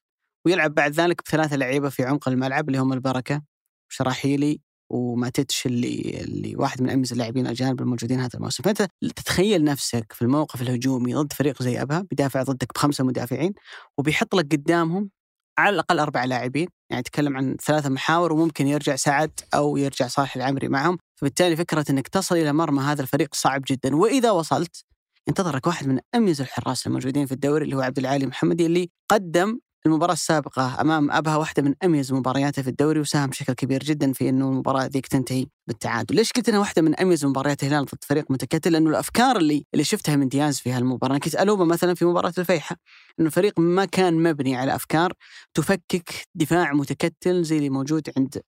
ويلعب 0.46 0.74
بعد 0.74 0.92
ذلك 0.92 1.22
بثلاثة 1.26 1.56
لعيبة 1.56 1.88
في 1.88 2.04
عمق 2.04 2.28
الملعب 2.28 2.68
اللي 2.68 2.78
هم 2.78 2.92
البركة 2.92 3.42
وشراحيلي 3.90 4.60
وماتيتش 4.90 5.66
اللي 5.66 6.20
اللي 6.24 6.56
واحد 6.56 6.82
من 6.82 6.90
أميز 6.90 7.12
اللاعبين 7.12 7.46
الاجانب 7.46 7.80
الموجودين 7.80 8.20
هذا 8.20 8.30
الموسم، 8.34 8.62
فأنت 8.62 8.86
تتخيل 9.16 9.64
نفسك 9.64 10.12
في 10.12 10.22
الموقف 10.22 10.62
الهجومي 10.62 11.14
ضد 11.14 11.32
فريق 11.32 11.62
زي 11.62 11.82
أبها 11.82 12.00
بيدافع 12.10 12.42
ضدك 12.42 12.74
بخمسة 12.74 13.04
مدافعين 13.04 13.52
وبيحط 13.98 14.34
لك 14.34 14.52
قدامهم 14.52 15.10
على 15.58 15.74
الأقل 15.74 15.98
أربع 15.98 16.24
لاعبين، 16.24 16.68
يعني 16.90 17.02
تكلم 17.02 17.36
عن 17.36 17.56
ثلاثة 17.64 17.88
محاور 17.88 18.32
وممكن 18.32 18.66
يرجع 18.66 18.96
سعد 18.96 19.40
أو 19.54 19.76
يرجع 19.76 20.06
صالح 20.06 20.36
العمري 20.36 20.68
معهم، 20.68 20.98
فبالتالي 21.20 21.56
فكرة 21.56 21.84
إنك 21.90 22.08
تصل 22.08 22.36
إلى 22.36 22.52
مرمى 22.52 22.82
هذا 22.82 23.02
الفريق 23.02 23.34
صعب 23.34 23.62
جدا، 23.68 23.96
وإذا 23.96 24.30
وصلت 24.30 24.84
ينتظرك 25.28 25.66
واحد 25.66 25.88
من 25.88 25.98
أميز 26.14 26.40
الحراس 26.40 26.86
الموجودين 26.86 27.26
في 27.26 27.32
الدوري 27.32 27.64
اللي 27.64 27.76
هو 27.76 27.80
عبد 27.80 27.98
العالي 27.98 28.26
محمدي 28.26 28.66
اللي 28.66 28.90
قدم 29.08 29.58
المباراة 29.86 30.12
السابقة 30.12 30.80
أمام 30.80 31.10
أبها 31.10 31.36
واحدة 31.36 31.62
من 31.62 31.74
أميز 31.84 32.12
مبارياته 32.12 32.62
في 32.62 32.70
الدوري 32.70 33.00
وساهم 33.00 33.30
بشكل 33.30 33.52
كبير 33.52 33.82
جدا 33.82 34.12
في 34.12 34.28
أنه 34.28 34.48
المباراة 34.48 34.86
ذيك 34.86 35.06
تنتهي 35.06 35.46
بالتعادل، 35.66 36.16
ليش 36.16 36.32
قلت 36.32 36.48
أنها 36.48 36.60
واحدة 36.60 36.82
من 36.82 36.94
أميز 36.94 37.24
مباريات 37.24 37.62
الهلال 37.62 37.84
ضد 37.84 38.04
فريق 38.04 38.30
متكتل؟ 38.30 38.72
لأنه 38.72 38.90
الأفكار 38.90 39.36
اللي 39.36 39.66
اللي 39.74 39.84
شفتها 39.84 40.16
من 40.16 40.28
دياز 40.28 40.58
في 40.58 40.72
هالمباراة، 40.72 41.10
أنا 41.10 41.18
كنت 41.18 41.34
ألومه 41.34 41.64
مثلا 41.64 41.94
في 41.94 42.04
مباراة 42.04 42.32
الفيحة، 42.38 42.76
أنه 43.20 43.26
الفريق 43.26 43.60
ما 43.60 43.84
كان 43.84 44.22
مبني 44.22 44.56
على 44.56 44.74
أفكار 44.74 45.12
تفكك 45.54 46.10
دفاع 46.34 46.72
متكتل 46.72 47.42
زي 47.42 47.56
اللي 47.56 47.70
موجود 47.70 48.10
عند 48.16 48.42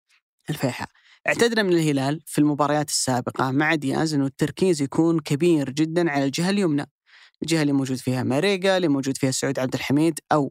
الفيحة. 0.51 0.86
اعتدنا 1.26 1.62
من 1.62 1.72
الهلال 1.72 2.20
في 2.26 2.39
المباريات 2.39 2.89
السابقة 2.89 3.51
مع 3.51 3.74
دياز 3.74 4.14
أنه 4.14 4.26
التركيز 4.26 4.82
يكون 4.82 5.20
كبير 5.20 5.70
جدا 5.70 6.11
على 6.11 6.24
الجهة 6.24 6.51
اليمنى. 6.51 6.91
الجهة 7.43 7.62
اللي 7.62 7.72
موجود 7.72 7.97
فيها 7.97 8.22
ماريجا، 8.22 8.76
اللي 8.76 8.89
موجود 8.89 9.16
فيها 9.16 9.30
سعود 9.30 9.59
عبد 9.59 9.74
الحميد 9.74 10.18
آه، 10.32 10.51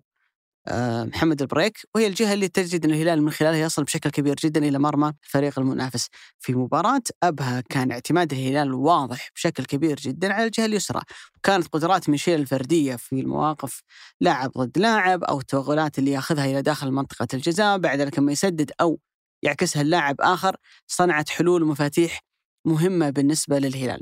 محمد 1.03 1.41
البريك 1.41 1.77
وهي 1.95 2.07
الجهة 2.07 2.33
اللي 2.33 2.47
تجد 2.47 2.85
ان 2.85 2.91
الهلال 2.91 3.23
من 3.23 3.31
خلالها 3.31 3.59
يصل 3.59 3.83
بشكل 3.83 4.09
كبير 4.09 4.35
جدا 4.35 4.67
إلى 4.67 4.79
مرمى 4.79 5.13
الفريق 5.23 5.59
المنافس. 5.59 6.07
في 6.39 6.53
مباراة 6.53 7.01
أبها 7.23 7.61
كان 7.61 7.91
اعتماد 7.91 8.33
الهلال 8.33 8.73
واضح 8.73 9.29
بشكل 9.35 9.65
كبير 9.65 9.95
جدا 9.99 10.33
على 10.33 10.45
الجهة 10.45 10.65
اليسرى، 10.65 11.01
وكانت 11.37 11.67
قدرات 11.67 12.09
ميشيل 12.09 12.39
الفردية 12.39 12.95
في 12.95 13.19
المواقف 13.19 13.81
لاعب 14.21 14.51
ضد 14.57 14.77
لاعب 14.77 15.23
أو 15.23 15.39
التوغلات 15.39 15.99
اللي 15.99 16.11
يأخذها 16.11 16.45
إلى 16.45 16.61
داخل 16.61 16.91
منطقة 16.91 17.27
الجزاء، 17.33 17.77
بعد 17.77 17.99
ذلك 18.01 18.19
لما 18.19 18.31
يسدد 18.31 18.71
أو 18.81 18.99
يعكسها 19.43 19.81
اللاعب 19.81 20.15
آخر 20.21 20.55
صنعت 20.87 21.29
حلول 21.29 21.63
ومفاتيح 21.63 22.21
مهمة 22.65 23.09
بالنسبة 23.09 23.59
للهلال. 23.59 24.01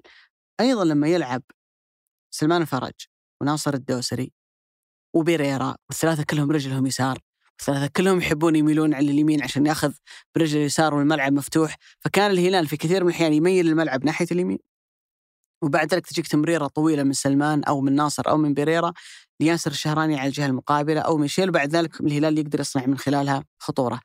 أيضا 0.59 0.85
لما 0.85 1.07
يلعب 1.07 1.43
سلمان 2.31 2.61
الفرج 2.61 2.93
وناصر 3.41 3.73
الدوسري 3.73 4.31
وبيريرا 5.15 5.75
والثلاثة 5.89 6.23
كلهم 6.23 6.51
رجلهم 6.51 6.85
يسار. 6.87 7.19
والثلاثة 7.59 7.91
كلهم 7.95 8.17
يحبون 8.19 8.55
يميلون 8.55 8.93
على 8.93 9.11
اليمين 9.11 9.43
عشان 9.43 9.65
ياخذ 9.65 9.93
برجل 10.35 10.57
اليسار 10.59 10.95
والملعب 10.95 11.33
مفتوح. 11.33 11.77
فكان 11.99 12.31
الهلال 12.31 12.67
في 12.67 12.77
كثير 12.77 13.03
من 13.03 13.09
الأحيان 13.09 13.33
يميل 13.33 13.67
الملعب 13.67 14.05
ناحية 14.05 14.27
اليمين. 14.31 14.59
وبعد 15.63 15.93
ذلك 15.93 16.07
تجيك 16.07 16.27
تمريرة 16.27 16.67
طويلة 16.67 17.03
من 17.03 17.13
سلمان 17.13 17.63
أو 17.63 17.81
من 17.81 17.95
ناصر 17.95 18.29
أو 18.29 18.37
من 18.37 18.53
بيريرا 18.53 18.93
لياسر 19.39 19.71
الشهراني 19.71 20.19
على 20.19 20.27
الجهة 20.27 20.45
المقابلة 20.45 21.01
أو 21.01 21.17
ميشيل. 21.17 21.49
وبعد 21.49 21.75
ذلك 21.75 22.01
الهلال 22.01 22.37
يقدر 22.37 22.59
يصنع 22.59 22.85
من 22.85 22.97
خلالها 22.97 23.43
خطورة. 23.59 23.99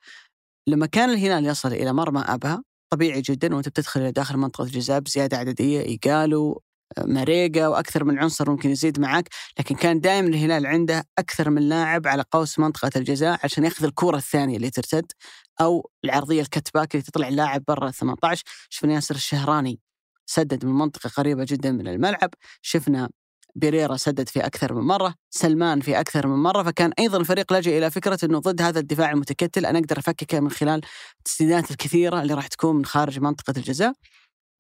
لما 0.69 0.87
كان 0.87 1.11
الهلال 1.11 1.47
يصل 1.47 1.73
إلى 1.73 1.93
مرمى 1.93 2.21
أبها 2.21 2.63
طبيعي 2.91 3.21
جدا 3.21 3.55
وأنت 3.55 3.69
بتدخل 3.69 4.01
إلى 4.01 4.13
داخل 4.13 4.37
منطقة 4.37 4.65
الجزاء 4.65 5.01
بزيادة 5.01 5.37
عددية 5.37 5.81
ايجالو 5.81 6.63
ماريجا 6.99 7.69
وأكثر 7.69 8.05
من 8.05 8.19
عنصر 8.19 8.51
ممكن 8.51 8.71
يزيد 8.71 9.01
معك 9.01 9.29
لكن 9.59 9.75
كان 9.75 10.01
دائما 10.01 10.29
الهلال 10.29 10.67
عنده 10.67 11.05
أكثر 11.19 11.51
من 11.51 11.69
لاعب 11.69 12.07
على 12.07 12.25
قوس 12.31 12.59
منطقة 12.59 12.91
الجزاء 12.97 13.41
عشان 13.45 13.65
يأخذ 13.65 13.85
الكرة 13.85 14.17
الثانية 14.17 14.57
اللي 14.57 14.71
ترتد 14.71 15.13
أو 15.61 15.91
العرضية 16.05 16.43
ال 16.43 16.51
cut 16.51 16.75
back 16.75 16.95
اللي 16.95 17.03
تطلع 17.03 17.29
اللاعب 17.29 17.63
برا 17.69 17.89
ال 17.89 17.95
18 17.95 18.45
شفنا 18.71 18.95
ياسر 18.95 19.15
الشهراني 19.15 19.81
سدد 20.27 20.65
من 20.65 20.73
منطقة 20.73 21.11
قريبة 21.11 21.47
جدا 21.49 21.73
من 21.73 21.89
الملعب 21.89 22.31
شفنا 22.63 23.11
بيريرا 23.55 23.97
سدد 23.97 24.29
في 24.29 24.47
أكثر 24.47 24.75
من 24.75 24.83
مرة، 24.83 25.15
سلمان 25.31 25.81
في 25.81 26.01
أكثر 26.01 26.27
من 26.27 26.37
مرة، 26.43 26.63
فكان 26.63 26.93
أيضا 26.99 27.19
الفريق 27.19 27.53
لجأ 27.53 27.79
إلى 27.79 27.91
فكرة 27.91 28.19
إنه 28.25 28.39
ضد 28.39 28.63
هذا 28.63 28.81
الدفاع 28.81 29.11
المتكتل. 29.11 29.67
أنا 29.67 29.79
أقدر 29.79 29.99
افككه 29.99 30.41
من 30.41 30.51
خلال 30.51 30.81
التسديدات 31.19 31.71
الكثيره 31.71 32.23
اللي 32.23 32.35
راح 32.35 32.47
تكون 32.47 32.77
من 32.77 32.85
خارج 32.85 33.19
منطقة 33.19 33.55
الجزاء، 33.57 33.93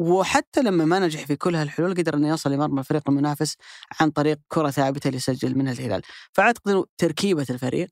وحتى 0.00 0.62
لما 0.62 0.84
ما 0.84 0.98
نجح 0.98 1.26
في 1.26 1.36
كل 1.36 1.54
هالحلول 1.54 1.94
قدر 1.94 2.14
إنه 2.14 2.28
يصل 2.28 2.52
لمرمى 2.52 2.80
الفريق 2.80 3.02
المنافس 3.08 3.56
عن 4.00 4.10
طريق 4.10 4.38
كرة 4.48 4.70
ثابتة 4.70 5.08
اللي 5.08 5.18
سجل 5.18 5.58
منها 5.58 5.72
الهلال، 5.72 6.02
فأعتقد 6.32 6.70
إنه 6.70 6.84
تركيبة 6.98 7.46
الفريق 7.50 7.88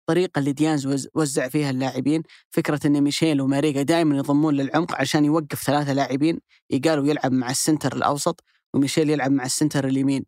الطريقة 0.00 0.38
اللي 0.38 0.52
دياز 0.52 1.08
وزع 1.14 1.48
فيها 1.48 1.70
اللاعبين 1.70 2.22
فكرة 2.50 2.86
إن 2.86 3.00
ميشيل 3.00 3.40
وماريجا 3.40 3.82
دائما 3.82 4.16
يضمون 4.16 4.54
للعمق 4.54 4.94
عشان 4.94 5.24
يوقف 5.24 5.62
ثلاثة 5.62 5.92
لاعبين 5.92 6.40
إيجالو 6.70 7.06
يلعب 7.06 7.32
مع 7.32 7.50
ال 7.50 7.57
center 7.57 7.96
الأوسط 7.96 8.44
وميشيل 8.74 9.10
يلعب 9.10 9.30
مع 9.30 9.44
ال 9.44 9.50
center 9.50 9.86
اليمين 9.88 10.24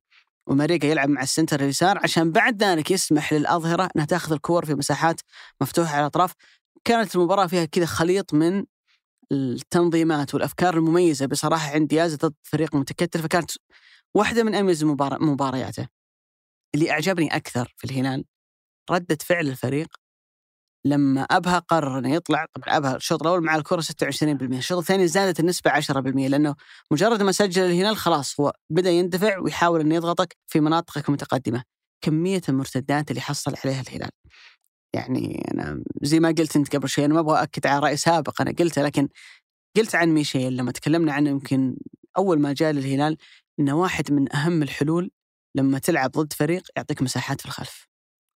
وماريجا 0.47 0.89
يلعب 0.89 1.09
مع 1.09 1.23
ال 1.23 1.28
center 1.28 1.61
اليسار 1.61 1.99
عشان 1.99 2.33
بعد 2.33 2.63
ذلك 2.63 2.91
يسمح 2.91 3.33
للأظهرة 3.33 3.89
إنها 3.97 4.07
تأخذ 4.07 4.33
الكور 4.33 4.65
في 4.65 4.75
مساحات 4.75 5.21
مفتوحة 5.61 5.93
على 5.93 6.01
الأطراف. 6.01 6.33
كانت 6.85 7.17
المباراة 7.17 7.47
فيها 7.47 7.65
كذا 7.65 7.87
خليط 7.87 8.35
من 8.35 8.65
التنظيمات 9.33 10.35
والأفكار 10.35 10.77
المميزة 10.77 11.27
بصراحة 11.27 11.71
عند 11.71 11.89
دياز 11.89 12.15
ضد 12.15 12.35
فريق 12.43 12.75
متكتل 12.75 13.23
فكانت 13.23 13.51
واحدة 14.15 14.45
من 14.45 14.55
أميز 14.55 14.85
مبارياته. 14.85 15.89
اللي 16.75 16.91
أعجبني 16.91 17.37
أكثر 17.37 17.75
في 17.77 17.85
الهلال 17.85 18.25
ردة 18.91 19.19
فعل 19.25 19.49
الفريق 19.49 19.97
لما 20.87 21.23
أبها 21.23 21.59
قرر 21.59 21.99
إنه 21.99 22.15
يطلع 22.15 22.47
طبعا 22.55 22.77
أبها 22.77 22.97
الشوط 22.97 23.23
الأول 23.23 23.45
مع 23.45 23.57
الكرة 23.57 23.81
26% 23.81 23.85
الشوط 24.43 24.79
الثاني 24.79 25.09
زادت 25.09 25.41
النسبة 25.41 25.71
10% 25.71 26.29
لأنه 26.29 26.55
مجرد 26.91 27.23
ما 27.23 27.33
سجل 27.33 27.63
الهلال 27.63 27.97
خلاص 27.97 28.41
هو 28.41 28.53
بدأ 28.71 28.91
يندفع 28.91 29.39
ويحاول 29.39 29.81
إنه 29.81 29.95
يضغطك 29.95 30.37
في 30.47 30.61
مناطقك 30.61 31.09
المتقدمة. 31.09 31.65
كمية 32.05 32.41
المرتدات 32.49 33.11
اللي 33.11 33.21
حصل 33.21 33.55
عليها 33.65 33.81
الهلال. 33.81 34.11
يعني 34.97 35.49
أنا 35.55 35.83
زي 36.03 36.21
ما 36.21 36.29
قلت 36.29 36.57
أنت 36.57 36.77
قبل 36.77 36.89
شوي 36.89 37.05
أنا 37.05 37.15
ما 37.15 37.21
أبغى 37.21 37.43
اكد 37.43 37.67
على 37.67 37.79
رأي 37.79 37.97
سابق 37.97 38.41
أنا 38.41 38.51
قلته 38.59 38.83
لكن 38.83 39.09
قلت 39.77 39.95
عن 39.95 40.09
ميشيل 40.09 40.57
لما 40.57 40.73
تكلمنا 40.73 41.13
عنه 41.13 41.31
يمكن 41.31 41.77
أول 42.19 42.41
ما 42.41 42.53
جاء 42.53 42.73
للهلال 42.73 43.17
إنه 43.61 43.77
واحد 43.77 44.13
من 44.13 44.37
أهم 44.37 44.63
الحلول 44.63 45.11
لما 45.57 45.79
تلعب 45.79 46.11
ضد 46.11 46.33
فريق 46.33 46.63
يعطيك 46.77 47.03
مساحات 47.03 47.41
في 47.41 47.47
الخلف. 47.47 47.89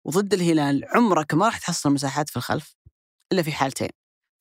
وضد 0.07 0.35
الهلال 0.35 0.85
عمرك 0.95 1.35
ما 1.35 1.47
راح 1.47 1.59
تحصل 1.59 1.93
مساحات 1.93 2.31
في 2.31 2.37
الخلف 2.37 2.77
إلا 3.33 3.43
في 3.43 3.53
حالتين. 3.53 3.89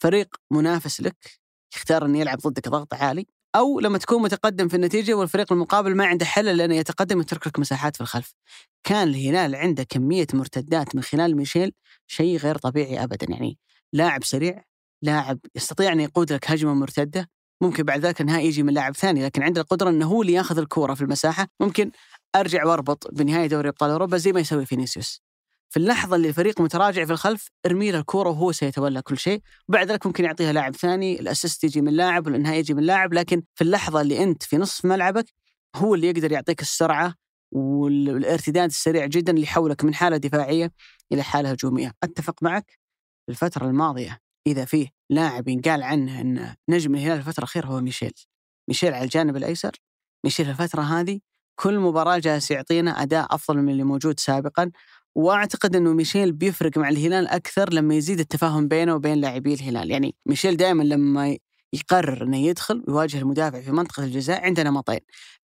فريق 0.04 0.36
منافس 0.52 1.02
لك 1.02 1.40
يختار 1.76 2.06
إنه 2.06 2.20
يلعب 2.20 2.38
ضدك 2.38 2.70
ضغط 2.70 2.94
عالي 2.94 3.26
أو 3.56 3.80
لما 3.80 3.98
تكون 3.98 4.22
متقدم 4.22 4.68
في 4.68 4.76
النتيجة 4.76 5.14
والفريق 5.14 5.54
المقابل 5.54 5.96
ما 5.96 6.06
عنده 6.06 6.26
حل 6.26 6.48
إلا 6.48 6.66
إنه 6.66 6.76
يتقدم 6.76 7.18
ويترك 7.18 7.48
لك 7.48 7.60
مساحات 7.60 7.96
في 7.96 8.02
الخلف. 8.02 8.34
كان 8.84 9.08
الهلال 9.08 9.56
عنده 9.56 9.84
كمية 9.84 10.28
مرتدات 10.34 10.96
من 10.96 11.02
خلال 11.02 11.36
ميشيل 11.36 11.74
شيء 12.08 12.38
غير 12.38 12.58
طبيعي 12.58 13.04
ابدا. 13.04 13.28
يعني 13.30 13.58
لاعب 13.94 14.24
سريع 14.24 14.64
لاعب 15.02 15.40
يستطيع 15.56 15.92
أن 15.92 16.00
يقود 16.00 16.34
لك 16.34 16.52
هجمة 16.52 16.74
مرتدة 16.74 17.30
ممكن 17.62 17.84
بعد 17.84 18.06
ذلك 18.06 18.22
النهائي 18.22 18.48
يجي 18.48 18.64
من 18.64 18.74
لاعب 18.74 18.96
ثاني 18.96 19.26
لكن 19.26 19.44
عنده 19.44 19.62
القدرة 19.62 19.90
إنه 19.90 20.06
هو 20.06 20.22
اللي 20.22 20.34
ياخذ 20.34 20.58
الكورة 20.58 20.94
في 20.94 21.02
المساحة. 21.02 21.48
ممكن 21.60 21.92
أرجع 22.36 22.66
وأربط 22.66 23.12
بنهاية 23.14 23.48
دوري 23.48 23.70
أبطال 23.70 23.92
أوروبا 23.92 24.18
زي 24.18 24.32
ما 24.32 24.40
يسوي 24.40 24.66
فينيسيوس. 24.66 25.22
في 25.70 25.78
اللحظة 25.78 26.16
اللي 26.16 26.28
الفريق 26.28 26.62
متراجع 26.62 27.06
في 27.06 27.12
الخلف 27.12 27.50
ارمي 27.66 27.92
له 27.92 28.00
الكورة 28.00 28.30
وهو 28.30 28.52
سيتولى 28.52 29.02
كل 29.02 29.18
شيء، 29.18 29.42
وبعد 29.70 29.92
ذلك 29.92 30.06
ممكن 30.06 30.24
يعطيها 30.24 30.54
لاعب 30.54 30.76
ثاني، 30.76 31.20
الأسيست 31.20 31.64
يجي 31.64 31.82
من 31.82 31.94
لاعب 31.94 32.28
والانهاء 32.28 32.60
يجي 32.60 32.74
من 32.74 32.84
لاعب، 32.84 33.14
لكن 33.14 33.44
في 33.56 33.64
اللحظة 33.64 34.02
اللي 34.02 34.24
أنت 34.24 34.44
في 34.44 34.58
نصف 34.58 34.86
ملعبك 34.86 35.26
هو 35.76 35.96
اللي 35.96 36.08
يقدر 36.08 36.32
يعطيك 36.32 36.62
السرعة 36.62 37.14
والارتداد 37.52 38.70
السريع 38.70 39.06
جدا 39.06 39.32
اللي 39.32 39.44
يحولك 39.44 39.84
من 39.84 39.94
حالة 39.94 40.18
دفاعية 40.18 40.72
إلى 41.14 41.24
حالة 41.24 41.52
هجومية، 41.52 41.94
أتفق 42.04 42.44
معك؟ 42.44 42.80
الفترة 43.30 43.66
الماضية 43.66 44.20
إذا 44.48 44.66
فيه 44.66 44.88
لاعب 45.10 45.48
ينقال 45.48 45.84
عنه 45.84 46.22
أن 46.22 46.56
نجم 46.70 46.96
الهلال 46.96 47.18
الفترة 47.18 47.40
الأخيرة 47.40 47.66
هو 47.68 47.82
ميشيل. 47.82 48.14
ميشيل 48.70 48.94
على 48.94 49.04
الجانب 49.04 49.38
الأيسر. 49.38 49.72
ميشيل 50.26 50.50
الفترة 50.50 50.82
هذه 50.82 51.20
كل 51.60 51.80
مباراة 51.80 52.18
جالس 52.18 52.52
يعطينا 52.52 53.02
أداء 53.04 53.36
أفضل 53.36 53.58
من 53.58 53.70
اللي 53.70 53.84
موجود 53.84 54.20
سابقا. 54.20 54.72
وأعتقد 55.16 55.76
إنه 55.76 55.94
ميشيل 55.94 56.32
بيفرق 56.32 56.78
مع 56.78 56.90
الهلال 56.90 57.28
أكثر 57.28 57.74
لما 57.74 57.96
يزيد 57.96 58.20
التفاهم 58.20 58.68
بينه 58.68 58.96
وبين 58.96 59.18
لاعبي 59.18 59.54
الهلال، 59.54 59.92
يعني 59.92 60.16
ميشيل 60.26 60.58
دائما 60.58 60.84
لما 60.84 61.38
يقرر 61.74 62.24
إنه 62.24 62.38
يدخل 62.38 62.84
ويواجه 62.88 63.18
المدافع 63.18 63.62
في 63.62 63.72
منطقة 63.72 64.04
الجزاء 64.04 64.44
عندنا 64.46 64.70
نمطين، 64.70 65.00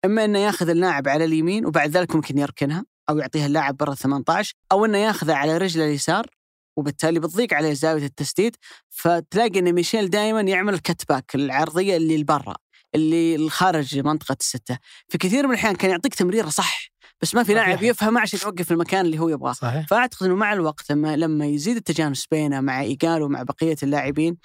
إما 0.05 0.25
إنه 0.25 0.39
ياخذ 0.39 0.69
اللاعب 0.69 1.07
على 1.07 1.25
اليمين 1.25 1.65
وبعد 1.65 1.89
ذلك 1.89 2.15
ممكن 2.15 2.37
يركنها 2.37 2.85
أو 3.09 3.17
يعطيها 3.17 3.45
اللاعب 3.45 3.77
برا 3.77 3.95
18 3.95 4.53
أو 4.71 4.85
إنه 4.85 4.97
ياخذه 4.97 5.33
على 5.33 5.57
رجله 5.57 5.85
اليسار 5.85 6.25
وبالتالي 6.77 7.19
بتضيق 7.19 7.53
عليه 7.53 7.73
زاوية 7.73 8.05
التسديد 8.05 8.55
فتلاقي 8.89 9.59
إن 9.59 9.73
ميشيل 9.73 10.09
دائما 10.09 10.41
يعمل 10.41 10.73
الكت 10.73 11.09
باك 11.09 11.35
العرضية 11.35 11.97
اللي 11.97 12.17
لبرا 12.17 12.55
اللي 12.95 13.49
خارج 13.49 13.99
منطقة 13.99 14.37
الستة. 14.39 14.77
في 15.07 15.17
كثير 15.17 15.47
من 15.47 15.53
الأحيان 15.53 15.75
كان 15.75 15.91
يعطيك 15.91 16.15
تمريرة 16.15 16.49
صح 16.49 16.87
بس 17.21 17.35
ما 17.35 17.43
في 17.43 17.53
لاعب 17.53 17.83
يفهم 17.83 18.17
عشان 18.17 18.39
يوقف 18.43 18.65
في 18.65 18.71
المكان 18.71 19.05
اللي 19.05 19.19
هو 19.19 19.29
يبغاه. 19.29 19.53
صحيح. 19.53 19.87
فأعتقد 19.87 20.25
إنه 20.25 20.35
مع 20.35 20.53
الوقت 20.53 20.91
لما 20.91 21.15
لما 21.15 21.45
يزيد 21.45 21.75
التجانس 21.75 22.25
بينه 22.31 22.61
مع 22.61 22.81
ايجال 22.81 23.21
ومع 23.21 23.43
بقية 23.43 23.75
اللاعبين 23.83 24.37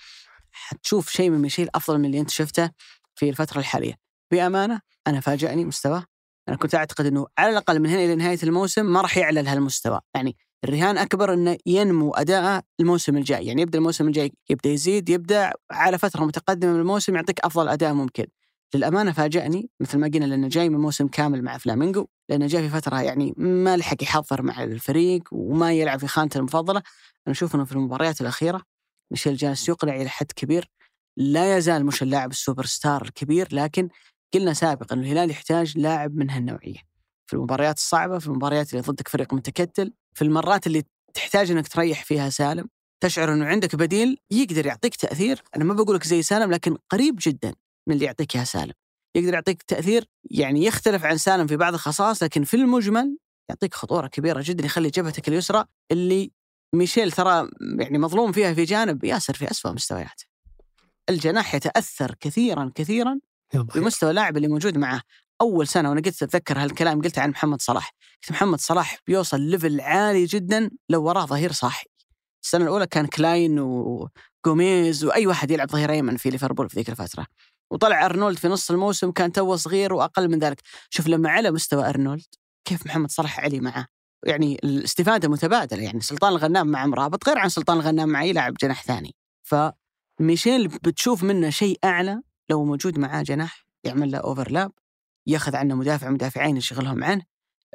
حتشوف 0.58 1.10
شيء 1.10 1.30
من 1.30 1.38
ميشيل 1.38 1.68
أفضل 1.74 1.98
من 1.98 2.04
اللي 2.04 2.20
أنت 2.20 2.30
شفته 2.30 2.70
في 3.14 3.28
الفترة 3.28 3.58
الحالية. 3.58 3.94
بأمانة 4.30 4.80
أنا 5.06 5.20
فاجأني 5.20 5.64
مستواه 5.64 6.04
أنا 6.48 6.56
كنت 6.56 6.74
أعتقد 6.74 7.06
إنه 7.06 7.26
على 7.38 7.50
الأقل 7.50 7.80
من 7.80 7.90
هنا 7.90 8.04
إلى 8.04 8.14
نهاية 8.14 8.38
الموسم 8.42 8.86
ما 8.86 9.00
راح 9.00 9.18
يعلى 9.18 9.42
لهالمستوى. 9.42 10.00
يعني 10.14 10.36
الرهان 10.64 10.98
أكبر 10.98 11.34
إنه 11.34 11.56
ينمو 11.66 12.10
اداءه 12.10 12.62
الموسم 12.80 13.16
الجاي. 13.16 13.46
يعني 13.46 13.62
يبدأ 13.62 13.78
الموسم 13.78 14.06
الجاي 14.06 14.32
يبدأ 14.50 14.70
يزيد 14.70 15.08
يبدأ 15.08 15.52
على 15.70 15.98
فترة 15.98 16.24
متقدمة 16.24 16.72
من 16.72 16.80
الموسم 16.80 17.14
يعطيك 17.14 17.40
أفضل 17.40 17.68
أداء 17.68 17.92
ممكن. 17.92 18.26
للأمانة 18.74 19.12
فاجأني 19.12 19.70
مثل 19.80 19.98
ما 19.98 20.10
قلنا 20.14 20.24
لأنه 20.24 20.48
جاي 20.48 20.68
من 20.68 20.78
موسم 20.78 21.08
كامل 21.08 21.42
مع 21.42 21.58
فلامينغو 21.58 22.08
لأنه 22.28 22.46
جاء 22.46 22.62
في 22.62 22.68
فترة 22.68 23.00
يعني 23.02 23.34
ما 23.36 23.76
لحق 23.76 24.02
يحضر 24.02 24.42
مع 24.42 24.64
الفريق 24.64 25.22
وما 25.32 25.72
يلعب 25.72 25.98
في 25.98 26.06
خانته 26.06 26.38
المفضلة. 26.38 26.82
أنا 27.26 27.32
أشوف 27.32 27.54
إنه 27.54 27.64
في 27.64 27.72
المباريات 27.72 28.20
الأخيرة 28.20 28.62
ميشيل 29.10 29.36
جالس 29.36 29.68
يقنع 29.68 29.96
إلى 29.96 30.08
حد 30.08 30.32
كبير. 30.36 30.70
لا 31.16 31.56
يزال 31.56 31.86
مش 31.86 32.02
اللاعب 32.02 32.30
السوبر 32.30 32.64
ستار 32.64 33.02
الكبير 33.02 33.48
لكن 33.52 33.88
قلنا 34.34 34.52
سابقا 34.52 34.94
إنه 34.94 35.02
الهلال 35.02 35.30
يحتاج 35.30 35.78
لاعب 35.78 36.14
من 36.16 36.30
هالنوعية. 36.30 36.88
في 37.26 37.34
المباريات 37.36 37.76
الصعبة 37.76 38.18
في 38.18 38.26
المباريات 38.26 38.70
اللي 38.70 38.82
ضدك 38.82 39.08
فريق 39.08 39.34
متكتل 39.34 39.92
في 40.14 40.22
المرات 40.22 40.66
اللي 40.66 40.84
تحتاج 41.14 41.50
إنك 41.50 41.68
تريح 41.68 42.04
فيها 42.04 42.30
سالم 42.30 42.68
تشعر 43.02 43.32
إنه 43.32 43.46
عندك 43.46 43.76
بديل 43.76 44.18
يقدر 44.30 44.66
يعطيك 44.66 44.96
تأثير. 44.96 45.42
أنا 45.56 45.64
ما 45.64 45.74
بقول 45.74 45.96
لك 45.96 46.04
زي 46.04 46.22
سالم 46.22 46.50
لكن 46.50 46.76
قريب 46.90 47.16
جدا 47.20 47.54
من 47.88 47.94
اللي 47.94 48.04
يعطيك 48.04 48.36
إياه 48.36 48.44
سالم. 48.44 48.72
يقدر 49.16 49.34
يعطيك 49.34 49.62
تأثير 49.62 50.04
يعني 50.30 50.64
يختلف 50.64 51.04
عن 51.04 51.16
سالم 51.16 51.46
في 51.46 51.56
بعض 51.56 51.74
الخصائص 51.74 52.22
لكن 52.22 52.44
في 52.44 52.54
المجمل 52.54 53.18
يعطيك 53.50 53.74
خطورة 53.74 54.06
كبيرة 54.06 54.42
جدا 54.44 54.64
يخلي 54.64 54.90
جبهتك 54.90 55.28
اليسرى 55.28 55.64
اللي 55.92 56.30
ميشيل 56.74 57.12
ترى 57.12 57.50
يعني 57.78 57.98
مظلوم 57.98 58.32
فيها 58.32 58.54
في 58.54 58.64
جانب 58.64 59.04
ياسر 59.04 59.34
في 59.34 59.50
اسوء 59.50 59.72
مستوياته 59.72 60.24
الجناح 61.10 61.54
يتأثر 61.54 62.14
كثيرا 62.20 62.72
كثيرا 62.74 63.20
بمستوى 63.54 64.10
اللاعب 64.10 64.36
اللي 64.36 64.48
موجود 64.48 64.78
معه 64.78 65.02
أول 65.40 65.68
سنة 65.68 65.88
وأنا 65.88 66.00
قلت 66.00 66.22
أتذكر 66.22 66.58
هالكلام 66.58 67.02
قلته 67.02 67.22
عن 67.22 67.30
محمد 67.30 67.62
صلاح. 67.62 67.92
قلت 68.22 68.32
محمد 68.32 68.60
صلاح 68.60 68.98
بيوصل 69.06 69.40
level 69.40 69.80
عالي 69.80 70.24
جدا 70.24 70.70
لو 70.88 71.02
وراه 71.04 71.26
ظهير 71.26 71.52
صاحي. 71.52 71.86
السنة 72.44 72.64
الأولى 72.64 72.86
كان 72.86 73.06
كلاين 73.06 73.58
وجوميز 73.58 75.04
وأي 75.04 75.26
واحد 75.26 75.50
يلعب 75.50 75.70
ظهير 75.70 75.90
أيمن 75.90 76.16
في 76.16 76.30
ليفربول 76.30 76.68
في 76.68 76.76
ذيك 76.76 76.90
الفترة. 76.90 77.26
وطلع 77.70 78.06
أرنولد 78.06 78.38
في 78.38 78.48
نص 78.48 78.70
الموسم 78.70 79.10
كان 79.10 79.32
توه 79.32 79.56
صغير 79.56 79.92
وأقل 79.92 80.28
من 80.28 80.38
ذلك. 80.38 80.62
شوف 80.90 81.06
لما 81.06 81.30
على 81.30 81.50
مستوى 81.50 81.88
أرنولد 81.88 82.34
كيف 82.64 82.86
محمد 82.86 83.10
صلاح 83.10 83.40
علي 83.40 83.60
معه 83.60 83.86
يعني 84.26 84.58
الاستفادة 84.64 85.28
متبادلة 85.28 85.82
يعني 85.82 86.00
سلطان 86.00 86.32
الغنام 86.32 86.66
مع 86.66 86.86
مرابط 86.86 87.28
غير 87.28 87.38
عن 87.38 87.48
سلطان 87.48 87.76
الغنام 87.76 88.08
مع 88.08 88.22
اي 88.22 88.32
لاعب 88.32 88.54
جناح 88.54 88.82
ثاني. 88.82 89.14
فميشيل 89.42 90.68
بتشوف 90.68 91.22
منه 91.22 91.50
شيء 91.50 91.78
أعلى 91.84 92.22
لو 92.50 92.64
موجود 92.64 92.98
معاه 92.98 93.22
جناح 93.22 93.64
يعمل 93.84 94.10
له 94.10 94.18
اوفرلاب 94.18 94.72
ياخذ 95.26 95.56
عنه 95.56 95.74
مدافع 95.74 96.10
مدافعين 96.10 96.56
يشغلهم 96.56 97.04
عنه 97.04 97.22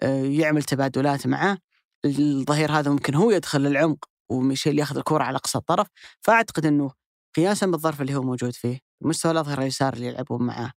آه، 0.03 0.23
يعمل 0.23 0.63
تبادلات 0.63 1.27
معاه. 1.27 1.57
الظهير 2.05 2.71
هذا 2.71 2.91
ممكن 2.91 3.15
هو 3.15 3.31
يدخل 3.31 3.61
للعمق 3.61 4.05
وميشيل 4.29 4.79
ياخذ 4.79 4.97
الكرة 4.97 5.23
على 5.23 5.35
أقصى 5.35 5.57
الطرف. 5.57 5.87
فأعتقد 6.21 6.65
إنه 6.65 6.91
قياسا 7.35 7.65
بالظرف 7.65 8.01
اللي 8.01 8.15
هو 8.15 8.21
موجود 8.21 8.53
فيه 8.53 8.79
مستوى 9.01 9.31
الأظهرة 9.31 9.61
اليسار 9.61 9.93
اللي 9.93 10.07
يلعبون 10.07 10.43
معاه. 10.43 10.71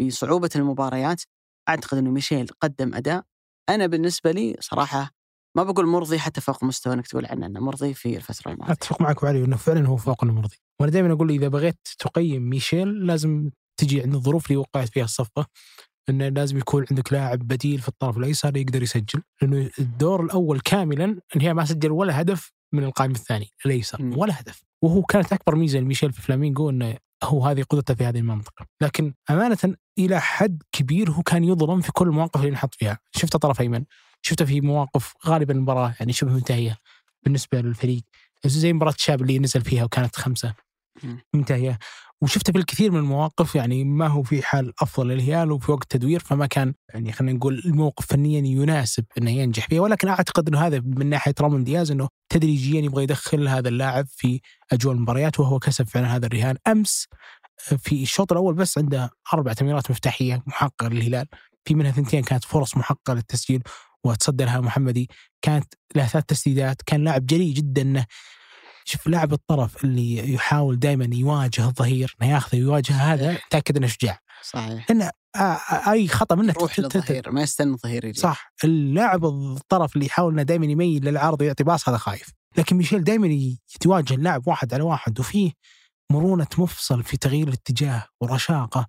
بصعوبة 0.00 0.50
المباريات 0.56 1.22
أعتقد 1.68 1.98
إنه 1.98 2.10
ميشيل 2.10 2.48
قدم 2.60 2.94
أداء 2.94 3.24
أنا 3.68 3.86
بالنسبة 3.86 4.30
لي 4.30 4.56
صراحة 4.60 5.10
ما 5.56 5.62
بقول 5.62 5.86
مرضي 5.86 6.18
حتى 6.18 6.40
فوق 6.40 6.64
مستوى 6.64 6.94
إنك 6.94 7.06
تقول 7.06 7.26
عنه 7.26 7.46
إنه 7.46 7.60
مرضي 7.60 7.94
في 7.94 8.16
الفترة 8.16 8.52
الماضية. 8.52 8.72
أتفق 8.72 9.02
معك 9.02 9.24
علي 9.24 9.44
إنه 9.44 9.56
فعلا 9.56 9.86
هو 9.88 9.96
فوق 9.96 10.24
المرضي، 10.24 10.56
وأنا 10.80 10.92
دائما 10.92 11.12
أقول 11.12 11.30
إذا 11.30 11.48
بغيت 11.48 11.78
تقيم 11.98 12.42
ميشيل 12.50 13.06
لازم 13.06 13.50
تجي 13.80 14.02
عند 14.02 14.14
الظروف 14.14 14.46
اللي 14.46 14.56
وقعت 14.56 14.88
فيها 14.88 15.04
الصفقة 15.04 15.46
إنه 16.08 16.28
لازم 16.28 16.58
يكون 16.58 16.86
عندك 16.90 17.12
لاعب 17.12 17.38
بديل 17.38 17.80
في 17.80 17.88
الطرف 17.88 18.18
الأيسر 18.18 18.56
يقدر 18.56 18.82
يسجل، 18.82 19.22
لأنه 19.42 19.70
الدور 19.78 20.24
الأول 20.24 20.60
كاملا 20.60 21.20
هي 21.32 21.54
ما 21.54 21.64
سجل 21.64 21.90
ولا 21.90 22.20
هدف 22.20 22.52
من 22.74 22.84
القائم 22.84 23.10
الثاني 23.10 23.50
الأيسر 23.66 24.02
ولا 24.02 24.40
هدف، 24.40 24.62
وهو 24.84 25.02
كانت 25.02 25.32
أكبر 25.32 25.54
ميزة 25.54 25.78
لميشيل 25.78 26.12
في 26.12 26.22
فلامينغو 26.22 26.70
إنه 26.70 26.96
هو 27.24 27.46
هذه 27.46 27.62
قدرته 27.62 27.94
في 27.94 28.04
هذه 28.04 28.18
المنطقة، 28.18 28.66
لكن 28.80 29.14
أمانة 29.30 29.58
إلى 29.98 30.20
حد 30.20 30.62
كبير 30.72 31.10
هو 31.10 31.22
كان 31.22 31.44
يظلم 31.44 31.80
في 31.80 31.92
كل 31.92 32.08
المواقف 32.08 32.40
اللي 32.40 32.50
نحط 32.50 32.74
فيها، 32.74 32.98
شفته 33.16 33.38
طرف 33.38 33.60
أيمن، 33.60 33.84
شفته 34.22 34.44
في 34.44 34.60
مواقف 34.60 35.14
غالبا 35.26 35.54
المباراة 35.54 35.94
يعني 36.00 36.12
شبه 36.12 36.32
منتهية. 36.32 36.76
بالنسبة 37.22 37.60
للفريق، 37.60 38.02
زي 38.44 38.72
مباراة 38.72 38.92
الشاب 38.92 39.22
اللي 39.22 39.38
نزل 39.38 39.60
فيها 39.60 39.84
وكانت 39.84 40.16
خمسة. 40.16 40.54
منتهية. 41.34 41.78
وشفته 42.22 42.52
في 42.52 42.58
الكثير 42.58 42.90
من 42.90 42.98
المواقف 42.98 43.54
يعني 43.54 43.84
ما 43.84 44.06
هو 44.06 44.22
في 44.22 44.42
حال 44.42 44.72
أفضل 44.82 45.08
للهلال 45.08 45.52
وفي 45.52 45.72
وقت 45.72 45.90
تدوير 45.90 46.20
فما 46.20 46.46
كان 46.46 46.74
يعني 46.94 47.12
خلينا 47.12 47.38
نقول 47.38 47.62
الموقف 47.64 48.06
فنيا 48.06 48.40
يناسب 48.40 49.04
إنه 49.18 49.30
ينجح 49.30 49.68
فيه. 49.68 49.80
ولكن 49.80 50.08
أعتقد 50.08 50.48
إنه 50.48 50.66
هذا 50.66 50.80
من 50.80 51.06
ناحية 51.06 51.34
رامون 51.40 51.64
دياز 51.64 51.90
إنه 51.90 52.08
تدريجيا 52.28 52.80
يبغى 52.80 53.02
يدخل 53.02 53.48
هذا 53.48 53.68
اللاعب 53.68 54.06
في 54.08 54.40
أجواء 54.72 54.94
المباريات 54.94 55.40
وهو 55.40 55.58
كسب 55.58 55.88
فعلا 55.88 56.16
هذا 56.16 56.26
الرهان. 56.26 56.56
أمس 56.66 57.06
في 57.58 58.02
الشوط 58.02 58.32
الأول 58.32 58.54
بس 58.54 58.78
عنده 58.78 59.10
أربع 59.34 59.52
تمريرات 59.52 59.90
مفتاحية 59.90 60.42
محققة 60.46 60.88
للهلال. 60.88 61.26
في 61.64 61.74
منها 61.74 61.90
ثنتين 61.90 62.22
كانت 62.22 62.44
فرص 62.44 62.76
محققة 62.76 63.14
للتسجيل 63.14 63.62
وتصدى 64.04 64.44
لها 64.44 64.60
محمدي. 64.60 65.08
كانت 65.42 65.74
له 65.96 66.06
ثلاث 66.06 66.24
تسديدات. 66.24 66.82
كان 66.86 67.04
لاعب 67.04 67.26
جريء 67.26 67.54
جدا 67.54 67.82
إنه 67.82 68.06
شوف 68.88 69.06
لاعب 69.06 69.32
الطرف 69.32 69.84
اللي 69.84 70.34
يحاول 70.34 70.78
دائما 70.78 71.08
يواجه 71.12 71.66
الظهير 71.66 72.16
إنه 72.22 72.30
ياخذه 72.30 72.58
ويواجه 72.58 72.92
هذا 72.92 73.38
تأكد 73.50 73.76
إنه 73.76 73.86
شجاع. 73.86 74.18
صحيح. 74.42 74.90
لأن 74.90 75.10
أي 75.88 76.08
خطأ 76.08 76.34
منه 76.34 76.52
روح 76.52 76.78
للظهير 76.78 77.30
ما 77.30 77.42
يستنى 77.42 77.72
الظهير 77.72 78.04
يجي. 78.04 78.20
صح. 78.20 78.52
اللاعب 78.64 79.24
الطرف 79.24 79.94
اللي 79.96 80.06
يحاول 80.06 80.32
إنه 80.32 80.42
دائما 80.42 80.66
يميل 80.66 81.04
للعرض 81.04 81.40
ويعطي 81.40 81.64
باص 81.64 81.88
هذا 81.88 81.98
خايف. 81.98 82.28
لكن 82.56 82.76
ميشيل 82.76 83.04
دائما 83.04 83.26
يتواجه 83.74 84.14
اللاعب 84.14 84.48
واحد 84.48 84.74
على 84.74 84.82
واحد 84.82 85.20
وفيه 85.20 85.52
مرونة 86.12 86.46
مفصل 86.58 87.02
في 87.02 87.16
تغيير 87.16 87.48
الاتجاه 87.48 88.04
ورشاقة 88.20 88.86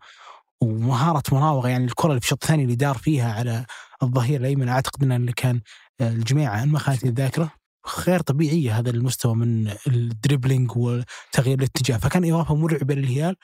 ومهارة 0.62 1.24
مراوغة 1.32 1.70
يعني 1.70 1.86
الكرة 1.86 2.10
اللي 2.10 2.20
في 2.20 2.26
الشوط 2.26 2.44
الثاني 2.44 2.64
اللي 2.64 2.76
دار 2.76 2.98
فيها 2.98 3.34
على 3.34 3.66
الظهير 4.04 4.40
الأيمن 4.40 4.70
أعتقد 4.70 5.04
إنه 5.04 5.16
اللي 5.16 5.34
كان 5.34 5.62
الجميع 6.02 6.64
ان 6.64 6.70
ما 6.70 6.80
خانت 6.80 7.04
الذاكرة. 7.04 7.59
غير 8.08 8.20
طبيعيه 8.20 8.80
هذا 8.80 8.90
المستوى 8.90 9.36
من 9.36 9.74
الدريبلينج 9.88 10.72
وتغيير 10.78 11.60
الاتجاه. 11.60 11.98
فكان 11.98 12.32
إضافة 12.32 12.56
مرعبة 12.56 12.96
للهلال 12.96 13.36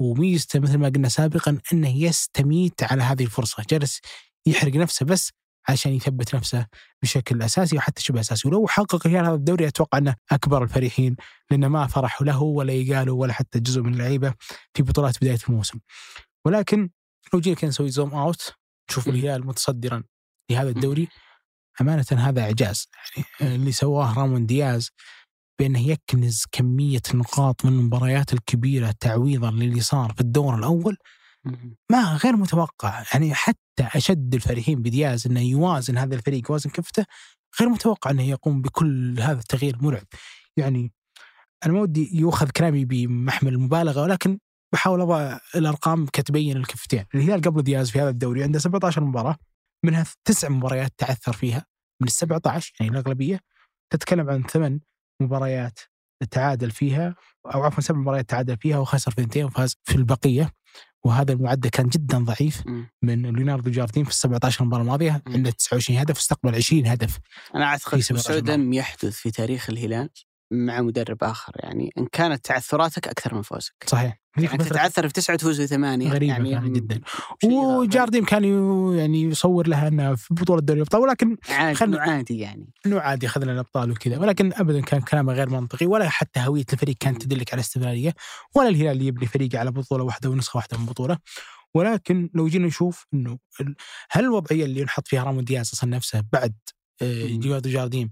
وميزته 0.00 0.60
مثل 0.60 0.78
ما 0.78 0.88
قلنا 0.88 1.08
سابقا 1.08 1.58
إنه 1.72 1.96
يستميت 1.96 2.82
على 2.82 3.02
هذه 3.02 3.22
الفرصة. 3.24 3.64
جالس 3.70 4.00
يحرق 4.46 4.74
نفسه 4.74 5.06
بس 5.06 5.32
عشان 5.68 5.92
يثبت 5.92 6.34
نفسه 6.34 6.66
بشكل 7.02 7.42
أساسي 7.42 7.76
وحتى 7.76 8.02
شبه 8.02 8.20
أساسي. 8.20 8.48
ولو 8.48 8.66
حقق 8.66 9.06
الهلال 9.06 9.24
هذا 9.26 9.34
الدوري 9.34 9.68
أتوقع 9.68 9.98
إنه 9.98 10.14
أكبر 10.32 10.62
الفرحين 10.62 11.16
لأنه 11.50 11.68
ما 11.68 11.86
فرحوا 11.86 12.26
له 12.26 12.42
ولا 12.42 12.72
يقالوا 12.72 13.20
ولا 13.20 13.32
حتى 13.32 13.60
جزء 13.60 13.82
من 13.82 13.92
اللعيبة 13.92 14.34
في 14.74 14.82
بطولات 14.82 15.16
بداية 15.16 15.38
الموسم. 15.48 15.78
ولكن 16.44 16.90
لو 17.34 17.40
جينا 17.40 17.56
كذا 17.56 17.68
نسوي 17.68 17.90
زوم 17.90 18.14
أوت 18.14 18.54
نشوف 18.90 19.08
الهلال 19.08 19.46
متصدرا 19.46 20.04
لهذا 20.50 20.68
الدوري 20.68 21.08
أمانة 21.80 22.04
هذا 22.10 22.42
إعجاز. 22.42 22.88
يعني 23.40 23.54
اللي 23.54 23.72
سواه 23.72 24.18
رامون 24.18 24.46
دياز 24.46 24.90
بأنه 25.58 25.88
يكنز 25.88 26.44
كمية 26.52 27.00
النقاط 27.14 27.64
من 27.64 27.72
المباريات 27.72 28.32
الكبيرة 28.32 28.94
تعويضا 29.00 29.50
للي 29.50 29.80
صار 29.80 30.12
في 30.12 30.20
الدور 30.20 30.58
الأول 30.58 30.96
ما 31.90 32.16
غير 32.16 32.36
متوقع. 32.36 33.04
يعني 33.12 33.34
حتى 33.34 33.58
أشد 33.80 34.34
الفريقين 34.34 34.82
بدياز 34.82 35.26
أنه 35.26 35.40
يوازن 35.40 35.98
هذا 35.98 36.14
الفريق 36.14 36.50
يوازن 36.50 36.70
كفته 36.70 37.04
غير 37.60 37.68
متوقع 37.68 38.10
أنه 38.10 38.22
يقوم 38.22 38.62
بكل 38.62 39.20
هذا 39.20 39.40
التغيير 39.40 39.76
مرعب. 39.80 40.06
يعني 40.56 40.92
أنا 41.66 41.72
ما 41.72 41.80
ودي 41.80 42.10
يؤخذ 42.18 42.50
كلامي 42.50 42.84
بمحمل 42.84 43.52
المبالغة 43.52 44.02
ولكن 44.02 44.38
بحاول 44.72 45.00
أضع 45.00 45.38
الأرقام 45.54 46.06
كتبين 46.06 46.56
الكفتين. 46.56 47.04
الهلال 47.14 47.40
قبل 47.40 47.62
دياز 47.62 47.90
في 47.90 48.00
هذا 48.00 48.08
الدوري 48.08 48.42
عنده 48.42 48.58
17 48.58 49.04
مباراة. 49.04 49.36
منها 49.84 50.06
تسع 50.24 50.48
مباريات 50.48 50.92
تعثر 50.98 51.32
فيها. 51.32 51.66
من 52.00 52.06
ال 52.08 52.12
17 52.12 52.72
يعني 52.80 52.92
الأغلبية 52.92 53.40
تتكلم 53.90 54.30
عن 54.30 54.42
ثمان 54.42 54.80
مباريات 55.20 55.78
تعادل 56.30 56.70
فيها 56.70 57.14
أو 57.54 57.62
عفوا 57.64 57.82
سبع 57.82 57.98
مباريات 57.98 58.30
تعادل 58.30 58.56
فيها 58.56 58.78
وخسر 58.78 59.10
في 59.10 59.20
اثنتين 59.20 59.44
وفاز 59.44 59.76
في 59.84 59.94
البقية. 59.94 60.52
وهذا 61.04 61.32
المعدل 61.32 61.68
كان 61.68 61.88
جدا 61.88 62.18
ضعيف 62.18 62.66
من 63.02 63.22
ليوناردو 63.36 63.70
جاردين 63.70 64.04
في 64.04 64.10
ال 64.10 64.14
17 64.14 64.64
مباراة 64.64 64.82
الماضية. 64.82 65.22
عنده 65.26 65.50
29 65.50 65.98
هدف 65.98 66.16
واستقبل 66.16 66.54
20 66.54 66.86
هدف 66.86 67.18
أنا 67.54 67.64
أعتقد 67.64 67.98
سوء 68.00 68.38
دم 68.38 68.72
يحدث 68.72 69.16
في 69.16 69.30
تاريخ 69.30 69.70
الهلال 69.70 70.10
مع 70.52 70.80
مدرب 70.80 71.24
آخر 71.24 71.52
يعني 71.56 71.92
إن 71.98 72.06
كانت 72.12 72.44
تعثراتك 72.44 73.08
أكثر 73.08 73.34
من 73.34 73.42
فوزك. 73.42 73.74
صحيح. 73.86 74.22
يعني 74.36 74.58
تتعثر 74.58 75.06
في 75.08 75.12
تسعة 75.12 75.36
تفوز 75.36 75.60
في 75.60 75.66
ثمانية 75.66 76.10
غريبة 76.10 76.32
يعني, 76.32 76.50
يعني 76.50 76.70
جدا. 76.70 77.00
وجارديم 77.44 78.24
كان 78.24 78.44
يعني 78.98 79.22
يصور 79.22 79.68
لها 79.68 79.88
إنها 79.88 80.14
في 80.14 80.34
بطولة 80.34 80.60
دوري 80.60 80.80
الأبطال 80.80 81.00
ولكن 81.00 81.36
عادي 81.48 81.74
خلنا 81.74 82.00
عادي 82.00 82.38
يعني. 82.38 82.72
إنه 82.86 83.00
عادي 83.00 83.26
اخذنا 83.26 83.52
الأبطال 83.52 83.90
وكذا. 83.90 84.18
ولكن 84.18 84.52
ابدا 84.54 84.80
كان 84.80 85.00
كلامه 85.00 85.32
غير 85.32 85.50
منطقي 85.50 85.86
ولا 85.86 86.08
حتى 86.08 86.40
هوية 86.40 86.64
الفريق 86.72 86.96
كانت 87.00 87.22
تدلك 87.22 87.52
على 87.52 87.60
استمراريه 87.60 88.14
ولا 88.54 88.68
الهلال 88.68 88.92
اللي 88.92 89.06
يبني 89.06 89.26
فريق 89.26 89.56
على 89.56 89.70
بطولة 89.70 90.04
واحدة 90.04 90.30
ونسخة 90.30 90.56
واحدة 90.56 90.78
من 90.78 90.86
بطولة. 90.86 91.18
ولكن 91.74 92.30
لو 92.34 92.48
جينا 92.48 92.66
نشوف 92.66 93.06
إنه 93.14 93.38
هل 94.10 94.24
الوضعية 94.24 94.64
اللي 94.64 94.80
ينحط 94.80 95.08
فيها 95.08 95.24
رامون 95.24 95.44
دياز 95.44 95.70
أصلا 95.72 95.90
نفسه 95.90 96.24
بعد 96.32 96.54
جواد 97.22 97.68
جارديم 97.68 98.10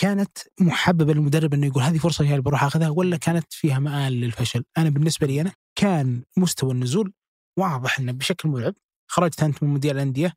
كانت 0.00 0.38
محببة 0.60 1.12
للمدرب 1.12 1.54
إنه 1.54 1.66
يقول 1.66 1.82
هذه 1.82 1.98
فرصة 1.98 2.24
هي 2.24 2.40
بروح 2.40 2.64
أخذها 2.64 2.88
ولا 2.88 3.16
كانت 3.16 3.52
فيها 3.52 3.78
مآل 3.78 4.12
للفشل؟ 4.20 4.64
أنا 4.78 4.90
بالنسبة 4.90 5.26
لي 5.26 5.40
أنا 5.40 5.52
كان 5.78 6.22
مستوى 6.36 6.72
النزول 6.72 7.12
واضح 7.58 7.98
إنه 7.98 8.12
بشكل 8.12 8.48
مرعب 8.48 8.74
خرجت 9.10 9.42
أنت 9.42 9.62
من 9.62 9.68
مونديال 9.68 9.96
الأندية 9.96 10.32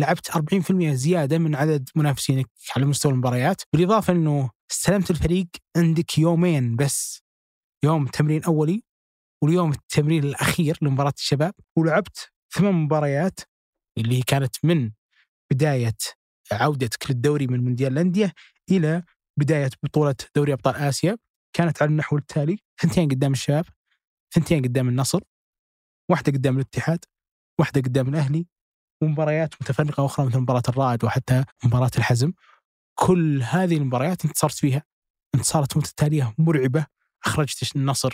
لعبت 0.00 0.30
40% 0.30 0.72
زيادة 0.92 1.38
من 1.38 1.54
عدد 1.54 1.88
منافسينك 1.96 2.50
على 2.76 2.86
مستوى 2.86 3.12
المباريات 3.12 3.62
بالإضافة 3.72 4.12
إنه 4.12 4.50
استلمت 4.70 5.10
الفريق 5.10 5.46
عندك 5.76 6.18
يومين 6.18 6.76
بس 6.76 7.22
يوم 7.84 8.06
تمرين 8.06 8.44
أولي 8.44 8.82
واليوم 9.42 9.72
التمرين 9.72 10.24
الأخير 10.24 10.78
لمباراة 10.82 11.14
الشباب 11.18 11.54
ولعبت 11.76 12.30
ثمان 12.54 12.74
مباريات 12.74 13.40
اللي 13.98 14.22
كانت 14.22 14.56
من 14.64 14.90
بداية 15.52 15.96
عودتك 16.52 17.10
للدوري 17.10 17.46
من 17.46 17.64
مونديال 17.64 17.92
الأندية 17.92 18.32
إلى 18.70 19.02
بداية 19.38 19.70
بطولة 19.82 20.14
دوري 20.36 20.52
أبطال 20.52 20.74
آسيا. 20.76 21.16
كانت 21.52 21.82
على 21.82 21.90
النحو 21.90 22.16
التالي 22.16 22.58
ثنتين 22.80 23.08
قدام 23.08 23.32
الشباب 23.32 23.64
ثنتين 24.34 24.62
قدام 24.62 24.88
النصر 24.88 25.20
واحدة 26.10 26.32
قدام 26.32 26.56
الاتحاد 26.56 27.04
واحدة 27.60 27.80
قدام 27.80 28.08
الأهلي 28.08 28.46
ومباريات 29.02 29.54
متفرقة 29.60 30.06
أخرى 30.06 30.26
مثل 30.26 30.38
مباراة 30.38 30.62
الرائد 30.68 31.04
وحتى 31.04 31.44
مباراة 31.64 31.90
الحزم. 31.98 32.32
كل 32.94 33.42
هذه 33.42 33.76
المباريات 33.76 34.24
انتصرت 34.24 34.54
فيها 34.54 34.82
انتصارات 35.34 35.76
متتاليه 35.76 36.34
مرعبة 36.38 36.86
أخرجت 37.24 37.76
النصر 37.76 38.12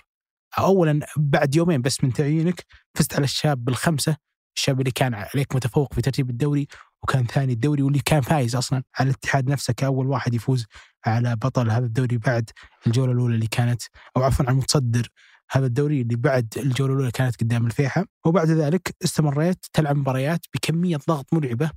اولا 0.59 1.01
بعد 1.17 1.55
يومين 1.55 1.83
بس 1.83 2.05
من 2.05 2.13
تعيينك 2.13 2.65
فزت 2.95 3.15
على 3.15 3.25
الشاب 3.25 3.65
بالخمسه 3.65 4.17
الشاب 4.57 4.81
اللي 4.81 4.91
كان 4.91 5.15
عليك 5.15 5.57
متفوق 5.57 5.95
في 5.95 6.03
ترتيب 6.03 6.31
الدوري 6.31 6.67
وكان 7.05 7.27
ثاني 7.27 7.53
الدوري 7.53 7.83
واللي 7.83 8.01
كان 8.05 8.21
فايز 8.21 8.57
أصلا 8.57 8.83
على 8.99 9.11
الاتحاد 9.11 9.51
نفسه 9.51 9.73
كأول 9.73 10.07
واحد 10.07 10.35
يفوز 10.35 10.67
على 11.07 11.37
بطل 11.37 11.71
هذا 11.71 11.87
الدوري 11.87 12.19
بعد 12.19 12.51
الجولة 12.87 13.13
الأولى 13.13 13.35
اللي 13.35 13.47
كانت 13.47 13.83
أو 14.17 14.23
عفوا 14.23 14.45
على 14.45 14.53
المتصدر 14.53 15.09
هذا 15.51 15.67
الدوري 15.67 16.01
اللي 16.01 16.17
بعد 16.17 16.55
الجولة 16.57 16.93
الأولى 16.93 17.11
كانت 17.11 17.41
قدام 17.41 17.67
الفيحة. 17.67 18.05
وبعد 18.27 18.51
ذلك 18.51 18.97
استمريت 19.05 19.67
تلعب 19.73 19.97
مباريات 19.97 20.47
بكمية 20.55 20.99
ضغط 21.09 21.35
مرعبة 21.35 21.71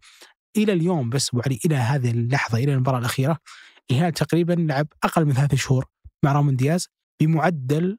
إلى 0.57 0.73
اليوم 0.73 1.09
بس 1.09 1.29
ابو 1.29 1.41
علي 1.45 1.59
إلى 1.65 1.75
هذه 1.75 2.11
اللحظة 2.11 2.57
إلى 2.57 2.73
المباراة 2.73 2.99
الأخيرة. 2.99 3.37
الهلال 3.91 4.13
تقريبا 4.13 4.53
لعب 4.53 4.87
أقل 5.03 5.25
من 5.25 5.33
ثلاث 5.33 5.55
شهور 5.55 5.85
مع 6.23 6.31
رامون 6.31 6.55
دياز 6.55 6.87
بمعدل 7.21 7.97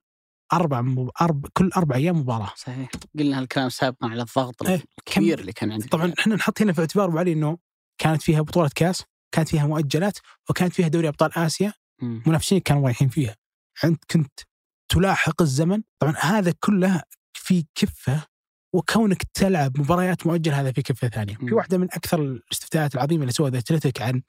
أربع 0.52 0.80
مب... 0.80 1.10
أرب... 1.20 1.46
كل 1.52 1.70
أربع 1.76 1.96
أيام 1.96 2.18
مباراة. 2.18 2.52
صحيح. 2.56 2.90
قلنا 3.18 3.38
هالكلام 3.38 3.68
سابقا 3.68 4.08
على 4.08 4.22
الضغط 4.22 4.68
إيه، 4.68 4.82
الكبير 4.98 5.38
اللي 5.38 5.52
كان 5.52 5.72
عندك 5.72 5.88
طبعا 5.88 6.12
إحنا 6.18 6.34
نحط 6.34 6.62
هنا 6.62 6.72
في 6.72 6.80
اعتبار 6.80 7.08
ابو 7.08 7.18
علي 7.18 7.32
إنه 7.32 7.58
كانت 7.98 8.22
فيها 8.22 8.40
بطولة 8.40 8.70
كاس 8.74 9.04
كانت 9.32 9.48
فيها 9.48 9.66
مؤجلات 9.66 10.18
وكانت 10.50 10.72
فيها 10.72 10.88
دوري 10.88 11.08
أبطال 11.08 11.38
آسيا. 11.38 11.72
منافسين 12.02 12.60
كانوا 12.60 12.84
رايحين 12.84 13.08
فيها. 13.08 13.36
انت 13.84 14.04
كنت 14.10 14.40
تلاحق 14.88 15.42
الزمن. 15.42 15.82
طبعا 15.98 16.14
هذا 16.20 16.54
كله 16.60 17.02
في 17.32 17.66
كفة 17.74 18.26
وكونك 18.74 19.22
تلعب 19.34 19.80
مباريات 19.80 20.26
مؤجله 20.26 20.60
هذا 20.60 20.72
في 20.72 20.82
كفة 20.82 21.08
ثانية. 21.08 21.34
في 21.34 21.44
مم. 21.44 21.52
واحدة 21.52 21.78
من 21.78 21.88
أكثر 21.92 22.20
الاستفتاءات 22.22 22.94
العظيمة 22.94 23.22
اللي 23.22 23.32
سوى 23.32 23.50
The 23.50 23.65
Athletic 23.65 24.02
عن 24.02 24.22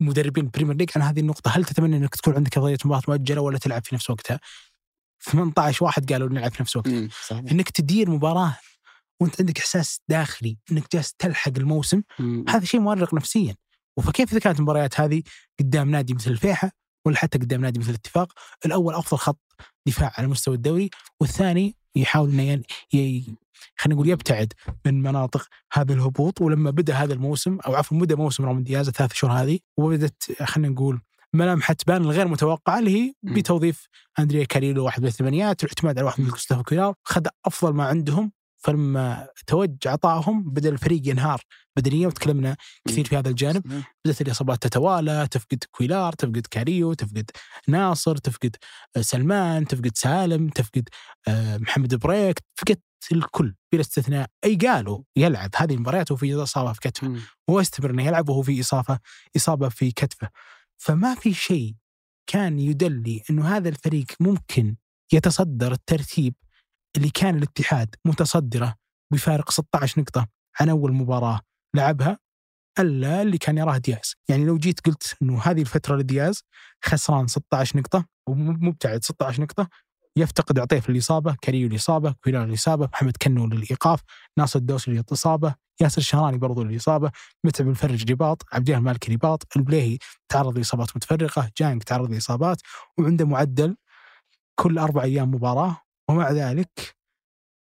مدربين 0.00 0.44
البريمير 0.44 0.76
ليج 0.76 0.90
عن 0.96 1.02
هذه 1.02 1.20
النقطة. 1.20 1.50
هل 1.50 1.64
تتمنى 1.64 1.96
إنك 1.96 2.14
تكون 2.14 2.34
عندك 2.34 2.58
قضية 2.58 2.76
مباراة 2.84 3.02
مؤجلة 3.08 3.40
ولا 3.40 3.58
تلعب 3.58 3.84
في 3.84 3.94
نفس 3.94 4.10
وقتها؟ 4.10 4.40
18 5.30 5.84
واحد 5.84 6.12
قالوا 6.12 6.28
نلعب 6.28 6.52
في 6.52 6.62
نفس 6.62 6.76
مم. 6.86 7.08
صحيح. 7.28 7.44
إنك 7.52 7.70
تدير 7.70 8.10
مباراة 8.10 8.56
وأنت 9.20 9.40
عندك 9.40 9.58
إحساس 9.58 10.00
داخلي 10.08 10.58
إنك 10.72 10.92
جالس 10.92 11.14
تلحق 11.14 11.52
الموسم 11.56 12.02
مم. 12.18 12.44
هذا 12.48 12.64
شيء 12.64 12.80
مؤرق 12.80 13.14
نفسيا. 13.14 13.54
فكيف 14.02 14.30
اذا 14.32 14.40
كانت 14.40 14.56
المباريات 14.58 15.00
هذه؟ 15.00 15.22
قدام 15.60 15.90
نادي 15.90 16.14
مثل 16.14 16.30
الفيحة 16.30 16.70
ولا 17.06 17.16
حتى 17.16 17.38
قدام 17.38 17.60
نادي 17.60 17.78
مثل 17.80 17.90
الاتفاق. 17.90 18.32
الأول 18.66 18.94
أفضل 18.94 19.18
خط 19.18 19.40
دفاع 19.86 20.12
على 20.18 20.26
مستوى 20.26 20.54
الدوري 20.54 20.90
والثاني 21.20 21.74
يحاول 21.96 22.30
إنه 22.30 22.42
ين- 22.42 22.62
ي... 22.94 23.20
خلينا 23.76 23.94
نقول 23.94 24.08
يبتعد 24.08 24.52
من 24.86 25.02
مناطق 25.02 25.48
هذا 25.72 25.92
الهبوط. 25.94 26.40
ولما 26.40 26.70
بدأ 26.70 26.94
هذا 26.94 27.12
الموسم 27.14 27.58
أو 27.66 27.74
عفوا 27.74 27.98
بدأ 27.98 28.16
موسم 28.16 28.44
رامون 28.44 28.62
دياز 28.62 28.88
الثلاث 28.88 29.12
شهور 29.14 29.32
هذه 29.32 29.58
وبدت 29.76 30.42
خلينا 30.42 30.68
نقول 30.72 31.00
ملامح 31.34 31.72
تبان 31.72 32.02
الغير 32.02 32.28
متوقعة 32.28 32.78
اللي 32.78 32.90
هي. 32.90 33.12
بتوظيف 33.22 33.88
أندريه 34.18 34.44
كاريلو 34.44 34.84
واحد 34.84 35.02
من 35.02 35.08
الثمانيات 35.08 35.62
والاعتماد 35.62 35.98
على 35.98 36.06
واحد 36.06 36.20
من 36.20 36.30
غوستافو 36.30 36.62
كويلار 36.62 36.94
خذ 37.04 37.26
أفضل 37.46 37.74
ما 37.74 37.84
عندهم 37.84 38.32
فلما 38.64 39.28
توج 39.46 39.76
عطائهم 39.86 40.42
بدأ 40.50 40.68
الفريق 40.68 41.08
ينهار 41.08 41.40
بدنيا 41.76 42.06
وتكلمنا 42.06 42.56
كثير 42.88 43.04
في 43.04 43.16
هذا 43.16 43.28
الجانب. 43.28 43.82
بدأت 44.04 44.20
الإصابات 44.20 44.62
تتوالى 44.62 45.28
تفقد 45.30 45.64
كويلار 45.70 46.12
تفقد 46.12 46.46
كاريلو 46.50 46.92
تفقد 46.94 47.30
ناصر 47.68 48.16
تفقد 48.16 48.56
آه، 48.96 49.00
سلمان 49.00 49.66
تفقد 49.66 49.92
سالم 49.94 50.48
تفقد 50.48 50.88
آه، 51.28 51.58
محمد 51.58 51.94
بريك 51.94 52.38
فقدت 52.56 52.82
الكل 53.12 53.54
بلا 53.72 53.80
استثناء 53.80 54.28
إيجالو 54.44 55.02
يلعب 55.16 55.50
هذه 55.56 55.74
المباريات 55.74 56.10
وهو 56.10 56.18
في 56.18 56.42
إصابة 56.42 56.72
في 56.72 56.80
كتفه 56.80 57.08
مم. 57.08 57.20
هو 57.50 57.60
يستمر 57.60 57.90
إنه 57.90 58.06
يلعب 58.06 58.28
وهو 58.28 58.42
في 58.42 58.60
إصابة 58.60 58.98
إصابة 59.36 59.68
في 59.68 59.90
كتفه 59.90 60.28
فما 60.82 61.14
في 61.14 61.34
شيء 61.34 61.74
كان 62.26 62.58
يدلي 62.58 63.22
إنه 63.30 63.56
هذا 63.56 63.68
الفريق 63.68 64.06
ممكن 64.20 64.76
يتصدر 65.12 65.72
الترتيب 65.72 66.34
اللي 66.96 67.10
كان 67.10 67.36
الاتحاد 67.36 67.94
متصدره 68.04 68.74
بفارق 69.12 69.50
16 69.50 70.00
نقطة 70.00 70.26
عن 70.60 70.68
أول 70.68 70.92
مباراة 70.92 71.40
لعبها 71.74 72.18
إلا 72.78 73.22
اللي 73.22 73.38
كان 73.38 73.58
يراه 73.58 73.78
دياز، 73.78 74.14
يعني 74.28 74.44
لو 74.44 74.58
جيت 74.58 74.80
قلت 74.80 75.16
إنه 75.22 75.40
هذه 75.42 75.60
الفترة 75.60 75.96
لدياز 75.96 76.42
خسران 76.84 77.26
16 77.26 77.78
نقطة 77.78 78.06
ومبتعد 78.28 79.04
16 79.04 79.42
نقطة 79.42 79.68
يفتقد 80.16 80.58
عطيف 80.58 80.90
للإصابة، 80.90 81.36
كاريلو 81.44 81.68
للإصابة، 81.68 82.14
كويلار 82.24 82.48
للإصابة، 82.48 82.88
محمد 82.92 83.16
كنو 83.16 83.46
للإيقاف، 83.46 84.00
ناصر 84.38 84.58
الدوسري 84.58 84.94
للإصابة، 84.94 85.54
ياسر 85.80 85.98
الشهراني 85.98 86.38
برضو 86.38 86.62
للإصابة، 86.62 87.10
متعب 87.44 87.68
الفرج 87.68 88.10
رباط، 88.10 88.42
عبد 88.52 88.68
الله 88.68 88.78
المالكي 88.78 89.14
رباط، 89.14 89.56
البليهي 89.56 89.98
تعرض 90.28 90.58
لإصابات 90.58 90.96
متفرقة، 90.96 91.50
جانج 91.58 91.82
تعرض 91.82 92.10
لإصابات 92.10 92.60
وعنده 92.98 93.24
معدل 93.24 93.76
كل 94.60 94.78
أربع 94.78 95.02
أيام 95.02 95.30
مباراة 95.30 95.80
ومع 96.10 96.30
ذلك 96.30 96.96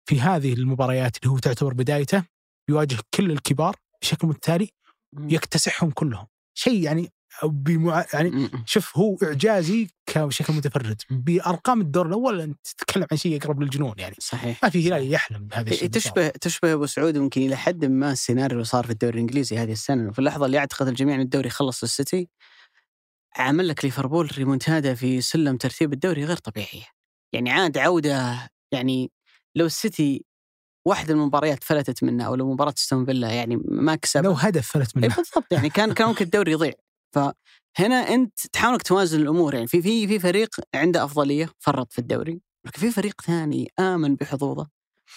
في 0.08 0.20
هذه 0.20 0.52
المباريات 0.52 1.16
اللي 1.16 1.30
هو 1.30 1.38
تعتبر 1.38 1.74
بدايته 1.74 2.24
يواجه 2.70 2.96
كل 3.14 3.30
الكبار 3.30 3.76
بشكل 4.02 4.28
متتالي. 4.28 4.70
يكتسحهم 5.18 5.90
كلهم 5.90 6.26
شيء 6.54 6.82
يعني 6.82 7.12
بمع... 7.44 8.06
يعني. 8.12 8.50
شوف 8.66 8.98
هو 8.98 9.16
إعجازي 9.22 9.88
كشكل 10.06 10.52
متفرد. 10.52 11.02
بأرقام 11.10 11.80
الدور 11.80 12.06
الأول 12.06 12.40
أنت 12.40 12.58
تتكلم 12.64 13.06
عن 13.10 13.16
شيء 13.16 13.36
اقرب 13.36 13.62
للجنون 13.62 13.94
يعني. 13.98 14.16
صحيح. 14.18 14.62
ما 14.62 14.68
في 14.68 14.88
هلال 14.88 15.12
يحلم 15.12 15.46
بهذا 15.46 15.66
إيه، 15.66 15.74
الشيء 15.74 15.88
تشبه 15.88 16.28
تشبه 16.28 16.72
أبو 16.72 16.86
سعود 16.86 17.18
ممكن 17.18 17.40
إلى 17.40 17.56
حد 17.56 17.84
ما 17.84 18.12
السيناريو 18.12 18.56
اللي 18.56 18.64
صار 18.64 18.84
في 18.84 18.90
الدوري 18.90 19.14
الإنجليزي 19.14 19.58
هذه 19.58 19.72
السنة. 19.72 20.12
في 20.12 20.18
اللحظة 20.18 20.46
اللي 20.46 20.56
يعتقد 20.56 20.88
الجميع 20.88 21.14
إن 21.14 21.20
الدوري 21.20 21.50
خلص 21.50 21.84
للسيتي 21.84 22.28
عمل 23.36 23.68
لك 23.68 23.84
ليفربول 23.84 24.30
ريمونتادا 24.38 24.94
في 24.94 25.20
سلم 25.20 25.56
ترتيب 25.56 25.92
الدوري 25.92 26.24
غير 26.24 26.36
طبيعيه 26.36 26.84
يعني 27.32 27.50
عاد 27.50 27.78
عودة 27.78 28.48
يعني 28.72 29.10
لو 29.54 29.66
السيتي 29.66 30.24
واحدة 30.86 31.14
من 31.14 31.20
المباريات 31.20 31.64
فلتت 31.64 32.04
منه 32.04 32.24
أو 32.24 32.34
لو 32.34 32.52
مباراة 32.52 32.74
استون 32.78 33.06
فيلا 33.06 33.30
يعني 33.30 33.62
ما 33.64 33.94
كسب 33.94 34.24
لو 34.24 34.32
هدف 34.32 34.68
فلت 34.68 34.96
منه 34.96 35.16
بالضبط 35.16 35.52
يعني 35.52 35.70
كان 35.70 35.92
كان 35.92 36.08
ممكن 36.08 36.24
الدوري 36.24 36.52
يضيع. 36.52 36.72
فهنا 37.12 37.94
أنت 38.14 38.46
تحاول 38.52 38.72
إنك 38.72 38.82
توازن 38.82 39.20
الأمور 39.20 39.54
يعني 39.54 39.66
في 39.66 39.82
في 39.82 40.08
في 40.08 40.18
فريق 40.18 40.56
عنده 40.74 41.04
أفضلية 41.04 41.50
فرط 41.58 41.92
في 41.92 41.98
الدوري 41.98 42.40
لكن 42.64 42.80
في 42.80 42.90
فريق 42.90 43.20
ثاني 43.20 43.72
آمن 43.78 44.14
بحظوظه 44.14 44.68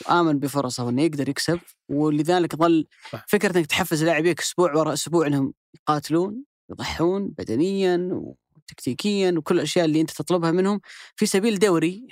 وآمن 0.06 0.40
بفرصه 0.40 0.90
انه 0.90 1.02
يقدر 1.02 1.30
يكسب 1.30 1.60
ولذلك 1.90 2.56
ظل. 2.56 2.88
فكرة 3.28 3.58
إنك 3.58 3.66
تحفز 3.66 4.04
لاعبيك 4.04 4.40
أسبوع 4.42 4.74
وراء 4.76 4.94
أسبوع 4.94 5.28
إنهم 5.28 5.54
يقاتلون 5.76 6.44
يضحون 6.70 7.28
بدنيا 7.28 8.10
وتكتيكيا 8.12 9.34
وكل 9.38 9.56
الأشياء 9.56 9.86
اللي 9.86 10.02
أنت 10.02 10.12
تطلبها 10.12 10.52
منهم 10.52 10.82
في 11.16 11.26
سبيل 11.26 11.60
دوري 11.60 12.08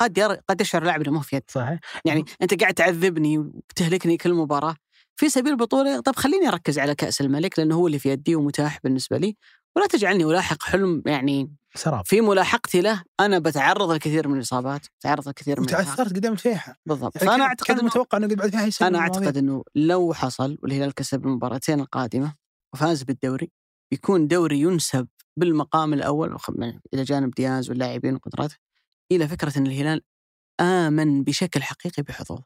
قد 0.00 0.18
ير... 0.18 0.32
قد 0.32 0.60
يشعر 0.60 0.82
اللاعب 0.82 1.00
إنه 1.02 1.10
ما 1.10 1.20
في 1.20 1.36
يد. 1.36 1.42
صحيح. 1.48 1.80
يعني 2.04 2.24
أنت 2.42 2.60
قاعد 2.60 2.74
تعذبني 2.74 3.38
وبتهلكني 3.38 4.16
كل 4.16 4.34
مباراة 4.34 4.76
في 5.16 5.28
سبيل 5.28 5.52
البطولة 5.52 6.00
طب 6.00 6.16
خليني 6.16 6.48
أركز 6.48 6.78
على 6.78 6.94
كأس 6.94 7.20
الملك 7.20 7.58
لأنه 7.58 7.74
هو 7.74 7.86
اللي 7.86 7.98
في 7.98 8.08
يدي 8.08 8.34
ومتاح 8.34 8.78
بالنسبة 8.84 9.18
لي 9.18 9.36
ولا 9.76 9.86
تجعلني 9.86 10.24
ألاحق 10.24 10.62
حلم 10.62 11.02
يعني 11.06 11.52
سراب 11.74 12.06
في 12.06 12.20
ملاحقتي 12.20 12.80
له 12.80 13.02
أنا 13.20 13.38
بتعرض 13.38 13.90
لكثير 13.90 14.28
من 14.28 14.36
الإصابات 14.36 14.86
بتعرض 15.00 15.28
لكثير 15.28 15.60
من. 15.60 15.66
وتعثرت 15.66 16.12
قدام 16.16 16.32
الفيحة 16.32 16.76
بالضبط 16.86 17.16
يعني 17.16 17.28
فأنا 17.28 17.44
أعتقد 17.44 17.66
كان 17.66 17.84
متوقع 17.84 18.18
إنه 18.18 18.26
بعد 18.26 18.54
يسلم 18.54 18.86
أنا. 18.88 18.98
أعتقد 18.98 19.36
إنه 19.36 19.62
لو 19.74 20.14
حصل 20.14 20.58
والهلال 20.62 20.94
كسب 20.94 21.26
المباراتين 21.26 21.80
القادمة 21.80 22.34
وفاز 22.74 23.02
بالدوري 23.02 23.50
بيكون 23.90 24.28
دوري 24.28 24.60
ينسب 24.60 25.08
بالمقام 25.36 25.94
الأول 25.94 26.36
من- 26.48 26.80
إلى 26.94 27.02
جانب 27.02 27.30
دياز 27.34 27.70
واللاعبين 27.70 28.14
وقدراته 28.14 28.56
إلى 29.12 29.28
فكرة 29.28 29.58
إن 29.58 29.66
الهلال 29.66 30.02
آمن 30.60 31.24
بشكل 31.24 31.62
حقيقي 31.62 32.02
بحظوظه. 32.02 32.44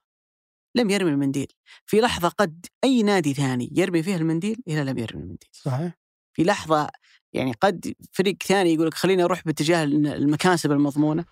لم 0.74 0.90
يرمي 0.90 1.10
المنديل، 1.10 1.52
في 1.86 2.00
لحظة 2.00 2.28
قد 2.28 2.66
أي 2.84 3.02
نادي 3.02 3.34
ثاني 3.34 3.72
يرمي 3.76 4.02
فيها 4.02 4.16
المنديل 4.16 4.62
الهلال 4.68 4.86
لم 4.86 4.98
يرمي 4.98 5.22
المنديل. 5.22 5.48
صحيح. 5.52 5.98
في 6.32 6.44
لحظة 6.44 6.88
يعني 7.32 7.52
قد 7.52 7.94
فريق 8.12 8.42
ثاني 8.42 8.74
يقول 8.74 8.86
لك 8.86 8.94
خليني 8.94 9.24
أروح 9.24 9.44
باتجاه 9.44 9.84
المكاسب 9.84 10.72
المضمونة 10.72 11.24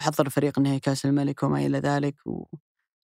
أحضر 0.00 0.28
فريق 0.30 0.58
نهائي 0.58 0.80
كأس 0.80 1.06
الملك 1.06 1.42
وما 1.42 1.66
إلى 1.66 1.78
ذلك 1.78 2.26
و... 2.26 2.44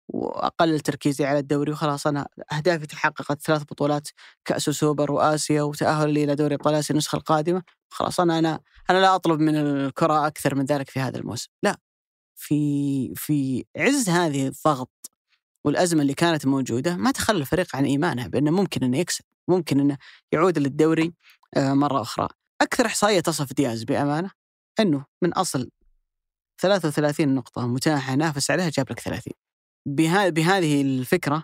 واقلل 0.07 0.79
تركيزي 0.79 1.25
على 1.25 1.39
الدوري 1.39 1.71
وخلاص. 1.71 2.07
أنا 2.07 2.27
أهدافي 2.51 2.85
تحققت 2.87 3.41
ثلاث 3.41 3.63
بطولات 3.63 4.07
كأس 4.45 4.67
وسوبر 4.67 5.11
وآسيا 5.11 5.61
وتاهل 5.61 6.17
إلى 6.17 6.35
دوري 6.35 6.55
أبطال 6.55 6.73
آسيا 6.75 6.93
النسخة 6.93 7.15
القادمة. 7.15 7.63
خلاص 7.89 8.19
أنا 8.19 8.39
أنا 8.39 8.59
أنا 8.89 8.97
لا 8.97 9.15
أطلب 9.15 9.39
من 9.39 9.55
الكرة 9.55 10.27
أكثر 10.27 10.55
من 10.55 10.65
ذلك 10.65 10.89
في 10.89 10.99
هذا 10.99 11.17
الموسم. 11.17 11.49
لا. 11.63 11.77
في 12.35 13.13
في 13.15 13.65
عز 13.77 14.09
هذه 14.09 14.47
الضغط 14.47 15.11
والأزمة 15.65 16.01
اللي 16.01 16.13
كانت 16.13 16.45
موجودة 16.45 16.97
ما 16.97 17.11
تخلى 17.11 17.37
الفريق 17.37 17.75
عن 17.75 17.85
إيمانه 17.85 18.27
بأنه 18.27 18.51
ممكن 18.51 18.83
إنه 18.83 18.97
يكسب 18.97 19.25
ممكن 19.47 19.79
إنه 19.79 19.97
يعود 20.31 20.59
للدوري 20.59 21.13
آه، 21.57 21.73
مرة 21.73 22.01
أخرى. 22.01 22.27
أكثر 22.61 22.85
إحصائية 22.85 23.19
تصف 23.19 23.53
دياز 23.53 23.83
بأمانة 23.83 24.31
إنه 24.79 25.05
من 25.21 25.33
أصل 25.33 25.69
33 26.61 27.35
نقطة 27.35 27.67
متاحة 27.67 28.15
نافس 28.15 28.51
عليها 28.51 28.69
جاب 28.69 28.91
لك 28.91 28.99
30 28.99 29.33
بها 29.87 30.29
بهذه 30.29 30.81
الفكرة 30.81 31.43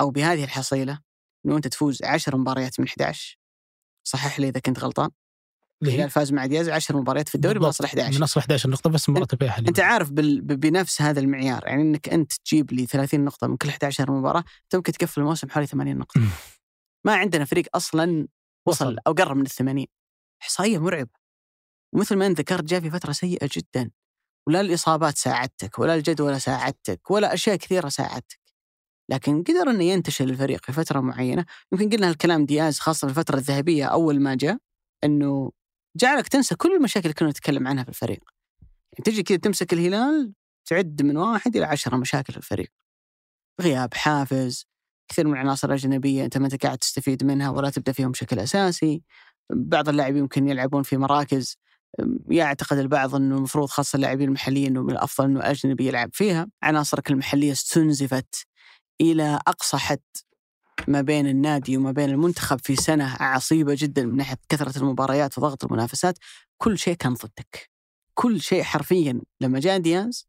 أو 0.00 0.10
بهذه 0.10 0.44
الحصيلة 0.44 1.00
إنه 1.46 1.56
أنت 1.56 1.68
تفوز 1.68 2.02
10 2.02 2.36
مباريات 2.36 2.80
من 2.80 2.86
11 2.86 3.38
صحح 4.04 4.40
لي 4.40 4.48
إذا 4.48 4.60
كنت 4.60 4.78
غلطان؟ 4.78 5.10
الهلال 5.88 6.10
فاز 6.10 6.32
مع 6.32 6.46
دياز 6.46 6.68
10 6.68 6.98
مباريات 6.98 7.28
في 7.28 7.34
الدوري 7.34 7.58
من 7.58 7.64
اصل 7.64 7.84
11 7.84 8.16
من 8.16 8.22
أصل 8.22 8.40
11 8.40 8.70
نقطة 8.70 8.90
بس 8.90 9.08
مباراة 9.08 9.28
الفيحاء 9.32 9.68
أنت 9.68 9.80
عارف 9.80 10.10
بال... 10.10 10.40
بنفس 10.40 11.02
هذا 11.02 11.20
المعيار 11.20 11.66
يعني 11.66 11.82
إنك 11.82 12.08
أنت 12.08 12.32
تجيب 12.32 12.72
لي 12.72 12.86
30 12.86 13.20
نقطة 13.20 13.46
من 13.46 13.56
كل 13.56 13.68
11 13.68 14.12
مباراة 14.12 14.44
انت 14.64 14.76
ممكن 14.76 14.92
تقفل 14.92 15.20
الموسم 15.20 15.48
حوالي 15.50 15.66
80 15.66 15.96
نقطة. 15.98 16.20
ما 17.06 17.14
عندنا 17.14 17.44
فريق 17.44 17.66
أصلا 17.74 18.28
وصل, 18.66 18.86
وصل. 18.86 18.96
أو 19.06 19.12
قرب 19.12 19.36
من 19.36 19.42
ال 19.42 19.50
80 19.50 19.86
إحصائية 20.42 20.78
مرعبة. 20.78 21.10
ومثل 21.94 22.16
ما 22.16 22.26
أنت 22.26 22.38
ذكرت 22.38 22.64
جاء 22.64 22.80
في 22.80 22.90
فترة 22.90 23.12
سيئة 23.12 23.48
جدا. 23.52 23.90
ولا 24.48 24.60
الإصابات 24.60 25.18
ساعدتك 25.18 25.78
ولا 25.78 25.94
الجدول 25.94 26.40
ساعدتك 26.40 27.10
ولا 27.10 27.34
أشياء 27.34 27.56
كثيرة 27.56 27.88
ساعدتك. 27.88 28.40
لكن 29.10 29.42
قدر 29.42 29.70
إنه 29.70 29.84
ينتشل 29.84 30.30
الفريق 30.30 30.64
في 30.64 30.72
فترة 30.72 31.00
معينة. 31.00 31.44
يمكن 31.72 31.90
قلنا 31.90 32.08
هالكلام 32.08 32.46
دياز 32.46 32.78
خاصة 32.78 33.08
في 33.08 33.10
الفترة 33.10 33.36
الذهبية 33.36 33.84
أول 33.84 34.20
ما 34.20 34.34
جاء 34.34 34.58
إنه 35.04 35.52
جعلك 35.96 36.28
تنسى 36.28 36.54
كل 36.54 36.76
المشاكل 36.76 37.04
اللي 37.04 37.14
كنا 37.14 37.28
نتكلم 37.28 37.68
عنها 37.68 37.82
في 37.82 37.88
الفريق. 37.88 38.20
يعني 38.92 39.04
تجي 39.04 39.22
كذا 39.22 39.38
تمسك 39.38 39.72
الهلال 39.72 40.32
تعد 40.64 41.02
من 41.02 41.16
واحد 41.16 41.56
إلى 41.56 41.64
عشرة 41.64 41.96
مشاكل 41.96 42.32
في 42.32 42.38
الفريق. 42.38 42.68
غياب 43.60 43.94
حافز 43.94 44.66
كثير 45.08 45.26
من 45.26 45.32
العناصر 45.32 45.68
الأجنبية 45.68 46.24
أنت 46.24 46.38
ما 46.38 46.46
أنت 46.46 46.64
قاعد 46.66 46.78
تستفيد 46.78 47.24
منها 47.24 47.50
ولا 47.50 47.70
تبدأ 47.70 47.92
فيهم 47.92 48.10
بشكل 48.10 48.38
أساسي. 48.38 49.02
بعض 49.52 49.88
اللاعبين 49.88 50.18
يمكن 50.22 50.48
يلعبون 50.48 50.82
في 50.82 50.96
مراكز 50.96 51.58
يعتقد 52.30 52.78
البعض 52.78 53.14
إنه 53.14 53.36
المفروض 53.36 53.68
خاصة 53.68 53.96
اللاعبين 53.96 54.28
المحليين 54.28 54.66
إنه 54.66 54.82
من 54.82 54.90
الأفضل 54.90 55.24
إنه 55.24 55.50
أجنبي 55.50 55.86
يلعب 55.86 56.10
فيها، 56.12 56.46
عناصرك 56.62 57.10
المحلية 57.10 57.52
استنزفت 57.52 58.46
إلى 59.00 59.40
أقصى 59.46 59.76
حد. 59.76 60.02
ما 60.88 61.00
بين 61.00 61.26
النادي 61.26 61.76
وما 61.76 61.92
بين 61.92 62.10
المنتخب 62.10 62.60
في 62.62 62.76
سنة 62.76 63.16
عصيبة 63.20 63.74
جدا 63.78 64.04
من 64.04 64.16
ناحية 64.16 64.38
كثرة 64.48 64.78
المباريات 64.78 65.38
وضغط 65.38 65.64
المنافسات، 65.64 66.18
كل 66.58 66.78
شيء 66.78 66.94
كان 66.94 67.14
ضدك. 67.14 67.70
كل 68.14 68.40
شيء 68.40 68.62
حرفيا. 68.62 69.20
لما 69.40 69.60
جاء 69.60 69.78
ديانز 69.78 70.28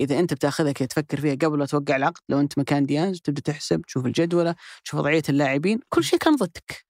إذا 0.00 0.18
أنت 0.18 0.34
بتاخذها 0.34 0.72
تفكر 0.72 1.20
فيها 1.20 1.34
قبل 1.34 1.58
لا 1.58 1.66
توقع 1.66 1.96
العقد 1.96 2.20
لو 2.28 2.40
أنت 2.40 2.58
مكان 2.58 2.86
ديانز 2.86 3.20
تبدأ 3.20 3.40
تحسب 3.40 3.82
تشوف 3.82 4.06
الجدول 4.06 4.54
تشوف 4.84 5.00
وضعية 5.00 5.22
اللاعبين 5.28 5.80
كل 5.88 6.04
شيء 6.04 6.18
كان 6.18 6.36
ضدك. 6.36 6.84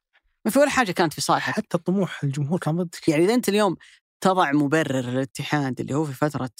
ما 0.44 0.50
في 0.50 0.58
ولا 0.58 0.70
حاجة 0.70 0.92
كانت 0.92 1.12
في 1.12 1.20
صالحك. 1.20 1.54
حتى 1.54 1.76
الطموح 1.76 2.24
الجمهور 2.24 2.58
كان 2.58 2.76
ضدك. 2.76 3.08
يعني 3.08 3.24
إذا 3.24 3.34
أنت 3.34 3.48
اليوم 3.48 3.76
تضع 4.20 4.52
مبرر 4.52 5.00
للاتحاد 5.00 5.80
اللي 5.80 5.94
هو 5.94 6.04
في 6.04 6.12
فترة 6.12 6.50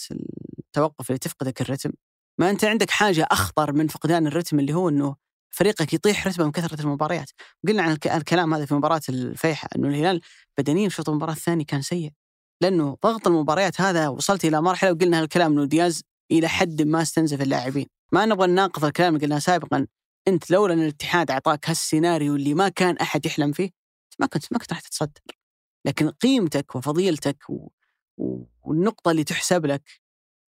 التوقف 0.59 1.11
اللي 1.11 1.19
تفقدك 1.19 1.61
الرتم 1.61 1.91
ما 2.39 2.51
أنت 2.51 2.65
عندك 2.65 2.91
حاجة 2.91 3.27
أخطر 3.31 3.73
من 3.73 3.89
فقدان 3.89 4.27
الرتم 4.27 4.61
اللي 4.61 4.75
هو 4.75 4.89
إنه 4.89 5.17
فريقك 5.55 5.95
يطيح 5.95 6.27
رتمه 6.27 6.45
من 6.45 6.53
كثرة 6.53 6.81
المباريات. 6.81 7.31
قلنا 7.69 7.83
عن 7.83 7.99
الكلام 8.07 8.55
هذا 8.55 8.67
في 8.67 8.75
مباراة 8.75 9.01
الفيحاء 9.09 9.71
إنه 9.77 9.89
الهلال 9.89 10.21
بدنيا 10.59 10.89
في 10.89 11.09
المباراة 11.09 11.33
الثانية 11.33 11.65
كان 11.65 11.83
سيء 11.83 12.11
لأنه 12.61 12.97
ضغط 13.03 13.27
المباريات 13.27 13.81
هذا 13.81 14.09
وصلت 14.09 14.45
إلى 14.45 14.63
مرحلة 14.63 14.93
وقلنا 14.93 15.21
هالكلام 15.21 15.53
إنه 15.53 15.65
دياز 15.65 16.03
إلى 16.31 16.49
حد 16.49 16.83
ما 16.83 17.03
استنزف 17.03 17.43
اللاعبين. 17.43 17.87
ما 18.13 18.27
نبغى 18.27 18.47
نناقض 18.47 18.85
الكلام 18.85 19.15
اللي 19.15 19.27
قلناه 19.27 19.39
سابقا 19.39 19.87
أنت 20.29 20.51
لولا 20.51 20.75
إن 20.75 20.83
الاتحاد 20.83 21.31
أعطاك 21.31 21.69
هالسيناريو 21.71 22.37
اللي 22.37 22.55
ما 22.55 22.69
كان 22.69 22.97
أحد 22.97 23.27
يحلم 23.27 23.53
فيه 23.53 23.71
ما 24.19 24.27
كنت 24.27 24.53
ما 24.53 24.59
كنت 24.59 24.73
راح 24.73 24.81
تتصدر. 24.81 25.21
لكن 25.87 26.11
قيمتك 26.11 26.75
وفضيلتك 26.75 27.51
و... 27.51 27.69
و... 28.19 28.45
والنقطة 28.63 29.11
اللي 29.11 29.25
تحسب 29.25 29.67
لك 29.67 29.83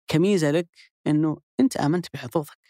كميزة 0.07 0.51
لك 0.51 0.69
إنه 1.07 1.37
أنت 1.59 1.77
آمنت 1.77 2.05
بحظوظك. 2.13 2.66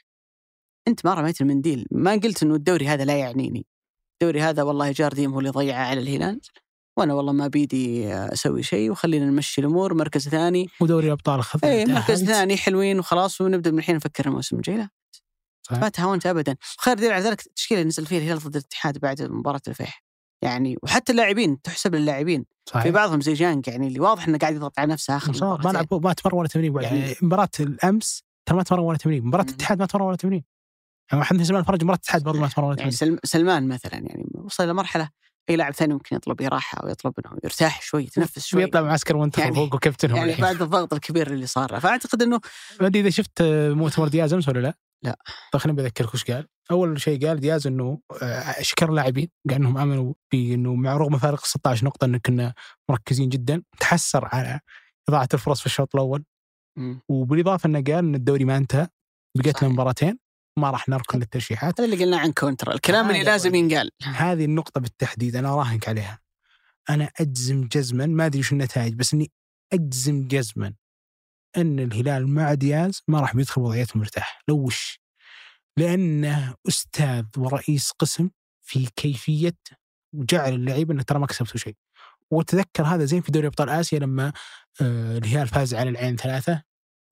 أنت 0.88 1.06
ما 1.06 1.14
رميت 1.14 1.42
المنديل، 1.42 1.86
ما 1.92 2.12
قلت 2.12 2.44
إنه 2.44 2.56
الدوري 2.56 2.88
هذا 2.88 3.06
لا 3.06 3.18
يعنيني. 3.18 3.66
الدوري 4.14 4.42
هذا 4.42 4.64
والله 4.64 4.92
جارديم 4.92 5.34
هو 5.34 5.40
اللي 5.40 5.50
ضيعه 5.50 5.86
على 5.86 6.02
الهلال. 6.02 6.42
وأنا 6.98 7.14
والله 7.14 7.34
ما 7.34 7.48
بيدي 7.48 8.14
أسوي 8.14 8.64
شيء 8.64 8.92
وخلينا 8.92 9.26
نمشي 9.26 9.62
الأمور. 9.62 9.94
مركز 9.94 10.30
ثاني. 10.30 10.70
ودوري 10.80 11.08
الابطال 11.08 11.44
خذ 11.44 11.66
اي 11.66 11.86
مركز 11.86 12.24
ثاني 12.24 12.58
حلوين 12.58 13.00
وخلاص 13.00 13.42
ونبدأ 13.42 13.72
من 13.72 13.80
الحين 13.80 13.96
نفكر 13.96 14.28
الموسم 14.28 14.56
الجاي. 14.56 14.78
لا 14.78 14.90
ما 15.72 15.90
تهاونت 15.90 16.26
ابدا. 16.26 16.56
خير 16.78 16.94
دليل 16.94 17.12
على 17.12 17.24
ذلك 17.24 17.46
التشكيله 17.46 17.82
اللي 17.82 17.88
نزل 17.88 18.06
فيها 18.06 18.18
الهلال 18.18 18.40
ضد 18.40 18.56
الاتحاد 18.56 18.98
بعد 18.98 19.22
مباراة 19.22 19.62
الفيح. 19.68 20.04
يعني 20.42 20.78
وحتى 20.84 21.12
اللاعبين 21.12 21.62
تحسب 21.62 21.96
للاعبين. 21.96 22.46
في 22.82 22.92
بعضهم 22.92 23.22
زي 23.22 23.34
جانك 23.34 23.68
يعني 23.68 23.88
اللي 23.88 24.00
واضح 24.00 24.28
إنه 24.28 24.38
قاعد 24.38 24.56
يضغط 24.56 24.80
على 24.80 24.92
نفسه 24.92 25.18
آخر 25.18 25.58
ما 25.64 25.70
لعب 25.72 26.06
ما 26.06 26.14
تمرن 26.14 26.38
ولا 26.38 26.48
تمرين 26.48 26.82
يعني 26.82 27.16
مباراة 27.22 27.50
الأمس 27.60 28.24
ترى 28.46 28.58
ما 28.58 28.64
تمرن 28.64 28.84
ولا 28.84 28.98
تمرين. 28.98 29.26
مباراة 29.26 29.44
الاتحاد 29.44 29.80
ما 29.80 29.86
تمرن 29.86 30.06
ولا 30.06 30.16
تمرين. 30.16 30.44
يعني 31.12 31.26
من 31.32 31.44
سلمان 31.44 31.64
فرج 31.64 31.84
مباراه 31.84 31.96
الاتحاد 31.96 32.24
برضه 32.24 32.40
ما 32.40 32.48
تمرن 32.48 32.68
ولا 32.68 32.80
يعني 32.80 32.96
يعني 33.02 33.18
سلمان 33.24 33.68
مثلا 33.68 33.94
يعني 33.94 34.26
وصل 34.34 34.64
إلى 34.64 34.74
مرحلة 34.74 35.10
اي 35.50 35.56
لاعب 35.56 35.74
ثاني 35.74 35.94
ممكن 35.94 36.16
يطلب 36.16 36.42
راحه 36.42 36.78
أو 36.84 36.90
يطلب 36.90 37.14
إنه 37.20 37.38
يرتاح 37.44 37.82
شوي 37.82 38.04
يتنفس 38.04 38.48
شوي. 38.48 38.64
ويطلع 38.64 38.82
معسكر 38.82 39.18
وانت 39.18 39.38
يعني 39.38 39.56
فوق 39.56 39.76
وكابتنهم 39.76 40.16
يعني 40.18 40.42
بعد 40.42 40.62
الضغط 40.62 40.94
الكبير 40.94 41.32
اللي 41.32 41.46
صار 41.46 41.80
فأعتقد 41.80 42.22
إنه 42.22 42.40
ما 42.82 42.88
ادري 42.88 43.02
إذا 43.02 43.10
شفت 43.10 43.42
مؤتمر 43.72 44.08
دياز 44.08 44.34
أمس 44.34 44.50
ولا 44.50 44.60
لا؟ 44.60 44.74
لا. 45.04 45.20
طيب 45.52 45.62
خليني 45.62 45.78
بذكرك 45.78 46.14
وش 46.14 46.32
قال. 46.32 46.48
أول 46.72 47.02
شيء 47.02 47.28
قال 47.28 47.40
دياز 47.40 47.68
إنه 47.68 48.02
آه، 48.22 48.62
شكر 48.62 48.90
اللاعبين 48.90 49.30
قال 49.50 49.56
إنهم 49.56 49.78
آمنوا 49.78 50.14
بانه 50.32 50.76
مع 50.76 50.98
رغم 50.98 51.18
فارق 51.18 51.46
16 51.46 51.86
نقطة 51.86 52.06
إن 52.06 52.18
كنا 52.18 52.54
مركزين 52.90 53.30
جدا 53.30 53.64
تحسر 53.80 54.26
على 54.26 54.60
إضاعة 55.10 55.30
الفرص 55.34 55.60
في 55.60 55.66
الشوط 55.66 55.96
الأول. 55.96 56.24
وبالإضافة 57.10 57.68
إنه 57.68 57.82
قال 57.82 57.98
إن 57.98 58.16
الدوري 58.16 58.46
ما 58.46 58.58
انتهى 58.58 58.88
بقيت 59.38 59.64
لنا 59.64 59.72
مباراتين 59.74 60.20
ما 60.58 60.70
راح 60.70 60.90
نركن 60.90 61.20
للترشيحات. 61.20 61.82
هذا 61.82 61.86
اللي 61.92 62.06
قلنا 62.06 62.18
عن 62.18 62.32
كونترا. 62.32 62.74
الكلام 62.74 63.10
اللي 63.10 63.24
لازم 63.24 63.56
ينقال. 63.56 63.92
هذه 64.04 64.46
النقطة 64.46 64.82
بالتحديد 64.82 65.36
أنا 65.36 65.54
اراهنك 65.54 65.90
عليها. 65.90 66.20
أنا 66.90 67.12
أجزم 67.20 67.68
جزما 67.68 68.06
ما 68.06 68.26
أدري 68.26 68.44
شو 68.44 68.56
النتائج 68.56 68.94
بس 68.94 69.14
إني 69.14 69.32
أجزم 69.74 70.28
جزما 70.28 70.74
إن 71.58 71.80
الهلال 71.80 72.28
مع 72.28 72.54
دياز 72.54 73.02
ما 73.08 73.20
راح 73.22 73.36
بيدخل 73.36 73.62
وضعيته 73.62 74.00
مرتاح. 74.00 74.42
لو 74.48 74.58
وش؟ 74.58 75.00
لأنه 75.78 76.56
أستاذ 76.68 77.26
ورئيس 77.38 77.92
قسم 77.92 78.30
في 78.62 78.90
كيفية 78.96 79.58
وجعل 80.16 80.54
اللعيبة 80.54 80.94
إنه 80.94 81.04
ترى 81.04 81.20
ما 81.20 81.28
كسبتوا 81.28 81.60
شيء. 81.60 81.76
وتذكر 82.32 82.84
هذا 82.84 83.06
زين 83.06 83.22
في 83.22 83.32
دوري 83.32 83.48
أبطال 83.48 83.70
آسيا 83.70 84.00
لما 84.00 84.34
آه، 84.82 85.18
الهلال 85.18 85.48
فاز 85.48 85.74
على 85.74 85.90
العين 85.90 86.16
ثلاثة 86.16 86.64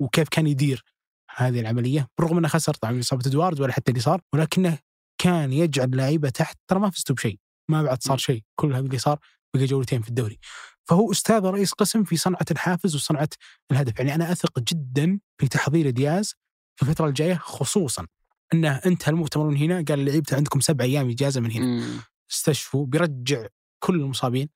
وكيف 0.02 0.30
كان 0.30 0.48
يدير. 0.48 0.95
هذه 1.36 1.60
العملية 1.60 2.08
بالرغم 2.18 2.38
إنه 2.38 2.48
خسر 2.48 2.74
طبعا 2.74 3.00
إصابة 3.00 3.24
ادوارد 3.26 3.60
ولا 3.60 3.74
حتى 3.74 3.92
اللي 3.92 4.02
صار 4.02 4.22
ولكنه 4.34 4.78
كان 5.18 5.54
يجعل 5.54 5.86
اللعيبه 5.86 6.30
تحت 6.30 6.58
ترى 6.68 6.80
ما 6.80 6.90
فزتوا 6.90 7.16
بشيء 7.16 7.40
ما 7.70 7.84
بعد 7.84 8.04
صار 8.04 8.18
شيء 8.18 8.44
كل 8.56 8.74
هذا 8.74 8.86
اللي 8.86 8.98
صار 8.98 9.20
بقى 9.54 9.66
جولتين 9.66 10.02
في 10.02 10.10
الدوري. 10.10 10.40
فهو 10.86 11.12
أستاذ 11.12 11.46
رئيس 11.46 11.72
قسم 11.72 12.04
في 12.04 12.18
صنعة 12.18 12.46
الحافز 12.52 12.96
وصنعة 12.96 13.30
الهدف. 13.72 14.00
يعني 14.00 14.16
أنا 14.16 14.32
أثق 14.32 14.60
جدا 14.60 15.20
في 15.38 15.48
تحضير 15.48 15.90
دياز 15.90 16.36
في 16.76 16.82
الفترة 16.84 17.08
الجاية 17.08 17.36
خصوصا 17.36 18.08
إنه 18.54 18.76
أنتهى 18.86 19.12
المؤتمر 19.12 19.50
من 19.50 19.58
هنا 19.58 19.84
قال 19.88 20.06
لعيبته 20.06 20.36
عندكم 20.36 20.60
سبع 20.60 20.86
أيام 20.86 21.10
إجازة 21.10 21.42
من 21.42 21.52
هنا. 21.52 21.86
استشفوا 22.32 22.86
بيرجع 22.86 23.48
كل 23.84 23.96
المصابين. 23.96 24.50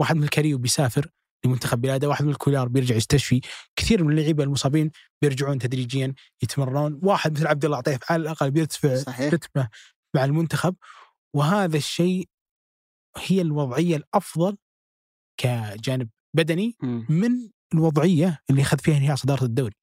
واحد 0.00 0.16
من 0.16 0.22
الكاريو 0.24 0.58
بيسافر. 0.58 1.10
لمنتخب 1.44 1.80
بلاده 1.80 2.08
واحد 2.08 2.24
من 2.24 2.30
الكولار 2.30 2.68
بيرجع 2.68 2.94
يستشفي 2.94 3.40
كثير 3.76 4.04
من 4.04 4.10
اللعيبة 4.10 4.44
المصابين 4.44 4.90
بيرجعون 5.22 5.58
تدريجيا 5.58 6.14
يتمرنون. 6.42 7.00
واحد 7.02 7.32
مثل 7.32 7.46
عبد 7.46 7.64
الله 7.64 7.76
عطيف 7.76 8.12
على 8.12 8.22
الأقل 8.22 8.50
بيرتفع 8.50 8.94
رتمه 9.28 9.68
مع 10.14 10.24
المنتخب. 10.24 10.76
وهذا 11.34 11.76
الشيء 11.76 12.28
هي 13.16 13.40
الوضعية 13.40 13.96
الأفضل 13.96 14.56
كجانب 15.40 16.08
بدني 16.36 16.76
من 17.08 17.30
الوضعية 17.74 18.38
اللي 18.50 18.62
أخذ 18.62 18.78
فيها 18.78 18.96
انهيار 18.96 19.16
صدارة 19.16 19.44
الدوري. 19.44 19.74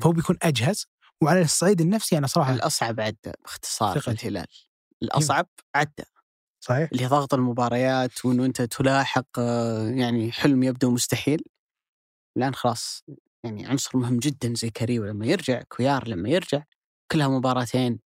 فهو 0.00 0.12
بيكون 0.12 0.36
أجهز. 0.42 0.86
وعلى 1.22 1.40
الصعيد 1.42 1.80
النفسي 1.80 2.18
أنا 2.18 2.26
صراحة 2.26 2.54
الأصعب 2.54 3.00
عدى 3.00 3.32
باختصار 3.42 4.00
في 4.00 4.10
الهلال. 4.10 4.46
الأصعب 5.02 5.48
عدى 5.74 6.04
صحيح. 6.60 6.88
اللي 6.92 7.02
هي 7.02 7.08
ضغط 7.08 7.34
المباريات 7.34 8.24
وإنه 8.24 8.44
أنت 8.44 8.62
تلاحق 8.62 9.26
آه، 9.38 9.88
يعني 9.88 10.32
حلم 10.32 10.62
يبدو 10.62 10.90
مستحيل. 10.90 11.42
الآن 12.36 12.54
خلاص 12.54 13.04
يعني 13.44 13.66
عنصر 13.66 13.98
مهم 13.98 14.18
جدا 14.18 14.54
زي 14.54 14.70
كريو 14.70 15.04
لما 15.04 15.26
يرجع 15.26 15.62
كويار 15.62 16.08
لما 16.08 16.28
يرجع 16.28 16.62
كلها 17.12 17.28
مباراتين 17.28 17.98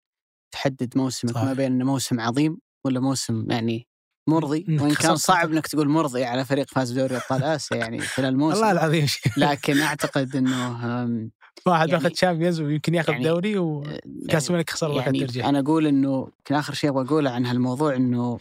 تحدد 0.53 0.97
موسمك. 0.97 1.35
ما 1.37 1.53
بين 1.53 1.71
إنه 1.71 1.85
موسم 1.85 2.19
عظيم 2.19 2.57
ولا 2.85 2.99
موسم 2.99 3.51
يعني 3.51 3.87
مرضي. 4.29 4.65
وإن 4.69 4.93
كان 4.93 5.15
صعب. 5.15 5.51
إنك 5.51 5.67
تقول 5.67 5.89
مرضي 5.89 6.23
على 6.25 6.45
فريق 6.45 6.69
فاز 6.69 6.91
بدوري 6.91 7.17
أبطال 7.17 7.43
آسيا 7.43 7.77
يعني 7.77 7.99
خلال 7.99 8.29
الموسم. 8.33 8.57
والله 8.57 8.71
العظيم 8.71 9.07
لكن 9.37 9.79
أعتقد 9.79 10.35
إنه 10.35 11.27
واحد 11.65 11.89
يعني- 11.89 12.03
باخذ 12.03 12.15
شامبيونز 12.15 12.61
ويمكن 12.61 12.95
ياخذ 12.95 13.11
يعني- 13.11 13.23
دوري 13.23 13.57
وكاس 13.57 14.49
الملك 14.49 14.69
خسر 14.69 14.91
واحد 14.91 15.15
يعني 15.15 15.27
ترجيح 15.27 15.45
أنا 15.45 15.59
أقول 15.59 15.87
إنه 15.87 16.27
يمكن 16.37 16.55
آخر 16.55 16.73
شيء 16.73 16.89
أبغى 16.89 17.05
أقوله 17.05 17.29
عن 17.31 17.45
هالموضوع 17.45 17.95
إنه 17.95 18.39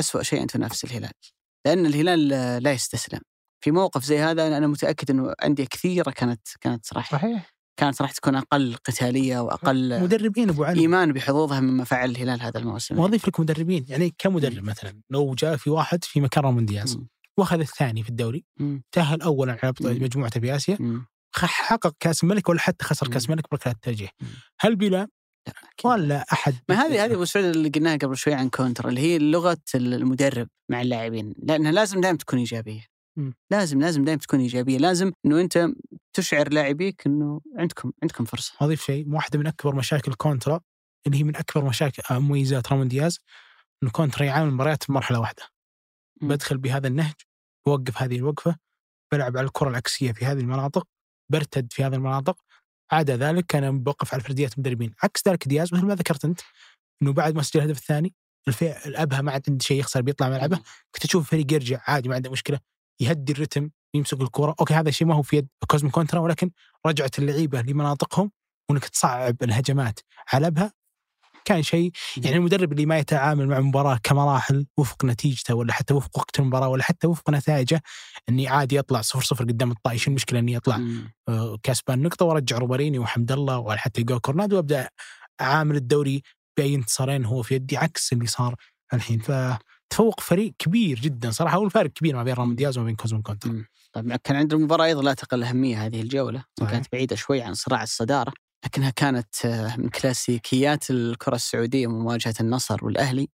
أسوأ 0.00 0.22
شيء 0.22 0.42
ان 0.42 0.46
تنافس 0.46 0.84
الهلال 0.84 1.10
لأن 1.66 1.86
الهلال 1.86 2.32
آه، 2.32 2.58
لا 2.58 2.72
يستسلم. 2.72 3.20
في 3.64 3.70
موقف 3.70 4.04
زي 4.04 4.18
هذا 4.18 4.56
أنا 4.56 4.66
متأكد 4.66 5.10
إنه 5.10 5.32
أندية 5.44 5.64
كثيرة 5.64 6.10
كانت 6.10 6.40
كانت 6.60 6.92
راح 6.92 7.12
صحيح. 7.12 7.54
كانت 7.80 8.02
راح 8.02 8.12
تكون 8.12 8.34
أقل 8.34 8.74
قتالية 8.84 9.38
وأقل 9.40 10.02
مدربين 10.02 10.48
أبو 10.48 10.64
علي. 10.64 10.80
إيمان 10.80 11.12
بحظوظها 11.12 11.60
مما 11.60 11.84
فعل 11.84 12.10
الهلال 12.10 12.42
هذا 12.42 12.58
الموسم. 12.58 12.98
وأضيف 12.98 13.28
لك 13.28 13.40
مدربين 13.40 13.84
يعني 13.88 14.14
كمدرب 14.18 14.64
مثلا 14.64 15.00
لو 15.10 15.34
جاء 15.34 15.56
في 15.56 15.70
واحد 15.70 16.04
في 16.04 16.20
مكان 16.20 16.44
رامون 16.44 16.66
دياز. 16.66 16.98
وأخذ 17.38 17.60
الثاني 17.60 18.02
في 18.02 18.08
الدوري. 18.08 18.44
تأهل 18.92 19.22
اولا 19.22 19.58
على. 19.62 19.74
مجموعته 19.80 20.40
في 20.40 20.56
اسيا 20.56 20.78
حقق 21.46 21.94
كأس 22.00 22.24
الملك 22.24 22.48
ولا 22.48 22.60
حتى 22.60 22.84
خسر. 22.84 23.08
كأس 23.08 23.26
الملك 23.26 23.44
بركلات 23.50 23.76
الترجيح. 23.76 24.10
هل 24.60 24.76
بلا. 24.76 25.08
ولا 25.84 26.24
أحد 26.32 26.54
ما 26.68 26.74
هذه 26.74 27.04
هذه 27.04 27.14
أبو 27.14 27.24
سعود 27.24 27.44
اللي 27.44 27.68
قلناها 27.68 27.96
قبل 27.96 28.16
شوي 28.16 28.34
عن 28.34 28.48
كونترا 28.48 28.88
اللي 28.88 29.00
هي 29.00 29.18
لغة 29.18 29.58
المدرب 29.74 30.48
مع 30.70 30.82
اللاعبين 30.82 31.34
لأنها 31.42 31.72
لازم 31.72 32.00
دائما 32.00 32.18
تكون 32.18 32.38
إيجابية. 32.38 32.84
لازم 33.50 33.80
لازم 33.80 34.04
دائما 34.04 34.20
تكون 34.20 34.40
إيجابية 34.40 34.78
لازم 34.78 35.12
إنه 35.26 35.40
أنت 35.40 35.68
تشعر 36.12 36.48
لاعبيك 36.48 37.06
إنه 37.06 37.40
عندكم 37.58 37.92
عندكم 38.02 38.24
فرصة 38.24 38.52
اضيف 38.60 38.84
شيء 38.84 39.08
واحدة 39.08 39.38
من 39.38 39.46
أكبر 39.46 39.74
مشاكل 39.74 40.14
كونترا 40.14 40.60
اللي 41.06 41.18
هي 41.18 41.24
من 41.24 41.36
أكبر 41.36 41.64
مشاكل 41.64 42.02
آه، 42.10 42.18
مميزات 42.18 42.72
رامون 42.72 42.88
دياز 42.88 43.18
إنه 43.82 43.90
كونترا 43.90 44.24
يعامل 44.24 44.48
المباريات 44.48 44.82
في 44.82 44.92
مرحلة 44.92 45.20
واحدة. 45.20 45.42
بدخل 46.22 46.58
بهذا 46.58 46.88
النهج 46.88 47.14
بوقف 47.66 48.02
هذه 48.02 48.16
الوقفة 48.16 48.56
بلعب 49.12 49.36
على 49.36 49.46
الكرة 49.46 49.68
العكسية 49.68 50.12
في 50.12 50.24
هذه 50.24 50.40
المناطق 50.40 50.86
برتد 51.32 51.72
في 51.72 51.84
هذه 51.84 51.94
المناطق. 51.94 52.36
عدا 52.92 53.16
ذلك 53.16 53.46
كان 53.46 53.82
بوقف 53.82 54.14
على 54.14 54.22
فرديات 54.22 54.54
المدربين 54.54 54.94
عكس 55.02 55.28
ذلك 55.28 55.48
دياز 55.48 55.74
مثل 55.74 55.86
ما 55.86 55.94
ذكرت 55.94 56.24
أنت 56.24 56.40
إنه 57.02 57.12
بعد 57.12 57.34
ما 57.34 57.42
سجل 57.42 57.60
الهدف 57.60 57.78
الثاني 57.78 58.14
الفئة 58.48 58.86
الأبها 58.86 59.20
ما 59.20 59.32
عاد 59.32 59.42
عنده 59.48 59.64
شيء 59.64 59.80
يخسر 59.80 60.00
بيطلع 60.00 60.28
ملعبه 60.28 60.56
كنت 60.94 61.06
تشوف 61.06 61.22
الفريق 61.22 61.52
يرجع 61.52 61.80
عادي 61.86 62.08
ما 62.08 62.14
عنده 62.14 62.30
مشكلة 62.30 62.60
يهدي 63.00 63.32
الرتم 63.32 63.70
يمسك 63.94 64.20
الكره 64.20 64.54
أوكي 64.60 64.74
هذا 64.74 64.88
الشيء 64.88 65.06
ما 65.06 65.14
هو 65.14 65.22
في 65.22 65.36
يد 65.36 65.48
كوزمو 65.66 65.90
كونترا 65.90 66.20
ولكن 66.20 66.50
رجعت 66.86 67.18
اللعيبة 67.18 67.62
لمناطقهم 67.62 68.30
وإنك 68.70 68.84
تصعب 68.84 69.42
الهجمات 69.42 70.00
على 70.32 70.46
أبها. 70.46 70.72
كان 71.48 71.62
شيء 71.62 71.90
يعني 72.16 72.36
المدرب 72.36 72.72
اللي 72.72 72.86
ما 72.86 72.98
يتعامل 72.98 73.48
مع 73.48 73.60
مباراة 73.60 74.00
كمراحل 74.02 74.66
وفق 74.76 75.04
نتيجته 75.04 75.54
ولا 75.54 75.72
حتى 75.72 75.94
وفق 75.94 76.18
وقت 76.18 76.38
المباراة 76.40 76.68
ولا 76.68 76.82
حتى 76.82 77.06
وفق 77.06 77.30
نتائجه 77.30 77.82
إني 78.28 78.48
عادي 78.48 78.76
يطلع 78.76 79.00
صفر 79.00 79.22
صفر 79.24 79.44
قدام 79.44 79.70
الطائي 79.70 79.98
شو 79.98 80.10
المشكلة 80.10 80.38
إني 80.38 80.56
أطلع. 80.56 80.80
آه، 81.28 81.58
كسبان 81.62 82.02
نقطة 82.02 82.26
وأرجع 82.26 82.58
رومارينيو 82.58 82.98
وحمد 82.98 83.32
الله 83.32 83.58
ولا 83.58 83.78
حتى 83.78 84.02
إيغور 84.02 84.20
كورنادو 84.20 84.56
وأبدأ 84.56 84.88
أعامل 85.40 85.76
الدوري 85.76 86.22
بأي 86.56 86.74
انتصارين 86.74 87.24
هو 87.24 87.42
في 87.42 87.54
يدي 87.54 87.76
عكس 87.76 88.12
اللي 88.12 88.26
صار 88.26 88.54
الحين. 88.94 89.18
فتفوق 89.18 90.20
فريق 90.20 90.54
كبير 90.58 91.00
جدا 91.00 91.30
صراحة 91.30 91.56
هو 91.56 91.64
الفارق 91.64 91.90
كبير 91.90 92.16
ما 92.16 92.24
بين 92.24 92.34
رامون 92.34 92.56
دياز 92.56 92.78
وما 92.78 92.86
بين 92.86 92.96
كوزمو 92.96 93.22
كونترا. 93.22 93.50
طبعا 93.92 94.16
كان 94.16 94.36
عندنا 94.36 94.60
مباراة 94.60 94.84
أيضا 94.84 95.02
لا 95.02 95.14
تقل 95.14 95.42
أهمية 95.42 95.86
هذه 95.86 96.00
الجولة 96.00 96.44
صحيح. 96.60 96.70
كانت 96.70 96.86
بعيدة 96.92 97.16
شوي 97.16 97.42
عن 97.42 97.54
صراع 97.54 97.82
الصدارة. 97.82 98.32
لكنها 98.64 98.90
كانت 98.90 99.44
آه، 99.44 99.76
من 99.76 99.88
كلاسيكيات 99.88 100.90
الكرة 100.90 101.34
السعودية 101.34 101.86
مواجهة 101.86 102.34
النصر 102.40 102.84
والأهلي. 102.84 103.28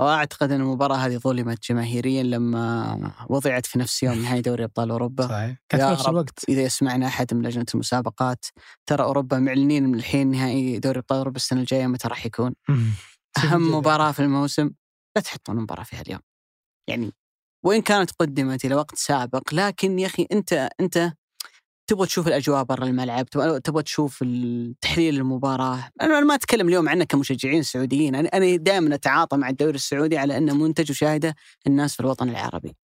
وأعتقد 0.00 0.52
أن 0.52 0.60
المباراة 0.60 0.96
هذه 0.96 1.16
ظلمت 1.16 1.68
جماهيريا 1.68 2.22
لما 2.22 3.12
وضعت 3.28 3.66
في 3.66 3.78
نفس 3.78 4.02
يوم 4.02 4.22
نهائي 4.22 4.40
دوري 4.40 4.64
أبطال 4.64 4.90
أوروبا. 4.90 5.28
صحيح. 5.28 5.56
كانت 5.68 5.84
في 5.84 5.92
نفس. 5.92 6.08
الوقت 6.08 6.44
إذا 6.48 6.62
يسمعنا 6.62 7.06
أحد 7.06 7.34
من 7.34 7.46
لجنة 7.46 7.66
المسابقات. 7.74 8.44
ترى 8.86 9.04
أوروبا 9.04 9.38
معلنين 9.38 9.86
من 9.86 9.94
الحين 9.94 10.30
نهائي 10.30 10.78
دوري 10.78 10.98
أبطال 10.98 11.18
أوروبا 11.18 11.36
السنة 11.36 11.60
الجاية 11.60 11.86
متى 11.86 12.08
راح 12.08 12.26
يكون. 12.26 12.54
أهم 13.44 13.74
مباراة 13.74 14.12
في 14.12 14.20
الموسم. 14.20 14.70
لا 15.16 15.22
تحطون 15.22 15.56
مباراة 15.56 15.84
فيها 15.84 16.00
اليوم 16.00 16.20
يعني 16.88 17.12
وإن 17.64 17.82
كانت 17.82 18.10
قدمت 18.10 18.64
إلى 18.64 18.74
وقت 18.74 18.94
سابق 18.94 19.54
لكن 19.54 19.98
يا 19.98 20.06
أخي 20.06 20.26
أنت 20.32 20.70
أنت 20.80 21.12
تبغى 21.90 22.06
تشوف 22.06 22.28
الأجواء 22.28 22.64
برا 22.64 22.84
الملعب 22.84 23.26
تبغى 23.64 23.82
تشوف 23.82 24.24
تحليل 24.80 25.16
المباراة. 25.16 25.90
أنا 26.00 26.18
أنا 26.18 26.26
ما 26.26 26.34
أتكلم 26.34 26.68
اليوم 26.68 26.88
عنك 26.88 27.06
كمشجعين 27.06 27.62
سعوديين 27.62 28.14
أنا 28.14 28.56
دائما 28.56 28.94
أتعاطى 28.94 29.36
مع 29.36 29.48
الدوري 29.48 29.74
السعودي 29.74 30.18
على 30.18 30.36
أنه 30.36 30.54
منتج 30.54 30.90
وشاهده 30.90 31.34
الناس 31.66 31.94
في 31.94 32.00
الوطن 32.00 32.28
العربي. 32.28 32.76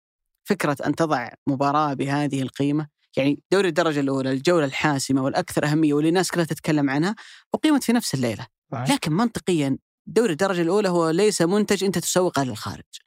فكرة 0.44 0.78
أن 0.86 0.96
تضع 0.96 1.30
مباراة 1.48 1.94
بهذه 1.94 2.42
القيمة 2.42 2.88
يعني 3.18 3.40
دوري 3.52 3.68
الدرجة 3.68 4.00
الأولى 4.00 4.32
الجولة 4.32 4.66
الحاسمة 4.66 5.24
والأكثر 5.24 5.66
أهمية 5.66 5.94
واللي 5.94 6.10
الناس 6.10 6.32
كلها 6.32 6.46
تتكلم 6.46 6.90
عنها 6.90 7.16
أقيمت 7.54 7.84
في 7.84 7.94
نفس 7.94 8.14
الليلة. 8.14 8.48
صحيح. 8.72 8.92
لكن 8.92 9.14
منطقيا 9.14 9.78
دوري 10.08 10.32
الدرجة 10.32 10.62
الأولى 10.62 10.90
هو 10.90 11.10
ليس 11.10 11.42
منتج 11.42 11.84
أنت 11.84 11.98
تسوقه 11.98 12.44
للخارج. 12.44 13.05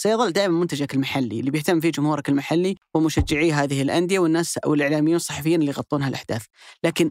سيظل 0.00 0.32
دائما 0.32 0.58
منتجك 0.60 0.94
المحلي 0.94 1.40
اللي 1.40 1.50
بيهتم 1.50 1.80
فيه 1.80 1.90
جمهورك 1.90 2.28
المحلي 2.28 2.74
ومشجعي 2.94 3.52
هذه 3.52 3.82
الأندية 3.82 4.18
والناس 4.18 4.58
والإعلاميين 4.66 5.14
والصحفيين 5.14 5.60
اللي 5.60 5.70
يغطون 5.70 6.02
هالأحداث. 6.02 6.44
لكن 6.84 7.10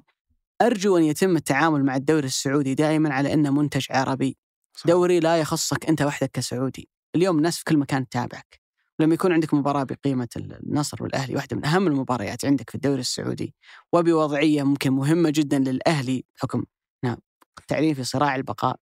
أرجو 0.62 0.98
أن 0.98 1.04
يتم 1.04 1.36
التعامل 1.36 1.86
مع 1.86 1.96
الدوري 1.96 2.26
السعودي 2.26 2.74
دائما 2.74 3.14
على 3.14 3.34
أنه 3.34 3.50
منتج 3.52 3.86
عربي. 3.90 4.38
صح. 4.78 4.88
دوري 4.88 5.20
لا 5.20 5.38
يخصك 5.38 5.90
أنت 5.90 6.02
وحدك 6.02 6.32
كسعودي. 6.32 6.90
اليوم 7.16 7.38
الناس 7.38 7.58
في 7.58 7.64
كل 7.64 7.78
مكان 7.78 8.10
تتابعك. 8.10 8.62
لما 9.00 9.14
يكون 9.14 9.32
عندك 9.32 9.54
مباراة 9.54 9.84
بقيمة 9.84 10.30
النصر 10.38 11.04
والأهلي 11.04 11.36
واحدة 11.36 11.58
من 11.58 11.66
أهم 11.66 11.88
المباريات 11.88 12.46
عندك 12.46 12.70
في 12.70 12.76
الدوري 12.76 13.02
السعودي 13.02 13.56
وبوضعية 13.94 14.64
ممكن 14.64 14.94
مهمة 14.94 15.30
جدا 15.30 15.60
للأهلي 15.60 16.26
بحكم 16.36 16.64
نعم 17.04 17.18
التعليم 17.60 17.94
في 17.94 18.04
صراع 18.04 18.36
البقاء. 18.36 18.80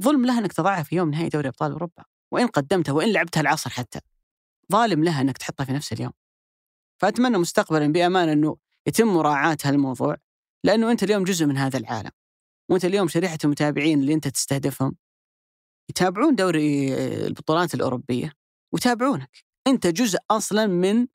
ظلم 0.00 0.26
لها 0.26 0.38
أنك 0.38 0.52
تضعها 0.52 0.82
في 0.82 0.96
يوم 0.96 1.10
نهائي 1.10 1.28
دوري 1.28 1.48
أبطال 1.48 1.72
أوروبا. 1.72 2.09
وإن 2.30 2.46
قدمتها 2.46 2.92
وإن 2.92 3.12
لعبتها 3.12 3.40
العصر 3.40 3.70
حتى. 3.70 4.00
ظالم 4.72 5.04
لها 5.04 5.20
أنك 5.20 5.38
تحطها 5.38 5.64
في 5.64 5.72
نفس 5.72 5.92
اليوم. 5.92 6.12
فأتمنى 7.00 7.38
مستقبلا 7.38 7.92
بأمانة 7.92 8.32
أنه 8.32 8.56
يتم 8.86 9.08
مراعاة 9.08 9.58
هالموضوع 9.64 10.16
لأنه 10.64 10.90
أنت 10.90 11.02
اليوم 11.02 11.24
جزء 11.24 11.46
من 11.46 11.56
هذا 11.56 11.78
العالم. 11.78 12.10
وأنت 12.68 12.84
اليوم 12.84 13.08
شريحة 13.08 13.38
المتابعين 13.44 14.00
اللي 14.00 14.14
أنت 14.14 14.28
تستهدفهم. 14.28 14.96
يتابعون 15.90 16.34
دوري 16.34 16.94
البطولات 17.26 17.74
الأوروبية 17.74 18.32
ويتابعونك. 18.72 19.44
أنت 19.66 19.86
جزء 19.86 20.18
أصلا 20.30 20.66
من 20.66 21.06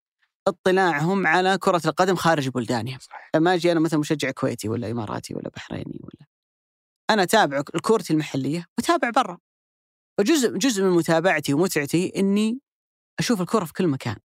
اطلاعهم 0.47 1.27
على 1.27 1.57
كرة 1.57 1.81
القدم 1.85 2.15
خارج 2.15 2.49
بلدانهم. 2.49 2.99
لما 3.35 3.53
أجي 3.53 3.71
أنا 3.71 3.79
مثلا 3.79 3.99
مشجع 3.99 4.31
كويتي 4.31 4.69
ولا 4.69 4.91
إماراتي 4.91 5.33
ولا 5.33 5.49
بحريني 5.49 5.99
ولا 6.03 6.27
أنا 7.09 7.23
أتابع 7.23 7.61
كورتي 7.61 8.13
المحلية 8.13 8.65
وأتابع 8.77 9.09
برا. 9.09 9.37
وجزء 10.19 10.57
جزء 10.57 10.83
من 10.83 10.89
متابعتي 10.89 11.53
ومتعتي 11.53 12.13
إني 12.15 12.59
أشوف 13.19 13.41
الكرة 13.41 13.65
في 13.65 13.73
كل 13.73 13.87
مكان. 13.87 14.15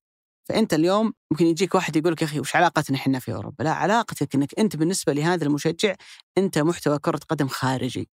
فأنت 0.49 0.75
اليوم 0.75 1.13
ممكن 1.33 1.47
يجيك 1.47 1.75
واحد 1.75 1.97
يقول 1.97 2.13
لك 2.13 2.23
يا 2.23 2.27
أخي 2.27 2.41
وش 2.41 2.57
علاقتنا 2.57 2.97
إحنا 2.97 3.19
في 3.19 3.35
أوروبا؟ 3.35 3.65
لا 3.65 3.71
علاقتك 3.73 4.35
إنك 4.35 4.59
أنت 4.59 4.77
بالنسبة 4.77 5.13
لهذا 5.13 5.45
المشجع 5.45 5.95
أنت 6.39 6.59
محتوى 6.59 6.99
كرة 6.99 7.21
قدم 7.29 7.49
خارجي. 7.49 8.09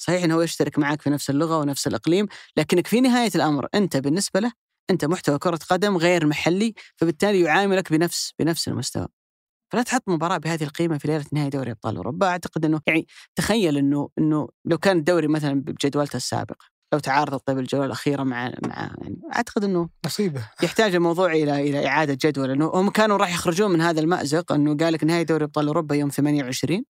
صحيح 0.00 0.24
إنه 0.24 0.34
هو 0.34 0.42
يشترك 0.42 0.78
معك 0.78 1.02
في 1.02 1.10
نفس 1.10 1.30
اللغة 1.30 1.58
ونفس 1.58 1.86
الإقليم 1.86 2.26
لكنك 2.56 2.86
في 2.86 3.00
نهاية 3.00 3.30
الأمر 3.34 3.68
أنت 3.74 3.96
بالنسبة 3.96 4.40
له 4.40 4.52
أنت 4.90 5.04
محتوى 5.04 5.38
كرة 5.38 5.58
قدم 5.70 5.96
غير 5.96 6.26
محلي 6.26 6.74
فبالتالي 6.96 7.40
يعاملك 7.40 7.92
بنفس 7.92 8.32
بنفس 8.38 8.68
المستوى. 8.68 9.08
فلا 9.72 9.82
تحط 9.82 10.02
مباراة 10.08 10.38
بهذه 10.38 10.64
القيمة 10.64 10.98
في 10.98 11.08
ليلة 11.08 11.24
نهائي 11.32 11.50
دوري 11.50 11.70
أبطال 11.70 11.96
أوروبا. 11.96 12.26
أعتقد 12.26 12.64
إنه 12.64 12.80
يعني 12.86 13.06
تخيل 13.36 13.78
انه 13.78 14.08
إنه 14.18 14.48
لو 14.64 14.78
كان 14.78 14.98
الدوري 14.98 15.28
مثلا 15.28 15.60
بجدولته 15.62 16.16
السابقة 16.16 16.75
لو 16.92 16.98
تعارضت 16.98 17.46
طيب 17.46 17.58
الجوله 17.58 17.86
الأخيرة 17.86 18.22
مع 18.22 18.52
مع 18.66 18.90
يعني 19.02 19.20
أعتقد 19.36 19.64
إنه 19.64 19.88
مصيبه 20.06 20.50
يحتاج 20.62 20.94
الموضوع 20.94 21.32
إلى 21.32 21.70
إلى 21.70 21.86
إعادة 21.86 22.18
جدول. 22.20 22.50
إنه 22.50 22.66
هم 22.66 22.90
كانوا 22.90 23.16
راح 23.16 23.34
يخرجون 23.34 23.70
من 23.70 23.80
هذا 23.80 24.00
المأزق 24.00 24.52
إنه 24.52 24.76
قال 24.76 24.92
لك 24.92 25.04
نهائي 25.04 25.24
دوري 25.24 25.44
أبطال 25.44 25.66
أوروبا 25.66 25.94
يوم 25.94 26.08
28 26.08 26.84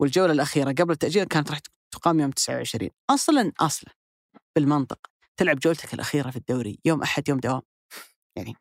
والجولة 0.00 0.32
الأخيرة 0.32 0.72
قبل 0.72 0.92
التأجيل 0.92 1.24
كانت 1.24 1.50
راح 1.50 1.58
تقام 1.90 2.20
يوم 2.20 2.30
29 2.30 2.90
أصلا 3.10 3.52
أصلا 3.60 3.94
بالمنطق 4.56 4.98
تلعب 5.36 5.58
جولتك 5.58 5.94
الأخيرة 5.94 6.30
في 6.30 6.36
الدوري 6.36 6.78
يوم 6.84 7.02
أحد 7.02 7.28
يوم 7.28 7.38
دوام. 7.38 7.62
يعني 8.36 8.54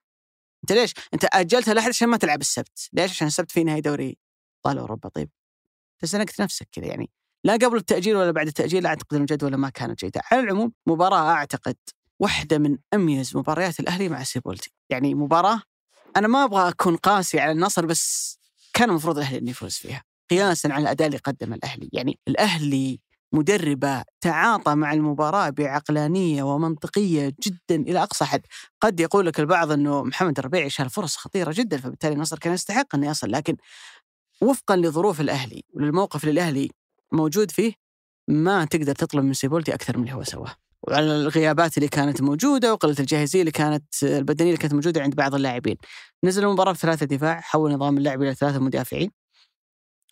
أنت 0.63 0.71
ليش؟ 0.71 0.93
أنت 1.13 1.25
أجلتها 1.33 1.73
لأحد 1.73 1.89
عشان 1.89 2.09
ما 2.09 2.17
تلعب 2.17 2.41
السبت، 2.41 2.89
ليش؟ 2.93 3.11
عشان 3.11 3.27
السبت 3.27 3.51
في 3.51 3.63
نهائي 3.63 3.81
دوري 3.81 4.17
أبطال 4.57 4.77
أوروبا. 4.77 5.09
طيب 5.09 5.29
تزنقت 6.01 6.41
نفسك 6.41 6.67
كذا 6.71 6.85
يعني. 6.85 7.09
لا 7.43 7.53
قبل 7.53 7.77
التأجيل 7.77 8.15
ولا 8.15 8.31
بعد 8.31 8.47
التأجيل 8.47 8.85
أعتقد 8.85 9.15
ان 9.15 9.21
الجدول 9.21 9.55
ما 9.55 9.69
كانت 9.69 9.99
جيدة، 9.99 10.21
على 10.31 10.41
العموم 10.41 10.71
مباراة 10.87 11.31
أعتقد 11.31 11.75
واحدة 12.19 12.57
من 12.57 12.77
أميز 12.93 13.37
مباريات 13.37 13.79
الأهلي 13.79 14.09
مع 14.09 14.23
سيبولتي، 14.23 14.71
يعني 14.89 15.15
مباراة 15.15 15.61
أنا 16.17 16.27
ما 16.27 16.43
أبغى 16.43 16.69
أكون 16.69 16.95
قاسي 16.95 17.39
على 17.39 17.51
النصر 17.51 17.85
بس 17.85 18.37
كان 18.73 18.89
المفروض 18.89 19.17
الأهلي 19.17 19.37
إنه 19.37 19.49
يفوز 19.51 19.73
فيها. 19.73 20.03
قياسا 20.29 20.67
على 20.67 20.81
الأداء 20.81 21.07
اللي 21.07 21.17
قدمه 21.17 21.55
الأهلي، 21.55 21.89
يعني 21.93 22.19
الأهلي 22.27 22.99
مدربة 23.31 24.03
تعاطى 24.21 24.75
مع 24.75 24.93
المباراة 24.93 25.49
بعقلانية 25.49 26.43
ومنطقية 26.43 27.33
جدا 27.43 27.75
إلى 27.75 28.03
أقصى 28.03 28.25
حد، 28.25 28.41
قد 28.81 28.99
يقول 28.99 29.25
لك 29.25 29.39
البعض 29.39 29.71
إنه 29.71 30.03
محمد 30.03 30.39
الربيعي 30.39 30.69
شال 30.69 30.89
فرص 30.89 31.17
خطيرة 31.17 31.51
جدا 31.55 31.77
فبالتالي 31.77 32.13
النصر 32.13 32.39
كان 32.39 32.53
يستحق 32.53 32.95
إنه 32.95 33.09
يصل، 33.09 33.31
لكن 33.31 33.57
وفقا 34.41 34.75
لظروف 34.75 35.21
الأهلي 35.21 35.63
وللموقف 35.73 36.23
اللي 36.23 36.31
الاهلي 36.31 36.71
موجود 37.11 37.51
فيه 37.51 37.73
ما 38.29 38.65
تقدر 38.65 38.95
تطلب 38.95 39.23
من 39.23 39.33
سيبولتي 39.33 39.73
أكثر 39.73 39.97
من 39.97 40.03
اللي 40.03 40.15
هو 40.15 40.23
سواه. 40.23 40.55
وعلى 40.87 41.15
الغيابات 41.15 41.77
اللي 41.77 41.89
كانت 41.89 42.21
موجودة 42.21 42.73
وقلة 42.73 42.95
الجاهزية 42.99 43.39
اللي 43.39 43.51
كانت 43.51 44.03
البدنية 44.03 44.49
اللي 44.49 44.61
كانت 44.61 44.73
موجودة 44.73 45.01
عند 45.01 45.15
بعض 45.15 45.35
اللاعبين. 45.35 45.77
نزل 46.23 46.43
المباراه 46.45 46.71
بثلاثه 46.71 47.05
دفاع، 47.05 47.39
حول 47.41 47.71
نظام 47.71 47.97
اللعب 47.97 48.21
إلى 48.21 48.35
ثلاثة 48.35 48.59
مدافعين. 48.59 49.11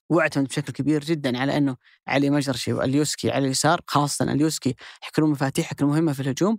واعتمد 0.10 0.48
بشكل 0.48 0.74
كبير 0.74 1.04
جدا 1.04 1.40
على 1.40 1.58
أنه 1.58 1.76
علي 2.08 2.30
مجرشي 2.30 2.74
وأليوسكي 2.74 3.32
على 3.32 3.46
اليسار 3.46 3.82
خاصة 3.88 4.32
أليوسكي 4.32 4.76
يحكرون 5.04 5.32
مفاتيحك 5.32 5.82
المهمه 5.82 6.14
في 6.14 6.20
الهجوم 6.20 6.58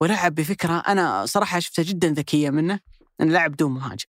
ولعب 0.00 0.34
بفكرة 0.34 0.82
أنا 0.88 1.26
صراحة 1.26 1.58
شفتها 1.58 1.82
جدا 1.82 2.08
ذكية 2.08 2.50
منه 2.50 2.80
إنه 3.20 3.32
لعب 3.32 3.56
دون 3.56 3.72
مهاجم. 3.72 4.06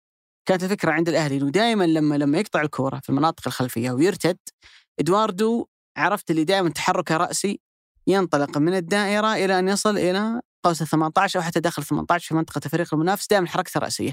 كانت 0.46 0.64
الفكرة 0.64 0.92
عند 0.92 1.10
الأهلي 1.10 1.38
إنه 1.38 1.50
دائما 1.50 1.84
لما 1.84 2.16
لما 2.16 2.40
يقطع 2.40 2.62
الكورة 2.62 3.00
في 3.04 3.10
المناطق 3.10 3.48
الخلفية 3.48 3.92
ويرتد 3.92 4.38
إدواردو 5.02 5.66
عرفت 5.98 6.32
اللي 6.32 6.44
دائما 6.44 6.70
تحركه 6.70 7.18
رأسي 7.18 7.60
ينطلق 8.08 8.58
من 8.58 8.74
الدائرة 8.76 9.34
إلى 9.34 9.60
أن 9.60 9.68
يصل 9.68 9.98
إلى 9.98 10.42
قوس 10.66 10.82
ال 10.82 10.88
18 10.88 11.40
أو 11.40 11.44
حتى 11.44 11.60
داخل 11.60 11.84
18 11.84 12.28
في 12.28 12.36
منطقة 12.36 12.62
الفريق 12.66 12.94
المنافس 12.94 13.28
دائما 13.28 13.48
حركته 13.48 13.80
رأسية. 13.80 14.12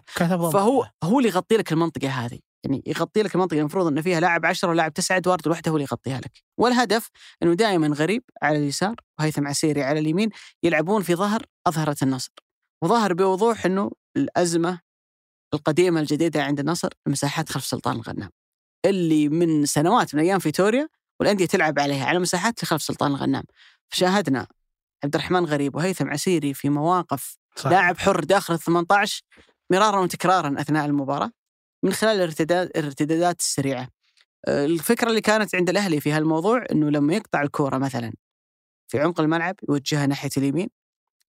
فهو 0.53 0.91
هو 1.05 1.19
اللي 1.19 1.29
يغطي 1.29 1.57
لك 1.57 1.73
المنطقة 1.73 2.09
هذه. 2.09 2.39
يعني 2.65 2.83
يغطي 2.87 3.23
لك 3.23 3.35
المنطقة 3.35 3.59
المفروض 3.61 3.87
ان 3.87 4.03
فيها 4.03 4.21
لاعب 4.21 4.47
10 4.47 4.69
ولاعب 4.69 4.93
9 4.93 5.17
ادوارد 5.17 5.49
لوحده 5.49 5.71
هو 5.71 5.77
اللي 5.77 5.85
يغطيها 5.91 6.19
لك. 6.19 6.43
والهدف 6.59 7.09
إنه 7.43 7.55
دائما 7.55 7.89
غريب 7.89 8.23
على 8.43 8.59
اليسار 8.59 8.95
وهيثم 9.19 9.47
عسيري 9.49 9.83
على 9.83 10.01
اليمين 10.01 10.31
يلعبون 10.63 11.03
في 11.03 11.15
ظهر 11.15 11.43
أظهرة 11.67 11.97
النصر. 12.03 12.33
وظهر 12.85 13.13
بوضوح 13.15 13.67
إنه 13.67 13.91
الأزمة 14.17 14.81
القديمة 15.55 16.01
الجديدة 16.01 16.43
عند 16.43 16.61
النصر 16.61 16.89
المساحات 17.07 17.49
خلف 17.49 17.65
سلطان 17.65 17.97
الغنام. 17.97 18.31
اللي 18.85 19.29
من 19.29 19.67
سنوات 19.67 20.15
من 20.15 20.21
أيام 20.21 20.39
فيتوريا 20.39 20.89
والأندية 21.21 21.47
تلعب 21.47 21.79
عليها 21.79 22.07
على 22.07 22.19
مساحات 22.19 22.65
خلف 22.65 22.83
سلطان 22.83 23.11
الغنام 23.11 23.45
فشاهدنا 23.89 24.47
عبد 25.05 25.15
الرحمن 25.15 25.45
غريب 25.45 25.75
وهيثم 25.75 26.09
عسيري 26.11 26.55
في 26.55 26.69
مواقف. 26.69 27.39
لاعب 27.71 27.99
حر 27.99 28.25
داخل 28.25 28.55
ال 28.55 28.61
18 28.61 29.23
مرارا 29.71 30.01
وتكرارا 30.01 30.61
أثناء 30.61 30.87
المباراة 30.87 31.31
من 31.83 31.93
خلال 31.93 32.17
الارتداد 32.17 32.71
الارتدادات 32.77 33.41
السريعة. 33.41 33.89
الفكرة 34.49 35.09
اللي 35.09 35.21
كانت 35.21 35.55
عند 35.55 35.69
الأهلي 35.71 36.01
في 36.01 36.13
هالموضوع 36.13 36.65
إنه 36.73 36.91
لما 36.91 37.15
يقطع 37.15 37.43
الكورة 37.43 37.79
مثلا 37.79 38.13
في 38.89 39.01
عمق 39.01 39.21
الملعب 39.21 39.55
يوجهها 39.69 40.07
ناحية 40.07 40.31
اليمين 40.37 40.69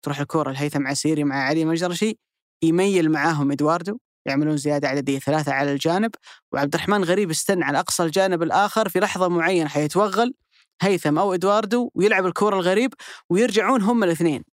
تروح 0.01 0.19
الكورة 0.19 0.51
لهيثم 0.51 0.88
عسيري 0.88 1.23
مع 1.23 1.35
علي 1.35 1.65
مجرشي 1.65 2.17
يميل 2.63 3.11
معاهم 3.11 3.51
إدواردو 3.51 3.97
يعملون 4.25 4.57
زيادة 4.57 4.87
عددية 4.87 5.19
ثلاثة 5.19 5.53
على 5.53 5.71
الجانب 5.71 6.11
وعبد 6.51 6.75
الرحمن 6.75 7.03
غريب 7.03 7.29
استنى 7.29 7.63
على 7.63 7.79
أقصى 7.79 8.03
الجانب 8.03 8.43
الآخر 8.43 8.89
في 8.89 8.99
لحظة 8.99 9.27
معينة 9.27 9.69
حيتوغل 9.69 10.33
هيثم 10.81 11.17
أو 11.19 11.33
إدواردو 11.33 11.91
ويلعب 11.95 12.25
الكورة 12.25 12.55
الغريب 12.55 12.93
ويرجعون 13.29 13.81
هم 13.81 14.03
الاثنين 14.03 14.43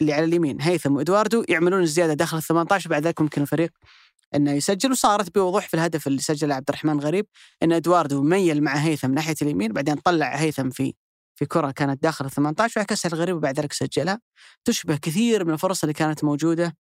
اللي 0.00 0.12
على 0.12 0.24
اليمين 0.24 0.60
هيثم 0.60 0.96
وإدواردو 0.96 1.44
يعملون 1.48 1.82
الزيادة 1.82 2.14
داخل 2.14 2.36
ال 2.36 2.42
18 2.42 2.90
بعد 2.90 3.06
ذلك 3.06 3.20
ممكن 3.20 3.42
الفريق 3.42 3.70
إنه 4.34 4.52
يسجل 4.52 4.90
وصارت 4.92 5.34
بوضوح 5.34 5.68
في 5.68 5.74
الهدف 5.74 6.06
اللي 6.06 6.20
سجله 6.20 6.54
عبد 6.54 6.68
الرحمن 6.68 7.00
غريب 7.00 7.26
إن 7.62 7.72
إدواردو 7.72 8.22
ميل 8.22 8.62
مع 8.62 8.74
هيثم 8.74 9.14
ناحية 9.14 9.34
اليمين 9.42 9.72
بعدين 9.72 9.94
طلع 9.94 10.36
هيثم 10.36 10.70
في 10.70 10.94
في 11.34 11.46
كرة 11.46 11.70
كانت 11.70 12.02
داخل 12.02 12.24
ال 12.24 12.30
18 12.30 12.80
وعكسها 12.80 13.08
الغريب 13.08 13.36
وبعد 13.36 13.60
ذلك 13.60 13.72
سجلها. 13.72 14.20
تشبه 14.64 14.96
كثير 14.96 15.44
من 15.44 15.52
الفرص 15.52 15.82
اللي 15.82 15.92
كانت 15.94 16.24
موجودة 16.24 16.76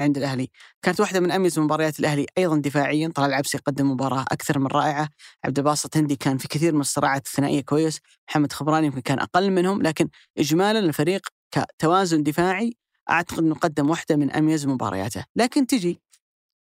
عند 0.00 0.16
الأهلي، 0.16 0.48
كانت 0.82 1.00
واحدة 1.00 1.20
من 1.20 1.30
أميز 1.30 1.58
مباريات 1.58 2.00
الأهلي 2.00 2.26
أيضا 2.38 2.56
دفاعيا، 2.56 3.12
طلال 3.14 3.28
العبسي 3.28 3.58
قدم 3.58 3.90
مباراة 3.90 4.24
أكثر 4.32 4.58
من 4.58 4.66
رائعة، 4.66 5.08
عبد 5.44 5.58
الباسط 5.58 5.96
هندي 5.96 6.16
كان 6.16 6.38
في 6.38 6.48
كثير 6.48 6.74
من 6.74 6.80
الصراعات 6.80 7.26
الثنائية 7.26 7.60
كويس، 7.60 8.00
محمد 8.28 8.52
خبراني 8.52 8.86
يمكن 8.86 9.00
كان 9.00 9.18
أقل 9.18 9.50
منهم، 9.50 9.82
لكن 9.82 10.08
اجمالا 10.38 10.78
الفريق 10.78 11.28
كتوازن 11.54 12.22
دفاعي 12.22 12.76
أعتقد 13.10 13.38
إنه 13.38 13.54
قدم 13.54 13.90
واحدة 13.90 14.16
من 14.16 14.30
أميز 14.30 14.66
مبارياته، 14.66 15.24
لكن 15.36 15.66
تجي 15.66 16.00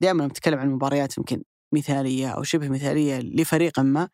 دائما 0.02 0.26
نتكلم 0.26 0.58
عن 0.58 0.70
مباريات 0.70 1.18
يمكن 1.18 1.42
مثالية 1.74 2.28
أو 2.28 2.42
شبه 2.42 2.68
مثالية 2.68 3.18
لفريق 3.18 3.80
ما. 3.80 4.08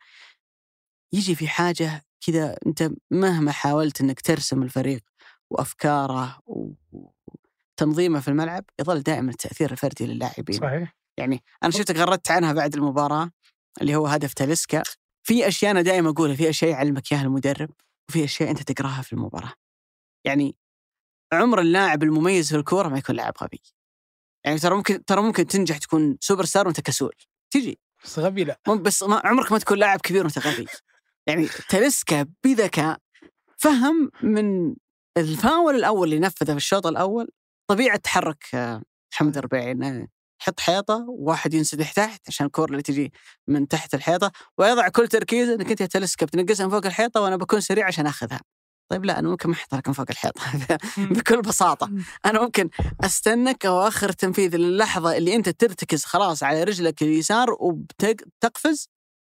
يجي 1.13 1.35
في 1.35 1.47
حاجة 1.47 2.01
كذا 2.27 2.57
أنت 2.65 2.89
مهما 3.11 3.51
حاولت 3.51 4.01
إنك 4.01 4.21
ترسم 4.21 4.63
الفريق 4.63 5.01
وأفكاره 5.49 6.39
تنظيمه 7.77 8.19
في 8.19 8.27
الملعب 8.27 8.65
يظل 8.79 9.01
دائما 9.01 9.31
التأثير 9.31 9.71
الفردي 9.71 10.05
للاعبين. 10.05 10.59
صحيح. 10.59 10.95
يعني 11.17 11.43
أنا 11.63 11.71
شفتك 11.71 11.95
غردت 11.95 12.31
عنها 12.31 12.53
بعد 12.53 12.75
المباراة 12.75 13.31
اللي 13.81 13.95
هو 13.95 14.07
هدف 14.07 14.33
تاليسكا. 14.33 14.83
في 15.23 15.47
أشياء 15.47 15.71
أنا 15.71 15.81
دائما 15.81 16.09
أقولها 16.09 16.35
في 16.35 16.49
أشياء 16.49 16.71
يعلمك 16.71 17.11
إياها 17.11 17.21
المدرب 17.21 17.69
وفي 18.09 18.23
أشياء 18.23 18.49
أنت 18.49 18.71
تقراها 18.71 19.01
في 19.01 19.13
المباراة. 19.13 19.53
يعني 20.25 20.55
عمر 21.33 21.61
اللاعب 21.61 22.03
المميز 22.03 22.49
في 22.49 22.55
الكورة 22.55 22.87
ما 22.87 22.97
يكون 22.97 23.15
لاعب 23.15 23.33
غبي. 23.41 23.61
يعني 24.45 24.59
ترى 24.59 24.75
ممكن 24.75 25.05
ترى 25.05 25.21
ممكن 25.21 25.47
تنجح 25.47 25.77
تكون 25.77 26.17
سوبر 26.21 26.45
ستار 26.45 26.67
وأنت 26.67 26.81
كسول. 26.81 27.13
تجي. 27.53 27.79
بس 28.03 28.19
غبي 28.19 28.43
لا. 28.43 28.59
بس 28.67 29.03
ما 29.03 29.21
عمرك 29.25 29.51
ما 29.51 29.59
تكون 29.59 29.77
لاعب 29.77 30.01
كبير 30.01 30.23
وأنت 30.23 30.39
غبي. 30.39 30.67
يعني 31.27 31.47
تاليسكا 31.69 32.27
بذكاء 32.43 32.97
فهم 33.57 34.11
من 34.23 34.75
الفاول 35.17 35.75
الأول 35.75 36.07
اللي 36.07 36.19
نفذه 36.19 36.51
في 36.51 36.57
الشوط 36.57 36.87
الأول 36.87 37.29
طبيعه 37.73 37.97
تحرك 37.97 38.45
محمد 39.13 39.37
الربيعي 39.37 39.71
انه 39.71 40.07
يحط 40.41 40.59
حيطة 40.59 41.05
وواحد 41.09 41.53
ينسدح 41.53 41.91
تحت 41.91 42.21
عشان 42.27 42.45
الكور 42.45 42.69
اللي 42.69 42.81
تجي 42.81 43.13
من 43.47 43.67
تحت 43.67 43.93
الحيطة 43.93 44.31
ويضع 44.57 44.87
كل 44.87 45.07
تركيزه 45.07 45.53
إنك 45.53 45.69
أنت 45.69 45.83
تلسكب 45.83 46.27
تنقزها 46.27 46.65
من 46.65 46.71
فوق 46.71 46.85
الحيطة 46.85 47.21
وأنا 47.21 47.35
بكون 47.35 47.61
سريع 47.61 47.87
عشان 47.87 48.07
أخذها. 48.07 48.41
طيب 48.91 49.05
لا 49.05 49.19
أنا 49.19 49.29
ممكن 49.29 49.49
ما 49.49 49.55
أحط 49.55 49.75
لك 49.75 49.87
من 49.87 49.93
فوق 49.93 50.05
الحيطة 50.09 50.41
بكل 51.17 51.41
بساطة. 51.41 51.91
أنا 52.25 52.41
ممكن 52.41 52.69
أستنك 53.03 53.65
أو 53.65 53.87
آخر 53.87 54.11
تنفيذ 54.11 54.55
للحظة 54.55 55.17
اللي 55.17 55.35
أنت 55.35 55.49
ترتكز 55.49 56.05
خلاص 56.05 56.43
على 56.43 56.63
رجلك 56.63 57.01
اليسار 57.01 57.47
وتقفز 57.59 58.89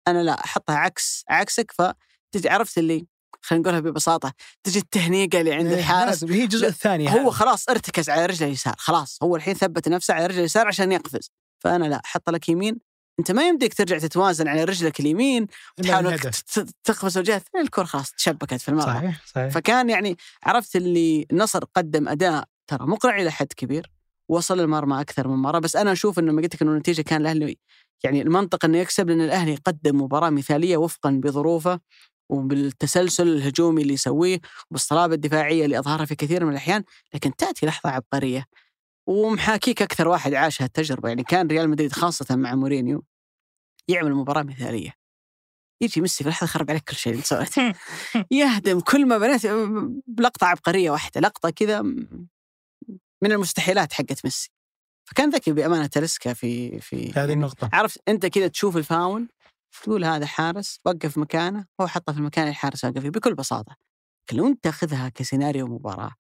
أنا 0.09 0.23
لا 0.23 0.45
أحطها 0.45 0.77
عكس 0.77 1.25
عكسك 1.29 1.73
فتجي 1.73 2.49
عرفت 2.49 2.79
اللي 2.79 3.07
خلينا 3.43 3.63
نقولها 3.63 3.81
ببساطة 3.81 4.33
تجي 4.63 4.79
التهنيقة 4.79 5.41
اللي 5.41 5.55
عند 5.55 5.73
الحارس 5.73 6.25
هي 6.25 6.45
الجزء 6.45 6.69
الثاني 6.69 7.15
هو 7.15 7.31
خلاص 7.31 7.69
ارتكز 7.69 8.11
على 8.11 8.27
رجله 8.27 8.49
اليسار 8.49 8.75
خلاص 8.79 9.19
هو 9.23 9.37
الحين 9.37 9.55
ثبت 9.55 9.89
نفسه 9.89 10.15
على 10.15 10.27
رجله 10.27 10.41
اليسار 10.41 10.67
عشان 10.67 10.93
يقفز. 10.93 11.31
فأنا 11.59 11.85
لا 11.85 12.01
أحط 12.05 12.31
لك 12.31 12.49
يمين 12.49 12.79
أنت 13.19 13.31
ما 13.31 13.49
يمديك 13.49 13.75
ترجع 13.75 13.99
تتوازن 13.99 14.49
على 14.49 14.65
رجلك 14.65 15.01
اليمين 15.01 15.47
تحاول 15.83 16.19
تقفز 16.85 17.19
الجهه 17.19 17.37
الثانية 17.37 17.65
الكره 17.65 17.85
خلاص 17.85 18.13
تشبكت 18.13 18.55
في 18.55 18.69
الملعب. 18.69 18.97
صحيح 18.97 19.27
صحيح. 19.27 19.49
فكان 19.53 19.91
يعني 19.91 20.17
عرفت 20.43 20.77
اللي 20.77 21.27
النصر 21.33 21.65
قدم 21.65 22.09
أداء 22.09 22.45
ترى 22.67 22.87
مقنع 22.87 23.21
إلى 23.21 23.31
حد 23.31 23.47
كبير 23.57 23.91
وصل 24.29 24.61
المرمى 24.61 25.01
أكثر 25.01 25.29
من 25.29 25.37
مرة 25.37 25.59
بس 25.59 25.77
أنا 25.77 25.93
أشوف 25.93 26.19
إنه 26.19 26.33
ما 26.33 26.43
قلت 26.43 26.55
لك 26.55 26.63
إنه 26.63 26.71
النتيجة 26.71 27.03
كان 27.03 27.21
الأهلي 27.21 27.59
يعني 28.05 28.23
المنطق 28.23 28.65
إنه 28.65 28.79
يكسب 28.79 29.09
لأن 29.09 29.21
الأهلي 29.21 29.55
قدم 29.55 30.01
مباراة 30.01 30.31
مثالية 30.31 30.77
وفقا 30.77 31.11
بظروفه. 31.11 31.81
وبالتسلسل 32.29 33.29
الهجومي 33.29 33.83
اللي 33.83 33.95
يسويه 33.95 34.41
وبالصلابة 34.71 35.15
الدفاعية 35.15 35.65
اللي 35.65 35.79
أظهرها 35.79 36.05
في 36.05 36.15
كثير 36.15 36.45
من 36.45 36.51
الأحيان 36.51 36.85
لكن 37.15 37.37
تأتي 37.37 37.67
لحظة 37.67 37.91
عبقرية 37.91 38.45
ومحاكيك 39.07 39.83
أكثر 39.83 40.09
واحد 40.09 40.35
عاش 40.35 40.63
هالتجربة. 40.63 41.09
يعني 41.09 41.23
كان 41.25 41.47
ريال 41.47 41.71
مدريد 41.71 41.93
خاصة 41.93 42.37
مع 42.37 42.55
مورينيو 42.55 43.05
يعمل 43.89 44.15
مباراة 44.15 44.43
مثالية. 44.43 44.95
يجي 45.81 46.01
ميسي 46.01 46.25
في 46.25 46.31
لحظة 46.31 46.47
خرب 46.47 46.71
عليك 46.71 46.85
كل 46.85 46.97
شيء 46.97 47.13
اللي 47.13 47.25
سويته 47.25 47.75
يهدم 48.31 48.81
كل 48.81 49.07
ما 49.07 49.19
بنيت 49.19 49.43
بلقطة 50.07 50.47
عبقرية 50.47 50.91
واحدة 50.91 51.21
لقطة 51.21 51.51
كذا 51.51 51.83
من 53.23 53.33
المستحيلات 53.33 53.93
حقت 53.93 54.25
ميسي. 54.25 54.51
فكان 55.05 55.31
ذكي 55.31 55.53
بأمانة 55.53 55.87
تلسكا 55.87 56.33
في 56.33 56.81
في 56.81 57.13
هذه 57.13 57.33
النقطة. 57.33 57.71
عرفت 57.73 58.01
أنت 58.09 58.27
كذا 58.27 58.49
تشوف 58.49 58.77
الفاول 58.77 59.29
تقول 59.81 60.05
هذا 60.05 60.27
حارس 60.27 60.81
وقف 60.85 61.19
مكانه 61.19 61.67
هو 61.81 61.87
حطه 61.87 62.13
في 62.13 62.19
المكان 62.19 62.45
اللي 62.45 62.51
الحارس 62.51 62.85
واقف 62.85 62.99
فيه 62.99 63.11
بكل 63.11 63.35
بساطة. 63.35 63.77
لكن 64.23 64.37
لو 64.37 64.47
أنت 64.47 64.65
تاخذها 64.65 65.09
كسيناريو 65.09 65.67
مباراة. 65.67 66.15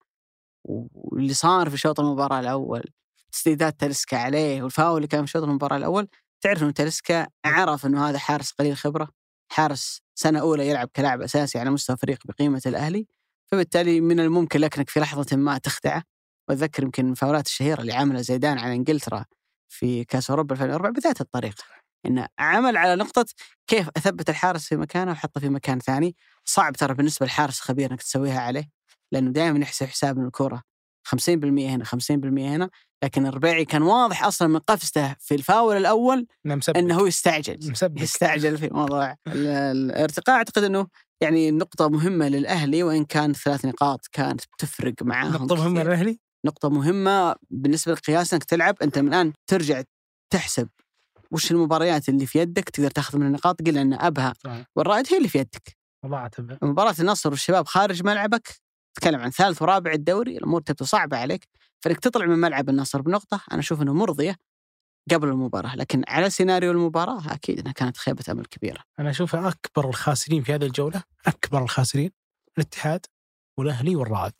واللي 0.64 1.34
صار 1.34 1.70
في 1.70 1.76
شوط 1.76 2.00
المباراة 2.00 2.40
الأول 2.40 2.84
تسديدات 3.32 3.80
تلسكا 3.80 4.16
عليه 4.16 4.62
والفاول 4.62 4.96
اللي 4.96 5.08
كان 5.08 5.24
في 5.24 5.30
شوط 5.30 5.42
المباراة 5.42 5.76
الأول 5.76 6.08
تعرف 6.40 6.62
إنه 6.62 6.70
تلسكا 6.70 7.26
عرف 7.44 7.86
إنه 7.86 8.08
هذا 8.08 8.18
حارس 8.18 8.52
قليل 8.52 8.76
خبرة 8.76 9.08
حارس 9.52 10.02
سنة 10.14 10.40
أولى 10.40 10.68
يلعب 10.68 10.88
كلاعب 10.96 11.22
أساسي 11.22 11.58
على 11.58 11.70
مستوى 11.70 11.96
فريق 11.96 12.18
بقيمة 12.26 12.62
الأهلي. 12.66 13.06
فبالتالي 13.46 14.00
من 14.00 14.20
الممكن 14.20 14.60
لك 14.60 14.78
انك 14.78 14.90
في 14.90 15.00
لحظة 15.00 15.36
ما 15.36 15.58
تخدعه. 15.58 16.02
وأتذكر 16.48 16.82
يمكن 16.82 17.10
الفاولات 17.10 17.46
الشهيرة 17.46 17.80
اللي 17.80 17.92
عملها 17.92 18.22
زيدان 18.22 18.58
على 18.58 18.74
إنجلترا 18.74 19.24
في 19.68 20.04
كأس 20.04 20.30
أوروبا 20.30 20.54
2004 20.54 20.92
بذات 20.92 21.20
الطريقة 21.20 21.81
إنه 22.06 22.26
عمل 22.38 22.76
على 22.76 22.96
نقطة 22.96 23.26
كيف 23.66 23.88
أثبت 23.96 24.30
الحارس 24.30 24.66
في 24.68 24.76
مكانه 24.76 25.10
واحطه 25.10 25.40
في 25.40 25.48
مكان 25.48 25.78
ثاني. 25.78 26.16
صعب 26.44 26.72
ترى 26.72 26.94
بالنسبة 26.94 27.26
للحارس 27.26 27.60
خبير 27.60 27.90
إنك 27.90 28.02
تسويها 28.02 28.40
عليه 28.40 28.70
لأنه 29.12 29.30
دائما 29.30 29.58
يحسب 29.58 29.86
حساب 29.86 30.18
من 30.18 30.26
الكوره 30.26 30.62
50% 31.08 31.68
هنا 31.68 31.84
50% 31.84 31.90
هنا 32.38 32.70
لكن 33.04 33.26
الربيعي 33.26 33.64
كان 33.64 33.82
واضح 33.82 34.24
أصلا 34.24 34.48
من 34.48 34.58
قفزته 34.58 35.14
في 35.20 35.34
الفاول 35.34 35.76
الأول 35.76 36.26
إنه 36.46 36.54
مسبب 36.54 36.76
إنه 36.76 36.94
هو 36.94 37.06
يستعجل. 37.06 37.70
مسبب 37.70 37.98
يستعجل 37.98 38.58
في 38.58 38.68
موضوع 38.72 39.16
ال- 39.28 39.46
الارتقاء. 39.46 40.36
أعتقد 40.36 40.64
إنه 40.64 40.86
يعني 41.20 41.50
نقطة 41.50 41.88
مهمة 41.88 42.28
للأهلي 42.28 42.82
وإن 42.82 43.04
كان 43.04 43.32
ثلاث 43.32 43.64
نقاط 43.64 44.06
كانت 44.12 44.40
بتفرق 44.40 44.94
معاهم 45.02 45.32
نقطة 45.32 45.54
مهمة 45.54 45.80
كثير. 45.80 45.86
للأهلي؟ 45.92 46.18
نقطة 46.46 46.68
مهمة 46.70 47.34
بالنسبة 47.50 47.92
للقياس 47.92 48.32
انك 48.34 48.44
تلعب 48.44 48.76
أنت 48.82 48.98
من 48.98 49.08
الآن 49.08 49.32
ترجع 49.46 49.82
تحسب 50.32 50.68
وش 51.32 51.50
المباريات 51.52 52.08
اللي 52.08 52.26
في 52.26 52.38
يدك 52.38 52.68
تقدر 52.68 52.90
تاخذ 52.90 53.18
من 53.18 53.26
النقاط 53.26 53.62
قل 53.62 53.78
ان 53.78 53.92
أبها 53.92 54.34
صحيح. 54.44 54.66
والرائد 54.76 55.06
هي 55.10 55.16
اللي 55.16 55.28
في 55.28 55.38
يدك. 55.38 55.76
والله 56.02 56.26
اتبع 56.26 56.58
مباراة 56.62 56.94
النصر 57.00 57.30
والشباب 57.30 57.66
خارج 57.66 58.04
ملعبك 58.04 58.48
تتكلم 58.94 59.20
عن 59.20 59.30
ثالث 59.30 59.62
ورابع 59.62 59.92
الدوري 59.92 60.36
الأمور 60.36 60.60
تبدو 60.60 60.84
صعبة 60.84 61.16
عليك 61.16 61.48
فانك 61.84 62.00
تطلع 62.00 62.26
من 62.26 62.38
ملعب 62.38 62.68
النصر 62.68 63.02
بنقطة 63.02 63.40
أنا 63.52 63.60
أشوف 63.60 63.82
إنه 63.82 63.94
مرضية 63.94 64.36
قبل 65.10 65.28
المباراة 65.28 65.76
لكن 65.76 66.02
على 66.08 66.30
سيناريو 66.30 66.70
المباراة 66.70 67.34
أكيد 67.34 67.58
إنها 67.58 67.72
كانت 67.72 67.96
خيبة 67.96 68.24
أمل 68.28 68.46
كبيرة. 68.46 68.80
أنا 68.98 69.10
أشوف 69.10 69.36
أكبر 69.36 69.88
الخاسرين 69.88 70.42
في 70.42 70.54
هذه 70.54 70.64
الجولة 70.64 71.02
أكبر 71.26 71.62
الخاسرين 71.62 72.10
الاتحاد 72.58 73.06
والأهلي 73.58 73.96
والرائد 73.96 74.34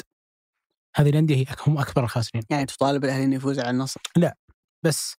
هذه 0.97 1.10
الأندية 1.10 1.36
هي 1.36 1.47
هم 1.66 1.78
أكبر 1.78 2.05
الخاسرين 2.05 2.43
يعني 2.51 2.66
تطالب 2.66 3.05
الأهلي 3.05 3.24
إنه 3.24 3.36
يفوز 3.36 3.59
على 3.59 3.70
النصر. 3.70 4.01
بس 4.85 5.16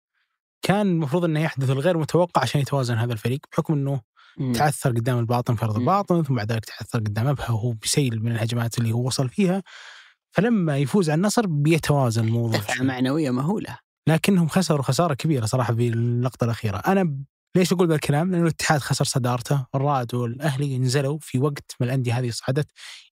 كان 0.65 0.87
المفروض 0.87 1.25
إنه 1.25 1.39
يحدث 1.39 1.69
الغير 1.69 1.97
متوقع 1.97 2.41
عشان 2.41 2.61
يتوازن 2.61 2.97
هذا 2.97 3.13
الفريق 3.13 3.39
بحكم 3.51 3.73
إنه 3.73 4.01
تعثر 4.53 4.89
قدام 4.89 5.19
الباطن 5.19 5.55
في 5.55 5.65
ارض 5.65 5.75
مم. 5.75 5.81
الباطن 5.81 6.23
ثم 6.23 6.35
بعد 6.35 6.51
ذلك 6.51 6.65
تعثر 6.65 6.99
قدام 6.99 7.27
أبها 7.27 7.51
وهو 7.51 7.71
بيسيل 7.71 8.23
من 8.23 8.31
الهجمات 8.31 8.77
اللي 8.77 8.91
هو 8.91 9.07
وصل 9.07 9.29
فيها 9.29 9.63
فلما 10.31 10.77
يفوز 10.77 11.09
على 11.09 11.17
النصر 11.17 11.47
بيتوازن 11.47 12.23
الموضوع 12.23 12.59
دفعة 12.59 12.75
شوي. 12.75 12.85
معنوية 12.85 13.31
مهولة. 13.31 13.77
لكنهم 14.07 14.47
خسروا 14.47 14.83
خسارة 14.83 15.13
كبيرة 15.13 15.45
صراحة 15.45 15.75
في 15.75 15.87
اللقطة 15.87 16.43
الأخيرة 16.43 16.77
أنا 16.77 17.17
ليش 17.55 17.73
أقول 17.73 17.87
ذا 17.87 17.95
الكلام؟ 17.95 18.31
لأنه 18.31 18.43
الاتحاد 18.43 18.79
خسر 18.79 19.05
صدارته، 19.05 19.65
الرائد 19.75 20.15
والأهلي 20.15 20.79
نزلوا 20.79 21.17
في 21.21 21.39
وقت 21.39 21.75
ما 21.79 21.85
الأندية 21.85 22.19
هذه 22.19 22.29
صعدت، 22.29 22.67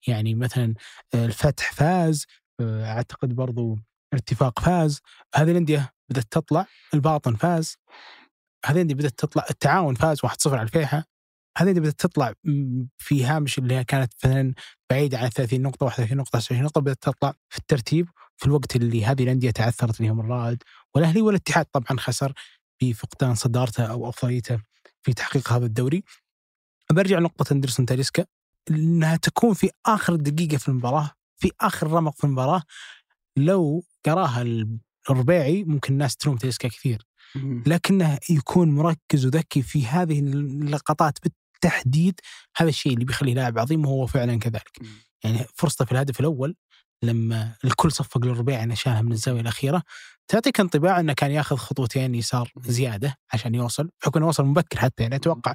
يعني 0.08 0.36
مثلا 0.36 0.74
آه، 1.14 1.26
الفتح 1.26 1.74
فاز، 1.74 2.26
آه، 2.60 2.86
أعتقد 2.86 3.36
برضو 3.36 3.78
الاتفاق 4.14 4.60
فاز، 4.60 5.02
هذه 5.36 5.52
الأندية 5.52 5.94
بدأت 6.12 6.26
تطلع، 6.32 6.66
الباطن 6.94 7.36
فاز، 7.36 7.78
هذه 8.66 8.76
الانديه 8.76 8.96
بدأت 8.96 9.20
تطلع، 9.20 9.46
التعاون 9.50 9.96
فاز 9.96 10.18
1-0 10.26 10.54
على 10.54 10.62
الفيحة، 10.62 11.04
هذه 11.58 11.64
الانديه 11.64 11.82
بدأت 11.82 12.00
تطلع 12.00 12.34
في 12.98 13.26
هامش 13.26 13.58
اللي 13.58 13.84
كانت 13.84 14.14
مثلا 14.24 14.54
بعيدة 14.90 15.18
عن 15.18 15.30
30 15.30 15.62
نقطة 15.62 15.86
31 15.86 16.18
نقطة 16.18 16.30
29 16.30 16.64
نقطة 16.64 16.82
بدأت 16.82 16.98
تطلع 17.02 17.34
في 17.50 17.58
الترتيب 17.58 18.08
في 18.38 18.46
الوقت 18.46 18.76
اللي 18.76 19.06
هذه 19.06 19.24
الأندية 19.24 19.52
تعثرت 19.52 20.00
اللي 20.00 20.12
هم 20.12 20.20
الرائد. 20.20 20.64
والاهلي 20.96 21.22
والاتحاد 21.22 21.66
طبعا 21.66 22.00
خسر 22.00 22.34
بفقدان 22.82 23.36
صدارته 23.36 23.86
أو 23.86 24.10
أفضليته 24.10 24.60
في 25.04 25.14
تحقيق 25.14 25.54
هذا 25.54 25.66
الدوري. 25.66 26.04
برجع 26.92 27.20
لنقطة 27.20 27.54
أندرسون 27.54 27.86
تاليسكا 27.86 28.26
إنها 28.72 29.16
تكون 29.16 29.54
في 29.54 29.70
آخر 29.86 30.16
دقيقة 30.16 30.58
في 30.58 30.68
المباراة 30.70 31.12
في 31.38 31.52
آخر 31.62 31.88
رمق 31.88 32.16
في 32.18 32.24
المباراة 32.24 32.64
لو 33.38 33.84
قراها 34.06 34.44
الربيعي 35.10 35.64
ممكن 35.64 35.94
الناس 35.94 36.16
تلوم 36.18 36.38
تاليسكا 36.38 36.68
كثير 36.68 37.06
لكنه 37.68 38.20
يكون 38.30 38.72
مركز 38.72 39.26
وذكي 39.26 39.62
في 39.62 39.86
هذه 39.88 40.20
اللقطات 40.20 41.18
بالتحديد 41.24 42.20
هذا 42.58 42.70
الشيء 42.70 42.94
اللي 42.94 43.06
بيخليه 43.06 43.34
لاعب 43.34 43.60
عظيم 43.60 43.86
وهو 43.86 44.08
فعلا 44.08 44.40
كذلك. 44.40 44.80
يعني 45.24 45.46
فرصته 45.56 45.86
في 45.86 45.92
الهدف 45.92 46.20
الأول 46.20 46.56
لما 47.04 47.56
الكل 47.66 47.92
صفق 47.92 48.18
للربيع 48.26 48.64
إنه 48.64 48.76
شالها 48.76 49.02
من 49.02 49.12
الزاوية 49.12 49.42
الأخيرة 49.42 49.84
تعطيك 50.28 50.60
انطباع 50.60 51.00
إنه 51.00 51.14
كان 51.14 51.32
ياخذ 51.32 51.56
خطوتين 51.56 52.16
يسار 52.16 52.52
زيادة 52.62 53.18
عشان 53.34 53.56
يوصل 53.56 53.90
بحكم 54.02 54.20
إنه 54.20 54.28
وصل 54.28 54.46
مبكر 54.46 54.80
حتى 54.80 55.04
يعني 55.04 55.16
أتوقع 55.16 55.54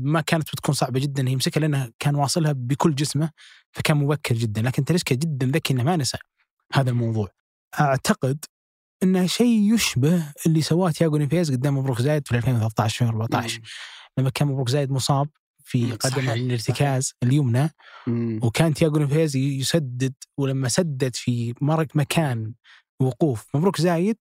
ما 0.00 0.20
كانت 0.20 0.52
بتكون 0.52 0.74
صعبة 0.74 1.00
جدا 1.00 1.22
إنه 1.22 1.30
يمسكها 1.30 1.60
لأنه 1.60 1.90
كان 1.98 2.14
واصلها 2.14 2.52
بكل 2.52 2.94
جسمه 2.94 3.30
فكان 3.72 3.96
مبكر 3.96 4.34
جدا. 4.34 4.62
لكن 4.62 4.84
تاليسكا 4.84 5.14
جدا 5.14 5.46
ذكي 5.46 5.74
إنه 5.74 5.82
ما 5.82 5.96
نسى 5.96 6.18
هذا 6.72 6.90
الموضوع. 6.90 7.28
أعتقد 7.80 8.44
إنه 9.02 9.26
شيء 9.26 9.74
يشبه 9.74 10.32
اللي 10.46 10.62
سواه 10.62 10.90
تياجو 10.90 11.16
نيفيز 11.16 11.52
قدام 11.52 11.78
مبروك 11.78 12.02
زايد 12.02 12.28
في 12.28 12.36
2013 12.36 13.04
2014 13.04 13.60
لما 14.18 14.30
كان 14.30 14.48
مبروك 14.48 14.68
زايد 14.68 14.90
مصاب 14.90 15.28
في 15.64 15.92
قدمه 15.92 16.16
صحيح، 16.16 16.30
الارتكاز 16.32 17.14
اليمنى 17.22 17.70
مم. 18.06 18.40
وكان 18.42 18.74
تياجو 18.74 18.98
نيفيز 18.98 19.36
يسدد 19.36 20.14
ولما 20.38 20.68
سدد 20.68 21.16
في 21.16 21.54
مرق 21.60 21.86
مكان 21.94 22.52
وقوف 23.00 23.46
مبروك 23.54 23.80
زايد 23.80 24.16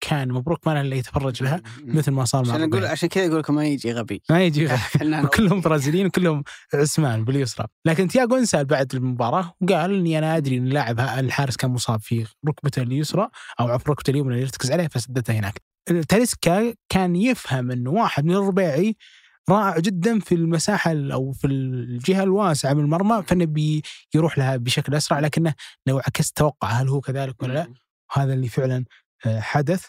كان 0.00 0.32
مبروك 0.32 0.66
ما 0.66 0.74
له 0.74 0.80
إلا 0.80 0.96
يتفرج 0.96 1.42
لها 1.42 1.62
مثل 1.84 2.10
ما 2.10 2.24
صار 2.24 2.44
مع 2.46 2.54
عشان 2.54 2.68
أقول. 2.72 2.84
عشان 2.86 3.08
كذا 3.08 3.26
أقول 3.26 3.38
لكم 3.38 3.54
ما 3.54 3.66
يجي 3.66 3.92
غبي. 3.92 4.22
ما 4.30 4.44
يجي 4.44 4.68
فنان 4.68 5.24
وكلهم 5.26 5.60
برازيليين 5.60 6.06
وكلهم 6.06 6.42
عثمان 6.74 7.24
باليسرى. 7.24 7.66
لكن 7.84 8.08
تياجو 8.08 8.36
انسال 8.36 8.64
بعد 8.64 8.94
المباراة 8.94 9.54
وقال 9.60 9.94
إني 9.98 10.18
أنا 10.18 10.36
أدري 10.36 10.56
إن 10.58 10.66
اللاعب 10.66 11.00
الحارس 11.00 11.56
كان 11.56 11.70
مصاب 11.70 12.00
في 12.00 12.26
ركبته 12.48 12.82
اليسرى 12.82 13.28
أو 13.60 13.68
عفوا 13.68 13.92
ركبته 13.92 14.10
اليمنى 14.10 14.30
اللي 14.30 14.42
يرتكز 14.42 14.70
عليها 14.70 14.88
فسددته 14.88 15.32
هناك. 15.38 15.62
تاليسكا 16.08 16.74
كان 16.88 17.16
يفهم 17.16 17.70
انه 17.70 17.90
واحد 17.90 18.24
من 18.24 18.34
الربيعي 18.34 18.96
رائع 19.50 19.78
جدا 19.78 20.18
في 20.20 20.34
المساحة 20.34 20.92
ال- 20.92 21.12
أو 21.12 21.32
في 21.32 21.46
الجهة 21.46 22.22
الواسعة 22.22 22.72
من 22.74 22.80
المرمى 22.80 23.22
فإنه 23.26 23.44
بي 23.44 23.82
يروح 24.14 24.38
لها 24.38 24.56
بشكل 24.56 24.94
أسرع 24.94 25.18
لكنه 25.20 25.54
لو 25.86 25.98
عكست 25.98 26.36
توقع 26.36 26.68
هل 26.68 26.88
هو 26.88 27.00
كذلك 27.00 27.42
ولا 27.42 27.52
لا؟ 27.52 27.72
هذا 28.12 28.34
اللي 28.34 28.48
فعلا 28.48 28.84
حدث 29.26 29.86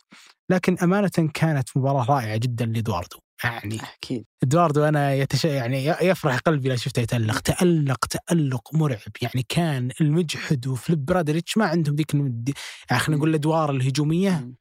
لكن 0.49 0.77
أمانة 0.83 1.29
كانت 1.33 1.69
مباراة 1.77 2.05
رائعة 2.05 2.37
جدا 2.37 2.65
لإدواردو. 2.65 3.17
يعني 3.43 3.79
أكيد. 3.97 4.25
إدواردو 4.43 4.83
أنا 4.83 5.13
يتش... 5.13 5.45
يعني 5.45 5.85
يفرح 5.85 6.37
قلبي 6.37 6.69
لو 6.69 6.75
شفته 6.75 6.99
يتألق. 6.99 7.39
تألق 7.39 8.05
تألق 8.05 8.73
مرعب. 8.73 9.11
يعني 9.21 9.45
كان 9.49 9.91
المجحد 10.01 10.67
وفليب 10.67 11.05
برادريتش 11.05 11.57
ما 11.57 11.65
عندهم 11.65 11.95
ذيك 11.95 12.13
المد... 12.13 12.53
يعني 12.89 13.01
خلينا 13.01 13.17
نقول 13.17 13.29
الأدوار 13.29 13.71
الهجومية 13.71 14.31
مم. 14.31 14.55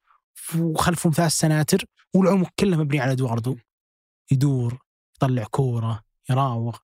وخلفهم 0.58 1.12
ثلاث 1.12 1.32
سناتر 1.32 1.84
والعمق 2.14 2.48
كله 2.58 2.76
مبني 2.76 3.00
على 3.00 3.12
إدواردو. 3.12 3.56
يدور 4.32 4.78
يطلع 5.16 5.44
كورة 5.44 6.02
يراوغ 6.30 6.76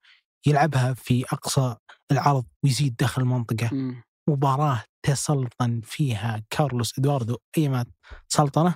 يلعبها 0.47 0.95
في 0.95 1.25
أقصى 1.33 1.77
العرض 2.13 2.45
ويزيد 2.65 2.97
داخل 2.97 3.23
المنطقة. 3.23 3.75
مم. 3.75 4.03
مباراة 4.29 4.83
تسلطن 5.05 5.81
فيها 5.85 6.43
كارلوس 6.51 6.99
إدواردو 6.99 7.39
ايما 7.59 7.87
سلطنة 8.29 8.75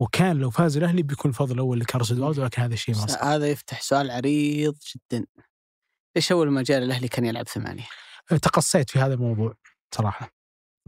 وكان 0.00 0.36
لو 0.36 0.50
فاز 0.50 0.76
الأهلي 0.76 1.02
بيكون 1.02 1.28
الفضل 1.30 1.54
الأول 1.54 1.80
لكارلوس 1.80 2.12
إدواردو 2.12 2.44
لكن 2.44 2.62
هذا 2.62 2.74
الشيء 2.74 2.94
ما 2.94 3.06
صار. 3.06 3.24
هذا 3.24 3.50
يفتح 3.50 3.80
سؤال 3.80 4.10
عريض 4.10 4.76
جدا. 4.94 5.26
ليش 6.16 6.32
أول 6.32 6.50
ما 6.50 6.62
جاء 6.62 6.78
الأهلي 6.78 7.08
كان 7.08 7.24
يلعب 7.24 7.48
ثمانية؟ 7.48 7.86
تقصيت 8.28 8.90
في 8.90 8.98
هذا 8.98 9.14
الموضوع 9.14 9.54
صراحة. 9.94 10.30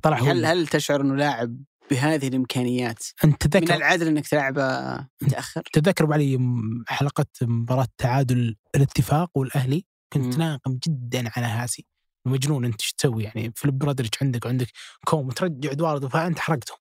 طلع 0.03 0.17
هل 0.17 0.47
هل 0.47 0.67
تشعر 0.67 1.01
إنه 1.01 1.17
لاعب 1.17 1.65
بهذه 1.91 2.29
الإمكانيات؟ 2.29 3.05
أنت 3.25 3.47
من 3.47 3.51
تذكر 3.51 3.75
العدل 3.75 4.07
إنك 4.07 4.29
تلعبه 4.29 4.97
متأخر؟ 5.23 5.63
تتذكر 5.73 6.05
أبو 6.05 6.13
علي 6.13 6.39
حلقة 6.87 7.27
مباراة 7.43 7.89
تعادل 7.99 8.57
الاتفاق 8.75 9.31
والأهلي 9.35 9.87
كنت. 10.13 10.39
ناقم 10.39 10.79
جدا 10.87 11.31
على 11.37 11.47
هاسي. 11.47 11.87
مجنون 12.29 12.65
انت 12.65 12.81
إيش 12.81 12.93
تسوي 12.93 13.25
يعني 13.25 13.53
فيليب 13.57 13.79
برادريتش 13.79 14.23
عندك 14.23 14.47
وعندك 14.47 14.67
كوم 15.05 15.31
ترجع 15.31 15.71
ادواردو 15.71 16.09
فأنت 16.09 16.39
حرقته. 16.39 16.75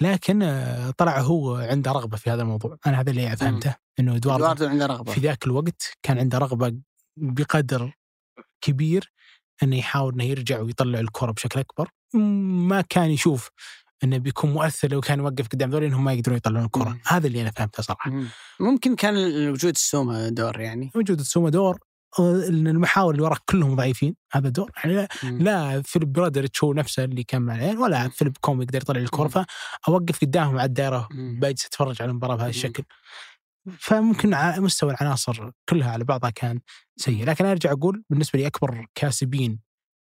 لكن 0.00 0.42
آه، 0.42 0.90
طلع 0.90 1.20
هو 1.20 1.56
عنده 1.56 1.92
رغبة 1.92 2.16
في 2.16 2.30
هذا 2.30 2.42
الموضوع. 2.42 2.78
أنا 2.86 3.00
هذا 3.00 3.10
اللي 3.10 3.36
فهمته 3.36 3.74
إنه 4.00 4.16
ادواردو 4.16 4.44
ادواردو 4.44 4.66
عنده 4.66 4.86
رغبة. 4.86 5.12
في 5.12 5.20
ذاك 5.20 5.46
الوقت 5.46 5.92
كان 6.02 6.18
عنده 6.18 6.38
رغبة 6.38 6.74
بقدر 7.16 7.92
كبير 8.60 9.12
إنه 9.62 9.76
يحاول 9.76 10.12
إنه 10.14 10.24
يرجع 10.24 10.60
ويطلع 10.60 11.00
الكرة 11.00 11.32
بشكل 11.32 11.60
أكبر. 11.60 11.90
ما 12.68 12.80
كان 12.80 13.10
يشوف 13.10 13.50
إنه 14.04 14.18
بيكون 14.18 14.52
مؤثر 14.52 14.88
لو 14.92 15.00
كان 15.00 15.18
يوقف 15.18 15.48
قدام 15.48 15.70
ذول 15.70 15.84
إنهم 15.84 16.04
ما 16.04 16.12
يقدرون 16.12 16.36
يطلعون 16.36 16.64
الكرة. 16.64 16.98
هذا 17.06 17.26
اللي 17.26 17.42
أنا 17.42 17.50
فهمته 17.50 17.82
صراحة. 17.82 18.10
مم. 18.10 18.28
ممكن 18.60 18.96
كان 18.96 19.14
وجود 19.50 19.72
السومة 19.72 20.28
دور 20.28 20.60
يعني. 20.60 20.90
وجود 20.94 21.20
السومة 21.20 21.50
دور 21.50 21.78
المحاور 22.20 23.12
اللي 23.14 23.22
وراك 23.22 23.40
كلهم 23.48 23.76
ضعيفين 23.76 24.16
هذا 24.32 24.48
دور 24.48 24.70
يعني 24.76 24.96
لا, 24.96 25.08
مم. 25.22 25.42
لا 25.42 25.82
فيليب 25.82 26.12
برادريتش 26.12 26.64
هو 26.64 26.72
نفسه 26.72 27.04
اللي 27.04 27.24
كان 27.24 27.42
مع 27.42 27.54
العين 27.54 27.78
ولا 27.78 28.08
فيليب 28.08 28.36
كوم 28.40 28.62
يقدر 28.62 28.82
يطلع 28.82 29.00
الكره. 29.00 29.46
فأوقف 29.84 30.20
قدامهم 30.20 30.58
على 30.58 30.66
الدائره. 30.66 31.08
باجي 31.12 31.66
اتفرج 31.66 32.02
على 32.02 32.10
المباراة 32.10 32.36
بهذا. 32.36 32.48
الشكل. 32.48 32.84
فممكن 33.78 34.30
مستوى 34.58 34.90
العناصر 34.90 35.50
كلها 35.68 35.90
على 35.92 36.04
بعضها 36.04 36.30
كان 36.30 36.60
سيء. 36.96 37.24
لكن 37.24 37.44
أرجع 37.44 37.72
أقول 37.72 38.04
بالنسبة 38.10 38.38
لي 38.38 38.46
أكبر 38.46 38.86
كاسبين 38.94 39.60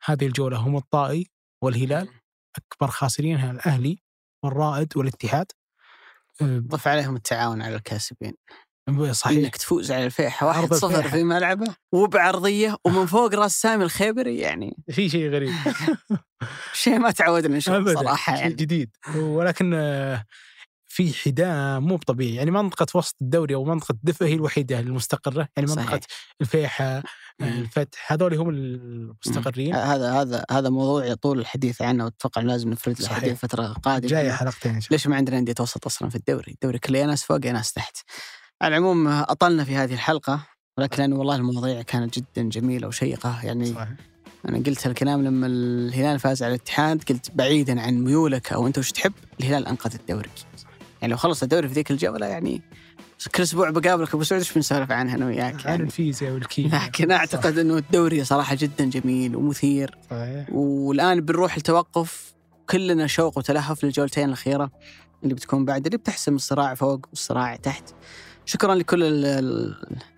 هذه 0.06 0.26
الجولة 0.26 0.58
هم 0.58 0.78
الطائي 0.78 1.28
والهلال. 1.64 2.10
أكبر 2.56 2.88
خاسرينها 2.88 3.52
الأهلي 3.52 4.02
والرائد 4.44 4.98
والاتحاد. 4.98 5.46
ضف 6.44 6.88
عليهم 6.88 7.16
التعاون 7.16 7.62
على 7.62 7.76
الكاسبين. 7.76 8.34
صحيح 9.12 9.38
إنك 9.38 9.58
تفوز 9.58 9.92
على 9.92 10.06
الفيحة 10.06 10.50
عرض 10.50 10.74
1-0 10.74 10.84
الفيحة. 10.84 11.10
في 11.10 11.24
ملعبه 11.24 11.76
وبعرضية 11.92 12.78
ومن 12.86 13.06
فوق 13.06 13.36
راس 13.36 13.62
سامي 13.62 13.84
الخيبري 13.84 14.38
يعني 14.38 14.78
في 14.96 15.10
شيء 15.10 15.30
غريب. 15.30 15.54
شيء 16.74 17.00
ما 17.00 17.12
تعودنا 17.12 17.58
نشوفه 17.58 18.16
شيء 18.16 18.34
يعني. 18.34 18.54
جديد. 18.54 18.90
ولكن 19.16 19.74
آه، 19.74 20.26
في 20.88 21.14
حداء 21.14 21.80
مو 21.80 21.98
طبيعي 21.98 22.36
يعني 22.36 22.52
منطقة 22.52 22.88
وسط 22.96 23.16
الدوري 23.22 23.56
أو 23.56 23.64
منطقة 23.64 23.92
الدفء 23.92 24.26
هي 24.26 24.34
الوحيدة 24.34 24.80
المستقرة. 24.80 25.48
يعني 25.58 25.70
منطقة 25.70 25.86
صحيح. 25.86 26.00
الفيحة 26.42 26.86
آه،. 26.86 27.04
الفتح 27.42 28.12
هذول 28.12 28.34
هم 28.34 28.50
المستقرين. 28.50 29.76
هذا 29.76 30.12
هذا 30.12 30.46
هذا 30.52 30.70
موضوع 30.70 31.06
يطول 31.06 31.40
الحديث 31.40 31.82
عنه. 31.82 32.06
واتوقع 32.06 32.42
لازم 32.42 32.70
نفرد 32.70 33.02
له. 33.02 33.08
حديث 33.08 33.40
فترة 33.40 33.68
قادمة. 33.68 34.10
جاية 34.10 34.32
حلقتين 34.32 34.80
ليش 34.92 35.08
ما 35.08 35.16
عندنا 35.16 35.38
أندية 35.38 35.56
وسط 35.60 35.86
أصلا 35.86 36.10
في 36.10 36.16
الدوري؟ 36.16 36.52
الدوري 36.52 36.80
كله 36.80 37.00
يا 37.00 37.06
ناس 37.06 37.24
فوق 37.24 37.46
يا 37.46 37.52
ناس 37.52 37.74
تحت. 37.74 37.98
على 38.62 38.78
العموم 38.78 39.08
أطلنا 39.08 39.64
في 39.64 39.76
هذه 39.76 39.94
الحلقة 39.94 40.40
ولكن 40.78 41.02
لأنه 41.02 41.16
والله 41.16 41.36
المواضيع 41.36 41.82
كانت 41.82 42.20
جدا 42.20 42.50
جميلة 42.50 42.88
وشيقة 42.88 43.40
يعني 43.44 43.66
صحيح. 43.66 43.90
أنا 44.50 44.58
قلت 44.58 44.88
هالكلام 44.88 45.24
لما 45.24 45.48
الهلال 45.48 46.20
فاز 46.20 46.44
على 46.44 46.56
الاتحاد 46.56 47.04
قلت 47.10 47.32
بعيدا 47.36 47.82
عن 47.82 48.04
ميولك 48.04 48.54
أو 48.54 48.68
أنت 48.68 48.78
وش 48.78 48.92
تحب 48.92 49.14
الهلال 49.40 49.68
أنقذ 49.68 49.96
الدوري. 49.96 50.30
يعني 51.02 51.12
لو 51.12 51.18
خلص 51.18 51.44
الدوري 51.44 51.68
في 51.68 51.74
ذيك 51.74 51.92
الجولة 51.92 52.26
يعني 52.26 52.62
كل 53.36 53.44
أسبوع 53.44 53.70
بقابلك 53.70 54.14
أبو 54.14 54.24
سعود 54.24 54.42
إيش 54.42 54.54
بنسولف 54.54 54.92
عنها 54.92 55.16
أنا 55.16 55.26
وياك 55.26 55.54
عن 55.54 55.72
يعني. 55.72 55.84
الفيزياء 55.84 56.34
والكيمياء 56.34 56.86
لكن 56.86 57.12
أعتقد 57.12 57.58
أنه 57.58 57.78
الدوري 57.78 58.24
صراحة 58.24 58.56
جدا 58.56 58.86
جميل 58.86 59.36
ومثير 59.36 59.98
صحيح 60.10 60.46
والآن 60.52 61.22
بنروح 61.22 61.56
التوقف 61.56 62.34
كلنا 62.70 63.08
شوق 63.08 63.38
وتلهف 63.38 63.84
للجولتين 63.84 64.26
الأخيرة 64.26 64.72
اللي 65.24 65.34
بتكون 65.34 65.66
بعد 65.66 65.86
اللي 65.86 65.98
بتحسم 65.98 66.36
الصراع 66.36 66.74
فوق 66.74 67.08
والصراع 67.10 67.56
تحت. 67.56 67.94
شكرا 68.46 68.76
لكل 68.76 69.04
ال- 69.04 69.26
ال- 69.26 69.76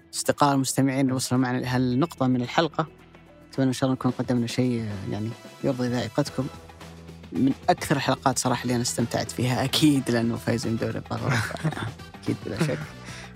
الأصدقاء 0.10 0.54
المستمعين 0.54 1.00
اللي 1.00 1.14
وصلوا 1.14 1.42
معنا 1.42 1.58
لهالنقطه 1.58 2.28
من 2.28 2.42
الحلقة. 2.42 2.88
أتمنى 3.52 3.68
إن 3.68 3.74
شاء 3.74 3.84
الله 3.90 3.94
نكون 3.94 4.12
قدمنا 4.12 4.48
شيء 4.48 4.86
يعني 5.12 5.30
يرضي 5.64 5.88
ذائقتكم. 5.88 6.48
من 7.32 7.52
أكثر 7.70 7.96
الحلقات 7.96 8.40
صراحة 8.40 8.64
اللي 8.64 8.74
أنا 8.74 8.82
استمتعت 8.82 9.32
فيها 9.32 9.64
أكيد 9.64 10.12
لأنه 10.12 10.36
فايزين 10.36 10.76
بدوري 10.76 10.98
ابطال 10.98 11.20
اوروبا 11.20 11.38
أكيد 12.24 12.36
بلا 12.46 12.64
شك. 12.68 12.80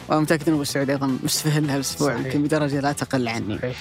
وأنا 0.10 0.22
متأكد 0.22 0.48
إن 0.48 0.54
أبو 0.54 0.64
سعود 0.64 0.90
أيضا 0.90 1.18
مستفهل 1.24 1.70
هالاسبوع 1.70 2.14
صحيح. 2.14 2.26
يمكن 2.26 2.44
بدرجة 2.44 2.80
لا 2.80 2.92
تقل 2.92 3.28
عني. 3.28 3.58
صحيح. 3.58 3.78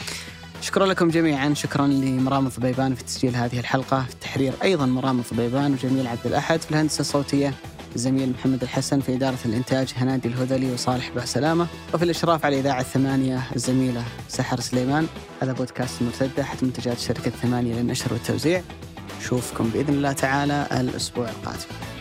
شكرا 0.62 0.86
لكم 0.86 1.08
جميعا 1.08 1.54
شكرا 1.54 1.86
لمرام 1.86 2.46
الضبيبان 2.46 2.94
في 2.94 3.04
تسجيل 3.04 3.36
هذه 3.36 3.58
الحلقة 3.60 4.02
في 4.04 4.12
التحرير 4.14 4.52
أيضا 4.62 4.86
مرام 4.86 5.18
الضبيبان 5.20 5.72
وجميل 5.72 6.06
عبد 6.06 6.26
الأحد 6.26 6.60
في 6.60 6.70
الهندسة 6.70 7.00
الصوتية 7.00 7.54
الزميل 7.97 8.31
محمد 8.31 8.62
الحسن 8.62 9.01
في 9.01 9.14
إدارة 9.14 9.39
الإنتاج 9.44 9.93
هنادي 9.97 10.28
الهذلي 10.28 10.73
وصالح 10.73 11.10
بهسلامة 11.10 11.66
وفي 11.94 12.05
الإشراف 12.05 12.44
على 12.44 12.60
إذاعة 12.60 12.82
ثمانية 12.82 13.43
الزميلة 13.56 14.05
سحر 14.28 14.60
سليمان. 14.60 15.06
هذا 15.43 15.52
بودكاست 15.52 16.02
مرتدة 16.02 16.43
أحد 16.43 16.64
منتجات 16.64 16.98
شركة 16.98 17.31
ثمانية 17.31 17.74
للنشر 17.74 18.12
والتوزيع. 18.12 18.62
نشوفكم 19.20 19.68
بإذن 19.68 19.94
الله 19.94 20.12
تعالى 20.12 20.66
الأسبوع 20.73 21.28
القادم. 21.28 21.95